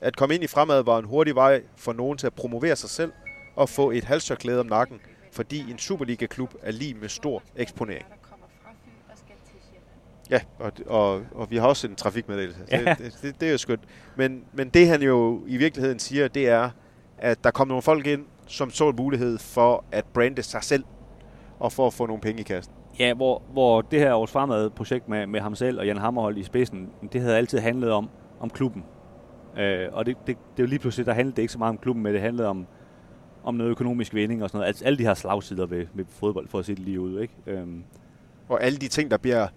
At 0.00 0.16
komme 0.16 0.34
ind 0.34 0.44
i 0.44 0.46
fremad 0.46 0.82
var 0.84 0.98
en 0.98 1.04
hurtig 1.04 1.34
vej 1.34 1.62
for 1.76 1.92
nogen 1.92 2.18
til 2.18 2.26
at 2.26 2.34
promovere 2.34 2.76
sig 2.76 2.90
selv 2.90 3.12
og 3.56 3.68
få 3.68 3.90
et 3.90 4.04
halstørklæde 4.04 4.60
om 4.60 4.66
nakken, 4.66 5.00
fordi 5.32 5.70
en 5.70 5.78
Superliga-klub 5.78 6.54
er 6.62 6.72
lige 6.72 6.94
med 6.94 7.08
stor 7.08 7.42
eksponering. 7.56 8.04
Ja, 10.30 10.40
og, 10.58 10.72
og, 10.86 11.22
og 11.34 11.50
vi 11.50 11.56
har 11.56 11.66
også 11.66 11.86
en 11.86 11.96
trafikmeddelelse. 11.96 12.60
Ja. 12.70 12.78
Det, 12.78 12.98
det, 12.98 13.18
det, 13.22 13.40
det 13.40 13.48
er 13.48 13.52
jo 13.52 13.58
skønt. 13.58 13.80
Men, 14.16 14.44
men 14.52 14.68
det 14.68 14.88
han 14.88 15.02
jo 15.02 15.42
i 15.46 15.56
virkeligheden 15.56 15.98
siger, 15.98 16.28
det 16.28 16.48
er, 16.48 16.70
at 17.18 17.44
der 17.44 17.50
kom 17.50 17.68
nogle 17.68 17.82
folk 17.82 18.06
ind, 18.06 18.24
som 18.46 18.70
så 18.70 18.88
en 18.88 18.96
mulighed 18.96 19.38
for 19.38 19.84
at 19.92 20.04
brande 20.04 20.42
sig 20.42 20.64
selv, 20.64 20.84
og 21.58 21.72
for 21.72 21.86
at 21.86 21.92
få 21.92 22.06
nogle 22.06 22.20
penge 22.20 22.40
i 22.40 22.44
kassen. 22.44 22.74
Ja, 22.98 23.14
hvor, 23.14 23.42
hvor 23.52 23.80
det 23.80 24.00
her 24.00 24.14
års 24.14 24.30
fremad 24.30 24.70
projekt 24.70 25.08
med, 25.08 25.26
med 25.26 25.40
ham 25.40 25.54
selv 25.54 25.78
og 25.78 25.86
Jan 25.86 25.96
Hammerhold 25.96 26.38
i 26.38 26.42
spidsen, 26.42 26.90
det 27.12 27.20
havde 27.20 27.36
altid 27.36 27.58
handlet 27.58 27.90
om, 27.90 28.08
om 28.40 28.50
klubben. 28.50 28.84
Øh, 29.58 29.88
og 29.92 30.06
det, 30.06 30.16
det, 30.18 30.26
det 30.26 30.34
er 30.36 30.62
jo 30.62 30.66
lige 30.66 30.78
pludselig, 30.78 31.06
der 31.06 31.12
handlede 31.12 31.36
det 31.36 31.42
ikke 31.42 31.52
så 31.52 31.58
meget 31.58 31.70
om 31.70 31.78
klubben, 31.78 32.02
men 32.02 32.14
det 32.14 32.20
handlede 32.20 32.48
om, 32.48 32.66
om 33.44 33.54
noget 33.54 33.70
økonomisk 33.70 34.14
vinding 34.14 34.42
og 34.42 34.48
sådan 34.48 34.58
noget. 34.58 34.66
Altså 34.68 34.84
alle 34.84 34.98
de 34.98 35.02
her 35.02 35.14
slagsider 35.14 35.66
ved, 35.66 35.86
ved 35.94 36.04
fodbold, 36.08 36.48
for 36.48 36.58
at 36.58 36.66
se 36.66 36.74
det 36.74 36.82
lige 36.84 37.00
ud. 37.00 37.20
Ikke? 37.20 37.34
Øhm, 37.46 37.84
Og 38.48 38.62
alle 38.62 38.78
de 38.78 38.88
ting, 38.88 39.10
der 39.10 39.16
bliver, 39.16 39.48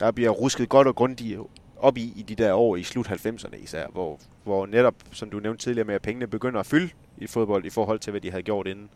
der 0.00 0.10
bliver 0.10 0.30
rusket 0.30 0.68
godt 0.68 0.86
og 0.88 0.94
grundigt 0.94 1.40
op 1.78 1.96
i, 1.96 2.12
i 2.16 2.22
de 2.22 2.34
der 2.34 2.52
år 2.54 2.76
i 2.76 2.82
slut 2.82 3.08
90'erne 3.08 3.62
især, 3.62 3.86
hvor, 3.92 4.18
hvor 4.44 4.66
netop, 4.66 4.94
som 5.12 5.30
du 5.30 5.40
nævnte 5.40 5.64
tidligere 5.64 5.86
med, 5.86 5.94
at 5.94 6.02
pengene 6.02 6.26
begynder 6.26 6.60
at 6.60 6.66
fylde 6.66 6.90
i 7.18 7.26
fodbold 7.26 7.64
i 7.64 7.70
forhold 7.70 7.98
til, 7.98 8.10
hvad 8.10 8.20
de 8.20 8.30
havde 8.30 8.42
gjort 8.42 8.66
inden. 8.66 8.88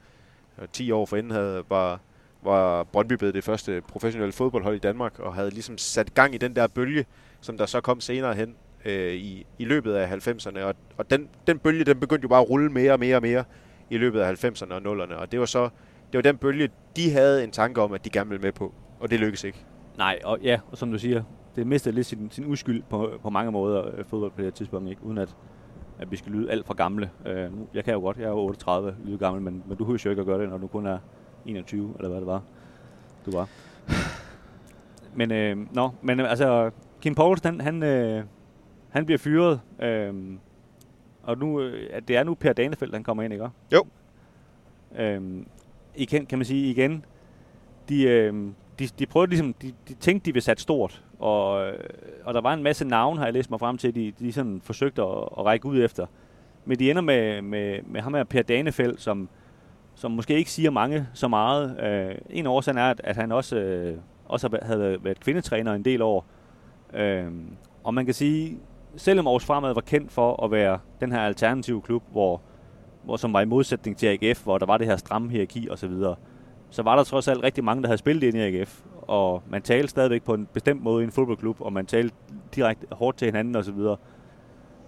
Og 0.57 0.73
10 0.73 0.91
år 0.91 1.07
forinden 1.07 1.33
havde, 1.33 1.63
var, 1.69 2.01
var 2.43 2.83
Brøndby 2.83 3.13
blevet 3.13 3.35
det 3.35 3.45
første 3.45 3.83
professionelle 3.89 4.33
fodboldhold 4.33 4.77
i 4.77 4.79
Danmark, 4.79 5.19
og 5.19 5.35
havde 5.35 5.51
ligesom 5.51 5.79
sat 5.79 6.15
gang 6.15 6.35
i 6.35 6.39
den 6.39 6.57
der 6.57 6.67
bølge, 6.67 7.05
som 7.41 7.59
der 7.59 7.67
så 7.67 7.81
kom 7.81 8.01
senere 8.01 8.35
hen 8.35 8.55
øh, 8.85 9.15
i, 9.15 9.47
i 9.59 9.65
løbet 9.65 9.95
af 9.95 10.29
90'erne. 10.29 10.61
Og, 10.61 10.75
og 10.97 11.11
den, 11.11 11.29
den 11.47 11.59
bølge, 11.59 11.85
den 11.85 12.01
begyndte 12.01 12.23
jo 12.23 12.29
bare 12.29 12.41
at 12.41 12.51
rulle 12.51 12.73
mere 12.73 12.93
og 12.93 13.01
mere 13.01 13.17
og 13.17 13.23
mere 13.23 13.45
i 13.91 13.99
løbet 13.99 14.21
af 14.21 14.45
90'erne 14.45 14.75
og 14.75 15.03
0'erne. 15.03 15.15
Og 15.15 15.33
det 15.33 15.41
var 15.41 15.47
så 15.47 15.69
det 16.13 16.19
var 16.19 16.23
den 16.23 16.37
bølge, 16.37 16.69
de 16.97 17.11
havde 17.11 17.45
en 17.45 17.51
tanke 17.51 17.83
om, 17.83 17.93
at 17.93 18.05
de 18.05 18.11
gerne 18.11 18.31
ville 18.31 18.43
med 18.43 18.53
på. 18.53 18.75
Og 19.01 19.11
det 19.11 19.21
lykkedes 19.21 19.45
ikke. 19.45 19.65
nej, 19.99 20.19
og 20.25 20.39
ja, 20.43 20.61
og 20.71 20.79
som 20.79 20.93
du 20.93 20.99
siger, 20.99 21.23
det 21.57 21.67
mistede 21.67 21.95
lidt 21.95 22.07
sin, 22.07 22.31
sin 22.31 22.47
uskyld 22.47 22.83
på, 22.91 23.11
på 23.23 23.31
mange 23.31 23.53
måder, 23.53 23.87
øh, 23.99 24.05
fodbold 24.05 24.31
på 24.31 24.37
det 24.37 24.45
her 24.45 24.51
tidspunkt, 24.51 24.91
ikke? 24.91 25.05
uden 25.05 25.19
at, 25.19 25.37
at 25.99 26.11
vi 26.11 26.17
skal 26.17 26.33
lyde 26.33 26.51
alt 26.51 26.67
for 26.67 26.75
gamle. 26.75 27.11
Øh, 27.27 27.59
nu, 27.59 27.69
jeg 27.75 27.85
kan 27.85 27.95
jo 27.95 28.01
godt, 28.01 28.17
jeg 28.17 28.25
er 28.25 28.29
jo 28.29 28.39
38 28.39 28.97
lyde 29.05 29.19
gammel, 29.19 29.43
men, 29.43 29.63
men 29.67 29.77
du 29.77 29.85
husker 29.85 30.11
jo 30.11 30.13
ikke 30.13 30.21
at 30.21 30.27
gøre 30.27 30.41
det, 30.41 30.49
når 30.49 30.59
du 30.59 30.67
kun 30.67 30.87
er 30.87 30.99
21, 31.47 31.95
eller 31.97 32.09
hvad 32.09 32.19
det 32.19 32.27
var, 32.27 32.43
du 33.27 33.31
var. 33.31 33.49
Men, 35.15 35.33
øh, 35.33 35.75
nå, 35.75 35.91
men 36.03 36.21
øh, 36.21 36.31
altså, 36.31 36.71
Kim 37.01 37.15
Poulsen, 37.15 37.61
han, 37.61 37.61
han, 37.61 37.83
øh, 37.83 38.25
han 38.91 39.07
bliver 39.07 39.19
fyret, 39.19 39.61
øh, 39.83 40.15
og 41.23 41.39
nu, 41.39 41.61
øh, 41.61 41.89
at 41.93 42.09
det 42.09 42.17
er 42.17 42.25
nu 42.25 42.35
Per 42.35 42.53
Danefeldt, 42.53 42.95
han 42.95 43.05
kommer 43.05 43.23
ind, 43.23 43.33
ikke? 43.33 43.49
Jo. 43.73 43.85
Øhm, 44.99 45.47
igen, 45.95 46.27
kan 46.27 46.39
man 46.39 46.45
sige 46.45 46.71
igen, 46.71 47.05
de, 47.89 48.03
øh, 48.03 48.35
de, 48.79 48.89
de 48.99 49.07
prøvede 49.07 49.31
ligesom, 49.31 49.55
de, 49.55 49.73
de 49.89 49.95
tænkte, 49.95 50.27
de 50.27 50.33
ville 50.33 50.45
sat 50.45 50.61
stort, 50.61 51.05
og, 51.19 51.67
øh, 51.67 51.79
og 52.25 52.35
der 52.35 52.41
var 52.41 52.55
en 52.55 52.63
masse 52.63 52.85
navne, 52.85 53.19
har 53.19 53.27
jeg 53.27 53.33
læst 53.35 53.51
mig 53.51 53.61
frem 53.61 53.79
til, 53.79 53.95
de, 53.95 54.13
de 54.19 54.33
sådan 54.33 54.61
forsøgte 54.65 55.03
at, 55.03 55.09
at 55.09 55.45
række 55.45 55.67
ud 55.67 55.85
efter. 55.85 56.07
Men 56.65 56.79
de 56.79 56.91
ender 56.91 57.03
med, 57.03 57.43
med, 57.43 57.79
med 57.87 58.01
ham 58.01 58.15
her 58.15 58.25
Per 58.25 58.43
Danefeldt, 58.43 59.01
som, 59.01 59.29
som 59.95 60.11
måske 60.11 60.35
ikke 60.35 60.51
siger 60.51 60.71
mange 60.71 61.07
så 61.15 61.29
meget. 61.29 61.81
Øh, 61.81 62.15
en 62.31 62.47
af 62.47 62.51
årsagen 62.51 62.79
er, 62.79 62.91
at, 62.91 63.01
at 63.05 63.17
han 63.17 63.33
også, 63.33 63.57
øh, 63.57 63.99
også 64.25 64.59
havde 64.63 64.99
været 65.05 65.21
kvindetræner 65.21 65.75
en 65.75 65.85
del 65.85 66.03
år. 66.03 66.27
Øh, 66.95 67.33
og 67.85 67.95
man 67.95 68.05
kan 68.05 68.15
sige, 68.15 68.59
selvom 68.97 69.27
Aarhus 69.27 69.45
Fremad 69.45 69.75
var 69.75 69.81
kendt 69.81 70.13
for 70.13 70.45
at 70.45 70.51
være 70.51 70.79
den 71.01 71.13
her 71.13 71.21
alternative 71.21 71.83
klub, 71.83 72.03
hvor, 72.13 72.41
hvor 73.05 73.17
som 73.17 73.33
var 73.33 73.41
i 73.41 73.45
modsætning 73.45 73.97
til 73.97 74.07
AGF, 74.07 74.45
hvor 74.45 74.59
der 74.59 74.67
var 74.67 74.79
det 74.79 74.87
her 74.87 74.97
stramme 74.97 75.31
hierarki 75.31 75.69
osv., 75.71 75.77
så, 75.77 75.87
videre, 75.87 76.15
så 76.71 76.83
var 76.83 76.97
der 76.97 77.05
trods 77.05 77.29
alt 77.29 77.43
rigtig 77.43 77.65
mange, 77.65 77.83
der 77.83 77.89
havde 77.89 77.99
spillet 77.99 78.23
ind 78.23 78.37
i 78.37 78.41
AGF, 78.41 78.81
og 79.03 79.43
man 79.49 79.63
talte 79.63 79.89
stadigvæk 79.89 80.23
på 80.23 80.35
en 80.35 80.49
bestemt 80.53 80.83
måde 80.83 81.03
i 81.03 81.05
en 81.05 81.13
fodboldklub, 81.13 81.61
og 81.61 81.73
man 81.73 81.87
talte 81.87 82.15
direkte 82.55 82.87
hårdt 82.91 83.17
til 83.17 83.27
hinanden 83.27 83.57
osv. 83.57 83.79
Og, 83.79 83.99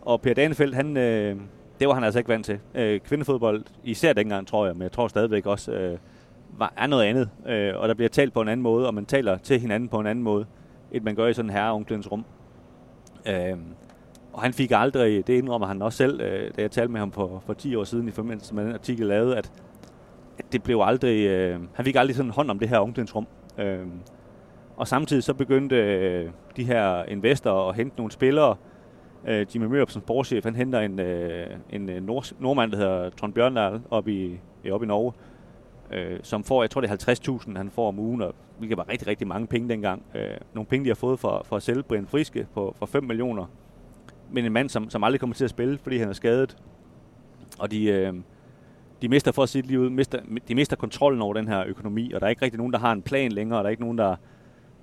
og 0.02 0.20
Per 0.20 0.34
Danefeldt, 0.34 0.74
han, 0.74 0.96
øh, 0.96 1.36
det 1.80 1.88
var 1.88 1.94
han 1.94 2.04
altså 2.04 2.18
ikke 2.18 2.28
vant 2.28 2.46
til. 2.46 2.58
Øh, 2.74 3.00
kvindefodbold, 3.00 3.64
især 3.84 4.12
dengang, 4.12 4.46
tror 4.46 4.66
jeg, 4.66 4.74
men 4.74 4.82
jeg 4.82 4.92
tror 4.92 5.08
stadigvæk 5.08 5.46
også, 5.46 5.72
øh, 5.72 5.98
var, 6.58 6.72
er 6.76 6.86
noget 6.86 7.04
andet. 7.04 7.30
Øh, 7.46 7.72
og 7.76 7.88
der 7.88 7.94
bliver 7.94 8.08
talt 8.08 8.32
på 8.32 8.40
en 8.40 8.48
anden 8.48 8.62
måde, 8.62 8.86
og 8.86 8.94
man 8.94 9.06
taler 9.06 9.38
til 9.38 9.60
hinanden 9.60 9.88
på 9.88 10.00
en 10.00 10.06
anden 10.06 10.24
måde, 10.24 10.46
end 10.92 11.04
man 11.04 11.14
gør 11.14 11.26
i 11.26 11.34
sådan 11.34 11.50
her 11.50 11.70
en 11.70 12.02
rum. 12.06 12.24
Øh, 13.26 13.56
og 14.34 14.42
han 14.42 14.52
fik 14.52 14.70
aldrig, 14.74 15.26
det 15.26 15.34
indrømmer 15.34 15.66
han 15.66 15.82
også 15.82 15.96
selv, 15.96 16.20
øh, 16.20 16.50
da 16.56 16.62
jeg 16.62 16.70
talte 16.70 16.92
med 16.92 17.00
ham 17.00 17.12
for, 17.12 17.42
for 17.46 17.52
10 17.52 17.76
år 17.76 17.84
siden 17.84 18.08
i 18.08 18.10
forbindelse 18.10 18.54
med 18.54 18.64
den 18.64 18.72
artikel 18.72 19.06
lavede, 19.06 19.36
at, 19.36 19.52
at 20.38 20.44
det 20.52 20.62
blev 20.62 20.80
aldrig, 20.84 21.26
øh, 21.26 21.60
han 21.74 21.84
fik 21.84 21.96
aldrig 21.96 22.16
sådan 22.16 22.30
hånd 22.30 22.50
om 22.50 22.58
det 22.58 22.68
her 22.68 22.78
omklædningsrum. 22.78 23.26
Øh, 23.58 23.86
og 24.76 24.88
samtidig 24.88 25.22
så 25.22 25.34
begyndte 25.34 25.76
øh, 25.76 26.30
de 26.56 26.64
her 26.64 27.04
investorer 27.04 27.68
at 27.68 27.76
hente 27.76 27.96
nogle 27.96 28.12
spillere. 28.12 28.56
Øh, 29.26 29.46
Jimmy 29.54 29.66
Mørup 29.66 29.90
som 29.90 30.02
sportschef, 30.02 30.44
han 30.44 30.54
henter 30.54 30.80
en, 30.80 31.00
øh, 31.00 31.46
en 31.70 31.88
øh, 31.90 32.02
nord, 32.02 32.32
nordmand, 32.38 32.72
der 32.72 32.76
hedder 32.78 33.10
Trond 33.10 33.32
Bjørndal, 33.32 33.80
op 33.90 34.08
i, 34.08 34.40
øh, 34.64 34.72
op 34.72 34.82
i 34.82 34.86
Norge, 34.86 35.12
øh, 35.90 36.18
som 36.22 36.44
får, 36.44 36.62
jeg 36.62 36.70
tror 36.70 36.80
det 36.80 36.90
er 36.90 37.14
50.000, 37.48 37.56
han 37.56 37.70
får 37.70 37.88
om 37.88 37.98
ugen, 37.98 38.22
og 38.22 38.34
hvilket 38.58 38.78
var 38.78 38.88
rigtig, 38.88 39.08
rigtig 39.08 39.26
mange 39.26 39.46
penge 39.46 39.68
dengang. 39.68 40.02
Øh, 40.14 40.36
nogle 40.54 40.66
penge, 40.66 40.84
de 40.84 40.90
har 40.90 40.94
fået 40.94 41.18
for, 41.18 41.42
for 41.44 41.56
at 41.56 41.62
sælge 41.62 41.82
Brian 41.82 42.06
Friske 42.06 42.46
på, 42.54 42.74
for 42.78 42.86
5 42.86 43.04
millioner 43.04 43.46
men 44.34 44.44
en 44.44 44.52
mand, 44.52 44.68
som, 44.68 44.90
som 44.90 45.04
aldrig 45.04 45.20
kommer 45.20 45.34
til 45.34 45.44
at 45.44 45.50
spille, 45.50 45.78
fordi 45.78 45.98
han 45.98 46.08
er 46.08 46.12
skadet. 46.12 46.56
Og 47.58 47.70
de, 47.70 47.84
øh, 47.84 48.14
de 49.02 49.08
mister 49.08 49.32
for 49.32 49.46
sit 49.46 49.66
lige 49.66 49.80
ud, 49.80 49.90
mister, 49.90 50.20
de 50.48 50.54
mister 50.54 50.76
kontrollen 50.76 51.22
over 51.22 51.34
den 51.34 51.48
her 51.48 51.64
økonomi, 51.66 52.12
og 52.12 52.20
der 52.20 52.26
er 52.26 52.30
ikke 52.30 52.42
rigtig 52.42 52.58
nogen, 52.58 52.72
der 52.72 52.78
har 52.78 52.92
en 52.92 53.02
plan 53.02 53.32
længere, 53.32 53.58
og 53.58 53.64
der 53.64 53.68
er 53.68 53.70
ikke 53.70 53.82
nogen, 53.82 53.98
der... 53.98 54.16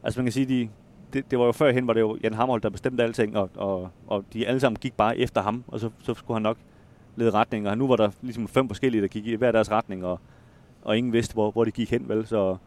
Altså 0.04 0.20
man 0.20 0.26
kan 0.26 0.34
sige, 0.34 0.46
de, 0.46 0.70
det, 1.14 1.32
det 1.32 1.40
var 1.40 1.46
jo 1.46 1.52
førhen, 1.52 1.84
hvor 1.84 1.94
det 1.94 2.04
var 2.04 2.18
Jan 2.24 2.34
Hammerhold, 2.34 2.62
der 2.62 2.70
bestemte 2.70 3.04
alting, 3.04 3.38
og, 3.38 3.50
og, 3.56 3.90
og 4.08 4.26
de 4.34 4.48
alle 4.48 4.60
sammen 4.60 4.80
gik 4.80 4.94
bare 4.94 5.18
efter 5.18 5.42
ham, 5.42 5.64
og 5.68 5.80
så, 5.80 5.90
så 6.00 6.14
skulle 6.14 6.36
han 6.36 6.42
nok 6.42 6.58
lede 7.16 7.32
retning, 7.32 7.70
og 7.70 7.78
nu 7.78 7.88
var 7.88 7.96
der 7.96 8.10
ligesom 8.22 8.48
fem 8.48 8.68
forskellige, 8.68 9.02
der 9.02 9.08
gik 9.08 9.28
i 9.28 9.36
hver 9.36 9.52
deres 9.52 9.72
retning, 9.72 10.06
og, 10.06 10.20
og 10.82 10.98
ingen 10.98 11.14
vidste, 11.14 11.34
hvor, 11.34 11.52
hvor 11.52 11.64
de 11.66 11.72
gik 11.72 11.92
hen, 11.92 12.10
vel? 12.10 12.28
Så, 12.28 12.58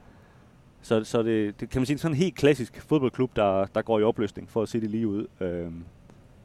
så, 0.82 1.04
så 1.04 1.22
det, 1.22 1.60
det 1.60 1.70
kan 1.70 1.80
man 1.80 1.86
sige, 1.86 1.98
sådan 1.98 2.14
en 2.14 2.18
helt 2.18 2.34
klassisk 2.34 2.82
fodboldklub, 2.82 3.36
der, 3.36 3.66
der 3.74 3.82
går 3.82 3.98
i 3.98 4.02
opløsning, 4.02 4.50
for 4.50 4.62
at 4.62 4.68
se 4.68 4.80
det 4.80 4.90
lige 4.90 5.08
ud. 5.08 5.26
Øhm, 5.40 5.84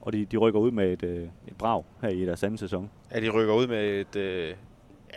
og 0.02 0.14
de, 0.14 0.26
de 0.26 0.38
rykker 0.38 0.60
ud 0.60 0.72
med 0.72 0.94
et, 0.94 1.04
øh, 1.04 1.24
et 1.48 1.58
brag 1.58 1.84
her 2.02 2.10
i 2.10 2.26
deres 2.26 2.44
anden 2.44 2.58
sæson. 2.58 2.90
Ja, 3.14 3.20
de 3.20 3.30
rykker 3.30 3.54
ud 3.54 3.68
med 3.68 4.00
et, 4.00 4.16
øh, 4.16 4.56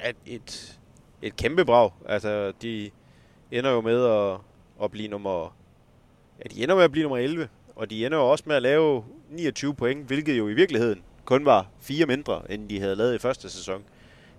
et, 0.08 0.16
et, 0.26 0.78
et 1.22 1.36
kæmpe 1.36 1.64
brag. 1.64 1.90
Altså, 2.06 2.52
de 2.62 2.90
ender 3.50 3.70
jo 3.70 3.80
med 3.80 4.04
at, 4.04 4.38
at 4.84 4.90
blive 4.90 5.08
nummer... 5.08 5.56
Ja, 6.38 6.48
de 6.54 6.62
ender 6.62 6.74
med 6.74 6.84
at 6.84 6.92
blive 6.92 7.02
nummer 7.02 7.18
11, 7.18 7.48
og 7.76 7.90
de 7.90 8.06
ender 8.06 8.18
jo 8.18 8.30
også 8.30 8.44
med 8.46 8.56
at 8.56 8.62
lave 8.62 9.04
29 9.30 9.74
point, 9.74 10.06
hvilket 10.06 10.38
jo 10.38 10.48
i 10.48 10.54
virkeligheden 10.54 11.02
kun 11.24 11.44
var 11.44 11.66
fire 11.80 12.06
mindre, 12.06 12.52
end 12.52 12.68
de 12.68 12.80
havde 12.80 12.96
lavet 12.96 13.14
i 13.14 13.18
første 13.18 13.50
sæson. 13.50 13.82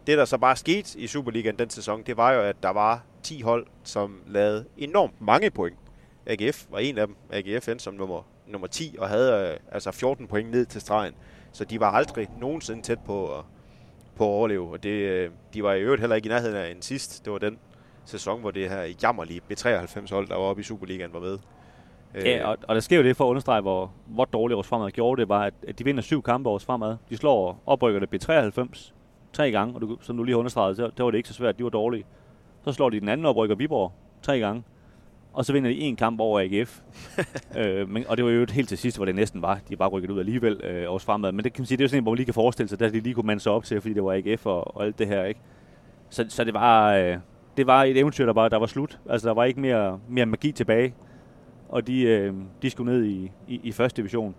Det, 0.08 0.18
der 0.18 0.26
så 0.26 0.38
bare 0.38 0.56
skete 0.56 1.00
i 1.00 1.08
Superligaen 1.08 1.60
den 1.60 1.70
sæson, 1.70 2.04
det 2.04 2.18
var 2.18 2.32
jo, 2.32 2.41
at 2.41 2.56
der 2.64 2.70
var 2.70 3.04
10 3.24 3.41
hold, 3.41 3.68
som 3.84 4.22
lavede 4.28 4.66
enormt 4.78 5.22
mange 5.22 5.52
point. 5.52 5.78
AGF 6.26 6.66
var 6.70 6.80
en 6.80 6.98
af 6.98 7.08
dem. 7.08 7.16
AGF 7.32 7.68
endte 7.68 7.84
som 7.84 7.94
nummer 7.94 8.24
nummer 8.48 8.68
10 8.68 8.96
og 9.00 9.10
havde 9.10 9.52
øh, 9.52 9.58
altså 9.72 9.91
14 9.91 10.28
point 10.28 10.52
ned 10.52 10.66
til 10.66 10.82
stregen. 10.82 11.14
Så 11.52 11.66
de 11.66 11.80
var 11.80 11.91
aldrig 11.91 12.28
nogensinde 12.39 12.82
tæt 12.82 13.00
på 13.06 13.38
at, 13.38 13.46
på 14.16 14.24
at 14.24 14.30
overleve. 14.30 14.72
Og 14.72 14.84
det, 14.84 14.89
øh, 14.89 15.30
de 15.54 15.64
var 15.64 15.74
i 15.74 15.82
øvrigt 15.82 16.00
heller 16.00 16.16
ikke 16.16 16.26
i 16.26 16.30
nærheden 16.30 16.56
af 16.56 16.72
en 16.72 16.82
sidst. 16.82 17.26
Det 17.26 17.34
var 17.34 17.39
den 17.39 17.58
sæson, 18.06 18.41
hvor 18.41 18.52
det 18.52 18.70
her 18.70 18.94
jammerlige 19.04 19.41
B93-hold, 19.52 20.28
der 20.28 20.36
var 20.36 20.44
oppe 20.44 20.60
i 20.60 20.64
Superligaen, 20.64 21.14
var 21.14 21.20
med. 21.20 21.38
Øh, 22.16 22.26
ja, 22.26 22.48
og, 22.48 22.58
og 22.68 22.76
der 22.76 22.82
sker 22.82 22.98
jo 22.98 23.04
det 23.04 23.18
for 23.18 23.26
at 23.26 23.30
understrege, 23.30 23.62
hvor, 23.62 23.91
hvor 24.06 24.26
dårligt 24.26 24.56
Aarhus 24.56 24.68
Fremad 24.68 24.91
gjorde 24.91 25.22
det, 25.22 25.30
var, 25.30 25.52
at 25.68 25.80
de 25.80 25.84
vinder 25.84 26.02
syv 26.02 26.22
kampe 26.22 26.50
Aarhus 26.50 26.66
Fremad. 26.66 26.98
De 27.10 27.18
slår 27.18 27.64
oprykkerne 27.66 28.08
B93 28.16 28.94
tre 29.34 29.52
gange, 29.52 29.76
og 29.76 29.82
du, 29.82 29.98
som 30.02 30.18
du 30.18 30.24
lige 30.24 30.34
har 30.34 30.39
understreget, 30.39 30.78
så, 30.78 30.91
der 30.98 31.04
var 31.04 31.12
det 31.12 31.18
ikke 31.18 31.30
så 31.30 31.36
svært, 31.36 31.58
de 31.58 31.64
var 31.64 31.70
dårlige. 31.70 32.06
Så 32.64 32.72
slår 32.72 32.89
de 32.89 33.00
den 33.00 33.10
anden 33.10 33.26
oprykker 33.26 33.56
Viborg 33.56 33.91
tre 34.22 34.39
gange, 34.39 34.64
og 35.34 35.46
så 35.46 35.54
vinder 35.54 35.70
de 35.70 35.80
en 35.80 35.96
kamp 35.96 36.20
over 36.20 36.40
AGF. 36.40 36.82
øh, 37.60 37.90
men, 37.90 38.08
og 38.08 38.18
det 38.18 38.26
var 38.26 38.32
jo 38.32 38.46
helt 38.52 38.70
til 38.70 38.78
sidst, 38.78 38.98
hvor 38.98 39.06
det 39.06 39.16
næsten 39.16 39.42
var. 39.42 39.60
De 39.70 39.76
bare 39.76 39.90
rykket 39.90 40.10
ud 40.10 40.20
alligevel 40.20 40.62
øh, 40.64 40.92
også 40.92 41.06
fremad. 41.06 41.32
Men 41.32 41.44
det 41.44 41.54
kan 41.54 41.62
man 41.62 41.66
sige, 41.66 41.78
det 41.78 41.82
er 41.82 41.86
jo 41.86 41.90
sådan 41.90 42.00
en, 42.00 42.04
hvor 42.04 42.12
man 42.12 42.18
lige 42.18 42.26
kan 42.26 42.34
forestille 42.34 42.70
sig, 42.70 42.82
at 42.82 42.94
de 42.94 43.00
lige 43.00 43.14
kunne 43.14 43.28
mande 43.28 43.44
sig 43.44 43.52
op 43.52 43.64
til, 43.64 43.82
fordi 43.82 43.94
det 43.94 44.04
var 44.04 44.14
AGF 44.14 44.46
og, 44.46 44.78
og 44.78 44.86
alt 44.86 45.00
det 45.00 45.08
her. 45.08 45.24
ikke. 45.24 45.40
Så, 46.10 46.26
så 46.30 46.44
det 46.44 46.54
var... 46.54 46.94
Øh, 46.94 47.18
det 47.58 47.68
var 47.68 47.84
et 47.84 47.98
eventyr, 47.98 48.26
der 48.26 48.34
var, 48.34 48.50
der 48.50 48.58
var 48.58 48.66
slut. 48.66 49.00
Altså, 49.10 49.28
der 49.28 49.34
var 49.34 49.44
ikke 49.44 49.60
mere, 49.60 50.00
mere 50.10 50.26
magi 50.26 50.52
tilbage. 50.52 50.96
Og 51.70 51.88
de, 51.88 52.02
øh, 52.02 52.34
de 52.62 52.70
skulle 52.70 52.94
ned 52.94 53.06
i, 53.06 53.32
i, 53.48 53.60
i 53.64 53.72
første 53.72 53.98
division. 53.98 54.36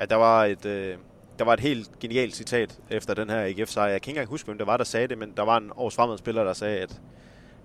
Ja, 0.00 0.04
der 0.04 0.16
var 0.16 0.44
et, 0.44 0.66
øh, 0.66 0.96
der 1.38 1.44
var 1.44 1.52
et 1.52 1.60
helt 1.60 1.98
genialt 2.00 2.34
citat 2.34 2.80
efter 2.90 3.14
den 3.14 3.30
her 3.30 3.40
AGF-sejr. 3.40 3.90
Jeg 3.90 4.02
kan 4.02 4.10
ikke 4.10 4.18
engang 4.18 4.28
huske, 4.28 4.46
hvem 4.46 4.58
det 4.58 4.66
var, 4.66 4.76
der 4.76 4.84
sagde 4.84 5.08
det, 5.08 5.18
men 5.18 5.32
der 5.36 5.42
var 5.42 5.56
en 5.56 5.70
års 5.76 6.18
spiller, 6.18 6.44
der 6.44 6.52
sagde, 6.52 6.78
at, 6.78 7.00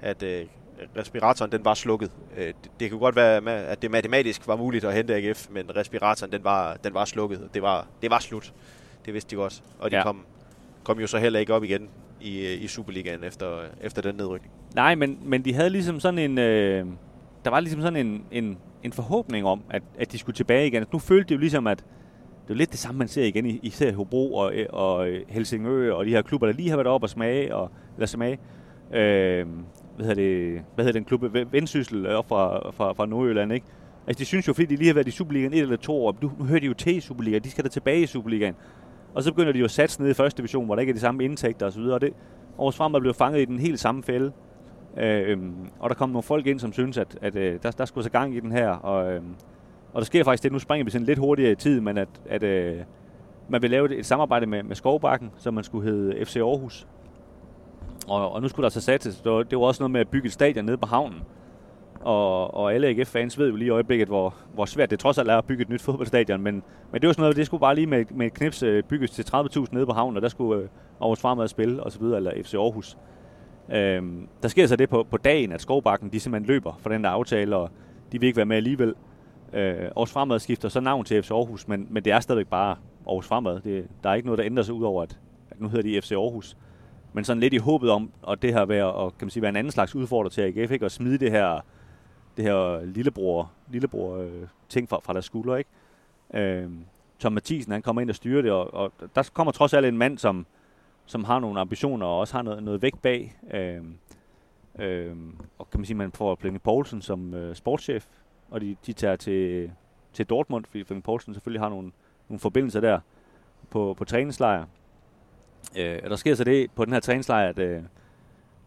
at 0.01 0.23
øh, 0.23 0.45
respiratoren 0.97 1.51
den 1.51 1.65
var 1.65 1.73
slukket. 1.73 2.11
Øh, 2.37 2.45
det, 2.47 2.71
det 2.79 2.91
kunne 2.91 2.99
godt 2.99 3.15
være, 3.15 3.51
at 3.51 3.81
det 3.81 3.91
matematisk 3.91 4.47
var 4.47 4.55
muligt 4.55 4.85
at 4.85 4.93
hente 4.93 5.15
AGF, 5.15 5.47
men 5.49 5.75
respiratoren 5.75 6.31
den 6.31 6.43
var, 6.43 6.77
den 6.83 6.93
var 6.93 7.05
slukket. 7.05 7.49
Det 7.53 7.61
var, 7.61 7.87
det 8.01 8.11
var 8.11 8.19
slut. 8.19 8.53
Det 9.05 9.13
vidste 9.13 9.31
de 9.31 9.35
godt. 9.35 9.63
Og 9.79 9.91
de 9.91 9.97
ja. 9.97 10.03
kom, 10.03 10.25
kom 10.83 10.99
jo 10.99 11.07
så 11.07 11.17
heller 11.17 11.39
ikke 11.39 11.53
op 11.53 11.63
igen 11.63 11.89
i, 12.21 12.45
øh, 12.45 12.63
i 12.63 12.67
Superligaen 12.67 13.23
efter, 13.23 13.59
efter 13.81 14.01
den 14.01 14.15
nedrykning. 14.15 14.53
Nej, 14.75 14.95
men, 14.95 15.19
men 15.23 15.45
de 15.45 15.53
havde 15.53 15.69
ligesom 15.69 15.99
sådan 15.99 16.19
en... 16.19 16.37
Øh, 16.37 16.85
der 17.45 17.49
var 17.49 17.59
ligesom 17.59 17.81
sådan 17.81 18.07
en, 18.07 18.25
en, 18.31 18.57
en 18.83 18.93
forhåbning 18.93 19.45
om, 19.45 19.61
at, 19.69 19.83
at 19.99 20.11
de 20.11 20.17
skulle 20.17 20.35
tilbage 20.35 20.67
igen. 20.67 20.85
Nu 20.93 20.99
følte 20.99 21.29
det 21.29 21.35
jo 21.35 21.39
ligesom, 21.39 21.67
at 21.67 21.83
det 22.47 22.53
er 22.53 22.57
lidt 22.57 22.71
det 22.71 22.79
samme, 22.79 22.99
man 22.99 23.07
ser 23.07 23.23
igen 23.23 23.45
i 23.45 23.59
især 23.63 23.93
Hobro 23.93 24.33
og, 24.33 24.53
og 24.69 25.07
Helsingør 25.27 25.93
og 25.93 26.05
de 26.05 26.09
her 26.09 26.21
klubber, 26.21 26.47
der 26.47 26.53
lige 26.53 26.69
har 26.69 26.77
været 26.77 26.87
oppe 26.87 27.05
og 27.05 27.09
smage, 27.09 27.55
og, 27.55 27.71
eller 27.95 28.07
smage. 28.07 28.39
Øh, 28.93 29.45
hvad 29.97 30.05
hedder, 30.05 30.23
det, 30.23 30.61
hvad 30.75 30.85
hedder 30.85 30.99
den 30.99 31.05
klub, 31.05 31.23
Vendsyssel 31.51 32.07
op 32.07 32.29
fra, 32.29 32.71
fra, 32.71 32.93
fra 32.93 33.05
Nordjylland, 33.05 33.53
ikke? 33.53 33.65
Altså, 34.07 34.19
de 34.19 34.25
synes 34.25 34.47
jo, 34.47 34.53
fordi 34.53 34.65
de 34.65 34.75
lige 34.75 34.87
har 34.87 34.93
været 34.93 35.07
i 35.07 35.11
Superligaen 35.11 35.53
et 35.53 35.59
eller 35.59 35.75
to 35.75 36.05
år, 36.05 36.17
nu, 36.21 36.31
nu 36.39 36.45
hører 36.45 36.59
de 36.59 36.65
jo 36.65 36.73
til 36.73 36.97
i 36.97 36.99
Superligaen, 36.99 37.43
de 37.43 37.51
skal 37.51 37.63
da 37.63 37.69
tilbage 37.69 38.01
i 38.01 38.05
Superligaen. 38.05 38.55
Og 39.13 39.23
så 39.23 39.31
begynder 39.31 39.51
de 39.51 39.59
jo 39.59 39.65
at 39.65 39.71
satse 39.71 40.01
ned 40.01 40.09
i 40.09 40.13
første 40.13 40.37
division, 40.37 40.65
hvor 40.65 40.75
der 40.75 40.79
ikke 40.79 40.91
er 40.91 40.93
de 40.93 40.99
samme 40.99 41.23
indtægter 41.23 41.65
osv., 41.65 41.81
og 41.81 42.01
det, 42.01 42.13
Aarhus 42.59 42.75
Fremad 42.75 43.01
blev 43.01 43.13
fanget 43.13 43.41
i 43.41 43.45
den 43.45 43.59
helt 43.59 43.79
samme 43.79 44.03
fælde. 44.03 44.31
Øh, 44.97 45.31
øhm, 45.31 45.55
og 45.79 45.89
der 45.89 45.95
kom 45.95 46.09
nogle 46.09 46.23
folk 46.23 46.47
ind, 46.47 46.59
som 46.59 46.73
synes, 46.73 46.97
at, 46.97 47.17
at 47.21 47.35
øh, 47.35 47.59
der, 47.63 47.71
der 47.71 47.85
skulle 47.85 48.03
så 48.03 48.09
gang 48.09 48.35
i 48.35 48.39
den 48.39 48.51
her. 48.51 48.69
Og, 48.69 49.13
øh, 49.13 49.21
og 49.93 50.01
der 50.01 50.05
sker 50.05 50.23
faktisk 50.23 50.43
det, 50.43 50.51
nu 50.51 50.59
springer 50.59 50.85
vi 50.85 50.91
sådan 50.91 51.05
lidt 51.05 51.19
hurtigere 51.19 51.51
i 51.51 51.55
tid, 51.55 51.81
men 51.81 51.97
at, 51.97 52.09
at 52.29 52.43
øh, 52.43 52.77
man 53.49 53.61
vil 53.61 53.69
lave 53.71 53.85
et, 53.85 53.99
et 53.99 54.05
samarbejde 54.05 54.45
med, 54.45 54.63
med 54.63 54.75
Skovbakken, 54.75 55.31
som 55.37 55.53
man 55.53 55.63
skulle 55.63 55.89
hedde 55.89 56.25
FC 56.25 56.37
Aarhus. 56.37 56.87
Og, 58.07 58.31
og 58.31 58.41
nu 58.41 58.47
skulle 58.47 58.63
der 58.63 58.69
så 58.69 58.81
satses. 58.81 59.21
Det 59.21 59.31
var, 59.31 59.43
det 59.43 59.59
var 59.59 59.65
også 59.65 59.83
noget 59.83 59.91
med 59.91 60.01
at 60.01 60.07
bygge 60.07 60.25
et 60.25 60.33
stadion 60.33 60.65
nede 60.65 60.77
på 60.77 60.87
havnen. 60.87 61.21
Og, 62.01 62.53
og 62.53 62.73
alle 62.73 62.87
AGF-fans 62.87 63.39
ved 63.39 63.49
jo 63.49 63.55
lige 63.55 63.67
i 63.67 63.69
øjeblikket, 63.69 64.07
hvor, 64.07 64.35
hvor 64.53 64.65
svært 64.65 64.89
det 64.89 64.99
trods 64.99 65.17
alt 65.17 65.29
er 65.29 65.37
at 65.37 65.45
bygge 65.45 65.61
et 65.61 65.69
nyt 65.69 65.81
fodboldstadion. 65.81 66.41
Men, 66.41 66.63
men 66.91 67.01
det 67.01 67.07
var 67.07 67.13
sådan 67.13 67.21
noget, 67.21 67.35
det 67.35 67.45
skulle 67.45 67.61
bare 67.61 67.75
lige 67.75 67.87
med, 67.87 68.05
med 68.11 68.27
et 68.27 68.33
knips 68.33 68.63
øh, 68.63 68.83
bygges 68.83 69.11
til 69.11 69.23
30.000 69.23 69.65
nede 69.71 69.85
på 69.85 69.93
havnen, 69.93 70.15
og 70.15 70.21
der 70.21 70.29
skulle 70.29 70.61
øh, 70.61 70.69
Aarhus 71.01 71.19
Fremad 71.19 71.47
spille 71.47 71.83
og 71.83 71.91
så 71.91 71.99
videre, 71.99 72.17
eller 72.17 72.31
FC 72.43 72.53
Aarhus. 72.53 72.97
Øhm, 73.71 74.27
der 74.41 74.47
sker 74.47 74.67
så 74.67 74.75
det 74.75 74.89
på, 74.89 75.07
på 75.11 75.17
dagen, 75.17 75.51
at 75.51 75.61
Skovbakken 75.61 76.09
de 76.09 76.19
simpelthen 76.19 76.47
løber 76.47 76.73
for 76.79 76.89
den 76.89 77.03
der 77.03 77.09
aftale, 77.09 77.55
og 77.55 77.69
de 78.11 78.19
vil 78.19 78.27
ikke 78.27 78.37
være 78.37 78.45
med 78.45 78.57
alligevel. 78.57 78.93
Øh, 79.53 79.75
Aarhus 79.75 80.11
Fremad 80.11 80.39
skifter 80.39 80.69
så 80.69 80.79
navn 80.79 81.05
til 81.05 81.23
FC 81.23 81.31
Aarhus, 81.31 81.67
men, 81.67 81.87
men 81.89 82.05
det 82.05 82.13
er 82.13 82.19
stadigvæk 82.19 82.47
bare 82.47 82.75
Aarhus 83.07 83.27
Fremad. 83.27 83.59
Det, 83.59 83.87
der 84.03 84.09
er 84.09 84.13
ikke 84.13 84.27
noget, 84.27 84.37
der 84.37 84.45
ændrer 84.45 84.63
sig 84.63 84.73
ud 84.73 84.83
over, 84.83 85.03
at, 85.03 85.19
at 85.49 85.61
nu 85.61 85.69
hedder 85.69 85.83
de 85.83 86.01
FC 86.01 86.11
Aarhus. 86.11 86.57
Men 87.13 87.23
sådan 87.23 87.39
lidt 87.39 87.53
i 87.53 87.57
håbet 87.57 87.89
om, 87.89 88.11
at 88.29 88.41
det 88.41 88.53
her 88.53 88.65
være, 88.65 89.05
at, 89.05 89.17
kan 89.17 89.25
man 89.25 89.29
sige, 89.29 89.41
være 89.41 89.49
en 89.49 89.55
anden 89.55 89.71
slags 89.71 89.95
udfordrer 89.95 90.29
til 90.29 90.41
AGF, 90.41 90.71
ikke? 90.71 90.85
og 90.85 90.91
smide 90.91 91.17
det 91.17 91.31
her, 91.31 91.61
det 92.37 92.45
her 92.45 92.85
lillebror, 92.85 93.51
lillebror 93.71 94.17
øh, 94.17 94.47
ting 94.69 94.89
fra, 94.89 94.99
fra 95.03 95.13
deres 95.13 95.25
skulder. 95.25 95.55
Ikke? 95.55 95.69
Øh, 96.33 96.69
Tom 97.19 97.33
Mathisen, 97.33 97.71
han 97.71 97.81
kommer 97.81 98.01
ind 98.01 98.09
og 98.09 98.15
styrer 98.15 98.41
det, 98.41 98.51
og, 98.51 98.73
og 98.73 98.91
der 99.15 99.29
kommer 99.33 99.51
trods 99.51 99.73
alt 99.73 99.85
en 99.85 99.97
mand, 99.97 100.17
som, 100.17 100.45
som 101.05 101.23
har 101.23 101.39
nogle 101.39 101.59
ambitioner 101.59 102.05
og 102.05 102.19
også 102.19 102.33
har 102.33 102.41
noget, 102.41 102.63
noget 102.63 102.81
vægt 102.81 103.01
bag. 103.01 103.35
Øh, 103.53 103.83
øh, 104.79 105.15
og 105.57 105.69
kan 105.69 105.79
man 105.79 105.85
sige, 105.85 105.97
man 105.97 106.11
får 106.11 106.35
Flemming 106.35 106.63
Poulsen 106.63 107.01
som 107.01 107.33
øh, 107.33 107.55
sportschef, 107.55 108.05
og 108.51 108.61
de, 108.61 108.75
de 108.85 108.93
tager 108.93 109.15
til, 109.15 109.71
til 110.13 110.25
Dortmund, 110.25 110.65
fordi 110.65 110.83
Flemming 110.83 111.03
Poulsen 111.03 111.33
selvfølgelig 111.33 111.61
har 111.61 111.69
nogle, 111.69 111.91
nogle 112.29 112.39
forbindelser 112.39 112.79
der 112.79 112.99
på, 113.69 113.95
på 113.97 114.05
træningslejr. 114.05 114.65
Øh, 115.75 115.99
og 116.03 116.09
der 116.09 116.15
sker 116.15 116.35
så 116.35 116.43
det 116.43 116.71
på 116.75 116.85
den 116.85 116.93
her 116.93 116.99
træningslejr, 116.99 117.49
at 117.49 117.59
øh, 117.59 117.81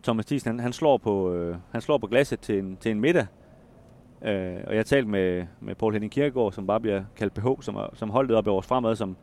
Thomas 0.03 0.27
Thiesen, 0.27 0.51
han, 0.51 0.61
han, 0.61 0.73
slår 0.73 0.99
på, 0.99 1.33
øh, 1.33 1.57
han 1.73 1.81
slår 1.81 1.99
på 1.99 2.07
glasset 2.07 2.41
til 2.41 2.59
en, 2.59 2.77
til 2.81 2.91
en 2.91 3.01
middag. 3.01 3.27
Øh, 4.23 4.57
og 4.67 4.77
jeg 4.77 4.87
talte 4.87 4.89
talt 4.89 5.07
med, 5.07 5.47
med 5.61 5.75
Paul 5.75 5.93
Henning 5.93 6.13
Kirkegaard, 6.13 6.53
som 6.53 6.67
bare 6.67 6.81
bliver 6.81 7.05
kaldt 7.17 7.35
BH, 7.35 7.63
som, 7.63 7.79
som 7.95 8.11
holdt 8.11 8.29
det 8.29 8.37
op 8.37 8.47
i 8.47 8.51
vores 8.51 8.67
fremad, 8.67 8.97
som 8.97 9.17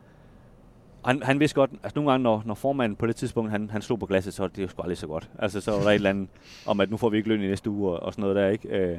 han, 1.04 1.22
han 1.22 1.40
vidste 1.40 1.54
godt, 1.54 1.70
altså 1.82 1.92
nogle 1.94 2.10
gange, 2.10 2.22
når, 2.22 2.42
når 2.46 2.54
formanden 2.54 2.96
på 2.96 3.06
det 3.06 3.16
tidspunkt, 3.16 3.50
han, 3.50 3.70
han 3.70 3.82
slog 3.82 3.98
på 3.98 4.06
glasset, 4.06 4.34
så 4.34 4.44
det 4.44 4.56
det 4.56 4.62
jo 4.62 4.68
sgu 4.68 4.82
aldrig 4.82 4.98
så 4.98 5.06
godt. 5.06 5.30
Altså, 5.38 5.60
så 5.60 5.70
var 5.70 5.78
der 5.78 5.88
et 5.88 5.94
eller 5.94 6.10
andet 6.10 6.28
om, 6.66 6.80
at 6.80 6.90
nu 6.90 6.96
får 6.96 7.08
vi 7.08 7.16
ikke 7.16 7.28
løn 7.28 7.42
i 7.42 7.46
næste 7.46 7.70
uge, 7.70 7.90
og, 7.90 8.02
og 8.02 8.12
sådan 8.12 8.22
noget 8.22 8.36
der, 8.36 8.48
ikke? 8.48 8.68
Øh, 8.68 8.98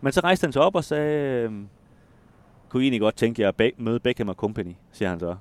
men 0.00 0.12
så 0.12 0.20
rejste 0.20 0.44
han 0.44 0.52
sig 0.52 0.62
op 0.62 0.74
og 0.74 0.84
sagde, 0.84 1.42
øh, 1.42 1.52
kunne 2.68 2.82
I 2.82 2.86
egentlig 2.86 3.00
godt 3.00 3.16
tænke 3.16 3.42
jer 3.42 3.48
at 3.58 3.72
møde 3.78 4.00
Beckham 4.00 4.28
og 4.28 4.34
Company, 4.34 4.74
siger 4.92 5.08
han 5.08 5.20
så. 5.20 5.36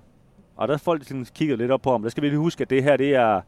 Og 0.59 0.67
der 0.67 0.77
folk 0.77 1.03
sådan 1.03 1.25
kigger 1.35 1.55
lidt 1.55 1.71
op 1.71 1.81
på 1.81 1.91
ham. 1.91 2.01
Der 2.01 2.09
skal 2.09 2.23
vi 2.23 2.29
lige 2.29 2.39
huske, 2.39 2.61
at 2.61 2.69
det 2.69 2.83
her, 2.83 2.97
det 2.97 3.15
er, 3.15 3.41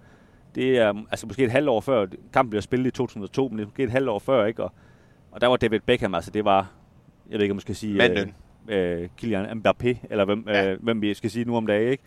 det 0.56 0.78
er 0.78 0.94
altså 1.12 1.28
måske 1.28 1.44
et 1.44 1.52
halvt 1.52 1.70
år 1.70 1.82
før. 1.82 2.06
Kampen 2.34 2.50
bliver 2.50 2.62
spillet 2.62 2.88
i 2.88 2.92
2002, 2.92 3.48
men 3.48 3.58
det 3.58 3.64
er 3.64 3.68
måske 3.68 3.84
et 3.84 3.92
halvt 3.92 4.10
år 4.10 4.20
før, 4.20 4.46
ikke? 4.46 4.64
Og, 4.64 4.72
og 5.32 5.42
der 5.42 5.48
var 5.48 5.58
David 5.58 5.80
Beckham, 5.80 6.16
altså 6.16 6.32
det 6.32 6.46
var, 6.46 6.72
jeg 7.30 7.34
ved 7.34 7.42
ikke, 7.42 7.52
om 7.52 7.56
man 7.56 7.62
skal 7.62 7.76
sige... 7.76 7.98
Manden. 7.98 8.34
Øh, 8.68 9.02
øh, 9.02 9.10
Kylian 9.18 9.46
Mbappé, 9.46 9.98
eller 10.10 10.26
hvem, 10.26 10.44
ja. 10.48 10.72
øh, 10.72 10.84
hvem 10.84 11.02
vi 11.02 11.14
skal 11.14 11.32
sige 11.32 11.46
nu 11.46 11.58
om 11.58 11.68
dagen, 11.68 11.92
ikke? 11.92 12.04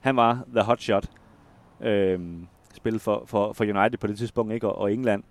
Han 0.00 0.16
var 0.16 0.44
the 0.54 0.62
hot 0.62 0.80
shot. 0.80 1.06
Øh, 1.80 2.20
spillet 2.74 3.02
for, 3.02 3.24
for, 3.26 3.52
for 3.52 3.64
United 3.64 3.98
på 3.98 4.06
det 4.06 4.18
tidspunkt, 4.18 4.52
ikke? 4.52 4.68
Og, 4.68 4.78
og 4.78 4.92
England. 4.92 5.22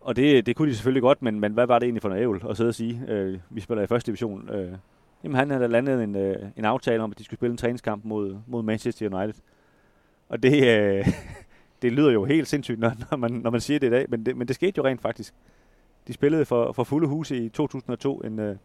Og 0.00 0.16
det, 0.16 0.46
det 0.46 0.56
kunne 0.56 0.70
de 0.70 0.74
selvfølgelig 0.74 1.02
godt, 1.02 1.22
men, 1.22 1.40
men 1.40 1.52
hvad 1.52 1.66
var 1.66 1.78
det 1.78 1.86
egentlig 1.86 2.02
for 2.02 2.08
noget 2.08 2.22
ævl 2.22 2.42
at 2.50 2.56
sidde 2.56 2.68
og 2.68 2.74
sige? 2.74 3.02
Øh, 3.08 3.38
vi 3.50 3.60
spiller 3.60 3.84
i 3.84 3.86
første 3.86 4.06
division. 4.06 4.50
Øh, 4.50 4.72
jamen 5.24 5.36
han 5.36 5.50
havde 5.50 5.68
landet 5.68 6.02
en, 6.02 6.16
øh, 6.16 6.36
en 6.56 6.64
aftale 6.64 7.02
om, 7.02 7.10
at 7.10 7.18
de 7.18 7.24
skulle 7.24 7.38
spille 7.38 7.50
en 7.50 7.56
træningskamp 7.56 8.04
mod, 8.04 8.38
mod 8.46 8.62
Manchester 8.62 9.18
United. 9.18 9.42
Og 10.28 10.42
det, 10.42 10.66
øh, 10.66 11.08
det 11.82 11.92
lyder 11.92 12.10
jo 12.10 12.24
helt 12.24 12.48
sindssygt, 12.48 12.78
når, 12.78 12.92
når, 13.10 13.16
man, 13.16 13.30
når 13.30 13.50
man 13.50 13.60
siger 13.60 13.78
det 13.78 13.86
i 13.86 13.90
dag, 13.90 14.06
men 14.08 14.26
det, 14.26 14.36
men 14.36 14.48
det 14.48 14.54
skete 14.54 14.72
jo 14.76 14.84
rent 14.84 15.02
faktisk. 15.02 15.34
De 16.06 16.12
spillede 16.12 16.44
for, 16.44 16.72
for 16.72 16.84
fulde 16.84 17.08
huse 17.08 17.36
i 17.36 17.48
2002 17.48 18.18
en, 18.18 18.38
øh, 18.38 18.56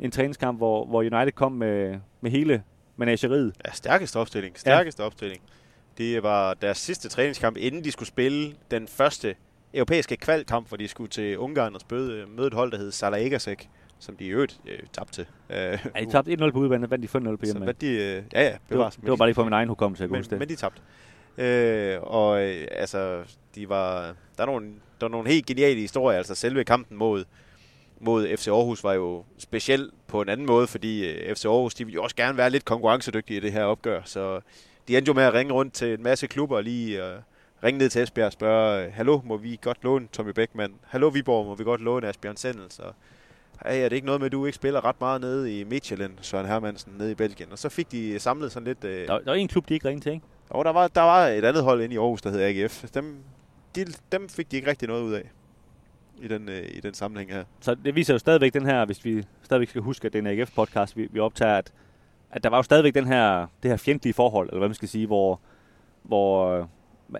en 0.00 0.10
træningskamp, 0.10 0.58
hvor, 0.58 0.86
hvor 0.86 0.98
United 0.98 1.32
kom 1.32 1.52
med, 1.52 1.98
med 2.20 2.30
hele 2.30 2.62
menageriet. 2.96 3.54
Ja, 3.66 3.72
stærkeste 3.72 4.16
opstilling. 4.16 4.58
Stærkeste 4.58 5.02
ja. 5.02 5.06
opstilling. 5.06 5.42
Det 5.98 6.22
var 6.22 6.54
deres 6.54 6.78
sidste 6.78 7.08
træningskamp, 7.08 7.56
inden 7.56 7.84
de 7.84 7.90
skulle 7.90 8.08
spille 8.08 8.54
den 8.70 8.88
første 8.88 9.34
europæiske 9.74 10.16
kvalkamp, 10.16 10.68
hvor 10.68 10.76
de 10.76 10.88
skulle 10.88 11.10
til 11.10 11.38
Ungarn 11.38 11.74
og 11.74 11.80
spøde, 11.80 12.26
møde 12.26 12.46
et 12.46 12.54
hold, 12.54 12.70
der 12.70 12.78
hed 12.78 12.90
Salah 12.90 13.20
Egersek, 13.20 13.68
som 14.04 14.16
de 14.16 14.24
i 14.24 14.28
øvrigt 14.28 14.60
øh, 14.66 14.78
tabte. 14.92 15.26
Øh, 15.50 15.56
ja, 15.56 16.00
de 16.00 16.10
tabte 16.10 16.32
1-0 16.32 16.50
på 16.50 16.58
udbanen, 16.58 16.90
vandt 16.90 17.12
de 17.12 17.18
5-0 17.18 17.36
på 17.36 17.44
hjemme. 17.44 17.66
Så 17.66 17.72
de, 17.72 17.86
øh, 17.86 18.22
ja, 18.32 18.42
ja, 18.42 18.56
det 18.68 18.78
var, 18.78 18.90
det 18.90 19.10
var 19.10 19.16
bare 19.16 19.28
lige 19.28 19.34
for 19.34 19.44
min 19.44 19.52
egen 19.52 19.68
hukommelse, 19.68 20.02
jeg 20.02 20.10
men, 20.10 20.24
men 20.38 20.48
de 20.48 20.56
tabte. 20.56 20.80
Øh, 21.38 21.98
og 22.02 22.42
øh, 22.42 22.66
altså, 22.70 23.22
de 23.54 23.68
var, 23.68 24.14
der 24.36 24.42
er 24.42 24.46
nogle, 24.46 24.72
der 25.00 25.06
er 25.06 25.10
nogle 25.10 25.28
helt 25.28 25.46
geniale 25.46 25.80
historier. 25.80 26.18
Altså 26.18 26.34
selve 26.34 26.64
kampen 26.64 26.98
mod, 26.98 27.24
mod 28.00 28.36
FC 28.36 28.48
Aarhus 28.48 28.84
var 28.84 28.92
jo 28.92 29.24
speciel 29.38 29.90
på 30.06 30.22
en 30.22 30.28
anden 30.28 30.46
måde, 30.46 30.66
fordi 30.66 31.10
øh, 31.10 31.34
FC 31.34 31.44
Aarhus, 31.44 31.74
de 31.74 31.84
ville 31.84 31.94
jo 31.94 32.02
også 32.02 32.16
gerne 32.16 32.38
være 32.38 32.50
lidt 32.50 32.64
konkurrencedygtige 32.64 33.36
i 33.36 33.40
det 33.40 33.52
her 33.52 33.64
opgør. 33.64 34.00
Så 34.04 34.40
de 34.88 34.96
endte 34.96 35.08
jo 35.08 35.14
med 35.14 35.22
at 35.22 35.34
ringe 35.34 35.52
rundt 35.52 35.74
til 35.74 35.94
en 35.94 36.02
masse 36.02 36.26
klubber 36.26 36.56
og 36.56 36.64
lige 36.64 37.04
øh, 37.04 37.18
ringe 37.64 37.78
ned 37.78 37.88
til 37.88 38.02
Esbjerg 38.02 38.26
og 38.26 38.32
spørge, 38.32 38.90
hallo, 38.90 39.20
må 39.24 39.36
vi 39.36 39.58
godt 39.62 39.78
låne 39.84 40.08
Tommy 40.12 40.30
Beckmann? 40.30 40.74
Hallo 40.82 41.08
Viborg, 41.08 41.46
må 41.46 41.54
vi 41.54 41.64
godt 41.64 41.80
låne 41.80 42.08
Asbjørn 42.08 42.36
Sendel? 42.36 42.64
Så 42.68 42.82
hey, 43.66 43.84
er 43.84 43.88
det 43.88 43.96
ikke 43.96 44.06
noget 44.06 44.20
med, 44.20 44.26
at 44.26 44.32
du 44.32 44.46
ikke 44.46 44.56
spiller 44.56 44.84
ret 44.84 45.00
meget 45.00 45.20
nede 45.20 45.60
i 45.60 45.64
Michelin, 45.64 46.18
Søren 46.20 46.46
Hermansen, 46.46 46.92
nede 46.98 47.10
i 47.10 47.14
Belgien? 47.14 47.52
Og 47.52 47.58
så 47.58 47.68
fik 47.68 47.92
de 47.92 48.18
samlet 48.18 48.52
sådan 48.52 48.66
lidt... 48.66 48.84
Øh... 48.84 49.06
Der, 49.06 49.18
der 49.18 49.24
var 49.24 49.34
en 49.34 49.48
klub, 49.48 49.68
de 49.68 49.74
ikke 49.74 49.88
ringede 49.88 50.04
til, 50.04 50.12
ikke? 50.12 50.26
Og 50.50 50.64
der 50.64 50.72
var, 50.72 50.88
der 50.88 51.00
var 51.00 51.26
et 51.26 51.44
andet 51.44 51.62
hold 51.62 51.82
inde 51.82 51.94
i 51.94 51.98
Aarhus, 51.98 52.22
der 52.22 52.30
hed 52.30 52.40
AGF. 52.40 52.84
Dem, 52.94 53.16
de, 53.76 53.86
dem 54.12 54.28
fik 54.28 54.50
de 54.50 54.56
ikke 54.56 54.70
rigtig 54.70 54.88
noget 54.88 55.02
ud 55.02 55.12
af 55.12 55.30
i 56.22 56.28
den, 56.28 56.48
øh, 56.48 56.62
i 56.70 56.80
den 56.80 56.94
sammenhæng 56.94 57.30
her. 57.30 57.44
Så 57.60 57.74
det 57.74 57.94
viser 57.94 58.14
jo 58.14 58.18
stadigvæk 58.18 58.54
den 58.54 58.66
her, 58.66 58.84
hvis 58.84 59.04
vi 59.04 59.24
stadigvæk 59.42 59.68
skal 59.68 59.82
huske, 59.82 60.06
at 60.06 60.12
det 60.12 60.18
er 60.18 60.32
en 60.32 60.40
AGF-podcast, 60.40 60.96
vi, 60.96 61.08
vi 61.12 61.18
optager, 61.18 61.56
at, 61.56 61.72
at 62.30 62.44
der 62.44 62.50
var 62.50 62.56
jo 62.56 62.62
stadigvæk 62.62 62.94
den 62.94 63.06
her, 63.06 63.46
det 63.62 63.70
her 63.70 63.76
fjendtlige 63.76 64.14
forhold, 64.14 64.48
eller 64.48 64.58
hvad 64.58 64.68
man 64.68 64.74
skal 64.74 64.88
sige, 64.88 65.06
hvor, 65.06 65.40
hvor 66.02 66.68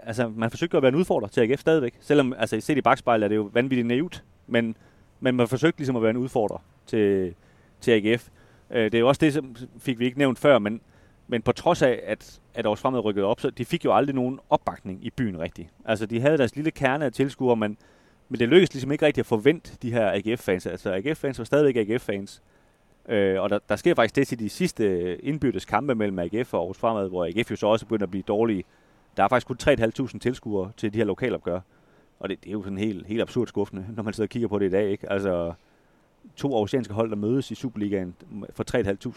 altså, 0.03 0.29
man 0.29 0.51
forsøgte 0.51 0.77
at 0.77 0.83
være 0.83 0.89
en 0.89 0.95
udfordrer 0.95 1.29
til 1.29 1.41
AGF 1.41 1.61
stadigvæk. 1.61 1.95
Selvom, 2.01 2.35
altså, 2.39 2.61
set 2.61 2.79
i 2.79 2.81
bagspejlet 2.81 3.25
er 3.25 3.29
det 3.29 3.37
jo 3.37 3.51
vanvittigt 3.53 3.89
naivt, 3.89 4.25
men, 4.47 4.77
men 5.25 5.37
man 5.37 5.49
forsøgte 5.49 5.79
ligesom 5.79 5.97
at 5.97 6.03
være 6.03 6.11
en 6.11 6.17
udfordrer 6.17 6.59
til, 6.87 7.35
til 7.81 7.91
AGF. 7.91 8.29
Øh, 8.71 8.85
det 8.85 8.95
er 8.95 8.99
jo 8.99 9.09
også 9.09 9.19
det, 9.19 9.33
som 9.33 9.57
fik 9.79 9.99
vi 9.99 10.05
ikke 10.05 10.19
nævnt 10.19 10.39
før, 10.39 10.59
men, 10.59 10.81
men 11.29 11.43
på 11.43 11.53
trods 11.53 11.83
af, 11.83 12.01
at, 12.07 12.41
at 12.55 12.65
Aarhus 12.67 12.81
Fremad 12.81 13.05
rykkede 13.05 13.27
op, 13.27 13.41
så 13.41 13.51
de 13.51 13.65
fik 13.65 13.85
jo 13.85 13.97
aldrig 13.97 14.15
nogen 14.15 14.41
opbakning 14.51 15.05
i 15.05 15.11
byen 15.11 15.39
rigtigt. 15.39 15.69
Altså, 15.85 16.07
de 16.07 16.21
havde 16.21 16.39
deres 16.39 16.57
lille 16.57 16.71
kerne 16.71 17.05
af 17.05 17.13
tilskuere, 17.13 17.57
men, 17.57 17.77
men 18.29 18.41
det 18.41 18.49
lykkedes 18.49 18.75
ligesom 18.75 18.93
ikke 18.93 19.07
rigtigt 19.07 19.23
at 19.23 19.29
forvente 19.29 19.77
de 19.83 19.93
her 19.93 20.13
AGF-fans. 20.13 20.67
Altså, 20.67 20.93
AGF-fans 20.93 21.39
var 21.39 21.45
stadigvæk 21.45 21.77
AGF-fans. 21.77 22.43
Øh, 23.09 23.41
og 23.41 23.51
der, 23.51 23.59
der 23.69 23.77
sker 23.77 23.95
faktisk 23.95 24.17
det 24.17 24.29
til 24.29 24.39
de 24.39 24.49
sidste 24.49 25.17
indbyrdes 25.25 25.65
kampe 25.65 25.95
mellem 25.95 26.19
AGF 26.19 26.55
og 26.55 26.61
Aarhus 26.61 26.79
Fremad, 26.79 27.09
hvor 27.09 27.25
AGF 27.25 27.51
jo 27.51 27.57
så 27.57 27.67
også 27.67 27.87
begynder 27.87 28.07
at 28.07 28.11
blive 28.11 28.25
dårlige 28.29 28.65
der 29.17 29.25
er 29.25 29.29
faktisk 29.29 29.47
kun 29.47 29.59
3.500 29.63 30.19
tilskuere 30.19 30.71
til 30.77 30.93
de 30.93 30.99
her 30.99 31.05
lokalopgør. 31.05 31.61
Og 32.19 32.29
det, 32.29 32.45
det 32.45 32.49
er 32.49 32.53
jo 32.53 32.63
sådan 32.63 32.79
helt, 32.79 33.07
helt 33.07 33.21
absurd 33.21 33.47
skuffende, 33.47 33.87
når 33.97 34.03
man 34.03 34.15
sidder 34.15 34.27
og 34.27 34.31
kigger 34.31 34.49
på 34.49 34.59
det 34.59 34.67
i 34.67 34.71
dag. 34.71 34.91
Ikke? 34.91 35.13
Altså, 35.13 35.53
to 36.37 36.55
oceanske 36.55 36.95
hold, 36.95 37.11
der 37.11 37.17
mødes 37.17 37.51
i 37.51 37.55
Superligaen 37.55 38.15
for 38.55 38.65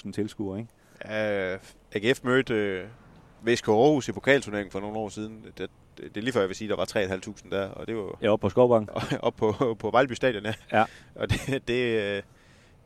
3.500 0.08 0.12
tilskuere. 0.12 0.60
Ikke? 0.60 0.72
Ja, 1.06 1.58
AGF 1.94 2.24
mødte 2.24 2.54
øh, 2.54 2.84
VSK 3.46 3.68
Aarhus 3.68 4.08
i 4.08 4.12
pokalturneringen 4.12 4.72
for 4.72 4.80
nogle 4.80 4.98
år 4.98 5.10
siden. 5.10 5.44
Det, 5.46 5.58
det, 5.58 5.70
det 5.98 6.18
er 6.18 6.22
lige 6.22 6.34
før, 6.34 6.40
jeg 6.40 6.50
vil 6.50 6.56
sige, 6.56 6.70
der 6.70 6.76
var 6.76 6.86
3.500 6.86 7.50
der. 7.50 7.70
Og 7.70 7.88
det 7.88 7.96
var, 7.96 8.18
ja, 8.22 8.30
op 8.30 8.40
på 8.40 8.50
Skovbank. 8.50 8.90
op 9.20 9.36
på, 9.36 9.76
på 9.80 9.90
Vejleby 9.92 10.14
Stadion, 10.14 10.46
ja. 10.46 10.54
ja. 10.72 10.86
Og 11.16 11.30
det, 11.30 11.40
det, 11.68 12.24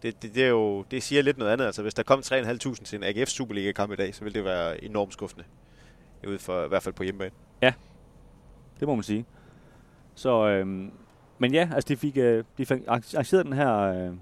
det, 0.03 0.22
det, 0.22 0.36
det, 0.36 0.43
er 0.43 0.49
jo, 0.49 0.84
det 0.91 1.03
siger 1.03 1.22
lidt 1.22 1.38
noget 1.38 1.51
andet. 1.51 1.66
Altså, 1.66 1.82
hvis 1.82 1.93
der 1.93 2.03
kom 2.03 2.20
3.500 2.20 2.84
til 2.84 2.97
en 2.97 3.03
AGF 3.03 3.30
Superliga-kamp 3.30 3.91
i 3.91 3.95
dag, 3.95 4.16
så 4.16 4.24
ville 4.24 4.36
det 4.36 4.45
være 4.45 4.84
enormt 4.84 5.14
skuffende 5.14 5.45
ud 6.28 6.39
for, 6.39 6.66
i 6.66 6.68
hvert 6.68 6.84
fald 6.84 6.95
på 6.95 7.03
hjemmebane. 7.03 7.32
Ja, 7.62 7.74
det 8.80 8.88
må 8.88 8.95
man 8.95 9.03
sige. 9.03 9.26
Så, 10.16 10.47
øhm, 10.47 10.91
men 11.39 11.53
ja, 11.53 11.70
altså 11.74 11.88
de 11.88 11.97
fik, 11.97 12.18
øh, 12.18 12.43
de 12.57 12.66
fik 12.66 12.80
arrangeret 12.88 13.45
den 13.45 13.53
her 13.53 13.78
øh, 13.78 14.14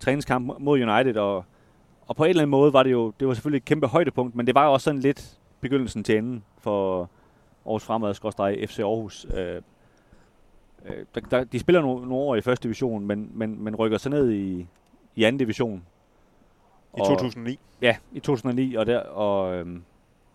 træningskamp 0.00 0.52
mod 0.58 0.80
United, 0.80 1.16
og, 1.16 1.44
og 2.06 2.16
på 2.16 2.24
en 2.24 2.30
eller 2.30 2.42
anden 2.42 2.50
måde 2.50 2.72
var 2.72 2.82
det 2.82 2.92
jo, 2.92 3.12
det 3.20 3.28
var 3.28 3.34
selvfølgelig 3.34 3.58
et 3.58 3.64
kæmpe 3.64 3.86
højdepunkt, 3.86 4.34
men 4.34 4.46
det 4.46 4.54
var 4.54 4.64
jo 4.66 4.72
også 4.72 4.84
sådan 4.84 5.00
lidt 5.00 5.38
begyndelsen 5.60 6.04
til 6.04 6.16
enden 6.16 6.44
for 6.58 7.10
Aarhus 7.66 7.84
Fremad, 7.84 8.14
FC 8.68 8.78
Aarhus. 8.78 9.26
Øh, 9.34 9.62
øh, 10.84 11.04
der, 11.14 11.20
der, 11.20 11.44
de 11.44 11.58
spiller 11.58 11.80
nogle, 11.80 12.08
nogle 12.08 12.24
år 12.24 12.36
i 12.36 12.40
første 12.40 12.62
division, 12.62 13.06
men, 13.06 13.30
men, 13.34 13.64
men 13.64 13.76
rykker 13.76 13.98
så 13.98 14.08
ned 14.08 14.30
i, 14.30 14.66
i 15.14 15.24
anden 15.24 15.38
division. 15.38 15.86
I 16.96 17.00
2009? 17.00 17.58
Ja, 17.82 17.96
i 18.12 18.20
2009, 18.20 18.74
og, 18.74 18.86
der, 18.86 18.98
og 19.00 19.54
øhm, 19.54 19.82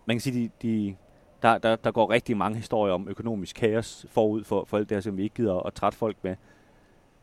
man 0.06 0.16
kan 0.16 0.20
sige, 0.20 0.42
de, 0.62 0.68
de, 0.68 0.96
der, 1.42 1.58
der, 1.58 1.76
der 1.76 1.90
går 1.90 2.10
rigtig 2.10 2.36
mange 2.36 2.56
historier 2.56 2.94
om 2.94 3.08
økonomisk 3.08 3.56
kaos 3.56 4.06
forud 4.10 4.44
for, 4.44 4.64
for 4.64 4.76
alt 4.76 4.88
det 4.88 4.96
her, 4.96 5.00
som 5.00 5.16
vi 5.16 5.22
ikke 5.22 5.34
gider 5.34 5.66
at 5.66 5.74
trætte 5.74 5.98
folk 5.98 6.16
med. 6.22 6.36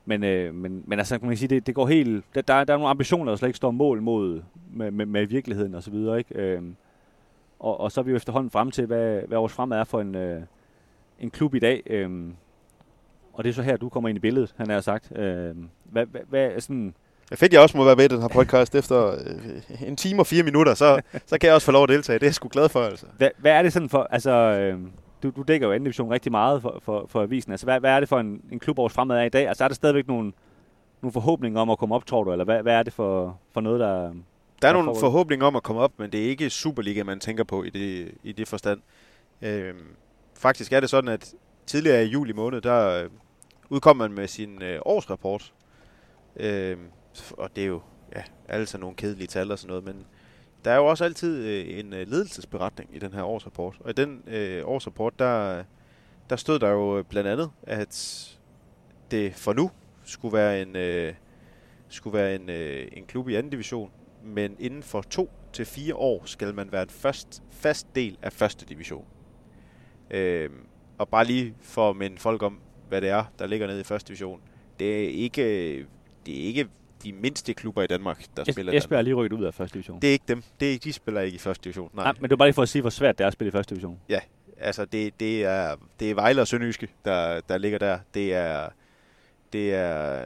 Men, 0.06 0.24
øh, 0.24 0.56
men, 0.56 0.84
men 0.88 1.00
altså, 1.00 1.20
kan 1.20 1.28
man 1.28 1.38
sige, 1.38 1.50
det, 1.50 1.68
det 1.68 1.76
går 1.76 1.88
helt... 1.88 2.26
Der, 2.36 2.42
der, 2.42 2.64
der 2.64 2.74
er 2.74 2.78
nogle 2.78 2.90
ambitioner, 2.90 3.32
der 3.32 3.36
slet 3.36 3.50
ikke 3.50 3.58
står 3.58 3.72
mål 3.72 4.02
mod 4.02 4.42
med, 4.72 4.92
med, 4.92 5.06
med 5.06 5.26
virkeligheden 5.26 5.76
og 5.76 5.84
så 5.84 5.92
videre, 5.92 6.18
ikke? 6.18 6.36
Øh, 6.36 6.62
og, 7.60 7.80
og 7.80 7.92
så 7.92 8.02
er 8.02 8.04
vi 8.04 8.12
jo 8.12 8.18
efterhånden 8.18 8.50
frem 8.50 8.72
til, 8.72 8.86
hvad, 8.86 9.22
hvad 9.28 9.38
vores 9.38 9.54
fremad 9.54 9.80
er 9.80 9.84
for 9.84 10.02
en, 10.02 10.16
øh, 10.16 10.42
en 11.20 11.30
klub 11.30 11.56
i 11.56 11.60
dag. 11.60 11.84
Øh, 11.86 12.32
og 13.34 13.44
det 13.44 13.50
er 13.50 13.54
så 13.54 13.62
her, 13.62 13.78
du 13.78 13.90
kommer 13.90 14.10
ind 14.10 14.18
i 14.18 14.20
billedet, 14.20 14.54
han 14.58 14.70
har 14.70 14.82
sagt. 14.82 15.18
Øh, 15.18 15.56
hvad, 15.84 16.06
hvad, 16.06 16.22
hvad 16.30 16.46
er 16.46 16.60
sådan 16.60 16.96
er 17.32 17.36
fedt, 17.36 17.54
jeg 17.54 17.62
også 17.62 17.78
må 17.78 17.84
være 17.84 17.96
med 17.96 18.06
i 18.06 18.08
den 18.08 18.22
her 18.22 18.28
podcast 18.28 18.76
efter 18.76 19.12
øh, 19.12 19.88
en 19.88 19.96
time 19.96 20.22
og 20.22 20.28
fire 20.28 20.44
minutter, 20.44 20.74
så, 20.74 21.02
så 21.30 21.38
kan 21.38 21.48
jeg 21.48 21.56
også 21.56 21.66
få 21.66 21.72
lov 21.72 21.84
at 21.84 21.90
deltage. 21.90 22.20
Det 22.20 22.24
er 22.24 22.28
jeg 22.28 22.36
sgu 22.36 22.48
glad 22.52 22.70
for, 22.70 22.84
altså. 22.84 23.06
Hvad, 23.18 23.30
hvad 23.38 23.52
er 23.52 23.62
det 23.62 23.74
sådan 23.74 23.90
for, 23.90 24.08
altså, 24.12 24.32
øh, 24.32 24.80
du, 25.24 25.30
du 25.30 25.42
dækker 25.42 25.68
jo 25.68 25.74
anden 25.74 25.86
division 25.86 26.12
rigtig 26.12 26.32
meget 26.32 26.62
for, 26.62 26.80
for, 26.84 27.06
for 27.10 27.22
avisen. 27.22 27.52
Altså, 27.52 27.66
hvad, 27.66 27.80
hvad 27.80 27.92
er 27.92 28.00
det 28.00 28.10
for 28.10 28.20
en, 28.20 28.42
en 28.52 28.60
klub 28.60 28.80
års 28.80 28.94
fremad 28.94 29.18
af 29.18 29.26
i 29.26 29.30
dag? 29.30 29.48
Altså, 29.48 29.64
er 29.64 29.68
der 29.68 29.76
stadigvæk 29.76 30.08
nogle, 30.08 30.32
nogle 31.02 31.14
forhåbninger 31.14 31.62
om 31.62 31.70
at 31.70 31.78
komme 31.78 31.96
op, 31.96 32.06
tror 32.06 32.24
du, 32.24 32.32
eller 32.32 32.46
hvad, 32.46 32.62
hvad 32.62 32.74
er 32.74 32.84
det 32.84 32.94
for, 32.94 33.40
for 33.54 33.62
noget, 33.62 33.80
der... 33.80 34.14
der 34.62 34.68
er 34.68 34.74
nogle 34.74 34.96
forhåbninger 35.00 35.46
om 35.46 35.56
at 35.56 35.64
komme 35.64 35.82
op, 35.82 35.92
men 35.98 36.12
det 36.12 36.26
er 36.26 36.30
ikke 36.30 36.50
Superliga, 36.50 37.04
man 37.04 37.20
tænker 37.20 37.44
på 37.44 37.64
i 37.64 37.70
det, 37.70 38.12
i 38.24 38.32
det 38.32 38.48
forstand. 38.48 38.80
Øh, 39.42 39.74
faktisk 40.36 40.74
er 40.74 40.80
det 40.80 40.90
sådan, 40.90 41.10
at 41.10 41.34
tidligere 41.66 42.06
i 42.06 42.08
juli 42.08 42.34
måned, 42.34 42.62
der 42.62 43.04
øh, 43.04 43.10
udkom 43.70 43.98
man 43.98 44.12
med 44.12 44.28
sin 44.28 44.62
øh, 44.62 44.80
årsrapport. 44.86 45.54
Øh, 46.36 46.78
og 47.38 47.56
det 47.56 47.64
er 47.64 47.68
jo 47.68 47.82
ja, 48.16 48.24
alle 48.48 48.66
sådan 48.66 48.82
nogle 48.82 48.96
kedelige 48.96 49.28
tal 49.28 49.52
og 49.52 49.60
sådan 49.60 49.70
noget, 49.70 49.84
men 49.84 50.06
der 50.66 50.72
er 50.72 50.76
jo 50.76 50.86
også 50.86 51.04
altid 51.06 51.46
øh, 51.46 51.80
en 51.80 51.94
øh, 51.94 52.08
ledelsesberetning 52.08 52.96
i 52.96 53.00
den 53.00 53.14
her 53.14 53.24
årsrapport. 53.24 53.76
Og 53.80 53.90
i 53.90 53.94
den 53.94 54.24
øh, 54.28 54.68
årsrapport, 54.68 55.20
der, 55.20 55.64
der 56.30 56.36
stod 56.36 56.60
der 56.60 56.70
jo 56.70 56.98
øh, 56.98 57.04
blandt 57.04 57.30
andet, 57.30 57.52
at 57.64 58.30
det 59.12 59.36
for 59.36 59.54
nu 59.54 59.72
skulle 60.04 60.38
være 60.38 60.62
en, 60.62 60.76
øh, 60.76 61.14
skulle 61.90 62.18
være 62.18 62.36
en, 62.36 62.50
øh, 62.50 62.88
en 62.92 63.06
klub 63.06 63.30
i 63.30 63.36
anden 63.36 63.50
division, 63.50 63.92
men 64.24 64.56
inden 64.60 64.84
for 64.84 65.02
to 65.02 65.30
til 65.54 65.66
fire 65.66 65.96
år 65.96 66.26
skal 66.26 66.56
man 66.56 66.72
være 66.72 66.84
en 66.84 66.90
fast, 66.90 67.44
fast 67.50 67.96
del 67.96 68.18
af 68.22 68.34
første 68.34 68.66
division. 68.66 69.06
Øh, 70.12 70.50
og 70.98 71.10
bare 71.10 71.26
lige 71.26 71.56
for 71.62 71.90
at 71.90 71.96
minde 71.96 72.18
folk 72.18 72.44
om, 72.44 72.60
hvad 72.90 73.02
det 73.02 73.10
er, 73.10 73.24
der 73.40 73.48
ligger 73.48 73.68
nede 73.68 73.80
i 73.80 73.84
første 73.84 74.08
division. 74.08 74.42
Det 74.80 75.06
er 75.06 75.10
ikke, 75.10 75.44
det 76.26 76.42
er 76.42 76.44
ikke 76.48 76.68
de 77.04 77.14
mindste 77.14 77.54
klubber 77.54 77.84
i 77.84 77.88
Danmark, 77.88 78.26
der 78.38 78.44
es- 78.44 78.52
spiller 78.52 78.74
Esbjerg 78.74 78.98
er 79.00 79.02
lige 79.02 79.14
rykket 79.14 79.38
ud 79.38 79.44
af 79.44 79.54
første 79.54 79.74
division. 79.74 80.02
Det 80.02 80.08
er 80.08 80.12
ikke 80.12 80.26
dem. 80.28 80.44
Det 80.60 80.74
er, 80.74 80.80
de 80.80 80.94
spiller 80.94 81.22
ikke 81.22 81.36
i 81.36 81.40
første 81.40 81.64
division. 81.64 81.90
Nej. 81.94 82.04
Nej, 82.04 82.14
men 82.14 82.24
det 82.24 82.30
var 82.30 82.36
bare 82.36 82.48
lige 82.48 82.54
for 82.56 82.62
at 82.62 82.70
sige, 82.70 82.82
hvor 82.82 82.90
svært 82.90 83.18
det 83.18 83.24
er 83.24 83.28
at 83.28 83.34
spille 83.34 83.48
i 83.50 83.52
første 83.52 83.76
division. 83.76 84.00
Ja, 84.10 84.20
altså 84.58 84.86
det, 84.86 85.20
det, 85.20 85.44
er, 85.44 85.76
det 86.00 86.10
er 86.12 86.16
Vejle 86.16 86.42
og 86.42 86.48
Sønderjyske, 86.48 86.88
der, 87.06 87.42
der 87.50 87.58
ligger 87.58 87.78
der. 87.80 88.00
Det 88.14 88.34
er, 88.34 88.70
det 89.54 89.74
er 89.74 90.22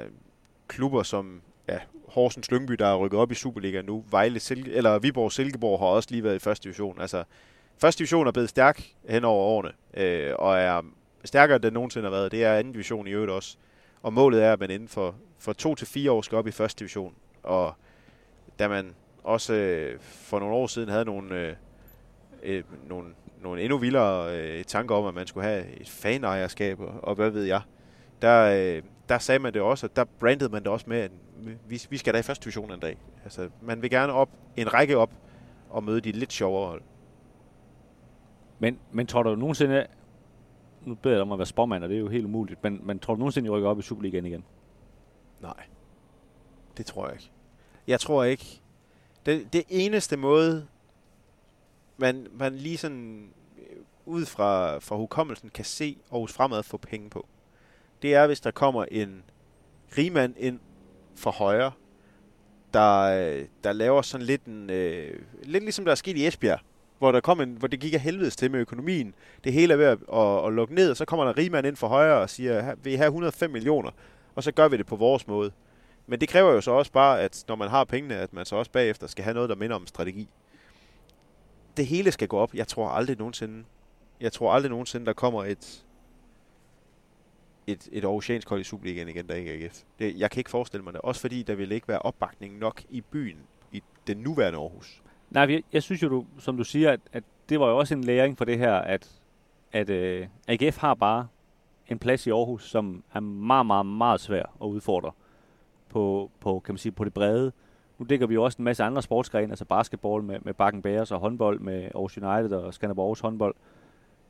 klubber 0.68 1.04
som 1.04 1.42
ja, 1.70 1.80
Horsens 2.08 2.52
Lyngby, 2.52 2.74
der 2.74 2.88
er 2.88 2.96
rykket 2.98 3.20
op 3.20 3.32
i 3.32 3.36
Superliga 3.36 3.82
nu. 3.82 4.04
Vejle 4.12 4.40
Silke, 4.40 4.72
eller 4.74 5.00
Viborg 5.00 5.32
Silkeborg 5.32 5.80
har 5.80 5.86
også 5.88 6.08
lige 6.12 6.24
været 6.24 6.36
i 6.36 6.40
første 6.40 6.64
division. 6.64 7.02
Altså, 7.02 7.24
første 7.78 8.00
division 8.00 8.28
er 8.28 8.32
blevet 8.32 8.50
stærk 8.50 8.84
hen 9.10 9.24
over 9.24 9.44
årene, 9.44 9.72
øh, 9.94 10.34
og 10.40 10.58
er 10.58 10.82
stærkere, 11.26 11.56
end 11.56 11.64
den 11.64 11.74
nogensinde 11.74 12.06
har 12.06 12.12
været. 12.12 12.32
Det 12.32 12.44
er 12.44 12.54
anden 12.54 12.74
division 12.74 13.08
i 13.08 13.12
øvrigt 13.12 13.32
også. 13.32 13.58
Og 14.04 14.14
målet 14.14 14.44
er, 14.44 14.54
at 14.54 14.60
man 14.60 14.72
inden 14.72 14.88
for, 14.88 15.16
for 15.48 15.54
to 15.54 15.76
til 15.76 15.88
fire 15.88 16.12
år 16.12 16.22
skal 16.22 16.38
op 16.38 16.48
i 16.48 16.52
første 16.52 16.80
division. 16.80 17.14
Og 17.44 17.74
da 18.60 18.68
man 18.68 18.96
også 19.24 19.54
øh, 19.54 20.00
for 20.00 20.40
nogle 20.40 20.56
år 20.56 20.68
siden 20.68 20.90
havde 20.90 21.06
nogle, 21.06 21.36
øh, 21.36 21.56
øh, 22.44 22.64
nogle, 22.90 23.10
nogle 23.42 23.62
endnu 23.62 23.78
vildere 23.78 24.40
øh, 24.40 24.64
tanker 24.64 24.96
om, 24.96 25.06
at 25.06 25.14
man 25.14 25.28
skulle 25.28 25.48
have 25.48 25.66
et 25.82 25.90
fanejerskab, 25.90 26.80
og, 26.80 26.94
og 27.04 27.16
hvad 27.16 27.30
ved 27.30 27.44
jeg, 27.44 27.62
der, 28.22 28.76
øh, 28.78 28.84
der 29.10 29.18
sagde 29.18 29.40
man 29.40 29.54
det 29.54 29.62
også, 29.62 29.88
og 29.88 29.96
der 29.96 30.04
brandede 30.20 30.50
man 30.50 30.64
det 30.64 30.72
også 30.72 30.86
med, 30.90 30.98
at 30.98 31.12
vi, 31.68 31.82
vi 31.90 31.98
skal 31.98 32.14
da 32.14 32.20
i 32.20 32.22
første 32.22 32.44
division 32.44 32.72
en 32.72 32.80
dag. 32.80 32.98
Altså, 33.24 33.50
man 33.62 33.82
vil 33.82 33.90
gerne 33.90 34.14
op, 34.14 34.30
en 34.58 34.74
række 34.74 34.98
op, 34.98 35.12
og 35.70 35.84
møde 35.84 36.02
de 36.02 36.12
lidt 36.12 36.34
sjovere 36.34 36.68
hold. 36.68 36.82
Men, 38.60 38.80
men 38.92 39.08
tror 39.08 39.24
du 39.24 39.36
nogensinde, 39.36 39.88
nu 40.86 40.96
beder 40.96 41.16
jeg 41.16 41.18
dig 41.18 41.22
om 41.22 41.32
at 41.32 41.40
være 41.40 41.46
spormand, 41.46 41.84
og 41.84 41.90
det 41.90 41.96
er 41.96 42.02
jo 42.02 42.08
helt 42.08 42.26
umuligt, 42.26 42.64
men, 42.64 42.82
men 42.84 43.00
tror 43.00 43.14
du 43.14 43.20
nogensinde, 43.20 43.48
I 43.48 43.50
rykker 43.50 43.70
op 43.70 43.80
i 43.80 43.82
Superligaen 43.82 44.26
igen? 44.26 44.44
Nej, 45.42 45.64
det 46.78 46.86
tror 46.86 47.06
jeg 47.06 47.16
ikke. 47.16 47.32
Jeg 47.88 48.00
tror 48.00 48.24
ikke. 48.24 48.62
Det, 49.26 49.54
det 49.54 49.64
eneste 49.70 50.18
måde, 50.18 50.68
man, 51.98 52.28
man 52.34 52.56
lige 52.56 52.78
sådan 52.78 53.30
øh, 53.58 53.78
ud 54.06 54.26
fra, 54.26 54.78
fra 54.78 54.96
hukommelsen 54.96 55.50
kan 55.50 55.66
se 55.66 55.98
Aarhus 56.12 56.34
Fremad 56.34 56.64
få 56.64 56.78
penge 56.78 57.10
på, 57.10 57.28
det 58.02 58.14
er, 58.14 58.28
hvis 58.28 58.40
der 58.40 58.52
kommer 58.52 58.86
en 58.92 59.24
rigmand 59.98 60.34
ind 60.38 60.60
fra 61.16 61.32
højre, 61.32 61.72
der, 62.74 63.02
øh, 63.02 63.46
der 63.64 63.74
laver 63.74 64.02
sådan 64.02 64.26
lidt 64.26 64.46
en, 64.46 64.70
øh, 64.70 65.20
lidt 65.44 65.64
ligesom 65.64 65.86
der 65.86 65.92
er 65.92 65.96
sket 65.96 66.18
i 66.18 66.28
Esbjerg, 66.28 66.60
hvor, 66.98 67.12
der 67.12 67.20
kom 67.20 67.42
en, 67.42 67.52
hvor 67.52 67.68
det 67.68 67.80
gik 67.80 67.94
af 67.94 68.00
helvedes 68.00 68.36
til 68.36 68.52
med 68.52 68.60
økonomien. 68.60 69.14
Det 69.44 69.54
hele 69.54 69.74
er 69.74 69.78
ved 69.78 69.86
at, 69.86 69.98
at, 70.14 70.48
at 70.48 70.54
lukke 70.54 70.76
ned, 70.76 70.92
og 70.92 70.98
så 70.98 71.06
kommer 71.06 71.24
der 71.24 71.32
en 71.32 71.38
rigmand 71.38 71.68
ind 71.68 71.76
fra 71.76 71.88
højre 71.88 72.22
og 72.22 72.30
siger, 72.30 72.76
vil 72.84 72.94
I 72.94 72.96
have 72.96 73.08
105 73.08 73.52
millioner? 73.52 73.92
Og 74.38 74.44
så 74.44 74.52
gør 74.52 74.68
vi 74.68 74.78
det 74.78 74.86
på 74.86 74.96
vores 74.96 75.28
måde. 75.28 75.52
Men 76.08 76.22
det 76.22 76.30
kræver 76.30 76.52
jo 76.52 76.62
så 76.62 76.72
også 76.72 76.92
bare, 76.92 77.22
at 77.22 77.46
når 77.48 77.56
man 77.56 77.70
har 77.70 77.84
pengene, 77.84 78.16
at 78.16 78.34
man 78.34 78.46
så 78.46 78.56
også 78.56 78.72
bagefter 78.72 79.08
skal 79.08 79.24
have 79.24 79.34
noget, 79.34 79.50
der 79.50 79.56
minder 79.56 79.76
om 79.76 79.88
strategi. 79.88 80.30
Det 81.78 81.86
hele 81.86 82.12
skal 82.12 82.28
gå 82.28 82.38
op. 82.38 82.54
Jeg 82.54 82.68
tror 82.68 82.90
aldrig 82.90 83.18
nogensinde, 83.18 83.64
jeg 84.22 84.32
tror 84.32 84.52
aldrig 84.52 84.70
nogensinde, 84.70 85.06
der 85.06 85.14
kommer 85.14 85.44
et, 85.44 85.86
et, 87.68 87.90
et 87.92 88.04
Aarhusiansk 88.04 88.50
hold 88.50 88.62
i 88.62 88.64
Superligaen 88.64 89.10
igen, 89.10 89.28
der 89.28 89.36
ikke 89.36 89.52
er 89.52 89.66
AGF. 89.66 89.82
Det, 90.00 90.20
jeg 90.20 90.32
kan 90.32 90.40
ikke 90.40 90.50
forestille 90.50 90.84
mig 90.84 90.94
det. 90.94 91.02
Også 91.02 91.22
fordi 91.22 91.44
der 91.44 91.56
vil 91.56 91.72
ikke 91.72 91.88
være 91.88 92.00
opbakning 92.00 92.58
nok 92.58 92.84
i 92.90 93.02
byen, 93.02 93.38
i 93.72 93.84
den 94.08 94.18
nuværende 94.18 94.60
Aarhus. 94.60 95.02
Nej, 95.30 95.44
jeg, 95.44 95.64
jeg 95.74 95.84
synes 95.84 96.04
jo, 96.04 96.10
du, 96.10 96.26
som 96.40 96.58
du 96.58 96.64
siger, 96.64 96.92
at, 96.92 97.00
at 97.14 97.24
det 97.50 97.60
var 97.60 97.70
jo 97.70 97.78
også 97.78 97.94
en 97.94 98.04
læring 98.04 98.38
for 98.38 98.46
det 98.46 98.58
her, 98.58 98.74
at, 98.74 99.22
at 99.72 99.90
øh, 99.90 100.28
AGF 100.48 100.78
har 100.78 100.94
bare 100.94 101.28
en 101.90 102.00
plads 102.00 102.28
i 102.28 102.30
Aarhus, 102.30 102.70
som 102.70 103.04
er 103.14 103.20
meget, 103.20 103.66
meget, 103.66 103.86
meget 103.86 104.20
svær 104.20 104.44
at 104.62 104.66
udfordre 104.66 105.12
på, 105.90 106.32
på, 106.40 106.60
kan 106.60 106.74
man 106.74 106.78
sige, 106.78 106.92
på 106.92 107.04
det 107.04 107.14
brede. 107.14 107.52
Nu 107.98 108.06
dækker 108.10 108.28
vi 108.28 108.34
jo 108.34 108.44
også 108.44 108.58
en 108.58 108.64
masse 108.64 108.84
andre 108.84 109.02
sportsgrene, 109.02 109.52
altså 109.52 109.66
basketball 109.66 110.24
med, 110.24 110.40
med 110.42 110.54
Bakken 110.54 110.82
Bears 110.82 111.12
og 111.12 111.20
håndbold 111.20 111.60
med 111.60 111.84
Aarhus 111.84 112.18
United 112.18 112.52
og 112.52 112.74
Skanderborg 112.74 113.06
Aarhus 113.06 113.20
håndbold. 113.20 113.56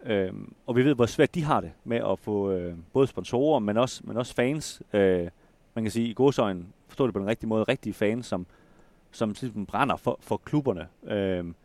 Øhm, 0.05 0.53
og 0.65 0.75
vi 0.75 0.85
ved, 0.85 0.95
hvor 0.95 1.05
svært 1.05 1.35
de 1.35 1.43
har 1.43 1.61
det 1.61 1.71
med 1.83 1.97
at 1.97 2.19
få 2.19 2.51
øh, 2.51 2.75
både 2.93 3.07
sponsorer, 3.07 3.59
men 3.59 3.77
også, 3.77 4.01
men 4.05 4.17
også 4.17 4.33
fans. 4.33 4.81
Øh, 4.93 5.29
man 5.73 5.83
kan 5.83 5.91
sige 5.91 6.07
i 6.07 6.13
godsøjen, 6.13 6.73
forstå 6.87 7.05
det 7.05 7.13
på 7.13 7.19
den 7.19 7.27
rigtige 7.27 7.49
måde, 7.49 7.63
rigtige 7.63 7.93
fans, 7.93 8.25
som, 8.25 8.45
som 9.11 9.29
ligesom 9.29 9.65
brænder 9.65 9.95
for, 9.95 10.17
for 10.21 10.37
klubberne. 10.37 10.87
Øhm, 11.03 11.55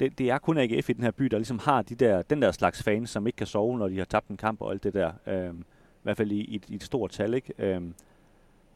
det, 0.00 0.18
det 0.18 0.30
er 0.30 0.38
kun 0.38 0.58
AGF 0.58 0.90
i 0.90 0.92
den 0.92 1.04
her 1.04 1.10
by, 1.10 1.24
der 1.24 1.38
ligesom 1.38 1.58
har 1.58 1.82
de 1.82 1.94
der, 1.94 2.22
den 2.22 2.42
der 2.42 2.52
slags 2.52 2.82
fans, 2.82 3.10
som 3.10 3.26
ikke 3.26 3.36
kan 3.36 3.46
sove, 3.46 3.78
når 3.78 3.88
de 3.88 3.98
har 3.98 4.04
tabt 4.04 4.28
en 4.28 4.36
kamp 4.36 4.60
og 4.60 4.72
alt 4.72 4.84
det 4.84 4.94
der. 4.94 5.12
Øhm, 5.26 5.60
I 5.60 6.02
hvert 6.02 6.16
fald 6.16 6.32
i, 6.32 6.40
i, 6.40 6.62
i 6.68 6.74
et 6.74 6.82
stort 6.82 7.10
tal, 7.10 7.34
ikke? 7.34 7.52
Øhm, 7.58 7.94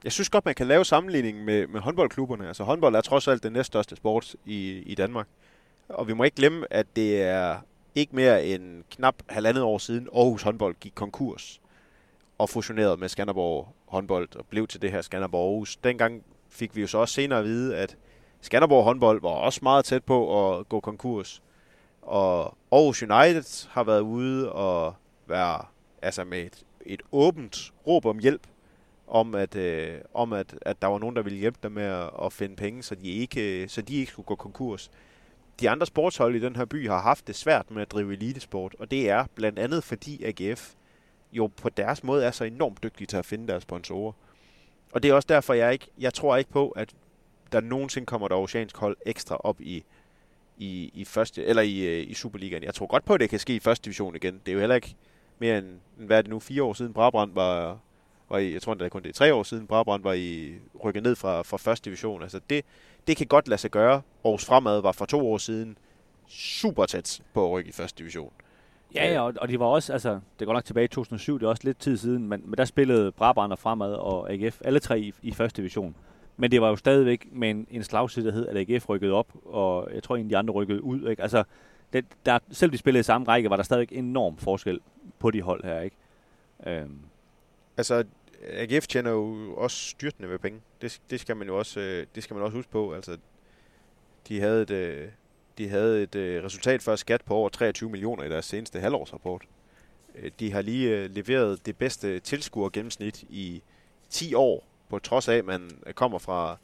jeg 0.05 0.13
synes 0.13 0.31
godt, 0.31 0.45
man 0.45 0.55
kan 0.55 0.67
lave 0.67 0.85
sammenligning 0.85 1.45
med, 1.45 1.67
med 1.67 1.81
håndboldklubberne. 1.81 2.47
Altså 2.47 2.65
håndbold 2.65 2.95
er 2.95 3.01
trods 3.01 3.29
alt 3.29 3.43
den 3.43 3.53
næststørste 3.53 3.97
sport 3.97 4.35
i, 4.45 4.71
i 4.71 4.95
Danmark. 4.95 5.27
Og 5.89 6.09
vi 6.09 6.13
må 6.13 6.25
ikke 6.25 6.37
glemme, 6.37 6.67
at 6.71 6.97
det 6.97 7.23
er 7.23 7.57
ikke 7.95 8.17
mere 8.17 8.45
end 8.47 8.85
knap 8.91 9.15
halvandet 9.29 9.63
år 9.63 9.79
siden 9.79 10.09
Aarhus 10.15 10.43
håndbold 10.43 10.77
gik 10.81 10.93
konkurs 10.95 11.61
og 12.39 12.49
fusionerede 12.49 12.97
med 12.97 13.09
Skanderborg 13.09 13.75
håndbold 13.87 14.37
og 14.37 14.47
blev 14.47 14.67
til 14.67 14.83
det 14.83 14.91
her 14.91 15.03
Skanderborg 15.03 15.51
Aarhus. 15.51 15.77
Dengang 15.77 16.23
fik 16.49 16.77
vi 16.77 16.81
jo 16.81 16.87
så 16.87 16.99
også 16.99 17.15
senere 17.15 17.39
at 17.39 17.45
vide, 17.45 17.77
at 17.77 17.97
Skanderborg 18.43 18.85
håndbold 18.85 19.21
var 19.21 19.29
også 19.29 19.61
meget 19.63 19.85
tæt 19.85 20.05
på 20.05 20.51
at 20.51 20.69
gå 20.69 20.81
konkurs. 20.81 21.43
Og 22.03 22.57
Aarhus 22.73 23.03
United 23.03 23.69
har 23.71 23.85
været 23.85 24.01
ude 24.01 24.53
og 24.53 24.95
være 25.27 25.65
altså 26.03 26.25
med 26.25 26.39
et, 26.39 26.65
et 26.87 27.03
åbent 27.13 27.73
råb 27.87 28.07
om 28.07 28.19
hjælp 28.19 28.47
om, 29.07 29.35
at, 29.35 29.57
øh, 29.57 29.99
om 30.15 30.33
at, 30.33 30.55
at 30.63 30.83
der 30.83 30.89
var 30.89 30.99
nogen, 30.99 31.17
der 31.17 31.23
ville 31.23 31.39
hjælpe 31.39 31.59
dem 31.63 31.73
med 31.73 31.83
at, 31.83 32.11
at 32.25 32.33
finde 32.33 32.57
penge, 32.57 32.83
så 32.83 32.95
de, 32.95 33.11
ikke, 33.11 33.69
så 33.69 33.83
de 33.83 33.95
ikke 33.95 34.13
skulle 34.13 34.27
gå 34.27 34.35
konkurs. 34.35 34.91
De 35.61 35.71
andre 35.71 35.87
sportshold 35.87 36.35
i 36.35 36.41
den 36.41 36.57
her 36.57 36.65
by 36.65 36.89
har 36.89 37.01
haft 37.01 37.27
det 37.27 37.37
svært 37.37 37.71
med 37.71 37.83
at 37.83 37.93
drive 37.93 38.13
elitesport, 38.13 38.77
og 38.79 38.91
det 38.91 39.11
er 39.11 39.25
blandt 39.35 39.59
andet 39.59 39.85
fordi 39.85 40.25
AGF 40.25 40.73
jo 41.33 41.47
på 41.47 41.69
deres 41.69 42.05
måde 42.05 42.25
er 42.25 42.31
så 42.31 42.45
enormt 42.45 42.83
dygtige 42.83 43.07
til 43.07 43.17
at 43.17 43.27
finde 43.27 43.49
deres 43.49 43.63
sponsorer. 43.63 44.13
Og 44.93 45.03
det 45.03 45.11
er 45.11 45.15
også 45.15 45.27
derfor, 45.27 45.55
jeg 45.55 45.73
ikke, 45.73 45.87
jeg 45.99 46.15
tror 46.15 46.37
ikke 46.37 46.51
på, 46.51 46.69
at 46.69 46.95
der 47.53 47.61
nogensinde 47.61 48.07
kommer 48.07 48.27
et 48.27 48.33
oceansk 48.33 48.77
hold 48.77 48.97
ekstra 49.07 49.37
op 49.37 49.61
i, 49.61 49.85
i, 50.59 50.91
i, 50.95 51.05
første, 51.05 51.45
eller 51.45 51.63
i, 51.63 51.81
øh, 51.81 52.11
i 52.11 52.15
Superligaen. 52.15 52.63
Jeg 52.63 52.75
tror 52.75 52.87
godt 52.87 53.05
på, 53.05 53.15
at 53.15 53.21
det 53.21 53.31
kan 53.31 53.39
ske 53.39 53.55
i 53.55 53.61
første 53.61 53.85
division 53.85 54.17
igen. 54.17 54.41
Det 54.47 54.49
er 54.49 54.53
jo 54.53 54.59
heller 54.59 54.75
ikke 54.75 54.95
mere 55.39 55.59
end, 55.59 55.67
hvad 55.97 56.19
er 56.19 56.23
det 56.23 56.31
nu, 56.31 56.41
fire 56.41 56.63
år 56.63 56.73
siden 56.73 56.93
Brabrand 56.93 57.35
var, 57.35 57.79
var 58.31 58.39
i, 58.39 58.53
jeg 58.53 58.63
tror 58.63 58.75
det 58.75 58.85
er 58.85 58.89
kun 58.89 59.03
det 59.03 59.09
er 59.09 59.13
tre 59.13 59.35
år 59.35 59.43
siden, 59.43 59.67
Brabrand 59.67 60.03
var 60.03 60.13
i 60.13 60.55
rykket 60.85 61.03
ned 61.03 61.15
fra, 61.17 61.43
fra 61.43 61.57
første 61.57 61.85
division. 61.85 62.23
Altså 62.23 62.41
det, 62.51 62.65
det 63.07 63.17
kan 63.17 63.27
godt 63.27 63.49
lade 63.49 63.61
sig 63.61 63.71
gøre. 63.71 64.03
Aarhus 64.25 64.45
Fremad 64.45 64.81
var 64.81 64.93
for 64.93 65.05
to 65.05 65.33
år 65.33 65.39
siden 65.39 65.79
super 66.29 66.87
tæt 66.87 67.21
på 67.35 67.45
at 67.45 67.51
rykke 67.51 67.69
i 67.69 67.73
første 67.73 67.99
division. 67.99 68.33
Ja, 68.95 69.13
ja 69.13 69.21
og, 69.21 69.35
og 69.41 69.49
de 69.49 69.59
var 69.59 69.67
også, 69.67 69.93
altså, 69.93 70.21
det 70.39 70.47
går 70.47 70.55
nok 70.55 70.65
tilbage 70.65 70.85
i 70.85 70.89
2007, 70.89 71.39
det 71.39 71.47
er 71.47 71.51
også 71.51 71.63
lidt 71.65 71.79
tid 71.79 71.97
siden, 71.97 72.29
men, 72.29 72.43
men 72.45 72.59
der 72.59 72.65
spillede 72.65 73.13
Brabrand 73.13 73.53
og 73.53 73.59
Fremad 73.59 73.93
og 73.93 74.33
AGF, 74.33 74.61
alle 74.65 74.81
tre 74.81 75.01
i, 75.01 75.15
i 75.23 75.33
første 75.33 75.63
division. 75.63 75.95
Men 76.43 76.51
det 76.51 76.61
var 76.61 76.69
jo 76.69 76.77
stadigvæk 76.77 77.29
med 77.33 77.51
en, 77.51 77.67
en 77.71 77.85
slagside, 77.85 78.47
at 78.49 78.57
AGF 78.57 78.89
rykkede 78.89 79.13
op, 79.13 79.33
og 79.45 79.95
jeg 79.95 80.03
tror 80.03 80.17
egentlig, 80.17 80.31
de 80.31 80.39
andre 80.39 80.55
rykkede 80.55 80.85
ud. 80.85 81.11
Ikke? 81.11 81.23
Altså, 81.23 81.45
det, 81.93 82.05
der, 82.27 82.39
selv 82.51 82.73
de 82.73 82.79
spillede 82.79 83.01
i 83.01 83.03
samme 83.03 83.27
række, 83.27 83.51
var 83.51 83.57
der 83.57 83.63
stadig 83.63 83.93
enorm 83.93 84.37
forskel 84.37 84.81
på 85.19 85.31
de 85.31 85.43
hold 85.43 85.65
her. 85.65 85.81
Ikke? 85.81 85.97
Øhm. 86.67 86.99
Altså, 87.77 88.05
AGF 88.49 88.87
tjener 88.87 89.11
jo 89.11 89.55
også 89.57 89.77
styrtende 89.77 90.29
med 90.29 90.39
penge. 90.39 90.61
Det, 90.81 91.01
det, 91.11 91.21
skal 91.21 91.37
man 91.37 91.47
jo 91.47 91.59
også, 91.59 91.81
øh, 91.81 92.07
det 92.15 92.23
skal 92.23 92.35
man 92.35 92.45
også 92.45 92.57
huske 92.57 92.71
på. 92.71 92.95
Altså, 92.95 93.17
de 94.29 94.41
havde 94.41 94.63
et, 94.63 94.71
øh, 94.71 95.09
de 95.59 95.69
havde 95.69 96.03
et 96.03 96.15
øh, 96.15 96.45
resultat 96.45 96.83
før 96.83 96.97
skat 96.97 97.23
på 97.25 97.35
over 97.35 97.49
23 97.49 97.91
millioner 97.91 98.25
i 98.25 98.29
deres 98.29 98.45
seneste 98.45 98.81
halvårsrapport. 98.81 99.43
De 100.41 100.53
har 100.53 100.63
lige 100.63 101.09
leveret 101.09 101.67
det 101.67 101.77
bedste 101.77 102.21
tilskuergennemsnit 102.21 103.23
i 103.23 103.63
10 104.11 104.35
år, 104.35 104.72
på 104.93 104.99
trods 104.99 105.29
af, 105.29 105.35
at 105.35 105.45
man 105.45 105.71
kommer 105.95 106.19
fra 106.19 106.57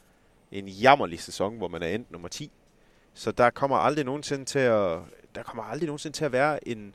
en 0.53 0.69
jammerlig 0.69 1.21
sæson, 1.21 1.57
hvor 1.57 1.69
man 1.69 1.83
er 1.83 1.87
endt 1.87 2.11
nummer 2.11 2.29
10. 2.29 2.51
Så 3.15 3.33
der 3.33 3.51
kommer 3.51 3.77
aldrig 3.77 4.05
nogensinde 4.05 4.45
til 4.45 4.59
at, 4.59 4.99
der 5.35 5.43
kommer 5.43 5.63
aldrig 5.63 5.87
nogensinde 5.87 6.17
til 6.17 6.25
at 6.25 6.33
være 6.33 6.69
en, 6.69 6.95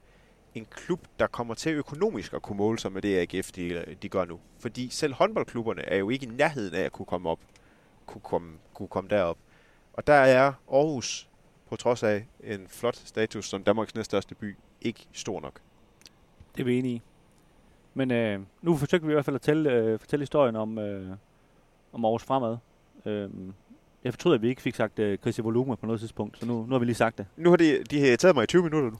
en 0.55 0.65
klub, 0.65 0.99
der 1.19 1.27
kommer 1.27 1.53
til 1.53 1.71
økonomisk 1.71 2.33
at 2.33 2.41
kunne 2.41 2.57
måle 2.57 2.79
sig 2.79 2.91
med 2.91 3.01
det 3.01 3.35
AGF, 3.35 3.51
de, 3.51 3.95
de 4.01 4.09
gør 4.09 4.25
nu. 4.25 4.39
Fordi 4.59 4.89
selv 4.89 5.13
håndboldklubberne 5.13 5.81
er 5.81 5.97
jo 5.97 6.09
ikke 6.09 6.25
i 6.25 6.29
nærheden 6.29 6.75
af 6.75 6.81
at 6.81 6.91
kunne 6.91 7.05
komme 7.05 7.29
op, 7.29 7.39
kunne 8.05 8.21
komme, 8.21 8.57
kunne 8.73 8.87
komme 8.87 9.09
derop. 9.09 9.37
Og 9.93 10.07
der 10.07 10.13
er 10.13 10.53
Aarhus, 10.71 11.29
på 11.69 11.75
trods 11.75 12.03
af 12.03 12.25
en 12.43 12.67
flot 12.67 12.95
status 12.95 13.49
som 13.49 13.63
Danmarks 13.63 13.95
næststørste 13.95 14.35
by, 14.35 14.55
ikke 14.81 15.07
stor 15.13 15.41
nok. 15.41 15.59
Det 16.55 16.59
er 16.59 16.65
vi 16.65 16.79
enige 16.79 16.95
i. 16.95 17.01
Men 17.93 18.11
øh, 18.11 18.39
nu 18.61 18.77
forsøgte 18.77 19.05
vi 19.07 19.11
i 19.11 19.13
hvert 19.13 19.25
fald 19.25 19.35
at 19.35 19.41
tælle, 19.41 19.71
øh, 19.71 19.99
fortælle 19.99 20.21
historien 20.21 20.55
om, 20.55 20.79
øh, 20.79 21.15
om 21.93 22.05
Aarhus 22.05 22.23
Fremad. 22.23 22.57
Øh, 23.05 23.29
jeg 24.03 24.13
fortryder, 24.13 24.35
at 24.35 24.41
vi 24.41 24.49
ikke 24.49 24.61
fik 24.61 24.75
sagt 24.75 24.99
øh, 24.99 25.17
Chris 25.17 25.39
Evolume 25.39 25.77
på 25.77 25.85
noget 25.85 26.01
tidspunkt, 26.01 26.39
så 26.39 26.45
nu, 26.45 26.65
nu 26.65 26.71
har 26.71 26.79
vi 26.79 26.85
lige 26.85 26.95
sagt 26.95 27.17
det. 27.17 27.25
Nu 27.37 27.49
har 27.49 27.57
de, 27.57 27.83
de 27.83 28.09
har 28.09 28.17
taget 28.17 28.35
mig 28.35 28.43
i 28.43 28.47
20 28.47 28.63
minutter 28.63 28.89
nu. 28.89 28.97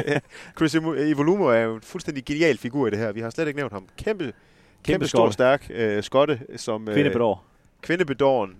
Chris 0.58 0.74
Evolumo 0.74 1.44
er 1.44 1.58
jo 1.58 1.74
en 1.74 1.80
fuldstændig 1.80 2.24
genial 2.24 2.58
figur 2.58 2.86
i 2.86 2.90
det 2.90 2.98
her. 2.98 3.12
Vi 3.12 3.20
har 3.20 3.30
slet 3.30 3.46
ikke 3.46 3.58
nævnt 3.58 3.72
ham. 3.72 3.86
Kæmpe, 3.96 4.24
kæmpe, 4.24 4.34
kæmpe 4.82 5.08
stor, 5.08 5.30
stærk 5.30 5.70
øh, 5.70 6.02
skotte. 6.02 6.40
Som, 6.56 6.88
øh, 6.88 6.94
Kvindebedår. 6.94 7.44
Kvindebedåren. 7.80 8.56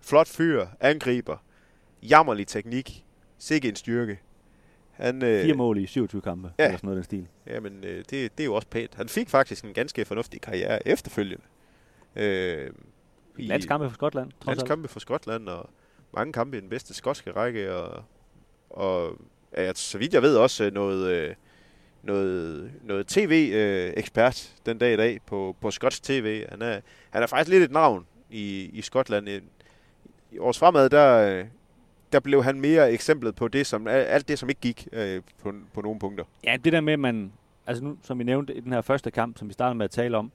Flot 0.00 0.28
fyr. 0.28 0.66
Angriber. 0.80 1.36
Jammerlig 2.02 2.46
teknik. 2.46 3.04
Sikke 3.38 3.68
en 3.68 3.76
styrke. 3.76 4.18
Han, 4.94 5.22
øh, 5.24 5.44
Fire 5.44 5.54
mål 5.54 5.78
i 5.78 5.86
27 5.86 6.22
kampe, 6.22 6.52
ja. 6.58 6.64
eller 6.64 6.76
sådan 6.76 6.86
noget 6.86 6.96
den 6.96 7.04
stil. 7.04 7.26
Jamen, 7.46 7.84
øh, 7.84 7.96
det, 7.96 8.10
det 8.10 8.40
er 8.40 8.44
jo 8.44 8.54
også 8.54 8.68
pænt. 8.68 8.94
Han 8.94 9.08
fik 9.08 9.28
faktisk 9.28 9.64
en 9.64 9.74
ganske 9.74 10.04
fornuftig 10.04 10.40
karriere 10.40 10.88
efterfølgende. 10.88 11.44
Øh, 12.16 12.70
I 13.38 13.46
landskampe 13.46 13.88
for 13.88 13.94
Skotland, 13.94 14.30
trods 14.40 14.46
landskampe 14.46 14.88
for 14.88 15.00
Skotland, 15.00 15.48
og 15.48 15.70
mange 16.14 16.32
kampe 16.32 16.56
i 16.56 16.60
den 16.60 16.68
bedste 16.68 16.94
skotske 16.94 17.30
række, 17.32 17.74
og, 17.74 18.02
og 18.70 19.18
ja, 19.56 19.72
så 19.74 19.98
vidt 19.98 20.14
jeg 20.14 20.22
ved 20.22 20.36
også 20.36 20.70
noget, 20.70 21.10
øh, 21.10 21.34
noget, 22.02 22.72
noget 22.82 23.06
tv-ekspert 23.06 24.54
den 24.66 24.78
dag 24.78 24.94
i 24.94 24.96
dag 24.96 25.20
på, 25.26 25.56
på 25.60 25.70
skotsk 25.70 26.02
tv. 26.02 26.44
Han 26.48 26.62
er, 26.62 26.80
han 27.10 27.22
er 27.22 27.26
faktisk 27.26 27.50
lidt 27.50 27.62
et 27.62 27.70
navn 27.70 28.06
i, 28.30 28.70
i 28.72 28.82
Skotland. 28.82 29.28
I, 29.28 29.40
års 30.38 30.58
fremad, 30.58 30.90
der, 30.90 31.44
der 32.14 32.20
blev 32.20 32.44
han 32.44 32.60
mere 32.60 32.92
eksemplet 32.92 33.34
på 33.34 33.48
det, 33.48 33.66
som 33.66 33.86
alt 33.88 34.28
det, 34.28 34.38
som 34.38 34.48
ikke 34.48 34.60
gik 34.60 34.88
øh, 34.92 35.22
på, 35.42 35.52
på 35.72 35.80
nogle 35.80 35.98
punkter. 35.98 36.24
Ja, 36.44 36.56
det 36.64 36.72
der 36.72 36.80
med, 36.80 36.92
at 36.92 36.98
man, 36.98 37.32
altså 37.66 37.84
nu, 37.84 37.96
som 38.02 38.18
vi 38.18 38.24
nævnte 38.24 38.54
i 38.54 38.60
den 38.60 38.72
her 38.72 38.80
første 38.80 39.10
kamp, 39.10 39.38
som 39.38 39.48
vi 39.48 39.52
startede 39.52 39.74
med 39.74 39.84
at 39.84 39.90
tale 39.90 40.16
om, 40.16 40.32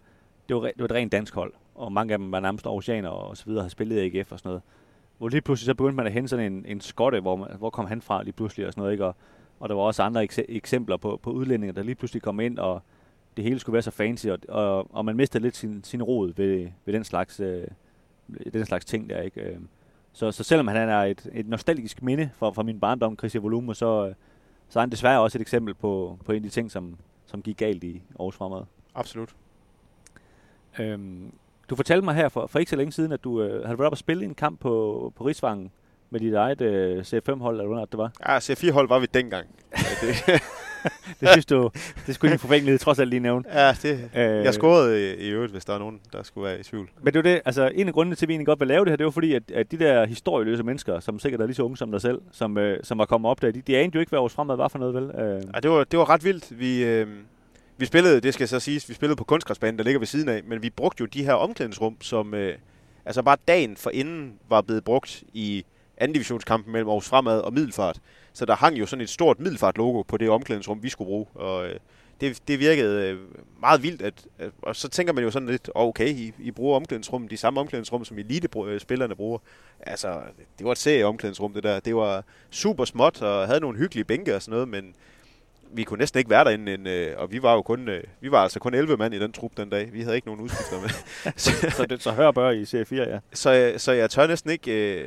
det 0.49 0.55
var, 0.55 0.61
det 0.61 0.79
var 0.79 0.85
et 0.85 0.91
rent 0.91 1.11
dansk 1.11 1.35
hold, 1.35 1.53
og 1.75 1.91
mange 1.91 2.13
af 2.13 2.19
dem 2.19 2.31
var 2.31 2.39
nærmest 2.39 2.67
oceaner 2.67 3.09
og 3.09 3.37
så 3.37 3.45
videre, 3.45 3.61
har 3.61 3.69
spillet 3.69 4.01
i 4.01 4.17
AGF 4.17 4.31
og 4.31 4.39
sådan 4.39 4.49
noget. 4.49 4.61
Hvor 5.17 5.29
lige 5.29 5.41
pludselig 5.41 5.65
så 5.65 5.73
begyndte 5.73 5.95
man 5.95 6.05
at 6.05 6.11
hente 6.11 6.29
sådan 6.29 6.53
en, 6.53 6.65
en 6.65 6.81
skotte, 6.81 7.19
hvor, 7.19 7.35
man, 7.35 7.47
hvor 7.57 7.69
kom 7.69 7.85
han 7.85 8.01
fra 8.01 8.23
lige 8.23 8.33
pludselig 8.33 8.67
og 8.67 8.73
sådan 8.73 8.81
noget, 8.81 8.91
ikke? 8.91 9.05
Og, 9.05 9.15
og 9.59 9.69
der 9.69 9.75
var 9.75 9.81
også 9.81 10.03
andre 10.03 10.23
ekse- 10.23 10.45
eksempler 10.49 10.97
på, 10.97 11.19
på 11.23 11.31
udlændinge, 11.31 11.73
der 11.73 11.83
lige 11.83 11.95
pludselig 11.95 12.21
kom 12.21 12.39
ind, 12.39 12.59
og 12.59 12.81
det 13.37 13.43
hele 13.43 13.59
skulle 13.59 13.73
være 13.73 13.81
så 13.81 13.91
fancy, 13.91 14.27
og, 14.27 14.39
og, 14.47 14.95
og 14.95 15.05
man 15.05 15.15
mistede 15.15 15.43
lidt 15.43 15.55
sin, 15.55 15.83
sin 15.83 16.03
rod 16.03 16.33
ved, 16.35 16.67
ved 16.85 16.93
den, 16.93 17.03
slags, 17.03 17.39
øh, 17.39 17.67
den 18.53 18.65
slags 18.65 18.85
ting 18.85 19.09
der, 19.09 19.21
ikke? 19.21 19.41
Øh, 19.41 19.57
så, 20.13 20.31
så 20.31 20.43
selvom 20.43 20.67
han 20.67 20.89
er 20.89 21.03
et, 21.03 21.29
et 21.33 21.47
nostalgisk 21.47 22.01
minde 22.01 22.29
fra, 22.35 22.49
fra 22.49 22.63
min 22.63 22.79
barndom, 22.79 23.17
Chris 23.17 23.35
Volume, 23.35 23.75
så, 23.75 24.07
øh, 24.07 24.13
så 24.69 24.79
er 24.79 24.81
han 24.81 24.91
desværre 24.91 25.21
også 25.21 25.37
et 25.37 25.41
eksempel 25.41 25.73
på, 25.73 26.17
på 26.25 26.31
en 26.31 26.35
af 26.35 26.43
de 26.43 26.49
ting, 26.49 26.71
som, 26.71 26.97
som 27.25 27.41
gik 27.41 27.57
galt 27.57 27.83
i 27.83 28.01
Aarhus 28.19 28.35
Fremad. 28.35 28.63
Absolut. 28.95 29.35
Øhm, 30.79 31.33
du 31.69 31.75
fortalte 31.75 32.05
mig 32.05 32.15
her 32.15 32.29
for, 32.29 32.47
for 32.47 32.59
ikke 32.59 32.69
så 32.69 32.75
længe 32.75 32.91
siden, 32.91 33.11
at 33.11 33.23
du 33.23 33.41
øh, 33.41 33.65
havde 33.65 33.79
været 33.79 33.87
op 33.87 33.91
og 33.91 33.97
spille 33.97 34.25
en 34.25 34.35
kamp 34.35 34.59
på, 34.59 35.13
på 35.15 35.23
Rigsvangen 35.25 35.71
med 36.09 36.19
dit 36.19 36.33
eget 36.33 36.61
øh, 36.61 36.99
C5-hold, 36.99 37.55
eller 37.55 37.67
hvordan 37.67 37.87
det 37.91 37.97
var. 37.97 38.11
Ja, 38.27 38.37
C4-hold 38.37 38.87
var 38.87 38.99
vi 38.99 39.07
dengang. 39.13 39.47
Det, 41.19 41.29
synes 41.29 41.45
du, 41.45 41.69
det 42.07 42.15
skulle 42.15 42.31
din 42.31 42.39
forfængelighed 42.39 42.79
trods 42.79 42.99
alt 42.99 43.09
lige 43.09 43.19
nævne. 43.19 43.43
ja, 43.53 43.75
det, 43.83 44.09
Øh. 44.15 44.21
jeg 44.45 44.53
scorede 44.53 45.15
i, 45.17 45.27
i 45.27 45.29
øvrigt, 45.29 45.51
hvis 45.51 45.65
der 45.65 45.73
er 45.73 45.79
nogen, 45.79 45.99
der 46.13 46.23
skulle 46.23 46.45
være 46.49 46.59
i 46.59 46.63
tvivl. 46.63 46.89
Men 47.01 47.13
det 47.13 47.15
var 47.15 47.21
det, 47.31 47.41
altså 47.45 47.71
en 47.75 47.87
af 47.87 47.93
grundene 47.93 48.15
til, 48.15 48.25
at 48.25 48.27
vi 48.27 48.33
egentlig 48.33 48.45
godt 48.45 48.59
vil 48.59 48.67
lave 48.67 48.85
det 48.85 48.91
her, 48.91 48.95
det 48.97 49.03
var 49.05 49.11
fordi, 49.11 49.33
at, 49.33 49.43
at 49.53 49.71
de 49.71 49.79
der 49.79 50.05
historieløse 50.05 50.63
mennesker, 50.63 50.99
som 50.99 51.19
sikkert 51.19 51.41
er 51.41 51.45
lige 51.45 51.55
så 51.55 51.63
unge 51.63 51.77
som 51.77 51.91
dig 51.91 52.01
selv, 52.01 52.21
som, 52.31 52.57
øh, 52.57 52.77
som 52.83 52.97
var 52.97 53.05
kommet 53.05 53.29
op 53.31 53.41
der, 53.41 53.51
de, 53.51 53.61
de 53.61 53.77
anede 53.77 53.91
jo 53.95 53.99
ikke, 53.99 54.09
hvad 54.09 54.19
vores 54.19 54.33
fremad 54.33 54.55
var 54.55 54.67
for 54.67 54.79
noget, 54.79 54.93
vel? 54.95 55.03
Øh, 55.03 55.41
Ja, 55.55 55.59
det 55.59 55.71
var, 55.71 55.83
det 55.83 55.99
var 55.99 56.09
ret 56.09 56.23
vildt. 56.23 56.59
Vi, 56.59 56.83
øh, 56.83 57.07
vi 57.77 57.85
spillede, 57.85 58.21
det 58.21 58.33
skal 58.33 58.47
så 58.47 58.59
siges, 58.59 58.89
vi 58.89 58.93
spillede 58.93 59.15
på 59.15 59.23
kunstgræsbanen, 59.23 59.77
der 59.77 59.83
ligger 59.83 59.99
ved 59.99 60.07
siden 60.07 60.29
af, 60.29 60.41
men 60.47 60.61
vi 60.61 60.69
brugte 60.69 61.01
jo 61.01 61.05
de 61.05 61.23
her 61.23 61.33
omklædningsrum, 61.33 61.97
som 62.01 62.33
øh, 62.33 62.53
altså 63.05 63.21
bare 63.21 63.37
dagen 63.47 63.77
for 63.77 63.89
inden 63.89 64.33
var 64.49 64.61
blevet 64.61 64.83
brugt 64.83 65.23
i 65.33 65.65
anden 65.97 66.13
divisionskampen 66.13 66.73
mellem 66.73 66.87
Aarhus 66.89 67.07
Fremad 67.09 67.39
og 67.39 67.53
Middelfart. 67.53 67.99
Så 68.33 68.45
der 68.45 68.55
hang 68.55 68.79
jo 68.79 68.85
sådan 68.85 69.03
et 69.03 69.09
stort 69.09 69.39
Middelfart-logo 69.39 70.01
på 70.01 70.17
det 70.17 70.29
omklædningsrum, 70.29 70.83
vi 70.83 70.89
skulle 70.89 71.07
bruge. 71.07 71.25
Og 71.35 71.67
øh, 71.67 71.79
det, 72.21 72.39
det 72.47 72.59
virkede 72.59 73.09
øh, 73.09 73.17
meget 73.59 73.83
vildt, 73.83 74.01
at, 74.01 74.13
at, 74.39 74.51
og 74.61 74.75
så 74.75 74.89
tænker 74.89 75.13
man 75.13 75.23
jo 75.23 75.31
sådan 75.31 75.47
lidt, 75.47 75.69
oh, 75.75 75.87
okay, 75.87 76.07
I, 76.07 76.33
I 76.39 76.51
bruger 76.51 76.75
omklædningsrum, 76.75 77.27
de 77.27 77.37
samme 77.37 77.59
omklædningsrum, 77.59 78.05
som 78.05 78.17
elite-spillerne 78.17 79.15
bruger. 79.15 79.39
Altså, 79.79 80.21
det 80.57 80.65
var 80.65 80.71
et 80.71 80.77
serie-omklædningsrum, 80.77 81.53
det 81.53 81.63
der. 81.63 81.79
Det 81.79 81.95
var 81.95 82.23
super 82.49 82.85
småt, 82.85 83.21
og 83.21 83.47
havde 83.47 83.59
nogle 83.59 83.77
hyggelige 83.77 84.05
bænke 84.05 84.35
og 84.35 84.41
sådan 84.41 84.51
noget, 84.51 84.67
men 84.67 84.93
vi 85.71 85.83
kunne 85.83 85.97
næsten 85.99 86.17
ikke 86.17 86.29
være 86.29 86.43
derinde, 86.43 86.73
en, 86.73 86.87
øh, 86.87 87.13
og 87.17 87.31
vi 87.31 87.41
var 87.41 87.53
jo 87.53 87.61
kun, 87.61 87.89
vi 88.21 88.31
var 88.31 88.43
altså 88.43 88.59
kun 88.59 88.73
11 88.73 88.97
mand 88.97 89.13
i 89.13 89.19
den 89.19 89.31
trup 89.31 89.51
den 89.57 89.69
dag. 89.69 89.93
Vi 89.93 90.01
havde 90.01 90.15
ikke 90.15 90.27
nogen 90.27 90.41
udskifter 90.41 90.81
med. 90.81 90.89
så, 91.35 91.51
så, 91.77 91.85
det, 91.85 92.03
så 92.03 92.11
hør 92.11 92.31
bør 92.31 92.49
i 92.49 92.63
C4, 92.63 92.95
ja. 92.95 93.19
så, 93.33 93.73
så 93.77 93.91
jeg 93.91 94.09
tør 94.09 94.27
næsten 94.27 94.51
ikke... 94.51 95.01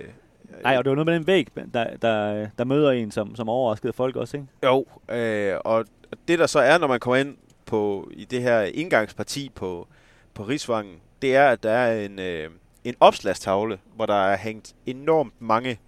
Nej, 0.62 0.76
og 0.76 0.84
det 0.84 0.90
var 0.90 0.94
noget 0.94 1.06
med 1.06 1.14
den 1.14 1.26
væg, 1.26 1.48
der, 1.74 1.96
der, 1.96 2.46
der 2.58 2.64
møder 2.64 2.90
en, 2.90 3.10
som, 3.10 3.36
som 3.36 3.48
overraskede 3.48 3.92
folk 3.92 4.16
også, 4.16 4.36
ikke? 4.36 4.48
Jo, 4.64 4.86
øh, 5.14 5.56
og 5.64 5.84
det 6.28 6.38
der 6.38 6.46
så 6.46 6.58
er, 6.58 6.78
når 6.78 6.86
man 6.86 7.00
kommer 7.00 7.16
ind 7.16 7.36
på 7.66 8.10
i 8.12 8.24
det 8.24 8.42
her 8.42 8.60
indgangsparti 8.60 9.50
på, 9.54 9.88
på 10.34 10.42
Rigsvangen, 10.42 10.96
det 11.22 11.36
er, 11.36 11.48
at 11.48 11.62
der 11.62 11.70
er 11.70 12.04
en, 12.04 12.18
øh, 12.18 12.50
en 12.84 12.94
opslagstavle, 13.00 13.78
hvor 13.96 14.06
der 14.06 14.14
er 14.14 14.36
hængt 14.36 14.74
enormt 14.86 15.32
mange 15.38 15.78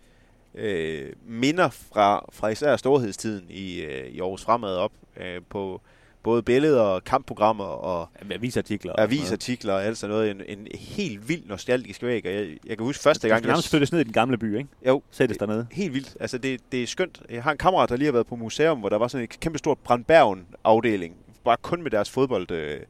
øh, 0.55 1.13
minder 1.27 1.69
fra, 1.69 2.25
fra 2.33 2.49
især 2.49 2.77
storhedstiden 2.77 3.47
i, 3.51 3.81
øh, 3.81 4.07
i 4.07 4.21
Aarhus 4.21 4.45
Fremad 4.45 4.77
op 4.77 4.93
øh, 5.17 5.41
på 5.49 5.81
både 6.25 6.43
billeder 6.43 6.81
og 6.81 7.05
kampprogrammer 7.05 7.65
og 7.65 8.09
Avisartikler. 8.31 8.93
avisartikler 8.99 9.73
og 9.73 9.85
alt 9.85 9.99
sådan 9.99 10.15
noget. 10.17 10.31
En, 10.31 10.43
en 10.49 10.67
helt 10.75 11.29
vild 11.29 11.43
nostalgisk 11.47 12.03
væg, 12.03 12.27
og 12.27 12.33
jeg, 12.33 12.47
jeg 12.67 12.77
kan 12.77 12.85
huske 12.87 13.03
første 13.03 13.29
Du 13.29 13.33
gang... 13.33 13.41
skal 13.41 13.49
nærmest 13.49 13.71
flyttes 13.71 13.93
ned 13.93 14.01
i 14.01 14.05
den 14.05 14.13
gamle 14.13 14.39
by, 14.39 14.57
ikke? 14.59 14.69
Jo, 14.87 15.03
Sættes 15.11 15.39
dernede. 15.39 15.67
helt 15.73 15.95
vildt. 15.95 16.17
Altså, 16.21 16.39
det, 16.39 16.61
det 16.73 16.83
er 16.83 16.87
skønt. 16.87 17.23
Jeg 17.31 17.43
har 17.43 17.53
en 17.53 17.59
kammerat, 17.59 17.89
der 17.89 17.97
lige 17.97 18.07
har 18.07 18.13
været 18.13 18.27
på 18.27 18.37
museum, 18.37 18.79
hvor 18.79 18.89
der 18.89 18.99
var 18.99 19.09
sådan 19.09 19.25
en 19.25 19.29
kæmpe 19.41 19.59
stort 19.59 19.79
Brandbergen-afdeling. 19.79 21.15
Bare 21.45 21.57
kun 21.63 21.83
med 21.83 21.91
deres 21.91 22.11
fodbold, 22.11 22.51
øh, 22.51 22.81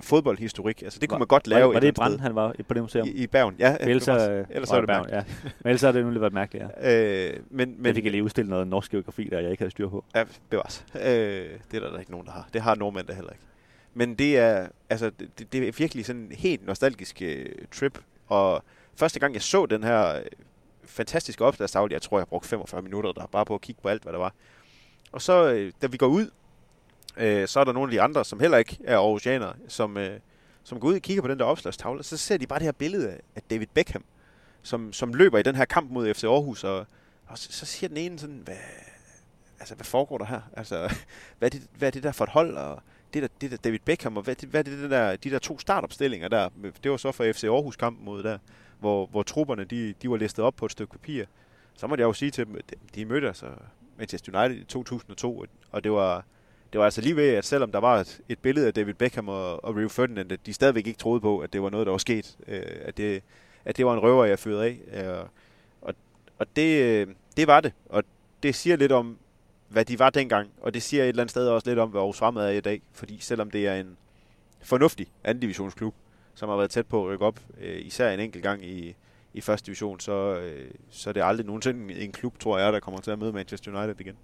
fodboldhistorik. 0.00 0.82
Altså, 0.82 0.98
det 0.98 1.08
kunne 1.08 1.18
man 1.18 1.28
godt 1.28 1.46
lave. 1.46 1.60
Var, 1.62 1.66
var 1.68 1.76
et 1.76 1.82
det 1.82 1.88
i 1.88 1.92
Brand, 1.92 2.20
han 2.20 2.34
var 2.34 2.54
på 2.68 2.74
det 2.74 2.82
museum? 2.82 3.06
I, 3.06 3.10
I 3.10 3.26
Bergen, 3.26 3.54
ja. 3.58 3.70
For 3.72 3.76
ellers, 3.88 4.04
det 4.04 4.12
var- 4.14 4.18
så, 4.18 4.44
ellers 4.50 4.68
så 4.68 4.74
er 4.76 4.80
det 4.80 4.86
Bergen, 4.86 5.10
ja. 5.10 5.22
Men 5.44 5.52
ellers 5.70 5.80
har 5.82 5.92
det 5.92 6.04
nu 6.04 6.10
lidt 6.10 6.20
været 6.20 6.32
mærkeligt, 6.32 6.64
ja. 6.82 7.26
Øh, 7.28 7.40
men, 7.50 7.68
Men 7.68 7.82
men, 7.82 7.94
fik 7.94 8.04
jeg 8.04 8.10
lige 8.10 8.24
udstillet 8.24 8.50
noget 8.50 8.68
norsk 8.68 8.90
geografi, 8.90 9.28
der 9.30 9.40
jeg 9.40 9.50
ikke 9.50 9.60
havde 9.60 9.70
styr 9.70 9.88
på. 9.88 10.04
Ja, 10.14 10.24
bevares. 10.50 10.84
Øh, 10.94 11.00
det 11.02 11.08
er 11.74 11.80
der, 11.80 11.90
der 11.90 11.98
ikke 11.98 12.10
nogen, 12.10 12.26
der 12.26 12.32
har. 12.32 12.48
Det 12.52 12.60
har 12.62 12.74
nordmænd 12.74 13.06
der 13.06 13.14
heller 13.14 13.30
ikke. 13.30 13.44
Men 13.94 14.14
det 14.14 14.38
er, 14.38 14.66
altså, 14.90 15.10
det, 15.38 15.52
det 15.52 15.68
er 15.68 15.72
virkelig 15.78 16.06
sådan 16.06 16.22
en 16.22 16.32
helt 16.32 16.66
nostalgisk 16.66 17.22
øh, 17.22 17.46
trip. 17.72 17.98
Og 18.28 18.62
første 18.96 19.20
gang, 19.20 19.34
jeg 19.34 19.42
så 19.42 19.66
den 19.66 19.84
her 19.84 20.16
øh, 20.16 20.22
fantastiske 20.84 21.44
opslagstavle, 21.44 21.92
jeg 21.94 22.02
tror, 22.02 22.18
jeg 22.18 22.26
brugte 22.28 22.48
45 22.48 22.82
minutter 22.82 23.12
der, 23.12 23.26
bare 23.26 23.44
på 23.44 23.54
at 23.54 23.60
kigge 23.60 23.82
på 23.82 23.88
alt, 23.88 24.02
hvad 24.02 24.12
der 24.12 24.18
var. 24.18 24.34
Og 25.12 25.22
så, 25.22 25.52
øh, 25.52 25.72
da 25.82 25.86
vi 25.86 25.96
går 25.96 26.06
ud, 26.06 26.30
øh, 27.16 27.48
så 27.48 27.60
er 27.60 27.64
der 27.64 27.72
nogle 27.72 27.88
af 27.88 27.90
de 27.90 28.00
andre, 28.02 28.24
som 28.24 28.40
heller 28.40 28.58
ikke 28.58 28.78
er 28.84 28.96
Aarhusianere, 28.98 29.54
som, 29.68 29.96
øh, 29.96 30.20
som 30.64 30.80
går 30.80 30.88
ud 30.88 30.94
og 30.94 31.00
kigger 31.00 31.22
på 31.22 31.28
den 31.28 31.38
der 31.38 31.44
opslagstavle, 31.44 32.02
så 32.02 32.16
ser 32.16 32.36
de 32.36 32.46
bare 32.46 32.58
det 32.58 32.64
her 32.64 32.72
billede 32.72 33.10
af, 33.36 33.42
David 33.50 33.66
Beckham, 33.74 34.04
som, 34.62 34.92
som 34.92 35.14
løber 35.14 35.38
i 35.38 35.42
den 35.42 35.56
her 35.56 35.64
kamp 35.64 35.90
mod 35.90 36.14
FC 36.14 36.24
Aarhus, 36.24 36.64
og, 36.64 36.86
og 37.26 37.38
så, 37.38 37.52
så 37.52 37.66
siger 37.66 37.88
den 37.88 37.96
ene 37.96 38.18
sådan, 38.18 38.40
hvad, 38.44 38.56
altså, 39.60 39.74
hvad 39.74 39.84
foregår 39.84 40.18
der 40.18 40.24
her? 40.24 40.40
Altså, 40.56 40.94
hvad 41.38 41.48
er 41.48 41.50
det, 41.50 41.62
hvad 41.78 41.88
er 41.88 41.92
det 41.92 42.02
der 42.02 42.12
for 42.12 42.24
et 42.24 42.30
hold, 42.30 42.56
og 42.56 42.82
det 43.14 43.22
der, 43.22 43.28
det 43.40 43.50
der 43.50 43.56
David 43.56 43.78
Beckham, 43.84 44.16
og 44.16 44.22
hvad, 44.22 44.34
det- 44.34 44.48
hvad 44.48 44.60
er 44.60 44.62
det, 44.70 44.78
det 44.78 44.90
der, 44.90 45.16
de 45.16 45.30
der 45.30 45.38
to 45.38 45.58
startopstillinger 45.58 46.28
der? 46.28 46.48
Det 46.82 46.90
var 46.90 46.96
så 46.96 47.12
for 47.12 47.32
FC 47.32 47.44
Aarhus 47.44 47.76
kampen 47.76 48.04
mod 48.04 48.22
der, 48.22 48.38
hvor, 48.80 49.06
hvor 49.06 49.22
trupperne, 49.22 49.64
de, 49.64 49.94
de 50.02 50.10
var 50.10 50.16
listet 50.16 50.44
op 50.44 50.54
på 50.56 50.64
et 50.64 50.72
stykke 50.72 50.92
papir. 50.92 51.24
Så 51.74 51.86
måtte 51.86 52.02
jeg 52.02 52.06
jo 52.06 52.12
sige 52.12 52.30
til 52.30 52.46
dem, 52.46 52.56
at 52.56 52.70
de- 52.70 52.76
de 52.94 53.04
mødte 53.04 53.26
altså 53.28 53.46
Manchester 53.98 54.40
United 54.44 54.62
i 54.62 54.64
2002, 54.64 55.44
og 55.70 55.84
det 55.84 55.92
var, 55.92 56.24
det 56.72 56.78
var 56.78 56.84
altså 56.84 57.00
lige 57.00 57.16
ved, 57.16 57.28
at 57.28 57.44
selvom 57.44 57.72
der 57.72 57.78
var 57.78 58.00
et, 58.00 58.20
et 58.28 58.38
billede 58.38 58.66
af 58.66 58.74
David 58.74 58.94
Beckham 58.94 59.28
og, 59.28 59.64
og 59.64 59.76
Rio 59.76 59.88
Ferdinand, 59.88 60.32
at 60.32 60.46
de 60.46 60.52
stadigvæk 60.52 60.86
ikke 60.86 60.98
troede 60.98 61.20
på, 61.20 61.38
at 61.38 61.52
det 61.52 61.62
var 61.62 61.70
noget, 61.70 61.86
der 61.86 61.90
var 61.90 61.98
sket. 61.98 62.36
Øh, 62.48 62.62
at, 62.80 62.96
det, 62.96 63.22
at 63.64 63.76
det 63.76 63.86
var 63.86 63.94
en 63.94 64.02
røver, 64.02 64.24
jeg 64.24 64.38
fyrede 64.38 64.64
af. 64.64 64.78
Øh, 64.92 65.26
og 65.82 65.94
og 66.38 66.46
det, 66.56 66.82
øh, 66.82 67.06
det 67.36 67.46
var 67.46 67.60
det. 67.60 67.72
Og 67.88 68.04
det 68.42 68.54
siger 68.54 68.76
lidt 68.76 68.92
om, 68.92 69.18
hvad 69.68 69.84
de 69.84 69.98
var 69.98 70.10
dengang, 70.10 70.50
og 70.60 70.74
det 70.74 70.82
siger 70.82 71.02
et 71.04 71.08
eller 71.08 71.22
andet 71.22 71.30
sted 71.30 71.48
også 71.48 71.70
lidt 71.70 71.78
om, 71.78 71.90
hvad 71.90 72.00
Aarhus 72.00 72.18
Fremad 72.18 72.46
er 72.46 72.50
i 72.50 72.60
dag, 72.60 72.82
fordi 72.92 73.18
selvom 73.20 73.50
det 73.50 73.66
er 73.66 73.74
en 73.74 73.96
fornuftig 74.62 75.06
anden 75.24 75.40
divisionsklub, 75.40 75.94
som 76.34 76.48
har 76.48 76.56
været 76.56 76.70
tæt 76.70 76.86
på 76.86 77.04
at 77.04 77.12
rykke 77.12 77.24
op, 77.24 77.40
øh, 77.60 77.86
især 77.86 78.10
en 78.10 78.20
enkelt 78.20 78.42
gang 78.42 78.64
i, 78.64 78.94
i 79.34 79.40
første 79.40 79.66
division, 79.66 80.00
så, 80.00 80.38
øh, 80.38 80.70
så 80.90 81.10
er 81.10 81.14
det 81.14 81.22
aldrig 81.24 81.46
nogensinde 81.46 81.94
en 81.94 82.12
klub, 82.12 82.38
tror 82.38 82.58
jeg, 82.58 82.72
der 82.72 82.80
kommer 82.80 83.00
til 83.00 83.10
at 83.10 83.18
møde 83.18 83.32
Manchester 83.32 83.78
United 83.78 84.00
igen. 84.00 84.16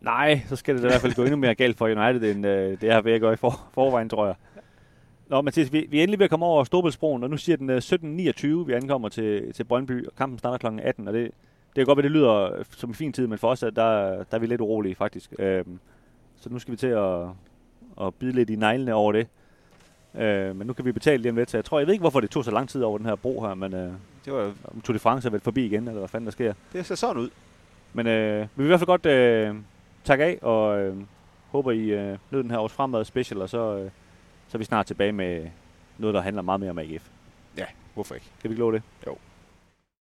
Nej, 0.00 0.40
så 0.48 0.56
skal 0.56 0.74
det 0.74 0.84
i 0.84 0.86
hvert 0.86 1.00
fald 1.00 1.14
gå 1.14 1.22
endnu 1.22 1.36
mere 1.36 1.54
galt 1.54 1.78
for 1.78 1.86
United, 1.86 2.30
end 2.36 2.46
øh, 2.46 2.80
det 2.80 2.90
er 2.90 3.00
ved 3.00 3.12
at 3.12 3.20
gå 3.20 3.30
i 3.30 3.36
for, 3.36 3.60
forvejen, 3.72 4.08
tror 4.08 4.26
jeg. 4.26 4.34
Nå, 5.28 5.40
Mathias, 5.40 5.72
vi, 5.72 5.86
vi 5.90 5.98
er 5.98 6.02
endelig 6.02 6.18
ved 6.18 6.24
at 6.24 6.30
komme 6.30 6.46
over 6.46 6.64
Storbæltsbroen, 6.64 7.22
og 7.24 7.30
nu 7.30 7.36
siger 7.36 7.56
den 7.56 7.70
øh, 7.70 7.82
17.29, 7.84 8.46
vi 8.46 8.72
ankommer 8.72 9.08
til, 9.08 9.52
til 9.52 9.64
Brøndby, 9.64 10.06
og 10.06 10.12
kampen 10.18 10.38
starter 10.38 10.70
kl. 10.70 10.78
18, 10.82 11.08
og 11.08 11.14
det, 11.14 11.22
det 11.22 11.74
kan 11.74 11.84
godt 11.86 11.96
være, 11.96 12.02
det 12.02 12.10
lyder 12.10 12.62
som 12.70 12.90
en 12.90 12.94
fin 12.94 13.12
tid, 13.12 13.26
men 13.26 13.38
for 13.38 13.48
os, 13.50 13.60
der, 13.60 13.70
der 13.70 14.24
er 14.30 14.38
vi 14.38 14.46
lidt 14.46 14.60
urolige, 14.60 14.94
faktisk. 14.94 15.34
Øhm, 15.38 15.78
så 16.40 16.50
nu 16.50 16.58
skal 16.58 16.72
vi 16.72 16.76
til 16.76 16.86
at, 16.86 17.22
at 18.00 18.14
bide 18.14 18.32
lidt 18.32 18.50
i 18.50 18.56
neglene 18.56 18.94
over 18.94 19.12
det. 19.12 19.26
Øh, 20.14 20.56
men 20.56 20.66
nu 20.66 20.72
kan 20.72 20.84
vi 20.84 20.92
betale 20.92 21.22
lige 21.22 21.30
om 21.30 21.36
lidt, 21.36 21.50
så 21.50 21.56
jeg 21.56 21.64
tror, 21.64 21.78
jeg 21.78 21.86
ved 21.86 21.94
ikke, 21.94 22.02
hvorfor 22.02 22.20
det 22.20 22.30
tog 22.30 22.44
så 22.44 22.50
lang 22.50 22.68
tid 22.68 22.82
over 22.82 22.98
den 22.98 23.06
her 23.06 23.14
bro 23.14 23.40
her, 23.46 23.54
men 23.54 23.74
øh, 23.74 23.92
Det 24.24 24.32
var 24.32 24.52
Tour 24.84 24.92
de 24.92 24.98
France 24.98 25.28
er 25.28 25.30
vel 25.30 25.40
forbi 25.40 25.64
igen, 25.66 25.88
eller 25.88 25.98
hvad 25.98 26.08
fanden 26.08 26.26
der 26.26 26.32
sker. 26.32 26.54
det 26.72 26.86
ser 26.86 26.94
sådan 26.94 27.22
ud. 27.22 27.28
Men 27.92 28.06
øh, 28.06 28.40
vi 28.40 28.46
vil 28.56 28.64
i 28.64 28.66
hvert 28.66 28.80
fald 28.80 28.86
godt 28.86 29.06
øh, 29.06 29.54
takke 30.06 30.24
af, 30.24 30.38
og 30.42 30.78
øh, 30.78 30.96
håber, 31.50 31.70
I 31.70 31.80
øh, 31.80 32.18
nød 32.30 32.42
den 32.42 32.50
her 32.50 32.58
års 32.58 32.72
fremad 32.72 33.04
special, 33.04 33.42
og 33.42 33.48
så, 33.48 33.76
øh, 33.76 33.90
så 34.48 34.56
er 34.56 34.58
vi 34.58 34.64
snart 34.64 34.86
tilbage 34.86 35.12
med 35.12 35.48
noget, 35.98 36.14
der 36.14 36.20
handler 36.20 36.42
meget 36.42 36.60
mere 36.60 36.70
om 36.70 36.78
AGF. 36.78 37.08
Ja, 37.58 37.64
hvorfor 37.94 38.14
ikke? 38.14 38.26
Kan 38.40 38.50
vi 38.50 38.52
ikke 38.52 38.60
love 38.60 38.72
det? 38.72 38.82
Jo. 39.06 39.16